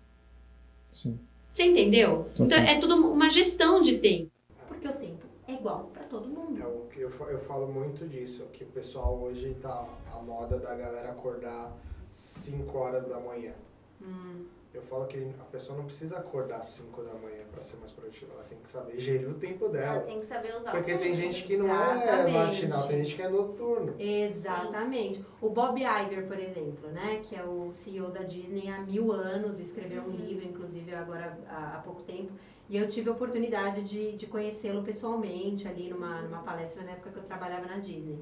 Sim. 0.90 1.18
Você 1.48 1.64
entendeu? 1.64 2.30
Então 2.38 2.58
é 2.58 2.78
tudo 2.78 2.94
uma 3.10 3.30
gestão 3.30 3.80
de 3.80 3.96
tempo. 3.96 4.30
Porque 4.68 4.86
o 4.86 4.92
tempo 4.92 5.24
é 5.48 5.54
igual 5.54 5.95
para 6.06 6.20
todo 6.20 6.28
mundo. 6.28 6.60
É 6.60 6.66
o 6.66 6.86
que 6.86 7.00
eu, 7.00 7.10
eu 7.10 7.40
falo 7.40 7.66
muito 7.66 8.08
disso, 8.08 8.46
que 8.52 8.64
o 8.64 8.68
pessoal 8.68 9.18
hoje 9.20 9.54
tá 9.60 9.86
a 10.12 10.22
moda 10.22 10.58
da 10.58 10.74
galera 10.74 11.10
acordar 11.10 11.76
5 12.12 12.78
horas 12.78 13.06
da 13.06 13.18
manhã. 13.20 13.54
Hum, 14.00 14.46
Eu 14.76 14.82
falo 14.82 15.06
que 15.06 15.16
a 15.40 15.44
pessoa 15.44 15.78
não 15.78 15.86
precisa 15.86 16.18
acordar 16.18 16.58
às 16.58 16.66
5 16.66 17.02
da 17.02 17.14
manhã 17.14 17.44
para 17.50 17.62
ser 17.62 17.78
mais 17.78 17.92
produtiva, 17.92 18.30
ela 18.34 18.44
tem 18.44 18.58
que 18.58 18.68
saber 18.68 18.98
gerir 18.98 19.26
o 19.30 19.34
tempo 19.34 19.64
Ela 19.64 19.72
dela. 19.72 20.00
tem 20.02 20.20
que 20.20 20.26
saber 20.26 20.54
usar 20.54 20.70
Porque 20.70 20.92
o 20.92 20.98
tem 20.98 21.14
gente 21.14 21.44
que 21.44 21.56
não 21.56 21.70
é 21.70 21.94
Exatamente. 22.04 22.32
matinal, 22.36 22.86
tem 22.86 23.02
gente 23.02 23.16
que 23.16 23.22
é 23.22 23.28
noturno. 23.30 23.94
Exatamente. 23.98 25.24
O 25.40 25.48
Bob 25.48 25.80
Iger, 25.80 26.26
por 26.26 26.38
exemplo, 26.38 26.90
né, 26.90 27.22
que 27.24 27.34
é 27.34 27.42
o 27.42 27.72
CEO 27.72 28.10
da 28.10 28.22
Disney 28.22 28.68
há 28.68 28.80
mil 28.82 29.10
anos, 29.12 29.58
escreveu 29.58 30.02
um 30.02 30.10
livro, 30.10 30.44
inclusive 30.46 30.94
agora 30.94 31.38
há, 31.48 31.76
há 31.76 31.78
pouco 31.80 32.02
tempo, 32.02 32.32
e 32.68 32.76
eu 32.76 32.86
tive 32.88 33.08
a 33.08 33.12
oportunidade 33.12 33.82
de, 33.82 34.12
de 34.12 34.26
conhecê-lo 34.26 34.82
pessoalmente 34.82 35.66
ali 35.66 35.88
numa, 35.88 36.20
numa 36.20 36.42
palestra 36.42 36.82
na 36.82 36.92
época 36.92 37.10
que 37.10 37.18
eu 37.18 37.22
trabalhava 37.22 37.66
na 37.66 37.78
Disney. 37.78 38.18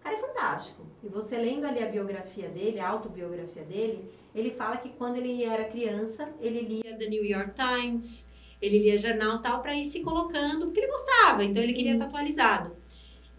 O 0.00 0.02
cara 0.02 0.16
é 0.16 0.18
fantástico. 0.18 0.82
E 1.02 1.08
você 1.08 1.36
lendo 1.36 1.66
ali 1.66 1.82
a 1.84 1.88
biografia 1.88 2.48
dele, 2.48 2.80
a 2.80 2.88
autobiografia 2.88 3.62
dele, 3.64 4.10
ele 4.34 4.50
fala 4.50 4.76
que 4.76 4.90
quando 4.90 5.16
ele 5.16 5.44
era 5.44 5.64
criança, 5.64 6.28
ele 6.40 6.60
lia 6.60 6.96
The 6.96 7.08
New 7.08 7.24
York 7.24 7.52
Times, 7.54 8.26
ele 8.60 8.78
lia 8.78 8.98
jornal 8.98 9.38
e 9.38 9.42
tal 9.42 9.62
para 9.62 9.74
ir 9.76 9.84
se 9.84 10.00
colocando, 10.02 10.66
porque 10.66 10.80
ele 10.80 10.92
gostava, 10.92 11.44
então 11.44 11.62
ele 11.62 11.72
queria 11.74 11.92
estar 11.92 12.06
atualizado. 12.06 12.72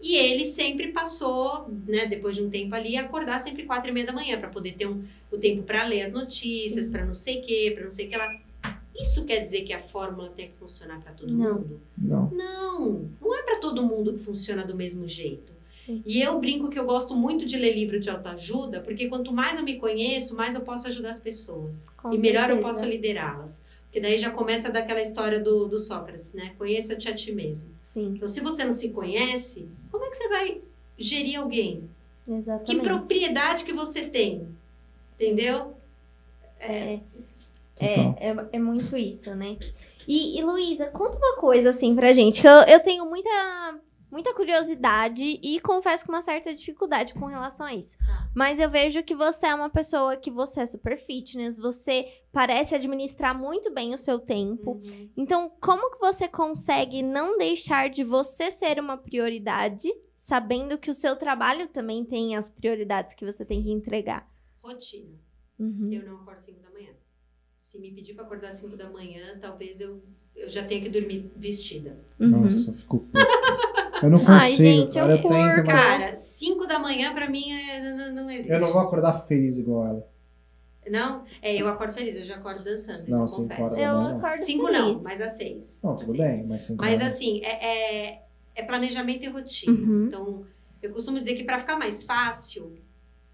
E 0.00 0.16
ele 0.16 0.44
sempre 0.46 0.88
passou, 0.88 1.68
né, 1.86 2.06
depois 2.06 2.34
de 2.34 2.42
um 2.42 2.50
tempo 2.50 2.74
ali, 2.74 2.96
a 2.96 3.02
acordar 3.02 3.38
sempre 3.38 3.62
quatro 3.62 3.88
e 3.88 3.92
meia 3.92 4.06
da 4.06 4.12
manhã 4.12 4.36
para 4.38 4.48
poder 4.48 4.72
ter 4.72 4.86
um, 4.88 5.04
o 5.30 5.38
tempo 5.38 5.62
para 5.62 5.84
ler 5.84 6.02
as 6.02 6.12
notícias, 6.12 6.88
para 6.88 7.04
não 7.04 7.14
sei 7.14 7.38
o 7.38 7.42
quê, 7.42 7.70
para 7.72 7.84
não 7.84 7.90
sei 7.90 8.06
o 8.06 8.10
que 8.10 8.16
lá. 8.16 8.40
Isso 9.00 9.24
quer 9.24 9.38
dizer 9.40 9.62
que 9.62 9.72
a 9.72 9.80
fórmula 9.80 10.28
tem 10.30 10.48
que 10.48 10.56
funcionar 10.56 11.00
para 11.00 11.12
todo 11.12 11.32
Não. 11.32 11.54
mundo? 11.54 11.80
Não. 11.96 12.30
Não, 12.32 13.10
não 13.20 13.34
é 13.38 13.42
para 13.42 13.58
todo 13.58 13.82
mundo 13.84 14.12
que 14.12 14.18
funciona 14.18 14.66
do 14.66 14.76
mesmo 14.76 15.06
jeito. 15.06 15.52
Sim. 15.84 16.02
E 16.06 16.20
eu 16.22 16.38
brinco 16.38 16.68
que 16.70 16.78
eu 16.78 16.84
gosto 16.84 17.14
muito 17.14 17.44
de 17.44 17.56
ler 17.56 17.74
livro 17.74 17.98
de 17.98 18.08
autoajuda, 18.08 18.80
porque 18.80 19.08
quanto 19.08 19.32
mais 19.32 19.58
eu 19.58 19.64
me 19.64 19.76
conheço, 19.78 20.36
mais 20.36 20.54
eu 20.54 20.60
posso 20.60 20.86
ajudar 20.86 21.10
as 21.10 21.20
pessoas. 21.20 21.86
Com 21.96 22.12
e 22.12 22.18
melhor 22.18 22.50
eu 22.50 22.56
certeza. 22.56 22.62
posso 22.62 22.84
liderá-las. 22.84 23.64
Porque 23.84 24.00
daí 24.00 24.16
já 24.16 24.30
começa 24.30 24.70
daquela 24.70 25.02
história 25.02 25.38
do, 25.40 25.66
do 25.66 25.78
Sócrates, 25.78 26.32
né? 26.32 26.54
Conheça-te 26.56 27.08
a 27.08 27.14
ti 27.14 27.32
mesmo. 27.32 27.70
Sim, 27.84 28.14
Então, 28.16 28.26
se 28.26 28.40
você 28.40 28.64
não 28.64 28.72
se 28.72 28.88
conhece, 28.90 29.68
como 29.90 30.04
é 30.04 30.08
que 30.08 30.16
você 30.16 30.28
vai 30.28 30.60
gerir 30.96 31.38
alguém? 31.38 31.90
Que 32.24 32.32
exatamente. 32.32 32.80
propriedade 32.80 33.64
que 33.64 33.72
você 33.72 34.02
tem? 34.08 34.48
Entendeu? 35.14 35.74
É, 36.58 37.00
Total. 37.74 38.16
é, 38.20 38.28
é, 38.30 38.36
é 38.52 38.58
muito 38.58 38.96
isso, 38.96 39.34
né? 39.34 39.58
E, 40.06 40.38
e 40.38 40.42
Luísa, 40.42 40.86
conta 40.86 41.18
uma 41.18 41.36
coisa 41.36 41.70
assim 41.70 41.94
pra 41.94 42.12
gente, 42.12 42.40
que 42.40 42.46
eu, 42.48 42.60
eu 42.68 42.80
tenho 42.80 43.04
muita, 43.04 43.28
muita 44.12 44.34
curiosidade 44.34 45.40
e 45.42 45.58
confesso 45.60 46.04
com 46.04 46.12
uma 46.12 46.20
certa 46.20 46.54
dificuldade 46.54 47.14
com 47.14 47.24
relação 47.24 47.64
a 47.64 47.74
isso. 47.74 47.96
Tá. 47.96 48.30
Mas 48.34 48.60
eu 48.60 48.68
vejo 48.68 49.02
que 49.02 49.14
você 49.14 49.46
é 49.46 49.54
uma 49.54 49.70
pessoa 49.70 50.18
que 50.18 50.30
você 50.30 50.60
é 50.60 50.66
super 50.66 50.98
fitness, 50.98 51.56
você 51.56 52.06
parece 52.30 52.74
administrar 52.74 53.36
muito 53.36 53.72
bem 53.72 53.94
o 53.94 53.98
seu 53.98 54.18
tempo. 54.18 54.72
Uhum. 54.72 55.10
Então, 55.16 55.50
como 55.58 55.90
que 55.90 55.98
você 55.98 56.28
consegue 56.28 57.02
não 57.02 57.38
deixar 57.38 57.88
de 57.88 58.04
você 58.04 58.50
ser 58.50 58.78
uma 58.78 58.98
prioridade, 58.98 59.88
sabendo 60.14 60.76
que 60.76 60.90
o 60.90 60.94
seu 60.94 61.16
trabalho 61.16 61.66
também 61.68 62.04
tem 62.04 62.36
as 62.36 62.50
prioridades 62.50 63.14
que 63.14 63.24
você 63.24 63.46
tem 63.46 63.62
que 63.62 63.70
entregar? 63.70 64.30
Rotina. 64.62 65.18
Uhum. 65.58 65.90
Eu 65.90 66.04
não 66.04 66.16
acordo 66.16 66.40
5 66.42 66.60
da 66.60 66.70
manhã. 66.70 66.90
Se 67.62 67.78
me 67.78 67.90
pedir 67.90 68.12
para 68.12 68.24
acordar 68.24 68.52
5 68.52 68.76
da 68.76 68.90
manhã, 68.90 69.38
talvez 69.40 69.80
eu, 69.80 70.02
eu 70.36 70.50
já 70.50 70.62
tenha 70.66 70.82
que 70.82 70.90
dormir 70.90 71.32
vestida. 71.34 71.98
Uhum. 72.20 72.42
Nossa, 72.42 72.70
eu 72.70 72.74
fico 72.74 72.98
puto. 72.98 73.12
Eu 74.02 74.10
não 74.10 74.18
consigo, 74.18 74.32
Ai, 74.40 74.52
gente, 74.56 74.94
cara. 74.94 75.12
eu 75.12 75.16
Eu, 75.16 75.22
tento, 75.22 75.66
mas 75.66 75.74
Cara, 75.82 76.16
5 76.16 76.66
da 76.66 76.78
manhã 76.78 77.12
pra 77.14 77.28
mim 77.30 77.52
é, 77.52 77.94
não, 77.94 78.12
não 78.14 78.30
existe. 78.30 78.50
eu 78.50 78.60
não 78.60 78.72
vou 78.72 78.80
acordar 78.80 79.14
feliz 79.26 79.58
igual 79.58 79.86
ela. 79.86 80.08
Não? 80.90 81.24
É, 81.40 81.54
eu 81.54 81.68
acordo 81.68 81.94
feliz, 81.94 82.16
eu 82.16 82.24
já 82.24 82.36
acordo 82.36 82.64
dançando, 82.64 83.08
Não, 83.08 83.24
isso 83.24 83.36
eu 83.36 83.42
cinco 83.44 83.48
confesso. 83.56 83.62
horas. 83.62 83.78
Eu 83.78 83.92
Não, 83.94 84.02
não. 84.10 84.16
acordo 84.18 84.40
Cinco 84.44 84.66
feliz. 84.66 84.80
não, 84.80 85.02
mas 85.04 85.20
às 85.20 85.36
seis. 85.36 85.80
Não, 85.84 85.96
tudo 85.96 86.16
seis. 86.16 86.18
bem, 86.18 86.44
mas 86.46 86.64
cinco 86.64 86.82
Mas 86.82 87.00
horas. 87.00 87.14
assim, 87.14 87.40
é, 87.44 88.06
é, 88.08 88.22
é 88.56 88.62
planejamento 88.64 89.24
e 89.24 89.28
rotina. 89.28 89.72
Uhum. 89.72 90.06
Então, 90.08 90.44
eu 90.82 90.90
costumo 90.92 91.20
dizer 91.20 91.36
que 91.36 91.44
para 91.44 91.60
ficar 91.60 91.78
mais 91.78 92.02
fácil, 92.02 92.76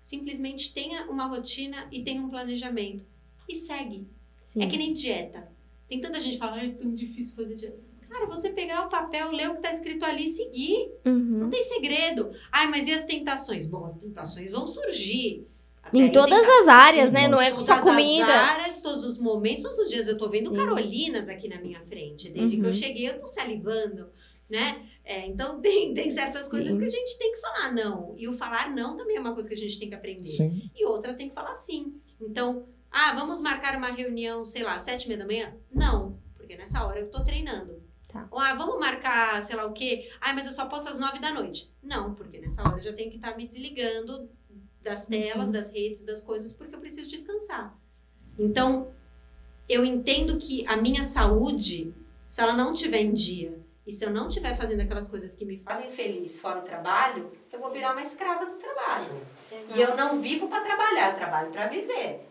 simplesmente 0.03 0.75
tenha 0.75 1.05
uma 1.11 1.25
rotina 1.27 1.87
e 1.91 2.03
tenha 2.05 2.21
um 2.21 2.29
planejamento. 2.29 3.05
E 3.49 3.55
segue. 3.55 4.07
Sim. 4.43 4.63
É 4.63 4.67
que 4.67 4.77
nem 4.77 4.93
dieta. 4.93 5.49
Tem 5.89 6.01
tanta 6.03 6.21
gente 6.21 6.35
que 6.35 6.39
fala, 6.39 6.57
ai, 6.57 6.67
é 6.69 6.83
tão 6.83 6.95
difícil 6.95 7.35
fazer 7.35 7.55
dieta. 7.57 7.79
Cara, 8.09 8.27
você 8.27 8.51
pegar 8.51 8.87
o 8.87 8.89
papel, 8.89 9.31
ler 9.33 9.51
o 9.51 9.57
que 9.57 9.63
tá 9.63 9.71
escrito 9.71 10.05
ali 10.05 10.25
e 10.25 10.29
seguir. 10.29 10.91
Uhum. 11.05 11.39
Não 11.41 11.51
tem 11.51 11.63
segredo. 11.63 12.31
Ai, 12.51 12.67
mas 12.69 12.87
e 12.89 12.93
as 12.93 13.05
tentações? 13.05 13.67
Bom, 13.67 13.85
as 13.85 13.97
tentações 13.99 14.51
vão 14.51 14.67
surgir. 14.67 15.47
Até 15.83 15.99
Em 15.99 16.13
todas 16.13 16.43
as 16.61 16.69
áreas, 16.69 17.11
né? 17.13 17.29
Não 17.29 17.41
é 17.41 17.51
todas 17.51 17.67
só 17.67 17.75
as 17.75 17.81
comida. 17.83 18.27
áreas, 18.27 18.81
todos 18.81 19.05
os 19.05 19.19
momentos, 19.19 19.63
todos 19.63 19.79
os 19.79 19.89
dias 19.89 20.07
eu 20.09 20.19
tô 20.19 20.29
vendo. 20.29 20.53
Carolinas 20.53 21.29
aqui 21.29 21.49
na 21.49 21.61
minha 21.61 21.81
frente. 21.83 22.29
Desde 22.31 22.57
que 22.57 22.63
Uhum. 22.63 22.69
eu 22.69 22.73
cheguei, 22.73 23.09
eu 23.09 23.19
tô 23.19 23.27
salivando, 23.27 24.09
né? 24.51 24.83
É, 25.05 25.27
então 25.27 25.61
tem, 25.63 25.95
tem 25.95 26.11
certas 26.11 26.49
coisas 26.49 26.73
Sim. 26.73 26.79
que 26.79 26.85
a 26.85 26.91
gente 26.91 27.19
tem 27.19 27.33
que 27.33 27.41
falar 27.41 27.73
não. 27.73 28.15
E 28.19 28.29
o 28.29 28.33
falar 28.35 28.71
não 28.71 28.97
também 28.97 29.17
é 29.17 29.21
uma 29.21 29.33
coisa 29.35 29.49
que 29.49 29.55
a 29.55 29.59
gente 29.59 29.79
tem 29.79 29.89
que 29.89 29.95
aprender. 29.95 30.25
Sim. 30.25 30.71
E 30.75 30.85
outras 30.87 31.15
tem 31.17 31.29
que 31.29 31.35
falar 31.35 31.55
sim. 31.55 31.95
Então, 32.21 32.67
ah, 32.91 33.15
vamos 33.15 33.41
marcar 33.41 33.77
uma 33.77 33.89
reunião, 33.89 34.45
sei 34.45 34.63
lá, 34.63 34.79
sete 34.79 35.05
e 35.05 35.09
meia 35.09 35.19
da 35.21 35.27
manhã? 35.27 35.55
Não, 35.73 36.19
porque 36.37 36.57
nessa 36.57 36.85
hora 36.85 37.01
eu 37.01 37.11
tô 37.11 37.25
treinando. 37.25 37.78
Tá. 38.09 38.27
Ou, 38.31 38.39
ah, 38.39 38.55
vamos 38.55 38.81
marcar, 38.81 39.43
sei 39.43 39.55
lá 39.55 39.67
o 39.67 39.73
quê? 39.73 40.11
Ah, 40.21 40.33
mas 40.33 40.47
eu 40.47 40.53
só 40.53 40.67
posso 40.67 40.89
às 40.89 40.99
nove 40.99 41.19
da 41.19 41.33
noite. 41.33 41.71
Não, 41.83 42.15
porque 42.15 42.39
nessa 42.39 42.63
hora 42.63 42.77
eu 42.79 42.81
já 42.81 42.93
tenho 42.93 43.11
que 43.11 43.17
estar 43.17 43.37
me 43.37 43.47
desligando 43.47 44.29
das 44.83 45.05
telas, 45.07 45.47
Uhum. 45.47 45.53
das 45.53 45.71
redes, 45.71 46.03
das 46.05 46.23
coisas, 46.23 46.53
porque 46.53 46.75
eu 46.75 46.81
preciso 46.81 47.11
descansar. 47.11 47.77
Então, 48.39 48.93
eu 49.69 49.85
entendo 49.85 50.39
que 50.39 50.67
a 50.67 50.77
minha 50.77 51.03
saúde, 51.03 51.93
se 52.27 52.41
ela 52.41 52.55
não 52.55 52.73
tiver 52.73 53.01
em 53.01 53.13
dia, 53.13 53.59
e 53.87 53.93
se 53.93 54.05
eu 54.05 54.11
não 54.11 54.29
estiver 54.29 54.57
fazendo 54.57 54.81
aquelas 54.81 55.09
coisas 55.09 55.35
que 55.35 55.45
me 55.45 55.59
fazem 55.59 55.91
feliz 55.91 56.41
fora 56.41 56.61
o 56.61 56.63
trabalho, 56.63 57.31
eu 57.53 57.59
vou 57.59 57.71
virar 57.71 57.93
uma 57.93 58.03
escrava 58.03 58.47
do 58.47 58.57
trabalho. 58.57 59.21
E 59.75 59.81
eu 59.81 59.97
não 59.97 60.21
vivo 60.21 60.49
para 60.49 60.63
trabalhar, 60.63 61.11
eu 61.13 61.17
trabalho 61.17 61.51
para 61.51 61.67
viver. 61.69 62.27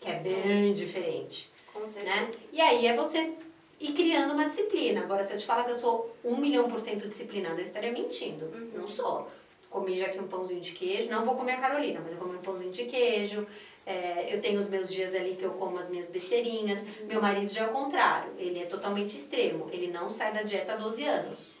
Que 0.00 0.08
é 0.10 0.18
bem 0.18 0.74
diferente, 0.74 1.52
Com 1.72 1.80
né? 1.80 2.30
E 2.52 2.60
aí 2.60 2.86
é 2.86 2.96
você 2.96 3.36
ir 3.82 3.92
criando 3.92 4.32
uma 4.32 4.48
disciplina. 4.48 5.00
Agora, 5.00 5.24
se 5.24 5.32
eu 5.32 5.38
te 5.38 5.44
falar 5.44 5.64
que 5.64 5.72
eu 5.72 5.74
sou 5.74 6.16
um 6.24 6.36
milhão 6.36 6.70
por 6.70 6.80
cento 6.80 7.08
disciplinada, 7.08 7.56
eu 7.56 7.64
estaria 7.64 7.92
mentindo. 7.92 8.46
Não 8.72 8.86
sou. 8.86 9.28
Comi 9.68 9.98
já 9.98 10.06
aqui 10.06 10.20
um 10.20 10.28
pãozinho 10.28 10.60
de 10.60 10.72
queijo. 10.72 11.10
Não 11.10 11.24
vou 11.24 11.34
comer 11.34 11.52
a 11.52 11.60
Carolina, 11.60 12.00
mas 12.02 12.12
eu 12.12 12.18
comi 12.18 12.36
um 12.36 12.42
pãozinho 12.42 12.70
de 12.70 12.84
queijo. 12.84 13.46
É, 13.84 14.32
eu 14.32 14.40
tenho 14.40 14.60
os 14.60 14.68
meus 14.68 14.92
dias 14.92 15.14
ali 15.14 15.34
que 15.34 15.44
eu 15.44 15.52
como 15.52 15.78
as 15.78 15.90
minhas 15.90 16.08
besteirinhas. 16.08 16.86
Meu 17.04 17.20
marido 17.20 17.52
já 17.52 17.64
é 17.64 17.66
o 17.66 17.72
contrário. 17.72 18.32
Ele 18.38 18.60
é 18.60 18.66
totalmente 18.66 19.16
extremo. 19.16 19.68
Ele 19.72 19.88
não 19.88 20.08
sai 20.08 20.32
da 20.32 20.42
dieta 20.42 20.74
há 20.74 20.76
12 20.76 21.04
anos. 21.04 21.54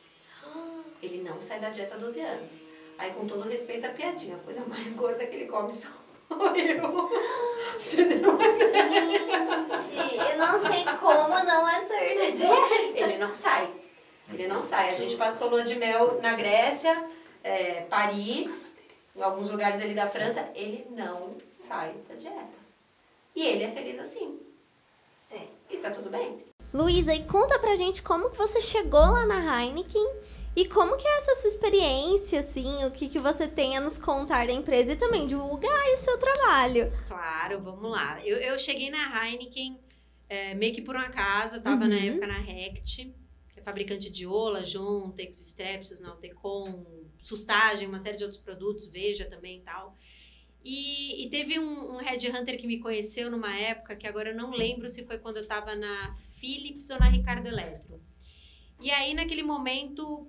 Ele 1.02 1.20
não 1.22 1.40
sai 1.40 1.58
da 1.58 1.70
dieta 1.70 1.96
há 1.96 1.98
12 1.98 2.20
anos. 2.20 2.52
Aí, 2.96 3.10
com 3.10 3.26
todo 3.26 3.48
respeito 3.48 3.84
à 3.84 3.88
piadinha, 3.88 4.36
a 4.36 4.38
coisa 4.38 4.64
mais 4.64 4.94
gorda 4.94 5.26
que 5.26 5.34
ele 5.34 5.46
come 5.46 5.72
sou 5.72 5.90
eu. 6.30 7.10
Você 7.78 8.04
não 8.04 8.38
Gente, 8.38 10.16
eu 10.16 10.38
não 10.38 10.60
sei 10.66 10.84
como 11.00 11.44
não 11.44 11.68
é 11.68 11.84
ser 11.84 12.14
da 12.16 12.36
dieta. 12.36 12.74
Ele 12.94 13.18
não 13.18 13.34
sai. 13.34 13.70
Ele 14.32 14.46
não 14.46 14.62
sai. 14.62 14.94
A 14.94 14.98
gente 14.98 15.16
passou 15.16 15.50
lua 15.50 15.64
de 15.64 15.74
mel 15.74 16.20
na 16.20 16.34
Grécia, 16.34 17.04
é, 17.42 17.82
Paris, 17.82 18.74
em 19.14 19.22
alguns 19.22 19.50
lugares 19.50 19.80
ali 19.80 19.94
da 19.94 20.06
França. 20.06 20.48
Ele 20.54 20.86
não 20.90 21.36
sai 21.50 21.94
da 22.08 22.14
dieta. 22.14 22.62
E 23.34 23.46
ele 23.46 23.64
é 23.64 23.70
feliz 23.70 23.98
assim. 23.98 24.40
É. 25.30 25.40
E 25.70 25.76
tá 25.78 25.90
tudo 25.90 26.10
bem. 26.10 26.38
Luísa, 26.72 27.14
e 27.14 27.24
conta 27.24 27.58
pra 27.58 27.74
gente 27.74 28.02
como 28.02 28.30
que 28.30 28.38
você 28.38 28.60
chegou 28.60 29.00
lá 29.00 29.26
na 29.26 29.62
Heineken 29.62 30.06
e 30.54 30.66
como 30.68 30.96
que 30.96 31.06
é 31.06 31.18
essa 31.18 31.34
sua 31.36 31.50
experiência, 31.50 32.40
assim, 32.40 32.84
o 32.84 32.90
que, 32.90 33.08
que 33.08 33.18
você 33.18 33.48
tem 33.48 33.76
a 33.76 33.80
nos 33.80 33.96
contar 33.98 34.46
da 34.46 34.52
empresa 34.52 34.92
e 34.92 34.96
também 34.96 35.26
divulgar 35.26 35.84
o 35.92 35.96
seu 35.96 36.18
trabalho. 36.18 36.92
Claro, 37.06 37.60
vamos 37.62 37.90
lá. 37.90 38.20
Eu, 38.24 38.36
eu 38.36 38.58
cheguei 38.58 38.90
na 38.90 39.26
Heineken 39.26 39.78
é, 40.28 40.54
meio 40.54 40.74
que 40.74 40.82
por 40.82 40.94
um 40.94 41.00
acaso. 41.00 41.56
Eu 41.56 41.62
tava 41.62 41.88
na 41.88 41.96
Uhum. 41.96 42.02
época 42.06 42.26
na 42.26 42.38
Rect, 42.38 43.14
que 43.52 43.60
é 43.60 43.62
fabricante 43.62 44.10
de 44.10 44.26
Ola, 44.26 44.62
Jontex, 44.64 45.40
Strepsils, 45.48 46.00
Nautecon, 46.00 46.84
Sustagem, 47.22 47.88
uma 47.88 47.98
série 47.98 48.16
de 48.18 48.24
outros 48.24 48.40
produtos, 48.42 48.86
Veja 48.86 49.24
também 49.24 49.58
e 49.58 49.62
tal. 49.62 49.96
E, 50.64 51.24
e 51.24 51.30
teve 51.30 51.58
um, 51.58 51.94
um 51.94 51.96
headhunter 51.96 52.58
que 52.58 52.66
me 52.66 52.78
conheceu 52.78 53.30
numa 53.30 53.56
época 53.56 53.96
que 53.96 54.06
agora 54.06 54.30
eu 54.30 54.36
não 54.36 54.50
lembro 54.52 54.88
se 54.88 55.04
foi 55.04 55.18
quando 55.18 55.38
eu 55.38 55.46
tava 55.46 55.74
na 55.74 56.14
Philips 56.38 56.90
ou 56.90 56.98
na 56.98 57.06
Ricardo 57.08 57.46
Eletro. 57.48 58.00
E 58.80 58.90
aí, 58.90 59.12
naquele 59.14 59.42
momento, 59.42 60.26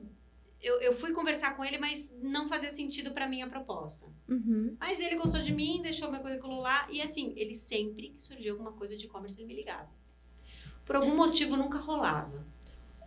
eu, 0.64 0.80
eu 0.81 0.94
fui 0.95 1.11
conversar 1.11 1.56
com 1.56 1.64
ele, 1.64 1.77
mas 1.77 2.11
não 2.22 2.48
fazia 2.48 2.72
sentido 2.72 3.11
para 3.11 3.27
minha 3.27 3.48
proposta. 3.48 4.06
Uhum. 4.30 4.76
Mas 4.80 4.99
ele 5.02 5.15
gostou 5.15 5.41
de 5.41 5.52
mim, 5.53 5.81
deixou 5.84 6.10
meu 6.10 6.22
currículo 6.22 6.60
lá. 6.61 6.88
E 6.90 7.02
assim, 7.02 7.34
ele 7.35 7.53
sempre 7.53 8.10
que 8.10 8.23
surgiu 8.23 8.53
alguma 8.53 8.72
coisa 8.72 8.95
de 8.95 9.06
e-commerce, 9.06 9.38
ele 9.38 9.45
me 9.48 9.56
ligava. 9.56 9.90
Por 10.85 10.95
algum 10.95 11.15
motivo 11.15 11.57
nunca 11.57 11.77
rolava. 11.77 12.45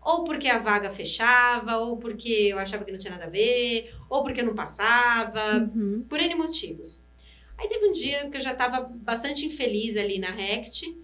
Ou 0.02 0.22
porque 0.22 0.48
a 0.48 0.58
vaga 0.58 0.90
fechava, 0.90 1.78
ou 1.78 1.96
porque 1.96 2.28
eu 2.28 2.58
achava 2.58 2.84
que 2.84 2.92
não 2.92 2.98
tinha 2.98 3.12
nada 3.12 3.24
a 3.24 3.30
ver, 3.30 3.92
ou 4.08 4.22
porque 4.22 4.40
eu 4.40 4.46
não 4.46 4.54
passava, 4.54 5.40
Uhum. 5.74 6.04
por 6.08 6.20
N 6.20 6.34
motivos. 6.36 7.02
Aí 7.58 7.68
teve 7.68 7.86
um 7.88 7.92
dia 7.92 8.28
que 8.30 8.36
eu 8.36 8.40
já 8.40 8.52
estava 8.52 8.80
bastante 8.82 9.46
infeliz 9.46 9.96
ali 9.96 10.18
na 10.18 10.30
Rect, 10.30 10.94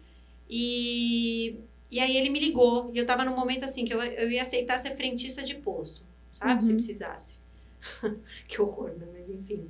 e, 0.48 1.56
e 1.90 1.98
aí 1.98 2.16
ele 2.16 2.28
me 2.28 2.38
ligou, 2.38 2.90
e 2.94 2.98
eu 2.98 3.02
estava 3.02 3.24
num 3.24 3.34
momento 3.34 3.64
assim, 3.64 3.84
que 3.84 3.92
eu, 3.94 4.02
eu 4.02 4.30
ia 4.30 4.42
aceitar 4.42 4.78
ser 4.78 4.94
frentista 4.96 5.42
de 5.42 5.54
posto, 5.56 6.02
sabe? 6.43 6.64
Se 6.64 6.70
Uhum. 6.70 6.77
precisasse. 6.77 7.40
que 8.48 8.60
horror, 8.60 8.90
né? 8.98 9.06
Mas 9.12 9.28
enfim. 9.31 9.69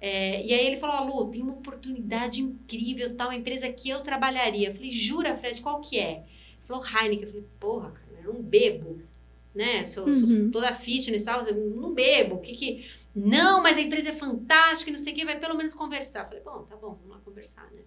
É, 0.00 0.44
e 0.44 0.52
aí 0.52 0.66
ele 0.66 0.78
falou, 0.78 1.24
Lu, 1.24 1.30
tem 1.30 1.42
uma 1.42 1.52
oportunidade 1.52 2.40
incrível, 2.42 3.14
tal, 3.16 3.28
uma 3.28 3.36
empresa 3.36 3.72
que 3.72 3.88
eu 3.88 4.00
trabalharia. 4.00 4.68
Eu 4.70 4.74
falei, 4.74 4.90
jura, 4.90 5.36
Fred, 5.36 5.60
qual 5.62 5.80
que 5.80 5.98
é? 5.98 6.24
Ele 6.24 6.66
falou, 6.66 6.84
Heineken. 6.84 7.22
Eu 7.22 7.28
falei, 7.28 7.46
porra, 7.60 7.90
cara, 7.92 8.20
eu 8.24 8.34
não 8.34 8.42
bebo, 8.42 9.00
né? 9.54 9.84
Sou, 9.84 10.12
sou 10.12 10.28
Uhum. 10.28 10.50
toda 10.50 10.74
fitness 10.74 11.22
e 11.22 11.24
tal, 11.24 11.42
eu 11.46 11.54
não 11.76 11.92
bebo. 11.94 12.36
O 12.36 12.40
que 12.40 12.52
que... 12.52 12.90
Não, 13.14 13.62
mas 13.62 13.76
a 13.76 13.80
empresa 13.82 14.08
é 14.08 14.12
fantástica, 14.14 14.90
e 14.90 14.92
não 14.92 14.98
sei 14.98 15.12
o 15.12 15.16
que, 15.16 15.24
vai 15.24 15.38
pelo 15.38 15.54
menos 15.56 15.74
conversar. 15.74 16.22
Eu 16.22 16.26
falei, 16.28 16.42
bom, 16.42 16.62
tá 16.64 16.76
bom, 16.76 16.94
vamos 16.94 17.08
lá 17.10 17.18
conversar, 17.24 17.70
né? 17.72 17.82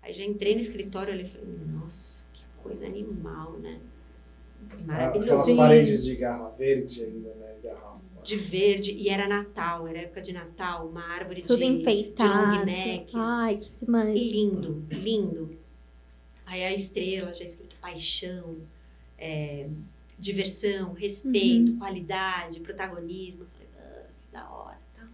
Aí 0.00 0.12
já 0.14 0.24
entrei 0.24 0.54
no 0.54 0.60
escritório 0.60 1.12
ali 1.12 1.22
e 1.24 1.26
falei, 1.26 1.46
nossa, 1.74 2.24
que 2.32 2.42
coisa 2.62 2.86
animal, 2.86 3.52
né? 3.58 3.78
Maravilhoso. 4.84 5.40
Aquelas 5.42 5.50
paredes 5.52 6.04
de 6.04 6.16
garra 6.16 6.48
verde 6.50 7.02
ainda, 7.02 7.34
né? 7.34 7.54
Garrafa. 7.62 8.00
De 8.22 8.36
verde, 8.36 8.92
e 8.92 9.08
era 9.08 9.26
Natal, 9.26 9.86
era 9.86 9.98
época 10.00 10.22
de 10.22 10.32
Natal, 10.32 10.88
uma 10.88 11.02
árvore 11.02 11.42
Tudo 11.42 11.58
de, 11.58 11.64
enfeitado. 11.64 12.52
de 12.52 12.58
long 12.58 12.64
necks. 12.64 13.14
Ai, 13.14 13.56
que 13.56 13.84
demais. 13.84 14.14
Lindo, 14.14 14.84
lindo. 14.90 15.56
Aí 16.46 16.62
a 16.64 16.72
estrela 16.72 17.32
já 17.34 17.44
escrito 17.44 17.74
paixão, 17.80 18.56
é, 19.18 19.68
diversão, 20.18 20.92
respeito, 20.92 21.76
qualidade, 21.78 22.60
protagonismo. 22.60 23.44
Eu 23.44 23.48
falei, 23.48 23.68
ah, 23.78 24.06
que 24.20 24.32
da 24.32 24.50
hora. 24.50 24.78
Tal. 24.94 25.06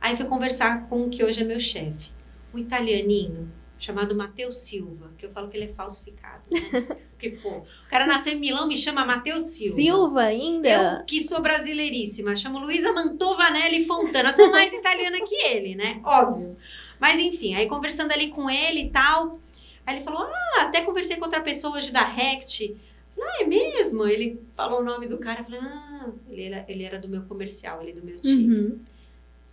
Aí 0.00 0.16
fui 0.16 0.26
conversar 0.26 0.88
com 0.88 1.04
o 1.04 1.10
que 1.10 1.22
hoje 1.24 1.42
é 1.42 1.44
meu 1.44 1.60
chefe, 1.60 2.10
um 2.52 2.58
italianinho 2.58 3.50
chamado 3.78 4.14
Matheus 4.14 4.58
Silva, 4.58 5.09
que 5.20 5.26
eu 5.26 5.32
falo 5.32 5.48
que 5.48 5.56
ele 5.56 5.66
é 5.66 5.74
falsificado. 5.74 6.42
Né? 6.50 6.86
Porque, 7.12 7.30
pô, 7.30 7.50
o 7.50 7.90
cara 7.90 8.06
nasceu 8.06 8.32
em 8.32 8.40
Milão, 8.40 8.66
me 8.66 8.76
chama 8.76 9.04
Matheus 9.04 9.44
Silva. 9.44 9.76
Silva 9.76 10.22
ainda? 10.22 10.68
Eu 10.68 11.04
que 11.04 11.20
sou 11.20 11.42
brasileiríssima, 11.42 12.34
chamo 12.34 12.58
Luísa 12.58 12.92
Mantovanelli 12.92 13.84
Fontana, 13.84 14.32
sou 14.32 14.50
mais 14.50 14.72
italiana 14.72 15.18
que 15.20 15.34
ele, 15.46 15.74
né? 15.74 16.00
Óbvio. 16.04 16.56
Mas 16.98 17.20
enfim, 17.20 17.54
aí 17.54 17.66
conversando 17.66 18.12
ali 18.12 18.28
com 18.28 18.48
ele 18.48 18.84
e 18.84 18.90
tal, 18.90 19.38
aí 19.86 19.96
ele 19.96 20.04
falou: 20.04 20.22
Ah, 20.22 20.62
até 20.62 20.80
conversei 20.80 21.16
com 21.16 21.24
outra 21.24 21.42
pessoa 21.42 21.76
hoje 21.76 21.92
da 21.92 22.02
Rect. 22.02 22.76
Ah, 23.22 23.42
é 23.42 23.46
mesmo? 23.46 24.06
Ele 24.06 24.40
falou 24.56 24.80
o 24.80 24.84
nome 24.84 25.06
do 25.06 25.18
cara, 25.18 25.40
eu 25.40 25.44
falei, 25.44 25.60
ah, 25.60 26.10
ele 26.30 26.42
era, 26.42 26.64
ele 26.66 26.84
era 26.84 26.98
do 26.98 27.08
meu 27.08 27.22
comercial, 27.22 27.82
ele 27.82 27.92
do 27.92 28.02
meu 28.02 28.18
time. 28.18 28.54
Uhum. 28.54 28.78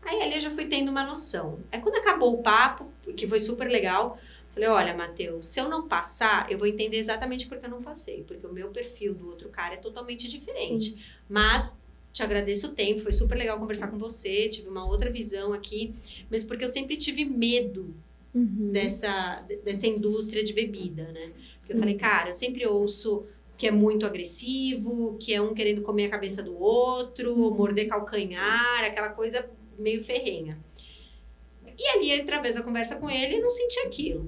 Aí 0.03 0.21
ali 0.21 0.35
eu 0.35 0.41
já 0.41 0.51
fui 0.51 0.67
tendo 0.67 0.89
uma 0.89 1.03
noção. 1.03 1.59
Aí 1.69 1.81
quando 1.81 1.97
acabou 1.97 2.33
o 2.33 2.41
papo, 2.41 2.89
que 3.15 3.27
foi 3.27 3.39
super 3.41 3.67
legal, 3.67 4.17
falei, 4.57 4.69
olha, 4.69 4.93
Matheus, 4.95 5.47
se 5.47 5.59
eu 5.59 5.69
não 5.69 5.87
passar, 5.87 6.51
eu 6.51 6.57
vou 6.57 6.67
entender 6.67 6.97
exatamente 6.97 7.47
porque 7.47 7.65
eu 7.65 7.69
não 7.69 7.81
passei. 7.81 8.23
Porque 8.23 8.45
o 8.45 8.51
meu 8.51 8.69
perfil 8.69 9.13
do 9.13 9.27
outro 9.27 9.49
cara 9.49 9.75
é 9.75 9.77
totalmente 9.77 10.27
diferente. 10.27 10.97
Mas 11.29 11.77
te 12.11 12.23
agradeço 12.23 12.67
o 12.67 12.73
tempo, 12.73 13.01
foi 13.01 13.11
super 13.11 13.37
legal 13.37 13.59
conversar 13.59 13.89
com 13.89 13.97
você, 13.97 14.49
tive 14.49 14.67
uma 14.67 14.85
outra 14.87 15.11
visão 15.11 15.53
aqui, 15.53 15.93
mas 16.31 16.43
porque 16.43 16.63
eu 16.63 16.67
sempre 16.67 16.97
tive 16.97 17.23
medo 17.23 17.93
Uhum. 18.33 18.71
dessa, 18.71 19.43
dessa 19.63 19.87
indústria 19.87 20.43
de 20.43 20.53
bebida, 20.53 21.11
né? 21.11 21.31
Porque 21.59 21.73
eu 21.73 21.75
Sim. 21.75 21.79
falei, 21.79 21.95
cara, 21.95 22.29
eu 22.29 22.33
sempre 22.33 22.67
ouço 22.67 23.25
que 23.57 23.65
é 23.65 23.71
muito 23.71 24.05
agressivo, 24.05 25.17
que 25.19 25.33
é 25.33 25.41
um 25.41 25.55
querendo 25.55 25.81
comer 25.81 26.05
a 26.05 26.09
cabeça 26.09 26.43
do 26.43 26.55
outro, 26.59 27.35
morder 27.51 27.87
calcanhar, 27.87 28.83
aquela 28.83 29.09
coisa 29.09 29.49
meio 29.77 30.03
ferrenha. 30.03 30.59
E 31.77 31.87
ali, 31.89 32.13
através 32.13 32.55
da 32.55 32.61
conversa 32.61 32.95
com 32.95 33.09
ele, 33.09 33.35
eu 33.35 33.41
não 33.41 33.49
senti 33.49 33.79
aquilo. 33.79 34.27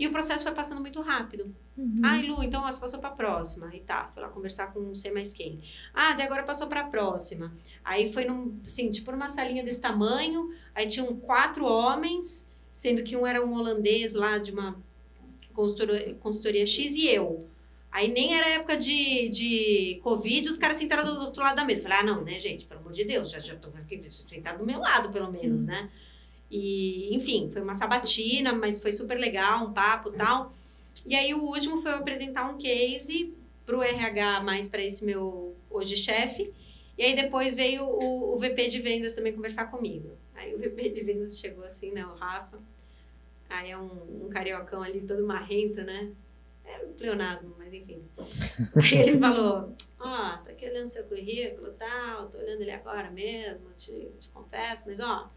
E 0.00 0.06
o 0.06 0.10
processo 0.10 0.44
foi 0.44 0.52
passando 0.52 0.80
muito 0.80 0.98
rápido. 1.02 1.54
Uhum. 1.76 2.00
Ai, 2.02 2.22
Lu, 2.22 2.42
então 2.42 2.64
ó, 2.64 2.72
você 2.72 2.80
passou 2.80 2.98
pra 2.98 3.10
próxima. 3.10 3.68
Aí 3.68 3.80
tá, 3.80 4.10
fui 4.14 4.22
lá 4.22 4.30
conversar 4.30 4.72
com 4.72 4.80
não 4.80 4.94
sei 4.94 5.12
mais 5.12 5.34
quem. 5.34 5.60
Ah, 5.92 6.14
daí 6.14 6.24
agora 6.24 6.42
passou 6.42 6.68
pra 6.68 6.84
próxima. 6.84 7.54
Aí 7.84 8.10
foi 8.10 8.24
num, 8.24 8.58
assim, 8.64 8.90
tipo 8.90 9.12
numa 9.12 9.28
salinha 9.28 9.62
desse 9.62 9.78
tamanho. 9.78 10.54
Aí 10.74 10.88
tinham 10.88 11.14
quatro 11.16 11.66
homens, 11.66 12.48
sendo 12.72 13.04
que 13.04 13.14
um 13.14 13.26
era 13.26 13.44
um 13.44 13.52
holandês 13.52 14.14
lá 14.14 14.38
de 14.38 14.52
uma 14.52 14.82
consultoria, 15.52 16.14
consultoria 16.14 16.64
X 16.64 16.96
e 16.96 17.06
eu. 17.06 17.46
Aí 17.92 18.08
nem 18.08 18.34
era 18.34 18.48
época 18.48 18.78
de, 18.78 19.28
de 19.28 20.00
Covid, 20.02 20.48
os 20.48 20.56
caras 20.56 20.78
sentaram 20.78 21.04
do 21.04 21.20
outro 21.20 21.42
lado 21.42 21.56
da 21.56 21.64
mesa. 21.66 21.82
Falei, 21.82 21.98
ah, 21.98 22.04
não, 22.04 22.24
né, 22.24 22.40
gente, 22.40 22.64
pelo 22.64 22.80
amor 22.80 22.92
de 22.92 23.04
Deus, 23.04 23.30
já, 23.30 23.38
já 23.38 23.54
tô 23.54 23.68
aqui 23.68 24.02
sentado 24.08 24.60
do 24.60 24.64
meu 24.64 24.78
lado, 24.78 25.10
pelo 25.10 25.30
menos, 25.30 25.66
né? 25.66 25.90
E, 26.50 27.14
enfim, 27.14 27.48
foi 27.52 27.62
uma 27.62 27.74
sabatina, 27.74 28.52
mas 28.52 28.80
foi 28.80 28.90
super 28.90 29.16
legal, 29.16 29.64
um 29.64 29.72
papo 29.72 30.10
e 30.10 30.12
tal. 30.12 30.52
E 31.06 31.14
aí 31.14 31.32
o 31.32 31.42
último 31.42 31.80
foi 31.80 31.92
eu 31.92 31.96
apresentar 31.96 32.50
um 32.50 32.58
case 32.58 33.32
pro 33.64 33.82
RH, 33.82 34.40
mais 34.40 34.66
para 34.66 34.82
esse 34.82 35.04
meu 35.04 35.54
hoje 35.70 35.96
chefe. 35.96 36.52
E 36.98 37.04
aí 37.04 37.14
depois 37.14 37.54
veio 37.54 37.84
o, 37.84 38.34
o 38.34 38.38
VP 38.38 38.68
de 38.68 38.80
vendas 38.80 39.14
também 39.14 39.32
conversar 39.32 39.66
comigo. 39.70 40.10
Aí 40.34 40.54
o 40.54 40.58
VP 40.58 40.90
de 40.90 41.02
vendas 41.02 41.38
chegou 41.38 41.64
assim, 41.64 41.92
né, 41.92 42.04
o 42.04 42.14
Rafa. 42.14 42.58
Aí 43.48 43.70
é 43.70 43.78
um, 43.78 44.26
um 44.26 44.28
cariocão 44.28 44.82
ali 44.82 45.00
todo 45.00 45.26
marrento, 45.26 45.82
né? 45.82 46.10
É 46.64 46.84
um 46.84 46.92
pleonasmo, 46.92 47.54
mas 47.58 47.72
enfim. 47.72 48.02
Aí 48.76 49.08
ele 49.08 49.18
falou, 49.18 49.74
ó, 49.98 50.36
tô 50.38 50.50
aqui 50.50 50.68
olhando 50.68 50.86
seu 50.86 51.04
currículo 51.04 51.68
e 51.68 51.72
tal, 51.72 52.28
tô 52.28 52.38
olhando 52.38 52.62
ele 52.62 52.70
agora 52.70 53.10
mesmo, 53.10 53.70
te, 53.76 54.08
te 54.18 54.28
confesso, 54.28 54.84
mas 54.86 55.00
ó, 55.00 55.30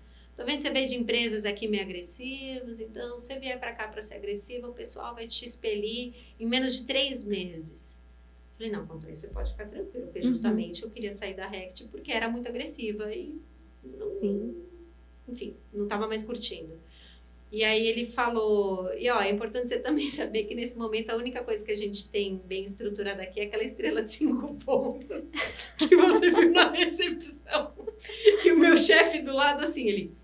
tô 0.43 0.47
vendo 0.47 0.57
que 0.57 0.63
você 0.63 0.69
veio 0.71 0.87
de 0.87 0.95
empresas 0.97 1.45
aqui 1.45 1.67
meio 1.67 1.83
agressivas, 1.83 2.79
então 2.81 3.19
você 3.19 3.39
vier 3.39 3.57
pra 3.59 3.71
cá 3.73 3.87
pra 3.87 4.01
ser 4.01 4.15
agressiva, 4.15 4.67
o 4.67 4.73
pessoal 4.73 5.15
vai 5.15 5.25
te 5.27 5.45
expelir 5.45 6.13
em 6.39 6.45
menos 6.45 6.75
de 6.75 6.85
três 6.85 7.23
meses. 7.23 7.97
Falei, 8.57 8.71
não, 8.71 8.85
quanto 8.85 9.09
isso 9.09 9.21
você 9.21 9.27
pode 9.29 9.51
ficar 9.51 9.67
tranquilo, 9.67 10.05
porque 10.07 10.19
Uhum. 10.19 10.25
justamente 10.25 10.83
eu 10.83 10.89
queria 10.89 11.13
sair 11.13 11.33
da 11.33 11.47
Rect 11.47 11.85
porque 11.87 12.11
era 12.11 12.29
muito 12.29 12.47
agressiva 12.47 13.11
e 13.13 13.39
não, 13.83 14.11
Sim. 14.19 14.55
enfim, 15.27 15.55
não 15.73 15.83
estava 15.85 16.07
mais 16.07 16.23
curtindo. 16.23 16.77
E 17.51 17.63
aí 17.63 17.87
ele 17.87 18.05
falou, 18.07 18.91
e 18.97 19.09
ó, 19.09 19.21
é 19.21 19.29
importante 19.29 19.69
você 19.69 19.79
também 19.79 20.07
saber 20.09 20.43
que 20.43 20.55
nesse 20.55 20.77
momento 20.77 21.09
a 21.11 21.15
única 21.15 21.43
coisa 21.43 21.63
que 21.63 21.71
a 21.71 21.77
gente 21.77 22.09
tem 22.09 22.37
bem 22.37 22.65
estruturada 22.65 23.23
aqui 23.23 23.39
é 23.39 23.43
aquela 23.43 23.63
estrela 23.63 24.03
de 24.03 24.11
cinco 24.11 24.55
pontos 24.55 25.23
que 25.77 25.95
você 25.95 26.29
viu 26.31 26.51
na 26.51 26.69
recepção. 26.71 27.73
E 28.43 28.51
o 28.51 28.59
meu 28.59 28.75
chefe 28.75 29.21
do 29.21 29.33
lado 29.33 29.63
assim, 29.63 29.87
ele 29.87 30.22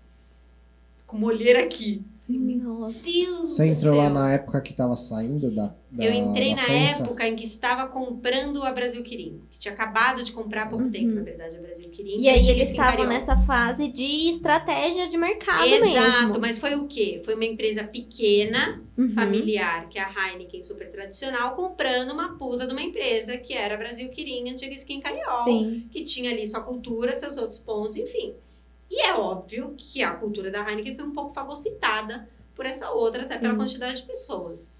com 1.10 1.16
uma 1.16 1.26
olheira 1.26 1.62
aqui. 1.62 2.02
Nossa. 2.28 3.00
Deus 3.02 3.50
Você 3.50 3.66
entrou 3.66 3.96
lá 3.96 4.08
na 4.08 4.32
época 4.34 4.60
que 4.60 4.72
tava 4.72 4.96
saindo 4.96 5.50
da. 5.52 5.74
da 5.90 6.04
Eu 6.04 6.12
entrei 6.12 6.50
da 6.50 6.56
na 6.56 6.62
França? 6.62 7.02
época 7.02 7.26
em 7.26 7.34
que 7.34 7.42
estava 7.44 7.88
comprando 7.88 8.62
a 8.62 8.70
Brasil 8.70 9.02
Quirim, 9.02 9.40
que 9.50 9.58
tinha 9.58 9.74
acabado 9.74 10.22
de 10.22 10.30
comprar 10.30 10.62
há 10.62 10.66
pouco 10.66 10.84
Uhum. 10.84 10.90
tempo, 10.92 11.12
na 11.12 11.22
verdade, 11.22 11.56
a 11.56 11.60
Brasil 11.60 11.90
Quirim. 11.90 12.18
E 12.18 12.22
que 12.22 12.28
aí 12.28 12.48
eles 12.48 12.70
estavam 12.70 13.04
nessa 13.08 13.36
fase 13.38 13.88
de 13.90 14.28
estratégia 14.30 15.08
de 15.08 15.16
mercado 15.16 15.66
Exato, 15.66 16.28
mesmo. 16.28 16.40
mas 16.40 16.56
foi 16.58 16.76
o 16.76 16.86
quê? 16.86 17.20
Foi 17.24 17.34
uma 17.34 17.44
empresa 17.44 17.82
pequena, 17.82 18.80
Uhum. 18.96 19.10
familiar, 19.10 19.88
que 19.88 19.98
é 19.98 20.02
a 20.02 20.10
Heineken 20.30 20.62
super 20.62 20.88
tradicional, 20.88 21.56
comprando 21.56 22.12
uma 22.12 22.36
puta 22.36 22.64
de 22.66 22.72
uma 22.72 22.82
empresa 22.82 23.36
que 23.38 23.54
era 23.54 23.74
a 23.74 23.78
Brasil 23.78 24.08
Quirim, 24.10 24.50
antiga 24.50 24.72
Skin 24.74 25.00
Cariol, 25.00 25.44
Sim. 25.44 25.84
que 25.90 26.04
tinha 26.04 26.30
ali 26.30 26.46
sua 26.46 26.60
cultura, 26.60 27.18
seus 27.18 27.36
outros 27.38 27.58
pontos, 27.58 27.96
enfim. 27.96 28.34
E 28.90 29.00
é 29.06 29.14
óbvio 29.14 29.74
que 29.78 30.02
a 30.02 30.14
cultura 30.16 30.50
da 30.50 30.68
Heineken 30.68 30.96
foi 30.96 31.04
um 31.04 31.12
pouco 31.12 31.32
fagocitada 31.32 32.28
por 32.54 32.66
essa 32.66 32.90
outra, 32.90 33.22
até 33.22 33.38
pela 33.38 33.52
Sim. 33.52 33.58
quantidade 33.58 34.00
de 34.00 34.06
pessoas. 34.06 34.74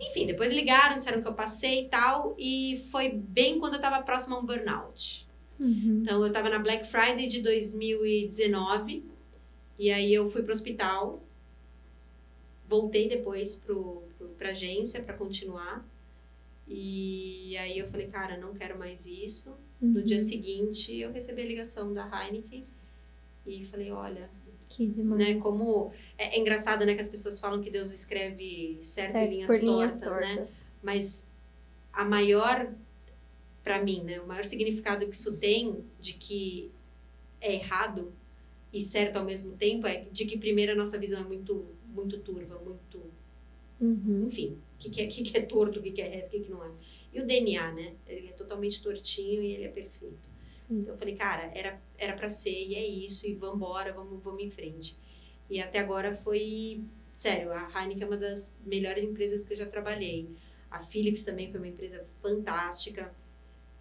Enfim, 0.00 0.26
depois 0.26 0.52
ligaram, 0.52 0.96
disseram 0.96 1.20
que 1.20 1.28
eu 1.28 1.34
passei 1.34 1.82
e 1.84 1.88
tal, 1.88 2.34
e 2.38 2.84
foi 2.90 3.10
bem 3.10 3.58
quando 3.58 3.74
eu 3.74 3.80
tava 3.80 4.02
próxima 4.02 4.36
a 4.36 4.38
um 4.38 4.46
burnout. 4.46 5.28
Uhum. 5.60 6.00
Então, 6.02 6.24
eu 6.24 6.32
tava 6.32 6.48
na 6.48 6.58
Black 6.58 6.86
Friday 6.86 7.26
de 7.26 7.40
2019, 7.42 9.04
e 9.78 9.90
aí 9.90 10.14
eu 10.14 10.30
fui 10.30 10.42
pro 10.42 10.52
hospital, 10.52 11.22
voltei 12.68 13.08
depois 13.08 13.56
pro, 13.56 14.02
pro, 14.16 14.28
pra 14.30 14.50
agência 14.50 15.02
para 15.02 15.14
continuar, 15.14 15.84
e 16.66 17.56
aí 17.58 17.78
eu 17.78 17.86
falei, 17.86 18.06
cara, 18.08 18.36
não 18.36 18.54
quero 18.54 18.78
mais 18.78 19.04
isso. 19.06 19.54
No 19.80 19.98
Uhum. 20.00 20.04
dia 20.04 20.20
seguinte, 20.20 20.94
eu 20.96 21.12
recebi 21.12 21.42
a 21.42 21.46
ligação 21.46 21.92
da 21.92 22.04
Heineken, 22.04 22.62
e 23.48 23.64
falei, 23.64 23.90
olha, 23.90 24.30
Que 24.68 24.86
demais. 24.86 25.18
né, 25.18 25.34
como... 25.40 25.92
É, 26.16 26.36
é 26.36 26.38
engraçado, 26.40 26.84
né, 26.86 26.94
que 26.94 27.00
as 27.00 27.08
pessoas 27.08 27.40
falam 27.40 27.62
que 27.62 27.70
Deus 27.70 27.92
escreve 27.92 28.78
certo, 28.82 29.22
em 29.22 29.28
Certo, 29.28 29.30
linhas, 29.30 29.46
por 29.46 29.58
linhas 29.60 29.98
tortas, 29.98 30.16
né? 30.20 30.36
tortas. 30.36 30.54
Mas 30.82 31.26
a 31.92 32.04
maior, 32.04 32.72
para 33.64 33.82
mim, 33.82 34.02
né, 34.04 34.20
o 34.20 34.26
maior 34.26 34.44
significado 34.44 35.06
que 35.08 35.14
isso 35.16 35.36
tem 35.38 35.84
de 36.00 36.14
que 36.14 36.70
é 37.40 37.54
errado 37.54 38.12
e 38.72 38.80
certo 38.82 39.16
ao 39.18 39.24
mesmo 39.24 39.56
tempo 39.56 39.86
é 39.86 40.04
de 40.12 40.24
que 40.26 40.38
primeiro 40.38 40.72
a 40.72 40.74
nossa 40.74 40.98
visão 40.98 41.20
é 41.20 41.24
muito 41.24 41.66
muito 41.94 42.18
turva, 42.20 42.58
muito, 42.58 43.00
Uhum. 43.80 44.26
enfim, 44.26 44.58
o 44.76 44.78
que, 44.78 44.90
que, 44.90 45.00
é, 45.02 45.06
que, 45.06 45.22
que 45.22 45.36
é 45.38 45.42
torto, 45.42 45.80
o 45.80 45.82
que, 45.82 45.90
que 45.92 46.02
é 46.02 46.08
reto, 46.08 46.26
o 46.28 46.30
que, 46.30 46.40
que 46.46 46.50
não 46.50 46.64
é. 46.64 46.70
E 47.12 47.20
o 47.20 47.26
DNA, 47.26 47.72
né? 47.72 47.94
Ele 48.06 48.28
é 48.28 48.32
totalmente 48.32 48.82
tortinho 48.82 49.42
e 49.42 49.52
ele 49.52 49.64
é 49.64 49.68
perfeito. 49.68 50.27
Então 50.70 50.94
eu 50.94 50.98
falei, 50.98 51.14
cara, 51.14 51.50
era 51.54 51.80
era 51.98 52.14
para 52.14 52.30
ser 52.30 52.54
e 52.54 52.74
é 52.76 52.86
isso 52.86 53.26
e 53.26 53.34
vambora, 53.34 53.92
vamos, 53.92 54.22
vamos 54.22 54.42
em 54.42 54.50
frente. 54.50 54.96
E 55.50 55.60
até 55.60 55.80
agora 55.80 56.14
foi, 56.14 56.82
sério, 57.12 57.52
a 57.52 57.68
Heineken 57.74 58.04
é 58.04 58.06
uma 58.06 58.16
das 58.16 58.54
melhores 58.64 59.02
empresas 59.02 59.44
que 59.44 59.54
eu 59.54 59.56
já 59.56 59.66
trabalhei. 59.66 60.28
A 60.70 60.78
Philips 60.80 61.24
também 61.24 61.50
foi 61.50 61.58
uma 61.58 61.68
empresa 61.68 62.06
fantástica. 62.22 63.12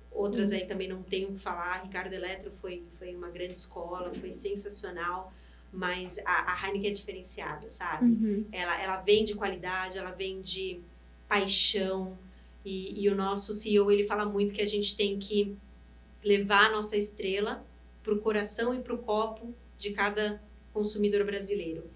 Outras 0.09 0.51
aí 0.51 0.65
também 0.65 0.88
não 0.88 1.03
tenho 1.03 1.30
o 1.30 1.34
que 1.34 1.39
falar. 1.39 1.76
A 1.76 1.84
Ricardo 1.84 2.14
Eletro 2.14 2.51
foi, 2.59 2.84
foi 2.97 3.14
uma 3.14 3.30
grande 3.30 3.57
escola, 3.57 4.11
foi 4.15 4.31
sensacional. 4.31 5.31
Mas 5.72 6.18
a, 6.26 6.53
a 6.53 6.65
Heineken 6.65 6.89
é 6.89 6.93
diferenciada, 6.93 7.69
sabe? 7.69 8.05
Uhum. 8.05 8.45
Ela, 8.51 8.81
ela 8.81 8.97
vem 9.01 9.26
de 9.26 9.35
qualidade, 9.35 9.97
ela 9.97 10.11
vem 10.11 10.41
de 10.41 10.80
paixão. 11.27 12.18
E, 12.64 13.03
e 13.03 13.09
o 13.09 13.15
nosso 13.15 13.53
CEO, 13.53 13.91
ele 13.91 14.07
fala 14.07 14.26
muito 14.26 14.53
que 14.53 14.61
a 14.61 14.65
gente 14.65 14.95
tem 14.95 15.19
que 15.19 15.55
levar 16.28 16.66
a 16.66 16.72
nossa 16.72 16.98
estrela 16.98 17.66
pro 18.04 18.20
coração 18.20 18.74
e 18.76 18.80
pro 18.80 18.98
copo 18.98 19.54
de 19.78 19.91
cada 19.91 20.41
consumidor 20.74 21.26
brasileiro. 21.26 21.90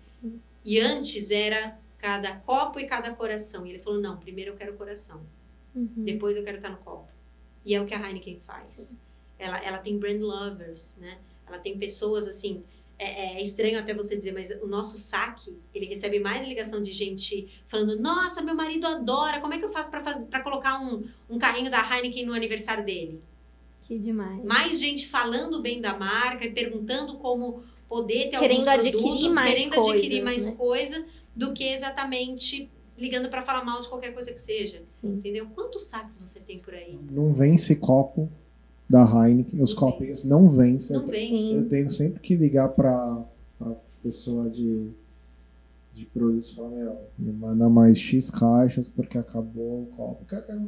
E 0.63 0.79
antes 0.79 1.31
era 1.31 1.77
cada 1.97 2.35
copo 2.35 2.79
e 2.79 2.87
cada 2.87 3.13
coração. 3.13 3.65
E 3.65 3.71
ele 3.71 3.79
falou, 3.79 3.99
não, 3.99 4.17
primeiro 4.17 4.51
eu 4.51 4.55
quero 4.55 4.73
o 4.73 4.77
coração. 4.77 5.21
Uhum. 5.75 5.91
Depois 5.97 6.35
eu 6.35 6.43
quero 6.43 6.57
estar 6.57 6.69
no 6.69 6.77
copo. 6.77 7.09
E 7.65 7.75
é 7.75 7.81
o 7.81 7.85
que 7.85 7.93
a 7.93 8.07
Heineken 8.07 8.41
faz. 8.45 8.97
Ela, 9.37 9.57
ela 9.59 9.77
tem 9.77 9.97
brand 9.97 10.21
lovers, 10.21 10.97
né? 10.99 11.17
Ela 11.47 11.59
tem 11.59 11.77
pessoas 11.77 12.27
assim. 12.27 12.63
É, 12.97 13.37
é 13.37 13.41
estranho 13.41 13.79
até 13.79 13.93
você 13.93 14.15
dizer, 14.15 14.31
mas 14.31 14.51
o 14.61 14.67
nosso 14.67 14.97
saque, 14.97 15.57
ele 15.73 15.87
recebe 15.87 16.19
mais 16.19 16.47
ligação 16.47 16.81
de 16.83 16.91
gente 16.91 17.51
falando: 17.67 17.99
Nossa, 17.99 18.41
meu 18.41 18.53
marido 18.53 18.85
adora, 18.85 19.39
como 19.39 19.53
é 19.53 19.59
que 19.59 19.65
eu 19.65 19.71
faço 19.71 19.89
para 19.89 20.43
colocar 20.43 20.79
um, 20.79 21.03
um 21.27 21.39
carrinho 21.39 21.71
da 21.71 21.79
Heineken 21.79 22.25
no 22.25 22.33
aniversário 22.33 22.85
dele? 22.85 23.21
Que 23.91 23.99
demais. 23.99 24.41
Mais 24.45 24.79
gente 24.79 25.05
falando 25.05 25.61
bem 25.61 25.81
da 25.81 25.97
marca 25.97 26.45
e 26.45 26.51
perguntando 26.51 27.17
como 27.17 27.61
poder 27.89 28.29
ter 28.29 28.39
Querendo 28.39 28.65
alguns 28.65 28.67
adquirir 28.67 29.01
produtos, 29.01 29.33
mais 29.33 29.49
querendo 29.53 29.73
adquirir 29.73 29.99
coisas, 30.01 30.23
mais 30.23 30.49
né? 30.49 30.55
coisa 30.55 31.05
do 31.35 31.51
que 31.51 31.65
exatamente 31.65 32.71
ligando 32.97 33.29
para 33.29 33.41
falar 33.41 33.65
mal 33.65 33.81
de 33.81 33.89
qualquer 33.89 34.13
coisa 34.13 34.31
que 34.31 34.39
seja. 34.39 34.81
Sim. 35.01 35.15
Entendeu? 35.15 35.45
Quantos 35.53 35.83
saques 35.83 36.17
você 36.17 36.39
tem 36.39 36.59
por 36.59 36.73
aí? 36.73 36.97
Não 37.11 37.33
vence 37.33 37.75
copo 37.75 38.31
da 38.89 39.03
Heineken, 39.03 39.61
os 39.61 39.71
Não 39.73 39.79
copinhos 39.81 40.23
não 40.23 40.47
vencem. 40.47 40.95
Não 40.95 41.03
Eu, 41.03 41.11
vem. 41.11 41.35
Sim. 41.35 41.55
eu 41.57 41.67
tenho 41.67 41.91
sempre 41.91 42.21
que 42.21 42.33
ligar 42.33 42.69
pra 42.69 43.25
pessoa 44.01 44.49
de, 44.49 44.87
de 45.93 46.05
produtos 46.05 46.51
e 46.51 46.55
falar, 46.55 46.69
meu, 46.69 46.97
me 47.17 47.31
manda 47.33 47.69
mais 47.69 47.97
X 47.97 48.29
caixas 48.29 48.87
porque 48.89 49.17
acabou 49.17 49.83
o 49.83 49.85
copo. 49.87 50.23
Cara, 50.25 50.45
Não, 50.55 50.61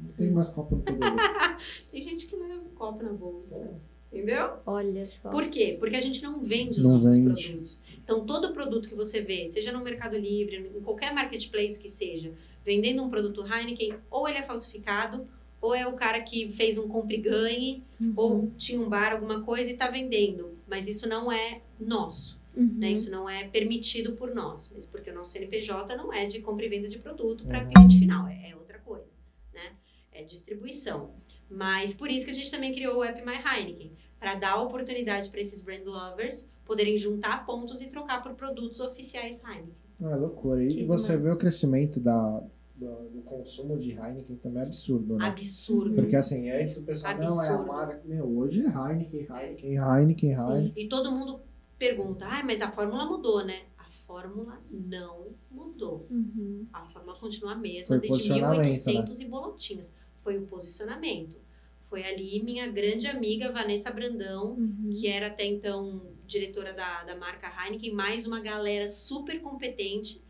não 0.00 0.12
tem 0.16 0.30
mais 0.30 0.48
copo 0.48 0.76
no 0.76 0.82
poder. 0.82 0.98
Tem 1.90 2.02
gente 2.04 2.26
que 2.26 2.36
leva 2.36 2.60
um 2.62 2.74
copo 2.74 3.02
na 3.02 3.12
bolsa. 3.12 3.70
Entendeu? 4.12 4.56
Olha 4.66 5.08
só. 5.22 5.30
Por 5.30 5.48
quê? 5.48 5.76
Porque 5.80 5.96
a 5.96 6.00
gente 6.00 6.22
não 6.22 6.40
vende 6.40 6.72
os 6.72 6.78
Não 6.84 6.92
nossos 6.96 7.16
vende. 7.16 7.32
produtos. 7.48 7.82
Então, 8.04 8.26
todo 8.26 8.52
produto 8.52 8.88
que 8.88 8.94
você 8.94 9.22
vê, 9.22 9.46
seja 9.46 9.72
no 9.72 9.82
Mercado 9.82 10.16
Livre, 10.18 10.70
em 10.76 10.80
qualquer 10.82 11.14
marketplace 11.14 11.78
que 11.78 11.88
seja, 11.88 12.32
vendendo 12.64 13.02
um 13.02 13.08
produto 13.08 13.42
Heineken, 13.46 13.94
ou 14.10 14.28
ele 14.28 14.36
é 14.38 14.42
falsificado, 14.42 15.26
ou 15.62 15.74
é 15.74 15.86
o 15.86 15.94
cara 15.94 16.20
que 16.20 16.52
fez 16.52 16.76
um 16.76 16.88
compre 16.88 17.16
e 17.16 17.20
ganhe, 17.22 17.82
Uhum. 18.00 18.12
ou 18.16 18.50
tinha 18.58 18.80
um 18.80 18.88
bar, 18.88 19.12
alguma 19.12 19.40
coisa 19.42 19.70
e 19.70 19.72
está 19.72 19.88
vendendo. 19.88 20.50
Mas 20.68 20.86
isso 20.88 21.08
não 21.08 21.30
é 21.32 21.62
nosso, 21.80 22.41
Uhum. 22.56 22.74
né? 22.76 22.90
Isso 22.92 23.10
não 23.10 23.28
é 23.28 23.44
permitido 23.48 24.12
por 24.16 24.34
nós. 24.34 24.70
Mas 24.74 24.84
porque 24.84 25.10
o 25.10 25.14
nosso 25.14 25.32
CNPJ 25.32 25.96
não 25.96 26.12
é 26.12 26.26
de 26.26 26.40
compra 26.40 26.66
e 26.66 26.68
venda 26.68 26.88
de 26.88 26.98
produto 26.98 27.44
para 27.46 27.62
Uhum. 27.64 27.70
cliente 27.70 27.98
final, 27.98 28.26
é, 28.28 28.50
é 28.50 28.56
outra 28.56 28.78
coisa, 28.78 29.06
né? 29.54 29.72
É 30.12 30.22
distribuição. 30.22 31.10
Mas 31.48 31.92
por 31.94 32.10
isso 32.10 32.24
que 32.24 32.30
a 32.30 32.34
gente 32.34 32.50
também 32.50 32.74
criou 32.74 32.98
o 32.98 33.04
App 33.04 33.20
My 33.24 33.34
Heineken, 33.36 33.92
para 34.18 34.34
dar 34.36 34.60
oportunidade 34.62 35.28
para 35.30 35.40
esses 35.40 35.60
brand 35.62 35.84
lovers 35.84 36.50
poderem 36.64 36.96
juntar 36.96 37.44
pontos 37.44 37.80
e 37.82 37.88
trocar 37.88 38.22
por 38.22 38.34
produtos 38.34 38.78
oficiais 38.80 39.42
Heineken. 39.42 39.74
É 40.00 40.16
loucura. 40.16 40.62
E 40.64 40.74
Que 40.76 40.84
você 40.84 41.08
demais. 41.12 41.24
vê 41.24 41.30
o 41.30 41.36
crescimento 41.38 42.00
da, 42.00 42.42
do, 42.74 43.08
do 43.10 43.22
consumo 43.22 43.78
de 43.78 43.92
Heineken 43.92 44.36
também 44.36 44.62
é 44.62 44.66
absurdo, 44.66 45.16
né? 45.16 45.26
Absurdo. 45.26 45.94
Porque 45.94 46.16
assim, 46.16 46.50
antes 46.50 46.76
o 46.78 46.84
pessoal, 46.84 47.16
não, 47.18 47.42
é 47.42 47.48
a 47.48 47.52
Absurdo. 47.54 47.72
marca. 47.72 48.02
Meu, 48.04 48.26
hoje 48.38 48.60
é 48.60 48.68
Heineken, 48.68 49.26
Heineken, 49.30 49.74
Heineken, 49.76 50.30
Heineken. 50.32 50.72
E 50.76 50.88
todo 50.88 51.10
mundo 51.12 51.40
pergunta, 51.82 52.26
ah, 52.28 52.44
mas 52.44 52.62
a 52.62 52.70
fórmula 52.70 53.04
mudou, 53.04 53.44
né? 53.44 53.62
A 53.76 53.84
fórmula 54.06 54.62
não 54.70 55.34
mudou. 55.50 56.06
Uhum. 56.08 56.64
A 56.72 56.84
fórmula 56.86 57.18
continua 57.18 57.52
a 57.52 57.56
mesma 57.56 57.88
Foi 57.88 57.98
desde 57.98 58.08
posicionamento, 58.08 58.58
né? 58.58 58.64
1800 58.68 59.20
e 59.20 59.24
bolotinhas. 59.24 59.94
Foi 60.22 60.38
o 60.38 60.46
posicionamento. 60.46 61.36
Foi 61.82 62.04
ali 62.04 62.40
minha 62.40 62.68
grande 62.68 63.08
amiga 63.08 63.50
Vanessa 63.50 63.90
Brandão, 63.90 64.52
Uhum. 64.52 64.92
que 64.94 65.08
era 65.08 65.26
até 65.26 65.44
então 65.44 66.02
diretora 66.24 66.72
da, 66.72 67.02
da 67.02 67.16
marca 67.16 67.48
Heineken, 67.48 67.92
mais 67.92 68.26
uma 68.26 68.40
galera 68.40 68.88
super 68.88 69.40
competente 69.40 70.22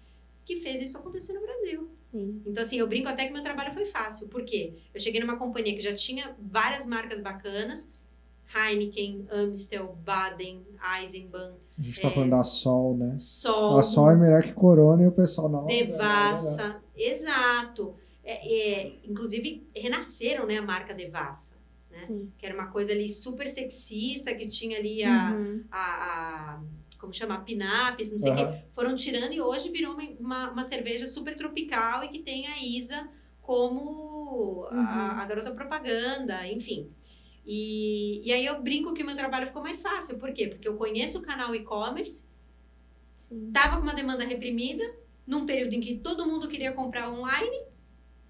que 0.46 0.56
fez 0.56 0.80
isso 0.80 0.96
acontecer 0.96 1.34
no 1.34 1.42
Brasil. 1.42 1.90
Sim. 2.10 2.42
Então, 2.46 2.62
assim, 2.62 2.78
eu 2.78 2.86
brinco 2.86 3.08
até 3.08 3.26
que 3.26 3.32
meu 3.32 3.42
trabalho 3.42 3.74
foi 3.74 3.86
fácil. 3.86 4.26
Por 4.28 4.42
quê? 4.44 4.74
Eu 4.92 5.00
cheguei 5.00 5.20
numa 5.20 5.36
companhia 5.36 5.74
que 5.74 5.80
já 5.80 5.94
tinha 5.94 6.34
várias 6.40 6.86
marcas 6.86 7.20
bacanas. 7.20 7.92
Heineken, 8.54 9.26
Amstel, 9.30 9.96
Baden, 10.04 10.62
Eisenbahn, 11.00 11.52
A 11.78 11.82
gente 11.82 12.00
tá 12.00 12.08
É. 12.08 12.10
falando 12.10 12.30
da 12.30 12.44
Sol, 12.44 12.96
né? 12.96 13.16
Sol, 13.18 13.78
A 13.78 13.82
Sol 13.82 14.10
é 14.10 14.16
melhor 14.16 14.42
que 14.42 14.52
Corona 14.52 15.02
e 15.02 15.06
o 15.06 15.12
pessoal 15.12 15.48
não. 15.48 15.66
Devassa. 15.66 16.82
Exato. 16.96 17.94
É, 18.24 18.82
é, 18.82 18.92
inclusive, 19.04 19.66
renasceram 19.74 20.46
né, 20.46 20.58
a 20.58 20.62
marca 20.62 20.92
Devassa. 20.94 21.56
Né? 21.90 22.04
Sim. 22.06 22.30
Que 22.38 22.46
era 22.46 22.54
uma 22.54 22.68
coisa 22.68 22.92
ali 22.92 23.08
super 23.08 23.48
sexista, 23.48 24.34
que 24.34 24.46
tinha 24.48 24.78
ali 24.78 25.02
a, 25.02 25.32
Uhum. 25.32 25.64
a, 25.70 25.80
a- 25.80 26.60
como 27.00 27.12
chama, 27.12 27.34
a 27.34 27.38
pinap, 27.40 28.00
não 28.08 28.18
sei 28.18 28.32
o 28.32 28.36
quê. 28.36 28.42
Aham. 28.42 28.58
Foram 28.74 28.96
tirando 28.96 29.32
e 29.32 29.40
hoje 29.40 29.70
virou 29.70 29.94
uma, 29.94 30.02
uma, 30.20 30.50
uma 30.50 30.62
cerveja 30.68 31.06
super 31.06 31.36
tropical 31.36 32.04
e 32.04 32.08
que 32.08 32.20
tem 32.20 32.46
a 32.46 32.62
Isa 32.64 33.08
como 33.40 34.66
a, 34.70 35.20
a 35.20 35.24
garota 35.26 35.50
propaganda, 35.52 36.46
enfim. 36.46 36.88
E, 37.44 38.26
e 38.26 38.32
aí 38.32 38.46
eu 38.46 38.62
brinco 38.62 38.94
que 38.94 39.02
o 39.02 39.06
meu 39.06 39.16
trabalho 39.16 39.46
ficou 39.46 39.62
mais 39.62 39.82
fácil. 39.82 40.18
Por 40.18 40.32
quê? 40.32 40.48
Porque 40.48 40.68
eu 40.68 40.76
conheço 40.76 41.18
o 41.18 41.22
canal 41.22 41.54
e-commerce, 41.54 42.28
Sim. 43.18 43.50
tava 43.52 43.76
com 43.76 43.82
uma 43.82 43.94
demanda 43.94 44.24
reprimida, 44.24 44.84
num 45.26 45.44
período 45.46 45.74
em 45.74 45.80
que 45.80 45.98
todo 45.98 46.26
mundo 46.26 46.48
queria 46.48 46.72
comprar 46.72 47.10
online, 47.10 47.56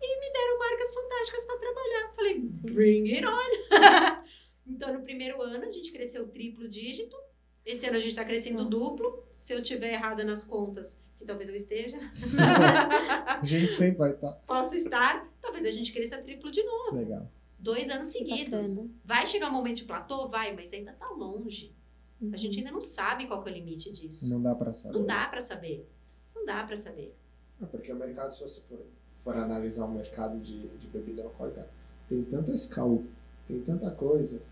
e 0.00 0.20
me 0.20 0.32
deram 0.32 0.58
marcas 0.58 0.94
fantásticas 0.94 1.44
para 1.44 1.58
trabalhar. 1.58 2.12
Falei, 2.16 2.48
Sim. 2.50 2.72
bring 2.72 3.12
it 3.12 3.24
on! 3.26 4.22
então, 4.66 4.92
no 4.94 5.02
primeiro 5.02 5.40
ano, 5.42 5.64
a 5.66 5.72
gente 5.72 5.92
cresceu 5.92 6.26
triplo 6.28 6.68
dígito. 6.68 7.16
Esse 7.64 7.86
ano 7.86 7.96
a 7.96 8.00
gente 8.00 8.10
está 8.10 8.24
crescendo 8.24 8.64
duplo. 8.64 9.24
Se 9.34 9.52
eu 9.52 9.62
tiver 9.62 9.92
errada 9.92 10.24
nas 10.24 10.42
contas, 10.42 10.98
que 11.16 11.24
talvez 11.24 11.48
eu 11.48 11.54
esteja, 11.54 11.98
A 13.28 13.44
gente 13.44 13.72
sempre 13.74 13.98
vai 13.98 14.10
estar. 14.10 14.32
posso 14.46 14.74
estar, 14.74 15.28
talvez 15.40 15.64
a 15.66 15.70
gente 15.70 15.92
cresça 15.92 16.18
triplo 16.18 16.50
de 16.50 16.62
novo. 16.64 16.96
Legal. 16.96 17.30
Dois 17.62 17.88
anos 17.90 18.08
seguidos. 18.08 18.74
bacana. 18.74 18.90
Vai 19.04 19.26
chegar 19.26 19.48
um 19.48 19.52
momento 19.52 19.76
de 19.76 19.84
platô? 19.84 20.28
Vai, 20.28 20.54
mas 20.54 20.72
ainda 20.72 20.92
tá 20.92 21.08
longe. 21.10 21.72
Uhum. 22.20 22.30
A 22.32 22.36
gente 22.36 22.58
ainda 22.58 22.72
não 22.72 22.80
sabe 22.80 23.26
qual 23.26 23.40
que 23.40 23.48
é 23.48 23.52
o 23.52 23.54
limite 23.54 23.92
disso. 23.92 24.28
Não 24.28 24.42
dá 24.42 24.54
pra 24.54 24.72
saber. 24.72 24.98
Não 24.98 25.06
dá 25.06 25.28
para 25.28 25.40
saber. 25.40 25.88
Não 26.34 26.44
dá 26.44 26.64
para 26.64 26.76
saber. 26.76 27.16
É 27.62 27.66
porque 27.66 27.92
o 27.92 27.96
mercado, 27.96 28.32
se 28.32 28.40
você 28.40 28.60
for, 28.62 28.80
for 29.22 29.36
analisar 29.36 29.84
o 29.84 29.92
mercado 29.92 30.40
de, 30.40 30.66
de 30.68 30.88
bebida 30.88 31.22
alcoólica, 31.22 31.68
tem 32.08 32.24
tanta 32.24 32.52
escala, 32.52 32.98
tem 33.46 33.60
tanta 33.60 33.90
coisa. 33.92 34.42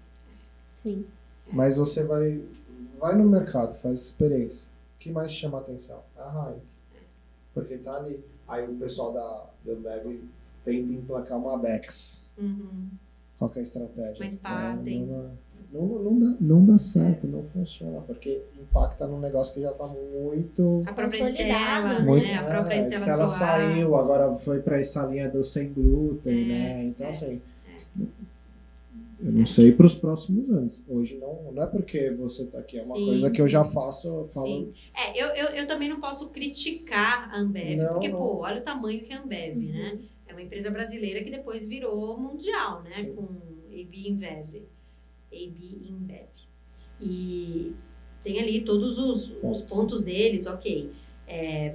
Sim. 0.80 1.04
Mas 1.52 1.76
você 1.76 2.04
vai, 2.04 2.44
vai 2.96 3.16
no 3.16 3.28
mercado, 3.28 3.74
faz 3.80 4.02
experiência. 4.02 4.70
O 4.94 4.98
que 5.00 5.10
mais 5.10 5.32
chama 5.32 5.58
a 5.58 5.60
atenção? 5.62 6.04
A 6.16 6.46
Heineken. 6.46 6.62
Porque 7.52 7.78
tá 7.78 7.96
ali. 7.96 8.24
Aí 8.46 8.68
o 8.68 8.76
pessoal 8.76 9.12
da, 9.12 9.50
da 9.64 9.72
Ambev 9.72 10.22
tenta 10.64 10.92
emplacar 10.92 11.38
uma 11.38 11.58
Bex. 11.58 12.19
Uhum. 12.40 12.88
Qual 13.38 13.50
que 13.50 13.58
é 13.58 13.60
a 13.60 13.62
estratégia? 13.62 14.16
Mas 14.18 14.36
É, 14.36 14.40
batem. 14.40 15.06
Não, 15.06 15.86
não, 15.86 16.02
não, 16.02 16.18
dá, 16.18 16.36
não 16.40 16.66
dá 16.66 16.78
certo, 16.78 17.26
não 17.28 17.44
funciona. 17.44 18.00
Porque 18.00 18.42
impacta 18.60 19.06
num 19.06 19.20
negócio 19.20 19.54
que 19.54 19.60
já 19.60 19.72
tá 19.72 19.86
muito. 19.86 20.80
A 20.86 20.92
própria 20.92 21.18
Estela, 21.30 21.94
né? 21.94 21.98
muito 22.00 22.26
né? 22.26 22.34
A 22.38 22.44
própria 22.44 22.74
é, 22.74 22.78
Estela, 22.78 22.94
Estela 22.96 23.14
Atual. 23.24 23.28
saiu, 23.28 23.96
agora 23.96 24.34
foi 24.36 24.60
pra 24.60 24.78
essa 24.80 25.06
linha 25.06 25.28
do 25.30 25.44
sem 25.44 25.72
glúten, 25.72 26.42
É, 26.42 26.44
né? 26.48 26.84
Então, 26.84 27.06
é, 27.06 27.10
assim. 27.10 27.40
Eu 29.22 29.32
não 29.32 29.44
sei 29.44 29.70
para 29.72 29.84
os 29.84 29.94
próximos 29.94 30.50
anos. 30.50 30.82
Hoje 30.88 31.18
não, 31.18 31.52
não 31.52 31.62
é 31.62 31.66
porque 31.66 32.10
você 32.10 32.46
tá 32.46 32.58
aqui, 32.58 32.78
é 32.78 32.82
uma 32.82 32.96
Sim, 32.96 33.04
coisa 33.04 33.30
que 33.30 33.40
eu 33.40 33.46
já 33.48 33.62
faço, 33.64 34.08
eu 34.08 34.28
falo. 34.32 34.46
Sim. 34.46 34.72
É, 34.96 35.22
eu, 35.22 35.28
eu, 35.28 35.46
eu 35.50 35.66
também 35.68 35.90
não 35.90 36.00
posso 36.00 36.30
criticar 36.30 37.28
a 37.30 37.38
Ambev, 37.38 37.76
Não, 37.78 37.92
porque, 37.92 38.08
não. 38.08 38.18
pô, 38.18 38.38
olha 38.42 38.60
o 38.60 38.64
tamanho 38.64 39.04
que 39.04 39.12
é 39.12 39.16
a 39.16 39.20
Ambev, 39.22 39.56
Uhum. 39.58 39.72
né? 39.72 39.98
É 40.40 40.42
uma 40.42 40.46
empresa 40.46 40.70
brasileira 40.70 41.22
que 41.22 41.30
depois 41.30 41.66
virou 41.66 42.18
mundial, 42.18 42.82
né? 42.82 42.92
Sim. 42.92 43.14
Com 43.14 43.24
AB 43.70 44.08
InBev. 44.08 44.62
AB 45.30 45.78
InBev. 45.88 46.28
E 47.00 47.74
tem 48.24 48.40
ali 48.40 48.62
todos 48.62 48.98
os, 48.98 49.32
os 49.42 49.62
pontos 49.62 50.02
deles, 50.02 50.46
ok. 50.46 50.90
É, 51.28 51.74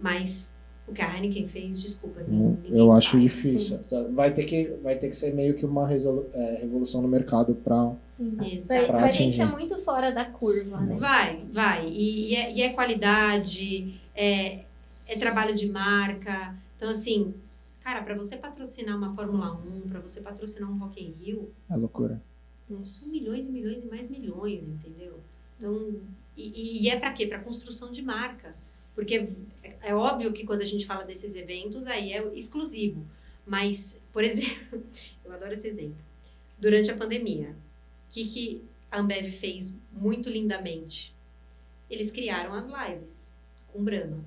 mas 0.00 0.54
o 0.88 0.92
que 0.92 1.02
a 1.02 1.14
Heineken 1.14 1.46
fez, 1.48 1.80
desculpa, 1.82 2.20
Hum, 2.28 2.56
Eu 2.64 2.90
acho 2.92 3.12
faz. 3.12 3.22
difícil. 3.22 3.80
Vai 4.12 4.32
ter, 4.32 4.44
que, 4.44 4.68
vai 4.82 4.96
ter 4.96 5.08
que 5.08 5.16
ser 5.16 5.34
meio 5.34 5.54
que 5.54 5.64
uma 5.64 5.86
resolu- 5.86 6.28
é, 6.32 6.58
revolução 6.60 7.02
no 7.02 7.08
mercado 7.08 7.54
para. 7.54 7.94
Sim. 8.16 8.36
Exato. 8.52 8.92
Vai, 8.92 9.10
ter 9.10 9.16
que 9.18 9.22
atingir. 9.24 9.36
ser 9.36 9.52
muito 9.52 9.76
fora 9.82 10.10
da 10.10 10.24
curva, 10.24 10.80
né? 10.80 10.96
Vai, 10.96 11.44
vai. 11.52 11.86
E, 11.88 12.32
e 12.32 12.36
é, 12.36 12.52
e 12.52 12.62
é 12.62 12.70
qualidade, 12.70 14.00
é, 14.14 14.60
é 15.06 15.16
trabalho 15.18 15.54
de 15.54 15.68
marca. 15.70 16.54
Então, 16.76 16.90
assim, 16.90 17.34
cara, 17.86 18.02
para 18.02 18.16
você 18.16 18.36
patrocinar 18.36 18.96
uma 18.96 19.14
Fórmula 19.14 19.52
1, 19.52 19.88
para 19.88 20.00
você 20.00 20.20
patrocinar 20.20 20.68
um 20.68 20.76
Rock 20.76 21.00
in 21.00 21.12
Rio, 21.12 21.52
É 21.70 21.76
loucura. 21.76 22.20
são 22.84 23.06
milhões 23.06 23.46
e 23.46 23.50
milhões 23.50 23.84
e 23.84 23.86
mais 23.86 24.10
milhões, 24.10 24.64
entendeu? 24.64 25.20
Então, 25.56 26.00
e, 26.36 26.82
e 26.82 26.88
é 26.90 26.98
para 26.98 27.12
quê? 27.12 27.28
Para 27.28 27.38
construção 27.38 27.92
de 27.92 28.02
marca. 28.02 28.56
Porque 28.92 29.28
é, 29.62 29.76
é 29.82 29.94
óbvio 29.94 30.32
que 30.32 30.44
quando 30.44 30.62
a 30.62 30.66
gente 30.66 30.84
fala 30.84 31.04
desses 31.04 31.36
eventos, 31.36 31.86
aí 31.86 32.12
é 32.12 32.26
exclusivo. 32.34 33.06
Mas, 33.46 34.02
por 34.12 34.24
exemplo, 34.24 34.82
eu 35.24 35.32
adoro 35.32 35.52
esse 35.52 35.68
exemplo. 35.68 36.04
Durante 36.58 36.90
a 36.90 36.96
pandemia, 36.96 37.50
o 37.50 38.10
que, 38.10 38.26
que 38.26 38.64
a 38.90 38.98
Ambev 38.98 39.30
fez 39.30 39.78
muito 39.92 40.28
lindamente? 40.28 41.14
Eles 41.88 42.10
criaram 42.10 42.52
as 42.52 42.66
lives 42.66 43.32
com 43.72 43.84
Brahma. 43.84 44.24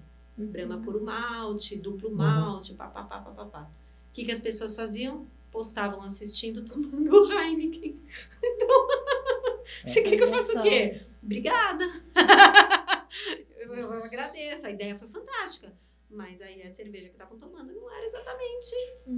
Brahma 0.47 0.77
puro 0.79 1.03
malte, 1.03 1.75
duplo 1.77 2.11
malte, 2.11 2.73
papapá, 2.73 3.19
papapá. 3.19 3.69
O 4.09 4.13
que, 4.13 4.25
que 4.25 4.31
as 4.31 4.39
pessoas 4.39 4.75
faziam? 4.75 5.25
postavam 5.51 6.03
assistindo 6.03 6.63
tomando 6.63 7.11
o 7.11 7.31
Heineken. 7.33 7.99
Então, 8.43 8.87
você 9.83 10.03
quer 10.03 10.15
que 10.15 10.23
eu 10.23 10.27
faça 10.27 10.59
o 10.59 10.61
quê? 10.61 11.01
Obrigada. 11.23 11.85
eu, 13.57 13.73
eu- 13.73 13.93
eu 13.93 14.03
agradeço, 14.03 14.67
a 14.67 14.71
ideia 14.71 14.95
foi 14.97 15.07
fantástica. 15.07 15.73
Mas 16.07 16.41
aí 16.41 16.61
a 16.63 16.69
cerveja 16.69 17.07
que 17.07 17.15
estavam 17.15 17.37
tomando 17.37 17.71
não 17.71 17.91
era 17.91 18.05
exatamente 18.05 18.75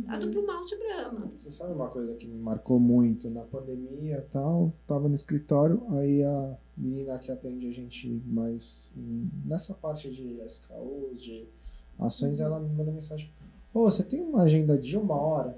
a 0.07 0.13
Uhum. 0.15 0.19
duplo 0.19 0.45
malte 0.47 0.75
Brahma. 0.77 1.31
Você 1.35 1.49
sabe 1.49 1.73
uma 1.73 1.89
coisa 1.89 2.15
que 2.15 2.25
me 2.27 2.37
marcou 2.37 2.79
muito 2.79 3.29
na 3.29 3.43
pandemia 3.43 4.17
e 4.17 4.31
tal? 4.31 4.73
Tava 4.87 5.07
no 5.07 5.15
escritório, 5.15 5.83
aí 5.89 6.21
a 6.23 6.57
menina 6.81 7.19
que 7.19 7.31
atende 7.31 7.67
a 7.67 7.71
gente 7.71 8.09
mais 8.25 8.91
nessa 9.45 9.73
parte 9.75 10.09
de 10.09 10.41
SKUs, 10.45 11.21
de 11.21 11.47
ações, 11.99 12.39
ela 12.39 12.59
me 12.59 12.73
mandou 12.73 12.93
mensagem: 12.93 13.31
Ô, 13.73 13.83
você 13.83 14.03
tem 14.03 14.21
uma 14.21 14.43
agenda 14.43 14.77
de 14.77 14.97
uma 14.97 15.15
hora? 15.15 15.57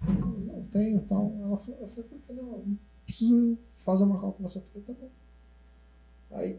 Eu 0.00 0.14
falei, 0.14 0.46
não 0.46 0.64
tenho 0.64 1.00
tal. 1.02 1.32
Ela 1.42 1.58
falou, 1.58 1.80
eu 1.80 1.88
falei, 1.88 2.08
por 2.08 2.18
que 2.20 2.32
não? 2.32 2.64
Preciso 3.04 3.58
fazer 3.76 4.04
uma 4.04 4.18
call 4.18 4.32
com 4.32 4.42
você. 4.42 4.58
Eu 4.58 4.62
falei, 4.62 4.82
tá 4.82 4.92
bom. 4.94 5.10
Aí 6.30 6.58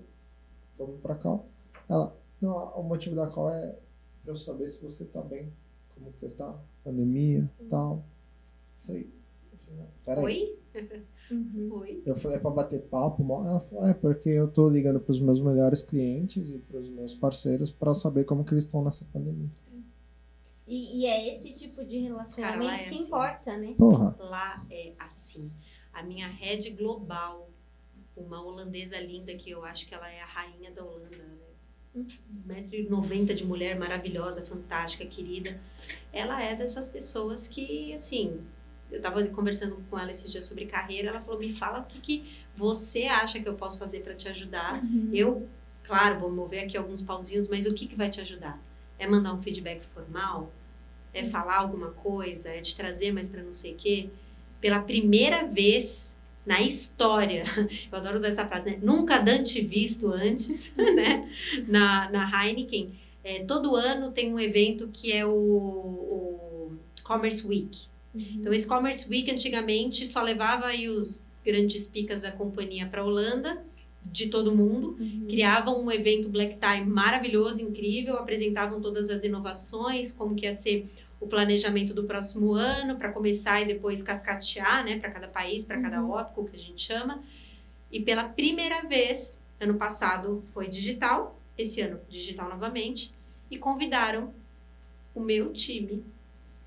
fomos 0.75 1.01
pra 1.01 1.15
call. 1.15 1.47
Ela, 1.89 2.15
não, 2.39 2.55
o 2.79 2.83
motivo 2.83 3.15
da 3.15 3.27
call 3.27 3.49
é 3.49 3.75
pra 4.23 4.31
eu 4.31 4.35
saber 4.35 4.67
se 4.67 4.81
você 4.81 5.05
tá 5.05 5.21
bem, 5.21 5.51
como 5.95 6.11
que 6.13 6.19
você 6.19 6.35
tá, 6.35 6.59
pandemia 6.83 7.49
e 7.59 7.65
tal. 7.65 8.03
Eu 8.81 8.87
falei, 8.87 9.09
eu 9.51 9.57
falei, 9.57 9.85
peraí. 10.05 10.23
Oi? 10.23 10.59
Uhum. 11.31 12.01
Eu 12.05 12.15
falei, 12.15 12.37
é 12.37 12.39
pra 12.39 12.51
bater 12.51 12.81
papo? 12.81 13.23
Ela 13.45 13.59
falou, 13.61 13.87
é 13.87 13.93
porque 13.93 14.29
eu 14.29 14.49
tô 14.49 14.69
ligando 14.69 14.99
pros 14.99 15.21
meus 15.21 15.39
melhores 15.39 15.81
clientes 15.81 16.49
e 16.51 16.59
pros 16.59 16.89
meus 16.89 17.13
parceiros 17.13 17.71
pra 17.71 17.93
saber 17.93 18.25
como 18.25 18.43
que 18.43 18.53
eles 18.53 18.65
estão 18.65 18.83
nessa 18.83 19.05
pandemia. 19.13 19.49
E, 20.67 21.01
e 21.01 21.05
é 21.05 21.35
esse 21.35 21.53
tipo 21.53 21.83
de 21.85 21.99
relacionamento 21.99 22.69
Cara, 22.69 22.81
é 22.81 22.83
que 22.83 22.95
assim. 22.95 23.03
importa, 23.03 23.57
né? 23.57 23.75
Porra, 23.77 24.15
Lá 24.19 24.65
é 24.69 24.93
assim. 24.99 25.49
A 25.93 26.03
minha 26.03 26.27
rede 26.27 26.69
global, 26.69 27.49
uma 28.15 28.41
holandesa 28.41 28.99
linda, 28.99 29.33
que 29.35 29.49
eu 29.49 29.63
acho 29.65 29.87
que 29.87 29.93
ela 29.93 30.09
é 30.09 30.21
a 30.21 30.25
rainha 30.25 30.71
da 30.71 30.83
Holanda, 30.83 31.17
né? 31.17 31.41
1,90m 31.95 33.33
de 33.33 33.45
mulher 33.45 33.77
maravilhosa, 33.77 34.45
fantástica, 34.45 35.05
querida. 35.05 35.59
Ela 36.13 36.41
é 36.41 36.55
dessas 36.55 36.87
pessoas 36.87 37.49
que, 37.49 37.93
assim, 37.93 38.39
eu 38.91 39.01
tava 39.01 39.23
conversando 39.27 39.77
com 39.89 39.97
ela 39.97 40.11
esses 40.11 40.31
dias 40.31 40.43
sobre 40.43 40.65
carreira, 40.65 41.09
ela 41.09 41.21
falou, 41.21 41.39
me 41.39 41.51
fala 41.51 41.79
o 41.79 41.85
que, 41.85 41.99
que 41.99 42.43
você 42.55 43.05
acha 43.05 43.39
que 43.39 43.47
eu 43.47 43.53
posso 43.53 43.79
fazer 43.79 44.01
para 44.01 44.13
te 44.13 44.27
ajudar. 44.27 44.83
Eu, 45.13 45.47
claro, 45.83 46.19
vou 46.19 46.31
mover 46.31 46.65
aqui 46.65 46.77
alguns 46.77 47.01
pauzinhos, 47.01 47.47
mas 47.47 47.65
o 47.65 47.73
que, 47.73 47.87
que 47.87 47.95
vai 47.95 48.09
te 48.09 48.19
ajudar? 48.19 48.61
É 48.99 49.07
mandar 49.07 49.33
um 49.33 49.41
feedback 49.41 49.81
formal? 49.93 50.51
É 51.13 51.23
falar 51.23 51.57
alguma 51.57 51.91
coisa? 51.91 52.49
É 52.49 52.61
te 52.61 52.75
trazer 52.75 53.11
mais 53.11 53.29
para 53.29 53.41
não 53.41 53.53
sei 53.53 53.73
o 53.73 53.75
quê? 53.75 54.09
Pela 54.59 54.81
primeira 54.81 55.47
vez 55.47 56.19
na 56.45 56.61
história, 56.61 57.43
eu 57.91 57.97
adoro 57.97 58.17
usar 58.17 58.27
essa 58.27 58.47
frase, 58.47 58.71
né? 58.71 58.79
Nunca 58.81 59.19
dante 59.19 59.61
visto 59.61 60.11
antes, 60.11 60.73
né? 60.75 61.29
Na, 61.67 62.09
na 62.09 62.45
Heineken, 62.45 62.93
é, 63.23 63.43
todo 63.43 63.75
ano 63.75 64.11
tem 64.11 64.33
um 64.33 64.39
evento 64.39 64.89
que 64.91 65.11
é 65.11 65.25
o, 65.25 65.31
o 65.31 66.77
Commerce 67.03 67.45
Week. 67.45 67.90
Então, 68.13 68.51
esse 68.53 68.67
Commerce 68.67 69.09
Week 69.09 69.29
antigamente 69.31 70.05
só 70.05 70.21
levava 70.21 70.67
aí 70.67 70.89
os 70.89 71.25
grandes 71.43 71.87
picas 71.87 72.21
da 72.21 72.31
companhia 72.31 72.85
para 72.85 73.01
a 73.01 73.05
Holanda, 73.05 73.63
de 74.03 74.27
todo 74.27 74.55
mundo, 74.55 74.97
Uhum. 74.99 75.27
criavam 75.29 75.83
um 75.83 75.91
evento 75.91 76.27
Black 76.27 76.57
Tie 76.57 76.83
maravilhoso, 76.85 77.61
incrível, 77.61 78.15
apresentavam 78.17 78.81
todas 78.81 79.09
as 79.09 79.23
inovações, 79.23 80.11
como 80.11 80.35
que 80.35 80.45
ia 80.45 80.53
ser 80.53 80.89
o 81.19 81.27
planejamento 81.27 81.93
do 81.93 82.03
próximo 82.05 82.53
ano, 82.53 82.97
para 82.97 83.11
começar 83.11 83.61
e 83.61 83.65
depois 83.65 84.01
cascatear, 84.01 84.83
né, 84.83 84.99
para 84.99 85.11
cada 85.11 85.27
país, 85.27 85.63
para 85.63 85.79
cada 85.79 86.01
Uhum. 86.01 86.09
ópico, 86.11 86.45
que 86.45 86.55
a 86.55 86.59
gente 86.59 86.81
chama. 86.83 87.23
E 87.91 87.99
pela 87.99 88.23
primeira 88.23 88.81
vez, 88.81 89.41
ano 89.59 89.75
passado 89.75 90.43
foi 90.53 90.67
digital, 90.67 91.39
esse 91.57 91.79
ano 91.81 91.99
digital 92.09 92.49
novamente, 92.49 93.13
e 93.51 93.57
convidaram 93.57 94.33
o 95.13 95.19
meu 95.19 95.53
time 95.53 96.03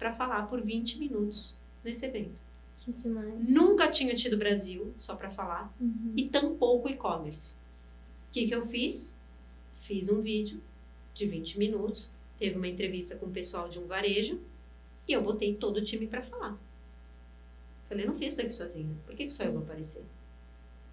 para 0.04 0.14
falar 0.14 0.42
por 0.48 0.60
20 0.60 0.98
minutos 0.98 1.56
nesse 1.82 2.04
evento. 2.04 2.38
Que 2.76 2.92
demais. 2.92 3.48
Nunca 3.48 3.90
tinha 3.90 4.14
tido 4.14 4.36
Brasil 4.36 4.92
só 4.98 5.16
para 5.16 5.30
falar 5.30 5.72
Uhum. 5.80 6.12
e 6.14 6.28
tampouco 6.28 6.90
e-commerce. 6.90 7.54
O 8.28 8.32
que, 8.32 8.46
que 8.46 8.54
eu 8.54 8.66
fiz? 8.66 9.16
Fiz 9.80 10.10
um 10.10 10.20
vídeo 10.20 10.60
de 11.14 11.26
20 11.26 11.58
minutos, 11.58 12.10
teve 12.38 12.54
uma 12.58 12.68
entrevista 12.68 13.16
com 13.16 13.24
o 13.24 13.30
pessoal 13.30 13.66
de 13.66 13.78
um 13.78 13.86
varejo 13.86 14.38
e 15.08 15.12
eu 15.14 15.22
botei 15.22 15.54
todo 15.54 15.78
o 15.78 15.82
time 15.84 16.06
para 16.06 16.22
falar. 16.22 16.58
Falei, 17.88 18.04
não 18.04 18.18
fiz 18.18 18.28
isso 18.28 18.36
daqui 18.36 18.52
sozinha, 18.52 18.94
por 19.06 19.14
que, 19.14 19.24
que 19.24 19.32
só 19.32 19.44
eu 19.44 19.52
vou 19.52 19.62
aparecer? 19.62 20.04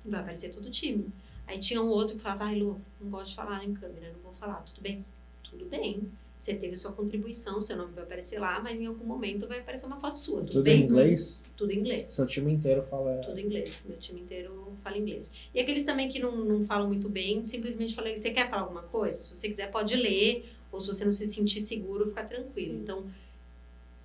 Vai 0.05 0.21
aparecer 0.21 0.53
todo 0.53 0.67
o 0.67 0.71
time. 0.71 1.09
Aí 1.45 1.59
tinha 1.59 1.81
um 1.81 1.87
outro 1.89 2.15
que 2.15 2.21
falava, 2.21 2.45
ai 2.45 2.55
Lu, 2.57 2.79
não 3.01 3.09
gosto 3.09 3.31
de 3.31 3.35
falar 3.35 3.65
em 3.65 3.73
câmera, 3.73 4.13
não 4.13 4.21
vou 4.21 4.33
falar, 4.33 4.61
tudo 4.61 4.79
bem? 4.81 5.03
Tudo 5.43 5.65
bem. 5.65 6.09
Você 6.41 6.55
teve 6.55 6.75
sua 6.75 6.91
contribuição, 6.91 7.61
seu 7.61 7.77
nome 7.77 7.93
vai 7.93 8.03
aparecer 8.03 8.39
lá, 8.39 8.59
mas 8.59 8.81
em 8.81 8.87
algum 8.87 9.05
momento 9.05 9.47
vai 9.47 9.59
aparecer 9.59 9.85
uma 9.85 9.99
foto 9.99 10.19
sua, 10.19 10.39
tudo, 10.39 10.53
tudo 10.53 10.63
bem? 10.63 10.81
em 10.81 10.83
inglês? 10.85 11.43
Tudo 11.55 11.71
em 11.71 11.77
inglês. 11.77 12.11
Seu 12.11 12.25
time 12.25 12.51
inteiro 12.51 12.81
fala. 12.81 13.17
Tudo 13.17 13.39
em 13.39 13.45
inglês. 13.45 13.85
Meu 13.87 13.99
time 13.99 14.21
inteiro 14.21 14.75
fala 14.83 14.97
inglês. 14.97 15.31
E 15.53 15.59
aqueles 15.59 15.85
também 15.85 16.09
que 16.09 16.17
não, 16.17 16.35
não 16.35 16.65
falam 16.65 16.87
muito 16.87 17.07
bem, 17.07 17.45
simplesmente 17.45 17.93
falam, 17.93 18.17
você 18.17 18.31
quer 18.31 18.49
falar 18.49 18.63
alguma 18.63 18.81
coisa? 18.81 19.15
Se 19.15 19.35
você 19.35 19.47
quiser, 19.49 19.69
pode 19.69 19.95
ler. 19.95 20.51
Ou 20.71 20.79
se 20.79 20.87
você 20.87 21.05
não 21.05 21.11
se 21.11 21.27
sentir 21.27 21.61
seguro, 21.61 22.07
fica 22.07 22.23
tranquilo. 22.23 22.73
Então, 22.73 23.05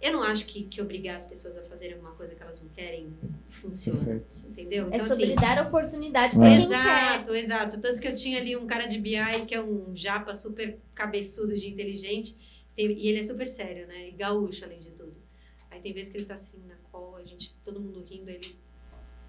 eu 0.06 0.12
não 0.12 0.22
acho 0.22 0.46
que, 0.46 0.64
que 0.64 0.80
obrigar 0.80 1.16
as 1.16 1.24
pessoas 1.24 1.56
a 1.58 1.62
fazerem 1.62 1.94
alguma 1.94 2.12
coisa 2.12 2.34
que 2.34 2.42
elas 2.42 2.60
não 2.62 2.68
querem 2.70 3.12
funciona. 3.60 3.98
Perfeito. 4.04 4.44
Entendeu? 4.48 4.84
É 4.90 4.96
Então, 4.96 5.06
sobre 5.08 5.24
assim, 5.24 5.34
dar 5.34 5.66
oportunidade 5.66 6.34
É. 6.34 6.38
pra 6.38 6.48
quem 6.48 6.58
quer. 6.58 6.64
Exato, 6.64 7.34
exato. 7.34 7.80
Tanto 7.80 8.00
que 8.00 8.08
eu 8.08 8.14
tinha 8.14 8.38
ali 8.38 8.56
um 8.56 8.66
cara 8.66 8.86
de 8.86 8.98
BI 8.98 9.16
que 9.46 9.54
é 9.54 9.62
um 9.62 9.94
japa 9.94 10.32
super 10.34 10.78
cabeçudo 10.94 11.54
de 11.54 11.68
inteligente. 11.68 12.36
tem- 12.76 12.92
e 12.92 13.08
ele 13.08 13.20
é 13.20 13.22
super 13.22 13.46
sério, 13.48 13.86
né? 13.86 14.08
E 14.08 14.10
gaúcho, 14.12 14.64
além 14.66 14.78
de 14.80 14.90
tudo. 14.90 15.14
Aí 15.70 15.80
tem 15.80 15.94
vezes 15.94 16.10
que 16.10 16.18
ele 16.18 16.26
tá 16.26 16.34
assim 16.34 16.58
na 16.68 16.74
call, 16.92 17.16
a 17.16 17.24
gente, 17.24 17.54
todo 17.64 17.80
mundo 17.80 18.04
rindo, 18.04 18.28
ele 18.30 18.54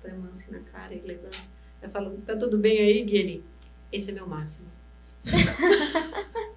põe 0.02 0.12
a 0.12 0.16
mão 0.16 0.30
assim 0.32 0.52
na 0.52 0.60
cara 0.60 0.94
e 0.94 1.00
levanta. 1.00 1.38
Eu 1.82 1.90
falo, 1.90 2.18
tá 2.26 2.36
tudo 2.36 2.58
bem 2.58 2.78
aí, 2.80 3.04
Gui? 3.04 3.16
Ele, 3.18 3.44
esse 3.92 4.12
é 4.12 4.14
meu 4.14 4.28
máximo. 4.28 4.68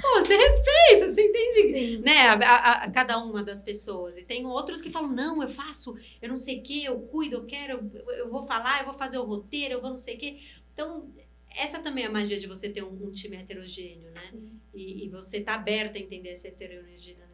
Pô, 0.00 0.18
você 0.20 0.36
respeita, 0.36 1.08
você 1.10 1.22
entende? 1.22 1.72
Sim. 1.72 1.98
né, 1.98 2.18
a, 2.28 2.32
a- 2.34 2.84
a- 2.84 2.90
cada 2.90 3.18
uma 3.18 3.42
das 3.42 3.62
pessoas. 3.62 4.16
E 4.18 4.22
tem 4.22 4.44
outros 4.46 4.80
que 4.80 4.90
falam, 4.90 5.10
não, 5.12 5.42
eu 5.42 5.48
faço, 5.50 5.96
eu 6.20 6.28
não 6.28 6.36
sei 6.36 6.58
o 6.58 6.62
que, 6.62 6.84
eu 6.84 7.00
cuido, 7.00 7.36
eu 7.36 7.44
quero, 7.44 7.90
eu, 7.94 8.10
eu 8.12 8.30
vou 8.30 8.46
falar, 8.46 8.80
eu 8.80 8.86
vou 8.86 8.94
fazer 8.94 9.18
o 9.18 9.24
roteiro, 9.24 9.74
eu 9.74 9.80
vou 9.80 9.90
não 9.90 9.96
sei 9.96 10.16
o 10.16 10.18
que. 10.18 10.40
Então, 10.72 11.08
essa 11.56 11.80
também 11.80 12.04
é 12.04 12.06
a 12.06 12.10
magia 12.10 12.38
de 12.38 12.46
você 12.46 12.68
ter 12.68 12.82
um, 12.82 13.06
um 13.06 13.10
time 13.10 13.36
heterogêneo, 13.36 14.10
né? 14.12 14.30
E, 14.74 15.04
e 15.04 15.08
você 15.08 15.40
tá 15.40 15.54
aberta 15.54 15.98
a 15.98 16.00
entender 16.02 16.30
essa 16.30 16.48
heterogeneidade, 16.48 17.26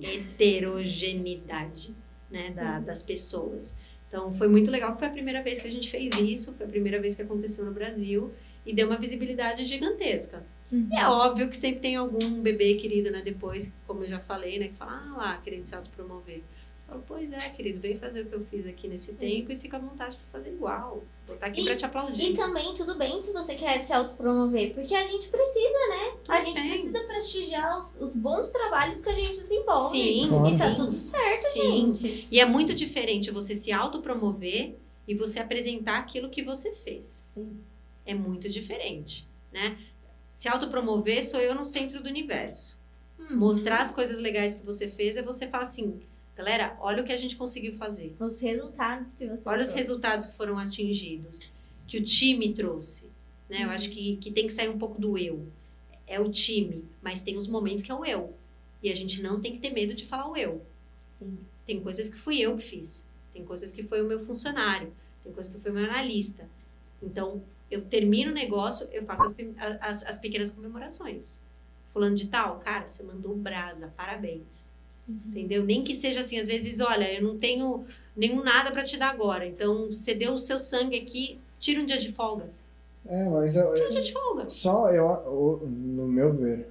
heterogeneidade 0.00 1.94
né, 2.30 2.50
da- 2.50 2.78
das 2.78 3.02
pessoas. 3.02 3.76
Então, 4.08 4.34
foi 4.34 4.48
muito 4.48 4.70
legal 4.70 4.92
que 4.92 4.98
foi 4.98 5.08
a 5.08 5.12
primeira 5.12 5.42
vez 5.42 5.62
que 5.62 5.68
a 5.68 5.72
gente 5.72 5.88
fez 5.90 6.12
isso, 6.16 6.54
foi 6.54 6.66
a 6.66 6.68
primeira 6.68 7.00
vez 7.00 7.14
que 7.14 7.22
aconteceu 7.22 7.64
no 7.64 7.72
Brasil 7.72 8.32
e 8.66 8.72
deu 8.74 8.86
uma 8.86 8.96
visibilidade 8.98 9.64
gigantesca. 9.64 10.44
Uhum. 10.72 10.88
E 10.92 10.96
é 10.96 11.08
óbvio 11.08 11.48
que 11.48 11.56
sempre 11.56 11.80
tem 11.80 11.96
algum 11.96 12.40
bebê 12.40 12.74
querido, 12.74 13.10
né? 13.10 13.22
Depois, 13.22 13.72
como 13.86 14.04
eu 14.04 14.08
já 14.08 14.20
falei, 14.20 14.58
né? 14.58 14.68
Que 14.68 14.74
fala, 14.74 14.92
ah 14.92 15.16
lá, 15.16 15.36
querendo 15.38 15.66
se 15.66 15.74
autopromover. 15.74 16.36
Eu 16.38 16.94
falo, 16.94 17.04
pois 17.06 17.32
é, 17.32 17.38
querido, 17.50 17.80
vem 17.80 17.96
fazer 17.98 18.22
o 18.22 18.26
que 18.26 18.34
eu 18.34 18.44
fiz 18.50 18.66
aqui 18.66 18.88
nesse 18.88 19.12
tempo 19.14 19.52
e 19.52 19.56
fica 19.56 19.76
à 19.76 19.80
vontade 19.80 20.16
pra 20.16 20.40
fazer 20.40 20.50
igual. 20.50 21.04
Vou 21.26 21.34
estar 21.36 21.46
aqui 21.46 21.60
E- 21.60 21.64
pra 21.64 21.76
te 21.76 21.84
aplaudir. 21.84 22.32
E 22.32 22.36
também 22.36 22.74
tudo 22.74 22.96
bem 22.98 23.22
se 23.22 23.32
você 23.32 23.54
quer 23.54 23.84
se 23.84 23.92
autopromover, 23.92 24.74
porque 24.74 24.94
a 24.94 25.06
gente 25.06 25.28
precisa, 25.28 25.88
né? 25.90 26.12
Tudo 26.24 26.32
a 26.34 26.40
gente 26.40 26.54
bem. 26.60 26.68
precisa 26.70 27.00
prestigiar 27.04 27.80
os, 27.80 27.94
os 28.00 28.16
bons 28.16 28.50
trabalhos 28.50 29.00
que 29.00 29.08
a 29.08 29.12
gente 29.14 29.28
desenvolve. 29.30 29.88
Sim, 29.98 30.28
Claro. 30.28 30.46
E 30.48 30.58
tá 30.58 30.68
sim. 30.70 30.74
tudo 30.76 30.92
certo, 30.92 31.42
Sim. 31.44 31.94
gente. 31.94 32.28
E 32.30 32.40
é 32.40 32.44
muito 32.44 32.74
diferente 32.74 33.30
você 33.30 33.54
se 33.54 33.70
autopromover 33.70 34.74
e 35.06 35.14
você 35.14 35.38
apresentar 35.40 35.98
aquilo 35.98 36.28
que 36.28 36.42
você 36.42 36.72
fez. 36.74 37.32
Sim. 37.34 37.60
É 38.04 38.14
muito 38.14 38.48
diferente, 38.48 39.28
né? 39.52 39.78
Se 40.40 40.48
autopromover 40.48 41.22
sou 41.22 41.38
eu 41.38 41.54
no 41.54 41.66
centro 41.66 42.02
do 42.02 42.08
universo. 42.08 42.80
Uhum. 43.18 43.36
Mostrar 43.36 43.82
as 43.82 43.92
coisas 43.92 44.18
legais 44.20 44.54
que 44.54 44.64
você 44.64 44.88
fez 44.88 45.18
é 45.18 45.22
você 45.22 45.46
falar 45.46 45.64
assim, 45.64 46.00
galera, 46.34 46.78
olha 46.80 47.02
o 47.02 47.04
que 47.04 47.12
a 47.12 47.16
gente 47.18 47.36
conseguiu 47.36 47.76
fazer. 47.76 48.16
Os 48.18 48.40
resultados 48.40 49.12
que 49.12 49.26
você 49.26 49.46
Olha 49.46 49.60
os 49.60 49.68
trouxe. 49.68 49.74
resultados 49.74 50.24
que 50.24 50.38
foram 50.38 50.56
atingidos, 50.56 51.50
que 51.86 51.98
o 51.98 52.02
time 52.02 52.54
trouxe. 52.54 53.10
Né? 53.50 53.64
Eu 53.64 53.68
acho 53.68 53.90
que, 53.90 54.16
que 54.16 54.30
tem 54.30 54.46
que 54.46 54.52
sair 54.54 54.70
um 54.70 54.78
pouco 54.78 54.98
do 54.98 55.18
eu. 55.18 55.46
É 56.06 56.18
o 56.18 56.30
time, 56.30 56.86
mas 57.02 57.22
tem 57.22 57.36
os 57.36 57.46
momentos 57.46 57.84
que 57.84 57.92
é 57.92 57.94
o 57.94 58.02
eu. 58.02 58.34
E 58.82 58.90
a 58.90 58.96
gente 58.96 59.20
não 59.20 59.42
tem 59.42 59.52
que 59.52 59.58
ter 59.58 59.74
medo 59.74 59.92
de 59.92 60.06
falar 60.06 60.26
o 60.26 60.34
eu. 60.38 60.64
Sim. 61.10 61.36
Tem 61.66 61.82
coisas 61.82 62.08
que 62.08 62.16
fui 62.16 62.40
eu 62.40 62.56
que 62.56 62.64
fiz. 62.64 63.06
Tem 63.34 63.44
coisas 63.44 63.72
que 63.72 63.82
foi 63.82 64.00
o 64.00 64.08
meu 64.08 64.24
funcionário. 64.24 64.90
Tem 65.22 65.34
coisas 65.34 65.54
que 65.54 65.60
foi 65.60 65.70
o 65.70 65.74
meu 65.74 65.84
analista. 65.84 66.48
Então, 67.02 67.42
eu 67.70 67.82
termino 67.82 68.30
o 68.30 68.34
negócio, 68.34 68.88
eu 68.92 69.04
faço 69.04 69.24
as, 69.24 69.34
as, 69.80 70.06
as 70.06 70.18
pequenas 70.18 70.50
comemorações. 70.50 71.40
Fulano 71.92 72.14
de 72.16 72.26
tal, 72.28 72.58
cara, 72.60 72.86
você 72.86 73.02
mandou 73.02 73.34
brasa, 73.36 73.92
parabéns. 73.96 74.72
Entendeu? 75.08 75.64
Nem 75.64 75.82
que 75.82 75.94
seja 75.94 76.20
assim, 76.20 76.38
às 76.38 76.46
vezes, 76.48 76.80
olha, 76.80 77.12
eu 77.12 77.22
não 77.22 77.36
tenho 77.38 77.84
nenhum 78.16 78.42
nada 78.44 78.70
para 78.70 78.84
te 78.84 78.96
dar 78.96 79.10
agora. 79.10 79.46
Então, 79.46 79.88
você 79.88 80.14
deu 80.14 80.34
o 80.34 80.38
seu 80.38 80.58
sangue 80.58 80.96
aqui, 80.96 81.38
tira 81.58 81.80
um 81.80 81.86
dia 81.86 81.98
de 81.98 82.12
folga. 82.12 82.48
É, 83.04 83.28
mas 83.28 83.56
eu, 83.56 83.74
Tira 83.74 83.88
um 83.88 83.90
dia 83.90 84.02
de 84.02 84.12
folga. 84.12 84.48
Só 84.48 84.90
eu, 84.92 85.04
eu- 85.04 85.66
no 85.68 86.06
meu 86.06 86.32
ver, 86.32 86.68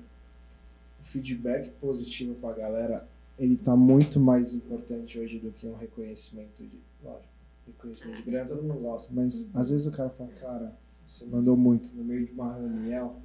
o 0.99 1.03
feedback 1.03 1.69
positivo 1.81 2.35
pra 2.35 2.53
galera, 2.53 3.07
ele 3.37 3.57
tá 3.57 3.75
muito 3.75 4.19
mais 4.19 4.53
importante 4.53 5.19
hoje 5.19 5.39
do 5.39 5.51
que 5.51 5.67
um 5.67 5.75
reconhecimento 5.75 6.63
de. 6.63 6.79
Lógico, 7.03 7.27
reconhecimento 7.67 8.17
de 8.17 8.23
grana 8.23 8.47
todo 8.47 8.63
mundo 8.63 8.79
gosta, 8.81 9.13
mas 9.13 9.49
às 9.53 9.69
vezes 9.69 9.87
o 9.87 9.91
cara 9.91 10.09
fala, 10.09 10.29
cara, 10.31 10.77
você 11.09 11.25
mandou 11.25 11.57
muito 11.57 11.93
no 11.95 12.03
meio 12.03 12.25
de 12.25 12.31
uma 12.31 12.53
reunião. 12.55 13.21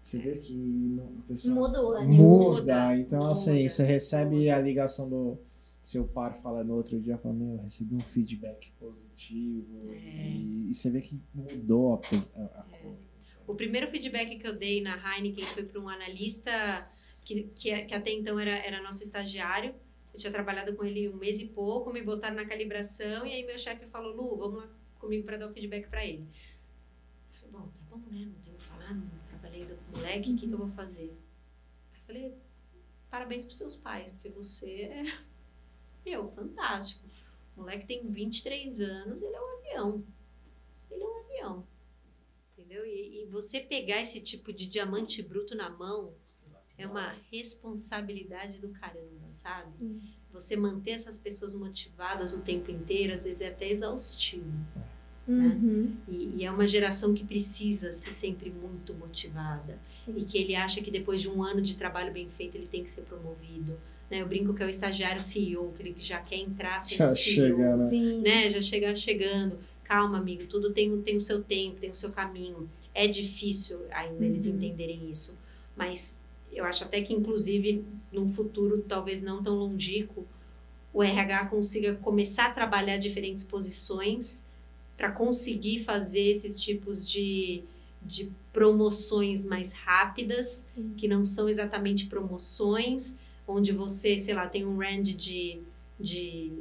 Você 0.00 0.18
vê 0.18 0.36
que 0.36 0.52
não, 0.54 1.04
a 1.04 1.28
pessoa 1.28 1.54
Muda 1.54 1.82
o 1.84 1.92
ânimo. 1.92 2.12
muda. 2.14 2.60
Muda, 2.62 2.96
Então, 2.98 3.30
assim, 3.30 3.52
muda, 3.58 3.68
você 3.68 3.84
recebe 3.84 4.50
a 4.50 4.58
ligação 4.58 5.08
do 5.08 5.38
seu 5.82 6.04
par 6.04 6.34
falando 6.42 6.74
outro 6.74 6.98
dia, 7.00 7.16
fala, 7.18 7.34
meu, 7.34 7.52
eu 7.54 7.62
recebi 7.62 7.94
um 7.94 8.00
feedback 8.00 8.70
positivo. 8.80 9.90
É. 9.92 9.96
E, 9.96 10.70
e 10.70 10.74
você 10.74 10.90
vê 10.90 11.00
que 11.00 11.20
mudou 11.34 11.94
a, 11.94 11.96
a- 12.40 12.44
a 12.60 12.62
coisa. 12.82 12.98
O 13.46 13.54
primeiro 13.54 13.90
feedback 13.90 14.38
que 14.38 14.46
eu 14.46 14.56
dei 14.56 14.82
na 14.82 14.96
Heineken 14.96 15.44
foi 15.44 15.64
para 15.64 15.80
um 15.80 15.88
analista 15.88 16.88
que, 17.24 17.44
que, 17.54 17.82
que 17.84 17.94
até 17.94 18.12
então 18.12 18.38
era, 18.38 18.50
era 18.50 18.82
nosso 18.82 19.02
estagiário. 19.02 19.74
Eu 20.12 20.18
tinha 20.20 20.32
trabalhado 20.32 20.74
com 20.74 20.84
ele 20.84 21.08
um 21.08 21.16
mês 21.16 21.40
e 21.40 21.46
pouco, 21.46 21.92
me 21.92 22.02
botaram 22.02 22.36
na 22.36 22.44
calibração 22.44 23.24
e 23.26 23.32
aí 23.32 23.46
meu 23.46 23.58
chefe 23.58 23.86
falou: 23.86 24.14
Lu, 24.14 24.36
vamos 24.36 24.58
lá 24.62 24.68
comigo 24.98 25.24
para 25.24 25.36
dar 25.38 25.48
o 25.48 25.52
feedback 25.52 25.88
para 25.88 26.04
ele. 26.04 26.24
Eu 27.32 27.38
falei: 27.40 27.50
Bom, 27.52 27.60
tá 27.68 27.80
bom, 27.90 28.00
né? 28.12 28.26
Não 28.26 28.40
tenho 28.42 28.56
o 28.56 28.58
que 28.58 28.64
falar, 28.64 28.94
não 28.94 29.08
trabalhei 29.28 29.66
com 29.66 29.98
moleque, 29.98 30.32
o 30.32 30.36
que, 30.36 30.46
que 30.46 30.52
eu 30.52 30.58
vou 30.58 30.70
fazer? 30.70 31.16
Aí 31.94 32.00
falei: 32.06 32.34
Parabéns 33.10 33.44
pros 33.44 33.56
seus 33.56 33.76
pais, 33.76 34.10
porque 34.12 34.28
você 34.28 34.82
é. 34.82 35.02
Meu, 36.04 36.30
fantástico. 36.32 37.04
O 37.56 37.60
moleque 37.60 37.86
tem 37.86 38.06
23 38.10 38.80
anos, 38.80 39.22
ele 39.22 39.34
é 39.34 39.40
um 39.40 39.58
avião. 39.58 40.04
Ele 40.90 41.02
é 41.02 41.06
um 41.06 41.20
avião. 41.20 41.66
Entendeu? 42.52 42.84
E, 42.84 43.22
e 43.22 43.26
você 43.26 43.60
pegar 43.60 44.00
esse 44.00 44.20
tipo 44.20 44.52
de 44.52 44.66
diamante 44.66 45.22
bruto 45.22 45.54
na 45.54 45.70
mão 45.70 46.14
é 46.78 46.86
uma 46.86 47.12
responsabilidade 47.30 48.58
do 48.58 48.70
caramba, 48.70 49.30
sabe? 49.34 49.72
Você 50.32 50.56
manter 50.56 50.92
essas 50.92 51.18
pessoas 51.18 51.54
motivadas 51.54 52.32
o 52.32 52.42
tempo 52.42 52.70
inteiro, 52.70 53.12
às 53.12 53.24
vezes 53.24 53.42
é 53.42 53.48
até 53.48 53.68
exaustivo. 53.68 54.50
Uhum. 55.28 55.92
E, 56.08 56.32
e 56.38 56.44
é 56.44 56.50
uma 56.50 56.66
geração 56.66 57.14
que 57.14 57.24
precisa 57.24 57.92
ser 57.92 58.12
sempre 58.12 58.50
muito 58.50 58.92
motivada. 58.94 59.78
Sim. 60.04 60.14
E 60.16 60.24
que 60.24 60.36
ele 60.38 60.54
acha 60.56 60.80
que 60.80 60.90
depois 60.90 61.20
de 61.20 61.28
um 61.30 61.42
ano 61.42 61.62
de 61.62 61.74
trabalho 61.76 62.12
bem 62.12 62.28
feito, 62.28 62.56
ele 62.56 62.66
tem 62.66 62.82
que 62.82 62.90
ser 62.90 63.02
promovido. 63.02 63.78
Né? 64.10 64.20
Eu 64.20 64.26
brinco 64.26 64.52
que 64.52 64.62
é 64.62 64.66
o 64.66 64.68
estagiário 64.70 65.22
CEO, 65.22 65.72
que 65.76 65.82
ele 65.82 65.94
já 65.98 66.20
quer 66.20 66.36
entrar 66.38 66.80
sendo 66.80 66.98
Já 66.98 67.08
CEO 67.08 67.56
chega, 67.56 67.76
né? 67.76 68.00
Né? 68.22 68.50
Já 68.50 68.60
chega 68.62 68.94
chegando. 68.96 69.58
Calma, 69.84 70.18
amigo, 70.18 70.46
tudo 70.46 70.72
tem, 70.72 70.92
o- 70.92 71.02
tem 71.02 71.16
o 71.16 71.20
seu 71.20 71.42
tempo, 71.42 71.78
tem 71.80 71.90
o 71.90 71.94
seu 71.94 72.10
caminho. 72.10 72.68
É 72.94 73.06
difícil 73.06 73.80
ainda 73.90 74.24
eles 74.24 74.46
Uhum. 74.46 74.54
entenderem 74.56 75.08
isso. 75.08 75.38
Mas 75.76 76.18
eu 76.52 76.64
acho 76.64 76.84
até 76.84 77.00
que, 77.00 77.14
inclusive, 77.14 77.84
num 78.12 78.30
futuro 78.32 78.84
talvez 78.86 79.22
não 79.22 79.42
tão 79.42 79.54
longínquo, 79.56 80.26
o 80.92 81.02
RH 81.02 81.46
consiga 81.46 81.94
começar 81.94 82.46
a 82.48 82.52
trabalhar 82.52 82.98
diferentes 82.98 83.44
posições 83.44 84.44
para 84.96 85.10
conseguir 85.10 85.84
fazer 85.84 86.22
esses 86.22 86.60
tipos 86.60 87.08
de, 87.08 87.62
de 88.00 88.30
promoções 88.52 89.44
mais 89.44 89.72
rápidas, 89.72 90.66
Sim. 90.74 90.94
que 90.96 91.08
não 91.08 91.24
são 91.24 91.48
exatamente 91.48 92.06
promoções, 92.06 93.16
onde 93.46 93.72
você, 93.72 94.18
sei 94.18 94.34
lá, 94.34 94.46
tem 94.46 94.64
um 94.64 94.76
range 94.76 95.14
de, 95.14 95.60
de, 95.98 96.52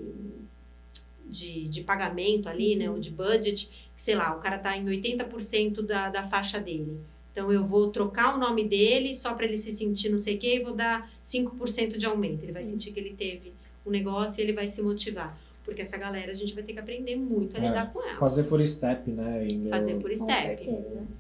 de, 1.28 1.68
de 1.68 1.84
pagamento 1.84 2.48
ali, 2.48 2.76
né, 2.76 2.90
ou 2.90 3.00
de 3.00 3.12
budget, 3.12 3.70
que, 3.96 4.02
sei 4.02 4.16
lá, 4.16 4.36
o 4.36 4.40
cara 4.40 4.58
tá 4.58 4.76
em 4.76 4.86
80% 4.86 5.82
da, 5.82 6.10
da 6.10 6.28
faixa 6.28 6.60
dele. 6.60 7.00
Então, 7.32 7.52
eu 7.52 7.66
vou 7.66 7.92
trocar 7.92 8.36
o 8.36 8.38
nome 8.38 8.68
dele 8.68 9.16
só 9.16 9.34
para 9.34 9.46
ele 9.46 9.58
se 9.58 9.72
sentir 9.72 10.10
não 10.10 10.18
sei 10.18 10.36
o 10.36 10.38
quê 10.38 10.58
e 10.58 10.64
vou 10.64 10.74
dar 10.74 11.10
5% 11.24 11.98
de 11.98 12.06
aumento. 12.06 12.44
Ele 12.44 12.52
vai 12.52 12.64
sentir 12.64 12.92
que 12.92 13.00
ele 13.00 13.14
teve 13.14 13.54
um 13.86 13.90
negócio 13.90 14.40
e 14.40 14.44
ele 14.44 14.54
vai 14.54 14.68
se 14.68 14.82
motivar. 14.82 15.40
Porque 15.64 15.84
essa 15.84 15.98
galera, 15.98 16.32
a 16.32 16.36
gente 16.36 16.54
vai 16.56 16.64
ter 16.64 16.74
que 16.74 16.80
aprender 16.80 17.16
muito 17.16 17.56
a 17.56 17.60
É, 17.60 17.68
lidar 17.68 17.94
com 17.94 18.02
ela. 18.02 18.18
Fazer 18.18 18.44
por 18.46 18.66
step, 18.66 19.12
né? 19.12 19.48
Indo- 19.50 19.70
Fazer 19.70 19.96
por 20.00 20.14
step. 20.16 20.70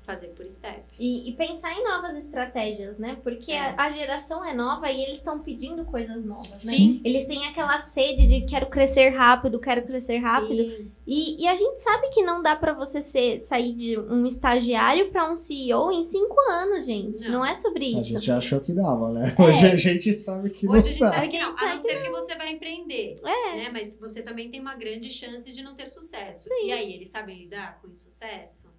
Fazer 0.03 0.27
por 0.30 0.49
step. 0.49 0.80
E, 0.99 1.30
e 1.30 1.34
pensar 1.34 1.72
em 1.77 1.84
novas 1.84 2.18
estratégias, 2.18 2.97
né? 2.97 3.18
Porque 3.23 3.51
É. 3.51 3.59
a, 3.59 3.76
a 3.85 3.91
geração 3.91 4.43
é 4.43 4.53
nova 4.53 4.91
e 4.91 5.01
eles 5.03 5.18
estão 5.18 5.39
pedindo 5.39 5.85
coisas 5.85 6.23
novas, 6.26 6.63
né? 6.65 6.73
Sim. 6.73 7.01
Eles 7.05 7.26
têm 7.26 7.45
aquela 7.45 7.80
sede 7.80 8.27
de 8.27 8.41
quero 8.41 8.65
crescer 8.65 9.09
rápido, 9.09 9.59
quero 9.59 9.84
crescer 9.84 10.18
rápido. 10.18 10.63
Sim. 10.63 10.91
E, 11.06 11.44
e 11.44 11.48
a 11.48 11.56
gente 11.56 11.82
sabe 11.82 12.10
que 12.10 12.22
não 12.22 12.44
dá 12.44 12.56
pra 12.56 12.73
você 12.73 13.02
ser, 13.02 13.40
sair 13.40 13.73
de 13.73 13.99
um 13.99 14.26
estagiário 14.26 15.11
pra 15.11 15.32
um 15.32 15.36
CEO 15.36 15.91
em 15.91 16.03
cinco 16.03 16.40
anos, 16.49 16.86
gente. 16.86 17.23
Não, 17.23 17.40
Não. 17.40 17.45
é 17.45 17.56
sobre 17.56 17.86
A 17.86 17.98
isso. 17.98 18.10
gente 18.19 18.32
achou 18.32 18.61
que 18.61 18.72
dava, 18.72 19.11
né? 19.11 19.36
É. 19.38 19.41
Hoje 19.41 19.65
a 19.65 19.76
gente 19.76 20.15
sabe 20.18 20.52
que 20.52 20.68
Hoje 20.69 20.78
a 20.78 20.82
não 20.84 20.90
gente 20.91 20.99
dá. 20.99 21.11
sabe 21.11 21.28
que 21.30 21.38
A 21.38 21.41
não, 21.41 21.49
gente 21.57 21.64
a 21.64 21.69
não 21.72 21.80
ser 21.80 22.03
que 22.03 22.10
você 22.11 22.36
vai 22.36 22.52
empreender. 22.52 23.19
É. 23.23 23.56
Né? 23.57 23.69
Mas 23.73 23.98
você 23.98 24.22
também 24.22 24.52
tem 24.52 24.61
uma 24.61 24.76
grande 24.76 25.10
chance 25.10 25.52
de 25.52 25.64
não 25.64 25.73
ter 25.76 25.90
sucesso. 25.90 26.48
E 26.64 26.72
aí, 26.72 26.94
eles 26.94 27.10
sabem 27.10 27.40
lidar 27.40 27.82
com 27.82 27.88
o 27.88 27.91
insucesso? 27.91 28.69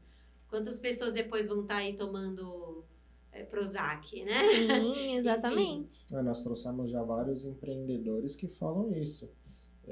Quantas 0.48 0.78
pessoas 0.78 1.14
depois 1.14 1.48
vão 1.48 1.62
estar 1.62 1.76
aí 1.76 1.94
tomando 1.94 2.84
é, 3.32 3.42
Prozac, 3.42 4.22
né? 4.22 4.40
Sim, 4.80 5.16
exatamente. 5.18 6.04
É, 6.12 6.22
Nós 6.22 6.42
trouxemos 6.42 6.90
já 6.90 7.02
vários 7.02 7.44
empreendedores 7.44 8.36
que 8.36 8.46
falam 8.46 8.92
isso. 8.94 9.28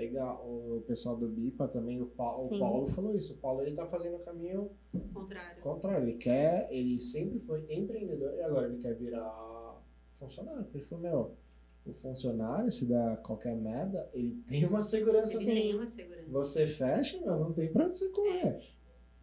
Legal, 0.00 0.42
o 0.46 0.82
pessoal 0.86 1.14
do 1.14 1.28
BIPA 1.28 1.68
também, 1.68 2.00
o 2.00 2.06
Paulo, 2.06 2.48
Sim. 2.48 2.56
o 2.56 2.58
Paulo 2.58 2.86
falou 2.86 3.14
isso. 3.14 3.34
O 3.34 3.36
Paulo 3.36 3.60
ele 3.60 3.72
tá 3.74 3.84
fazendo 3.84 4.16
o 4.16 4.20
caminho 4.20 4.70
contrário. 5.12 5.60
contrário. 5.62 6.08
Ele 6.08 6.16
quer, 6.16 6.68
ele 6.72 6.98
sempre 6.98 7.38
foi 7.38 7.60
empreendedor 7.68 8.32
e 8.32 8.40
agora 8.40 8.66
ele 8.66 8.78
quer 8.78 8.94
virar 8.94 9.78
funcionário. 10.18 10.62
Porque 10.62 10.78
ele 10.78 10.86
falou, 10.86 11.02
meu, 11.02 11.36
o 11.84 11.92
funcionário, 11.92 12.70
se 12.70 12.86
der 12.86 13.18
qualquer 13.20 13.54
merda, 13.54 14.08
ele 14.14 14.42
tem 14.46 14.64
uma 14.64 14.80
segurança. 14.80 15.34
Ele 15.34 15.44
Sim. 15.44 15.52
tem 15.52 15.74
uma 15.74 15.86
segurança. 15.86 16.30
Você 16.30 16.66
fecha, 16.66 17.20
meu, 17.20 17.38
não 17.38 17.52
tem 17.52 17.70
pra 17.70 17.84
onde 17.84 17.98
você 17.98 18.08
correr. 18.08 18.58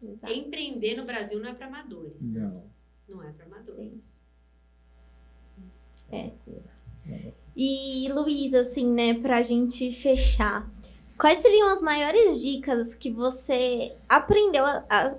Exato. 0.00 0.32
Empreender 0.32 0.96
no 0.96 1.04
Brasil 1.04 1.40
não 1.40 1.48
é 1.48 1.54
para 1.54 1.66
amadores. 1.66 2.30
né? 2.30 2.40
Não. 2.40 2.70
Não 3.08 3.22
é 3.24 3.32
para 3.32 3.46
amadores. 3.46 4.24
É. 6.12 6.22
loucura. 6.22 6.78
E 7.60 8.08
Luísa, 8.12 8.60
assim, 8.60 8.86
né, 8.86 9.14
pra 9.14 9.42
gente 9.42 9.90
fechar, 9.90 10.70
quais 11.18 11.38
seriam 11.38 11.68
as 11.70 11.82
maiores 11.82 12.40
dicas 12.40 12.94
que 12.94 13.10
você 13.10 13.96
aprendeu, 14.08 14.62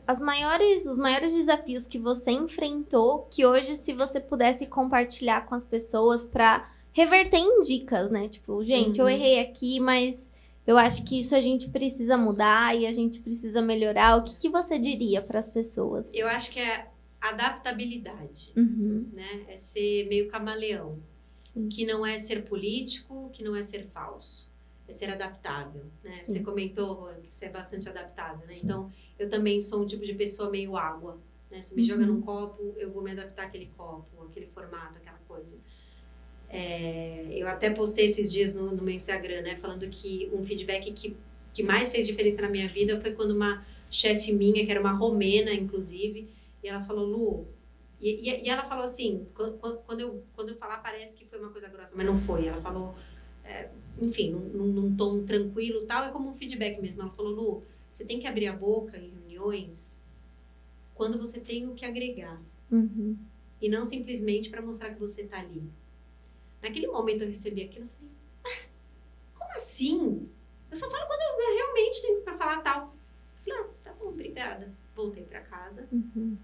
as 0.07 0.21
maiores, 0.21 0.85
os 0.85 0.97
maiores 0.97 1.33
desafios 1.33 1.85
que 1.85 1.99
você 1.99 2.31
enfrentou, 2.31 3.27
que 3.29 3.45
hoje, 3.45 3.75
se 3.75 3.91
você 3.91 4.21
pudesse 4.21 4.67
compartilhar 4.67 5.45
com 5.47 5.53
as 5.53 5.65
pessoas 5.65 6.23
pra 6.23 6.71
reverter 6.93 7.39
em 7.39 7.61
dicas, 7.61 8.09
né? 8.09 8.29
Tipo, 8.29 8.63
gente, 8.63 8.99
eu 8.99 9.05
Uhum. 9.05 9.11
errei 9.11 9.41
aqui, 9.41 9.77
mas 9.81 10.31
eu 10.65 10.77
acho 10.77 11.03
que 11.03 11.19
isso 11.19 11.35
a 11.35 11.41
gente 11.41 11.69
precisa 11.69 12.17
mudar 12.17 12.73
e 12.73 12.87
a 12.87 12.93
gente 12.93 13.19
precisa 13.19 13.61
melhorar. 13.61 14.17
O 14.17 14.23
que, 14.23 14.39
que 14.39 14.49
você 14.49 14.79
diria 14.79 15.21
para 15.21 15.39
as 15.39 15.49
pessoas? 15.49 16.13
Eu 16.13 16.27
acho 16.29 16.51
que 16.51 16.59
é 16.61 16.87
adaptabilidade, 17.19 18.53
Uhum, 18.55 19.09
né? 19.11 19.41
É 19.49 19.57
ser 19.57 20.07
meio 20.07 20.29
camaleão. 20.29 20.97
Sim. 21.63 21.69
que 21.69 21.85
não 21.85 22.05
é 22.05 22.17
ser 22.17 22.43
político, 22.45 23.29
que 23.33 23.43
não 23.43 23.55
é 23.55 23.61
ser 23.63 23.85
falso, 23.93 24.51
é 24.87 24.91
ser 24.91 25.09
adaptável, 25.09 25.85
né? 26.03 26.21
Sim. 26.25 26.33
Você 26.33 26.39
comentou, 26.41 27.09
que 27.23 27.35
você 27.35 27.45
é 27.45 27.49
bastante 27.49 27.87
adaptável, 27.89 28.45
né? 28.47 28.53
Sim. 28.53 28.65
Então, 28.65 28.91
eu 29.17 29.29
também 29.29 29.61
sou 29.61 29.83
um 29.83 29.85
tipo 29.85 30.05
de 30.05 30.13
pessoa 30.13 30.49
meio 30.49 30.75
água, 30.77 31.19
né? 31.51 31.61
Se 31.61 31.75
me 31.75 31.81
Uhum. 31.81 31.87
joga 31.87 32.05
num 32.05 32.21
copo, 32.21 32.73
eu 32.77 32.89
vou 32.91 33.01
me 33.03 33.11
adaptar 33.11 33.43
àquele 33.47 33.67
copo, 33.77 34.23
aquele 34.23 34.47
formato, 34.47 34.97
aquela 34.97 35.19
coisa. 35.27 35.57
É, 36.49 37.27
eu 37.31 37.47
até 37.47 37.69
postei 37.69 38.05
esses 38.05 38.31
dias 38.31 38.55
no, 38.55 38.71
no 38.75 38.81
meu 38.83 38.93
Instagram, 38.95 39.41
né? 39.41 39.55
Falando 39.55 39.87
que 39.89 40.29
um 40.33 40.43
feedback 40.43 40.91
que, 40.93 41.15
que 41.53 41.61
mais 41.63 41.89
fez 41.91 42.07
diferença 42.07 42.41
na 42.41 42.49
minha 42.49 42.67
vida 42.67 42.99
foi 42.99 43.11
quando 43.13 43.31
uma 43.31 43.63
chefe 43.91 44.31
minha, 44.31 44.65
que 44.65 44.71
era 44.71 44.79
uma 44.79 44.91
romena, 44.91 45.53
inclusive, 45.53 46.29
e 46.63 46.67
ela 46.67 46.81
falou, 46.83 47.05
Lu, 47.05 47.47
e, 48.01 48.29
e, 48.29 48.45
e 48.45 48.49
ela 48.49 48.63
falou 48.63 48.83
assim, 48.83 49.27
quando, 49.33 49.57
quando, 49.57 49.99
eu, 49.99 50.23
quando 50.33 50.49
eu 50.49 50.55
falar 50.55 50.77
parece 50.77 51.17
que 51.17 51.25
foi 51.25 51.39
uma 51.39 51.49
coisa 51.49 51.67
grossa, 51.67 51.95
mas 51.95 52.05
não 52.05 52.17
foi. 52.17 52.47
Ela 52.47 52.61
falou, 52.61 52.95
é, 53.43 53.69
enfim, 53.99 54.31
num, 54.31 54.67
num, 54.67 54.95
tom 54.95 55.25
tranquilo 55.25 55.85
tal, 55.85 56.05
é 56.05 56.11
como 56.11 56.29
um 56.29 56.35
feedback 56.35 56.81
mesmo. 56.81 57.01
Ela 57.01 57.11
falou, 57.11 57.31
Lu, 57.31 57.63
você 57.91 58.05
tem 58.05 58.19
que 58.19 58.27
abrir 58.27 58.47
a 58.47 58.55
boca 58.55 58.97
em 58.97 59.09
reuniões 59.09 60.01
quando 60.95 61.17
você 61.17 61.39
tem 61.39 61.67
o 61.67 61.75
que 61.75 61.85
agregar. 61.85 62.41
Uhum. 62.71 63.17
E 63.61 63.67
não 63.67 63.83
simplesmente 63.83 64.49
para 64.49 64.61
mostrar 64.61 64.93
que 64.93 64.99
você 64.99 65.25
tá 65.25 65.39
ali. 65.39 65.63
Naquele 66.61 66.87
momento 66.87 67.23
eu 67.23 67.27
recebi 67.27 67.63
aquilo, 67.63 67.85
eu 67.85 67.89
falei, 67.89 68.11
ah, 68.45 69.37
como 69.37 69.51
assim? 69.51 70.29
Eu 70.71 70.77
só 70.77 70.89
falo 70.89 71.07
quando 71.07 71.21
eu 71.21 71.55
realmente 71.55 72.01
tenho 72.01 72.21
para 72.21 72.37
falar 72.37 72.61
tal. 72.61 72.93
Eu 73.45 73.53
falei, 73.53 73.59
ah, 73.59 73.73
tá 73.83 73.93
bom, 73.93 74.07
obrigada. 74.07 74.71
Voltei 74.95 75.23
para 75.23 75.41
casa, 75.41 75.87
Uhum. 75.91 76.37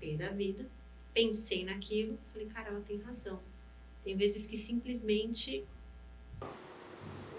Pé 0.00 0.16
da 0.16 0.30
vida, 0.30 0.64
pensei 1.12 1.64
naquilo, 1.64 2.18
falei, 2.32 2.48
cara, 2.48 2.70
ela 2.70 2.82
tem 2.86 2.98
razão. 2.98 3.38
Tem 4.02 4.16
vezes 4.16 4.46
que 4.46 4.56
simplesmente 4.56 5.64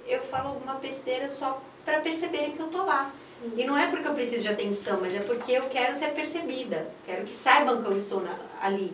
eu 0.07 0.21
falo 0.21 0.49
alguma 0.49 0.75
besteira 0.75 1.27
só 1.27 1.61
para 1.83 2.01
perceberem 2.01 2.51
que 2.51 2.59
eu 2.59 2.67
tô 2.67 2.83
lá. 2.83 3.13
E 3.57 3.63
não 3.65 3.75
é 3.75 3.89
porque 3.89 4.07
eu 4.07 4.13
preciso 4.13 4.43
de 4.43 4.49
atenção, 4.49 5.01
mas 5.01 5.15
é 5.15 5.21
porque 5.21 5.51
eu 5.51 5.67
quero 5.69 5.93
ser 5.93 6.11
percebida. 6.11 6.91
Quero 7.05 7.25
que 7.25 7.33
saibam 7.33 7.81
que 7.81 7.89
eu 7.89 7.97
estou 7.97 8.21
na, 8.21 8.37
ali. 8.61 8.93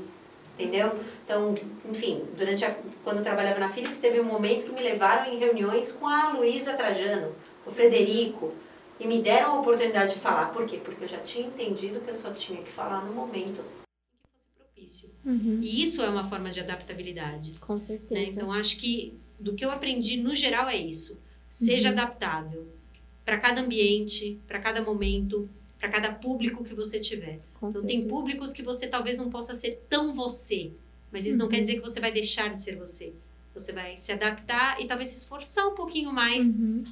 Entendeu? 0.54 0.98
Então, 1.24 1.54
enfim, 1.88 2.26
durante 2.36 2.64
a, 2.64 2.76
quando 3.04 3.18
eu 3.18 3.24
trabalhava 3.24 3.60
na 3.60 3.70
Philips, 3.70 4.00
teve 4.00 4.22
momentos 4.22 4.66
que 4.66 4.72
me 4.72 4.82
levaram 4.82 5.32
em 5.32 5.38
reuniões 5.38 5.92
com 5.92 6.08
a 6.08 6.32
Luísa 6.34 6.74
Trajano, 6.74 7.36
o 7.66 7.72
Frederico, 7.72 8.54
e 9.00 9.08
me 9.08 9.22
deram 9.22 9.52
a 9.58 9.60
oportunidade 9.62 10.14
de 10.16 10.20
falar. 10.20 10.48
Por 10.52 10.66
quê? 10.66 10.78
Porque 10.78 11.04
eu 11.04 11.08
já 11.08 11.20
tinha 11.20 11.48
entendido 11.48 12.00
que 12.02 12.10
eu 12.10 12.14
só 12.14 12.32
tinha 12.34 12.62
que 12.62 12.70
falar 12.72 13.06
no 13.06 13.14
momento 13.14 13.62
que 13.64 14.30
fosse 14.34 14.56
propício. 14.58 15.10
Uhum, 15.26 15.60
E 15.62 15.82
isso 15.84 16.02
é 16.02 16.10
uma 16.10 16.28
forma 16.28 16.50
de 16.52 16.60
adaptabilidade. 16.60 17.54
com 17.60 17.78
certeza. 17.78 18.14
né? 18.14 18.28
Então, 18.30 18.52
acho 18.52 18.78
que 18.78 19.14
do 19.40 19.54
que 19.54 19.64
eu 19.64 19.72
aprendi 19.72 20.18
no 20.18 20.34
geral 20.34 20.68
é 20.68 20.78
isso. 20.78 21.20
Seja 21.50 21.90
Uhum. 21.90 21.94
adaptável 21.94 22.68
para 23.24 23.38
cada 23.38 23.62
ambiente, 23.62 24.40
para 24.48 24.60
cada 24.60 24.82
momento, 24.82 25.50
para 25.80 25.90
cada 25.90 26.12
público 26.14 26.64
que 26.64 26.74
você 26.74 27.00
tiver. 27.00 27.40
com 27.60 27.70
Então, 27.70 27.82
certeza. 27.82 27.88
tem 27.88 28.08
públicos 28.08 28.52
que 28.54 28.64
você 28.64 28.88
talvez 28.88 29.18
não 29.20 29.30
possa 29.30 29.54
ser 29.54 29.84
tão 29.88 30.14
você, 30.14 30.72
mas 31.12 31.26
isso 31.26 31.38
não 31.38 31.46
Uhum. 31.46 31.52
quer 31.52 31.62
dizer 31.62 31.76
que 31.76 31.82
você 31.82 32.00
vai 32.00 32.12
deixar 32.12 32.54
de 32.56 32.64
ser 32.64 32.76
você. 32.76 33.14
Você 33.58 33.72
vai 33.72 33.98
se 33.98 34.12
adaptar 34.12 34.80
e 34.82 34.88
talvez 34.88 35.10
se 35.10 35.18
esforçar 35.18 35.68
um 35.68 35.76
pouquinho 35.76 36.12
mais 36.14 36.56
Uhum, 36.56 36.84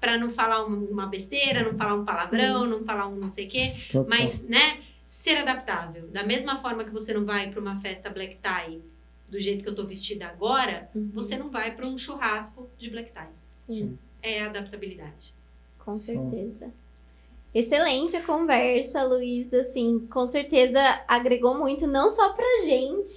para 0.00 0.16
não 0.18 0.30
falar 0.30 0.64
um- 0.66 0.84
uma 0.86 1.06
besteira, 1.06 1.62
não 1.62 1.76
falar 1.76 1.94
um 1.94 2.04
palavrão, 2.04 2.66
não 2.66 2.84
falar 2.84 3.06
um 3.08 3.16
não 3.16 3.28
sei 3.28 3.46
o 3.46 3.50
quê, 3.50 3.74
Total. 3.90 4.06
mas, 4.08 4.42
né, 4.42 4.78
ser 5.06 5.36
adaptável. 5.38 6.06
Da 6.08 6.22
mesma 6.22 6.56
forma 6.60 6.84
que 6.84 6.90
você 6.90 7.12
não 7.12 7.24
vai 7.24 7.50
para 7.50 7.60
uma 7.60 7.80
festa 7.80 8.08
black 8.10 8.38
tie 8.42 8.80
do 9.28 9.38
jeito 9.38 9.62
que 9.62 9.68
eu 9.68 9.74
tô 9.74 9.84
vestida 9.86 10.26
agora, 10.26 10.88
uhum, 10.94 11.10
você 11.12 11.36
não 11.36 11.50
vai 11.50 11.74
para 11.74 11.86
um 11.86 11.98
churrasco 11.98 12.68
de 12.78 12.88
black 12.90 13.12
tie. 13.12 13.28
sim. 13.66 13.74
Sim. 13.74 13.98
É 14.22 14.42
adaptabilidade. 14.42 15.32
Com 15.78 15.96
certeza. 15.98 16.72
Excelente 17.54 18.16
a 18.16 18.22
conversa, 18.22 19.02
Luísa. 19.04 19.60
Assim, 19.62 20.06
com 20.10 20.26
certeza 20.26 20.80
agregou 21.06 21.56
muito, 21.58 21.86
não 21.86 22.10
só 22.10 22.32
pra 22.32 22.44
gente, 22.66 23.16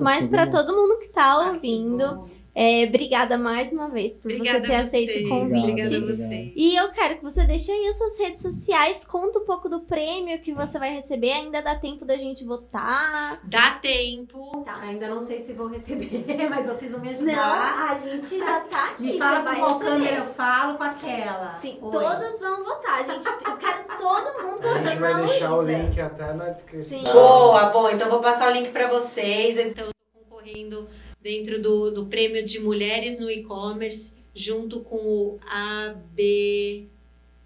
mas 0.00 0.26
pra 0.28 0.46
mundo. 0.46 0.52
todo 0.52 0.74
mundo 0.76 0.98
que 1.00 1.08
tá 1.08 1.32
Ah, 1.32 1.50
ouvindo. 1.52 2.26
É, 2.54 2.84
obrigada 2.84 3.38
mais 3.38 3.72
uma 3.72 3.88
vez 3.88 4.14
por 4.14 4.30
Obrigada 4.30 4.60
você 4.60 4.66
ter 4.66 4.74
a 4.74 4.80
aceito 4.80 5.24
o 5.24 5.28
convite. 5.28 5.70
Obrigada 5.70 5.96
a. 5.96 6.52
E 6.54 6.76
eu 6.76 6.90
quero 6.90 7.16
que 7.16 7.22
você 7.22 7.44
deixe 7.46 7.72
aí 7.72 7.86
as 7.88 7.96
suas 7.96 8.18
redes 8.18 8.42
sociais, 8.42 9.06
conta 9.06 9.38
um 9.38 9.44
pouco 9.44 9.70
do 9.70 9.80
prêmio 9.80 10.38
que 10.40 10.52
você 10.52 10.78
vai 10.78 10.94
receber. 10.94 11.32
Ainda 11.32 11.62
dá 11.62 11.76
tempo 11.76 12.04
da 12.04 12.14
gente 12.16 12.44
votar. 12.44 13.40
Dá 13.44 13.70
tempo. 13.80 14.62
Tá, 14.66 14.76
ainda 14.82 15.08
não 15.08 15.22
sei 15.22 15.40
se 15.40 15.54
vou 15.54 15.66
receber, 15.68 16.26
mas 16.50 16.66
vocês 16.66 16.92
vão 16.92 17.00
me 17.00 17.12
Não, 17.12 17.32
ajudar. 17.32 17.90
a 17.90 17.98
gente 17.98 18.38
já 18.38 18.60
tá 18.60 18.90
aqui. 18.90 19.02
Me 19.04 19.18
fala 19.18 19.42
com 19.42 19.60
qual 19.60 19.78
câmera 19.78 20.16
eu 20.16 20.34
falo, 20.34 20.76
com 20.76 20.84
aquela. 20.84 21.58
Sim, 21.58 21.78
Oi. 21.80 21.90
todos 21.90 22.38
vão 22.38 22.64
votar, 22.64 23.04
gente. 23.06 23.26
Eu 23.26 23.56
quero 23.56 23.84
todo 23.98 24.42
mundo 24.42 24.66
A 24.66 24.72
votando 24.74 24.88
gente 24.90 24.98
vai 24.98 25.26
deixar 25.26 25.54
o 25.54 25.62
link 25.62 25.98
até 25.98 26.34
na 26.34 26.50
descrição. 26.50 26.98
Sim. 26.98 27.04
Boa, 27.12 27.66
bom, 27.70 27.88
então 27.88 28.10
vou 28.10 28.20
passar 28.20 28.50
o 28.50 28.52
link 28.52 28.70
pra 28.72 28.88
vocês. 28.88 29.58
Então, 29.58 29.86
eu 29.86 29.92
tô 29.92 30.20
concorrendo 30.20 30.86
dentro 31.22 31.60
do, 31.60 31.90
do 31.90 32.06
prêmio 32.06 32.44
de 32.44 32.58
mulheres 32.58 33.18
no 33.20 33.30
e-commerce, 33.30 34.14
junto 34.34 34.80
com 34.80 34.96
o 34.96 35.38
AB, 35.42 36.88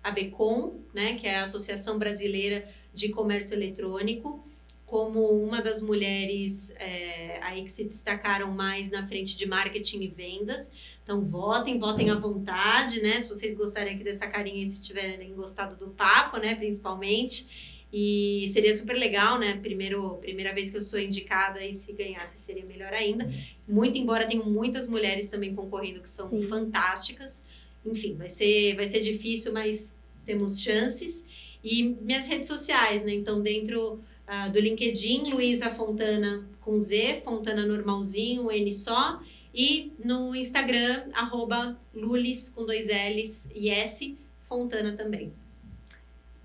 ABCOM, 0.03 0.81
né, 0.94 1.16
que 1.16 1.27
é 1.27 1.36
a 1.36 1.44
Associação 1.44 1.98
Brasileira 1.98 2.69
de 2.94 3.11
Comércio 3.11 3.55
Eletrônico, 3.55 4.44
como 4.86 5.20
uma 5.43 5.61
das 5.61 5.82
mulheres 5.82 6.73
é, 6.77 7.40
aí 7.43 7.62
que 7.65 7.73
se 7.73 7.85
destacaram 7.85 8.53
mais 8.53 8.90
na 8.90 9.07
frente 9.07 9.36
de 9.36 9.44
marketing 9.44 10.03
e 10.03 10.09
vendas. 10.09 10.70
Então, 11.03 11.24
votem, 11.24 11.78
votem 11.78 12.09
à 12.11 12.15
vontade, 12.15 13.03
né? 13.03 13.20
Se 13.20 13.28
vocês 13.28 13.57
gostarem 13.57 13.94
aqui 13.94 14.05
dessa 14.05 14.28
carinha 14.28 14.62
e 14.62 14.66
se 14.66 14.82
tiverem 14.82 15.35
gostado 15.35 15.77
do 15.77 15.89
papo, 15.90 16.39
né, 16.39 16.55
principalmente. 16.55 17.76
E 17.93 18.47
seria 18.49 18.75
super 18.75 18.95
legal, 18.95 19.39
né? 19.39 19.59
Primeiro, 19.63 20.17
primeira 20.17 20.53
vez 20.53 20.71
que 20.71 20.77
eu 20.77 20.81
sou 20.81 20.99
indicada 20.99 21.65
e 21.65 21.73
se 21.73 21.93
ganhasse 21.93 22.37
seria 22.37 22.65
melhor 22.65 22.93
ainda. 22.93 23.31
Muito 23.67 23.97
embora 23.97 24.27
tenham 24.27 24.45
muitas 24.45 24.89
mulheres 24.89 25.29
também 25.29 25.55
concorrendo 25.55 26.01
que 26.01 26.11
são 26.11 26.29
Sim. 26.29 26.43
fantásticas. 26.49 27.45
Enfim, 27.85 28.15
vai 28.15 28.29
ser, 28.29 28.75
vai 28.75 28.87
ser 28.87 29.01
difícil, 29.01 29.53
mas 29.53 29.97
temos 30.25 30.61
chances. 30.61 31.25
E 31.63 31.83
minhas 32.01 32.27
redes 32.27 32.49
sociais, 32.49 33.03
né? 33.03 33.15
Então, 33.15 33.41
dentro 33.41 34.01
ah, 34.27 34.49
do 34.49 34.59
LinkedIn, 34.59 35.31
Luísa 35.31 35.71
Fontana 35.71 36.47
com 36.61 36.81
Z, 36.81 37.23
Fontana 37.25 37.65
normalzinho, 37.65 38.51
N 38.51 38.73
só. 38.73 39.23
E 39.55 39.93
no 40.05 40.35
Instagram, 40.35 41.05
arroba 41.15 41.81
Lulis 41.95 42.51
com 42.51 42.67
dois 42.67 42.89
L's 42.89 43.49
e 43.55 43.71
S, 43.71 44.19
Fontana 44.43 44.93
também. 44.97 45.33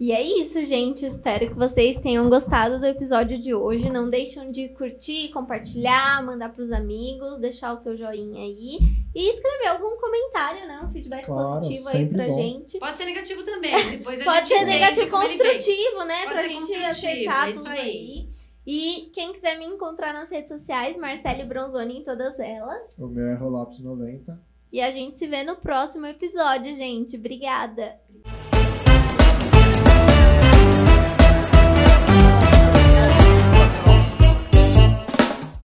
E 0.02 0.12
é 0.12 0.20
isso, 0.20 0.66
gente. 0.66 1.06
Espero 1.06 1.50
que 1.50 1.54
vocês 1.54 1.96
tenham 2.00 2.28
gostado 2.28 2.80
do 2.80 2.88
episódio 2.88 3.40
de 3.40 3.54
hoje. 3.54 3.88
Não 3.88 4.10
deixem 4.10 4.52
de 4.52 4.70
curtir, 4.70 5.30
compartilhar, 5.30 6.26
mandar 6.26 6.52
pros 6.52 6.72
amigos, 6.72 7.38
deixar 7.38 7.72
o 7.72 7.78
seu 7.78 7.96
joinha 7.96 8.42
aí 8.42 8.80
e 9.14 9.30
escrever 9.30 9.68
algum 9.68 9.96
comentário, 9.98 10.68
né? 10.68 10.82
Um 10.84 10.92
feedback 10.92 11.24
Claro, 11.24 11.60
positivo 11.62 11.90
aí 11.90 12.10
pra 12.10 12.26
bom. 12.26 12.34
gente. 12.34 12.80
Pode 12.80 12.98
ser 12.98 13.06
negativo 13.06 13.44
também. 13.44 13.74
Depois 13.96 14.22
a 14.22 14.24
Pode 14.24 14.50
gente 14.50 14.58
ser 14.58 14.66
negativo 14.66 15.12
construtivo, 15.12 16.04
né? 16.06 16.24
Pode 16.24 16.32
pra 16.32 16.42
gente 16.48 16.56
construtivo, 16.56 16.86
acertar 16.88 17.48
é 17.48 17.52
isso 17.52 17.60
tudo 17.60 17.70
aí. 17.70 17.80
aí. 17.80 18.30
E 18.66 19.12
quem 19.14 19.34
quiser 19.34 19.60
me 19.60 19.66
encontrar 19.66 20.14
nas 20.14 20.32
redes 20.32 20.50
sociais, 20.50 20.98
Marcele 20.98 21.44
Bronzoni 21.44 22.00
em 22.00 22.04
todas 22.04 22.40
elas. 22.40 22.98
O 22.98 23.06
meu 23.06 23.28
é 23.28 23.36
Rolapos 23.36 23.80
90. 23.80 24.42
E 24.72 24.82
a 24.82 24.90
gente 24.90 25.20
se 25.20 25.28
vê 25.28 25.44
no 25.44 25.58
próximo 25.58 26.08
episódio, 26.08 26.74
gente. 26.76 27.18
Obrigada! 27.18 28.00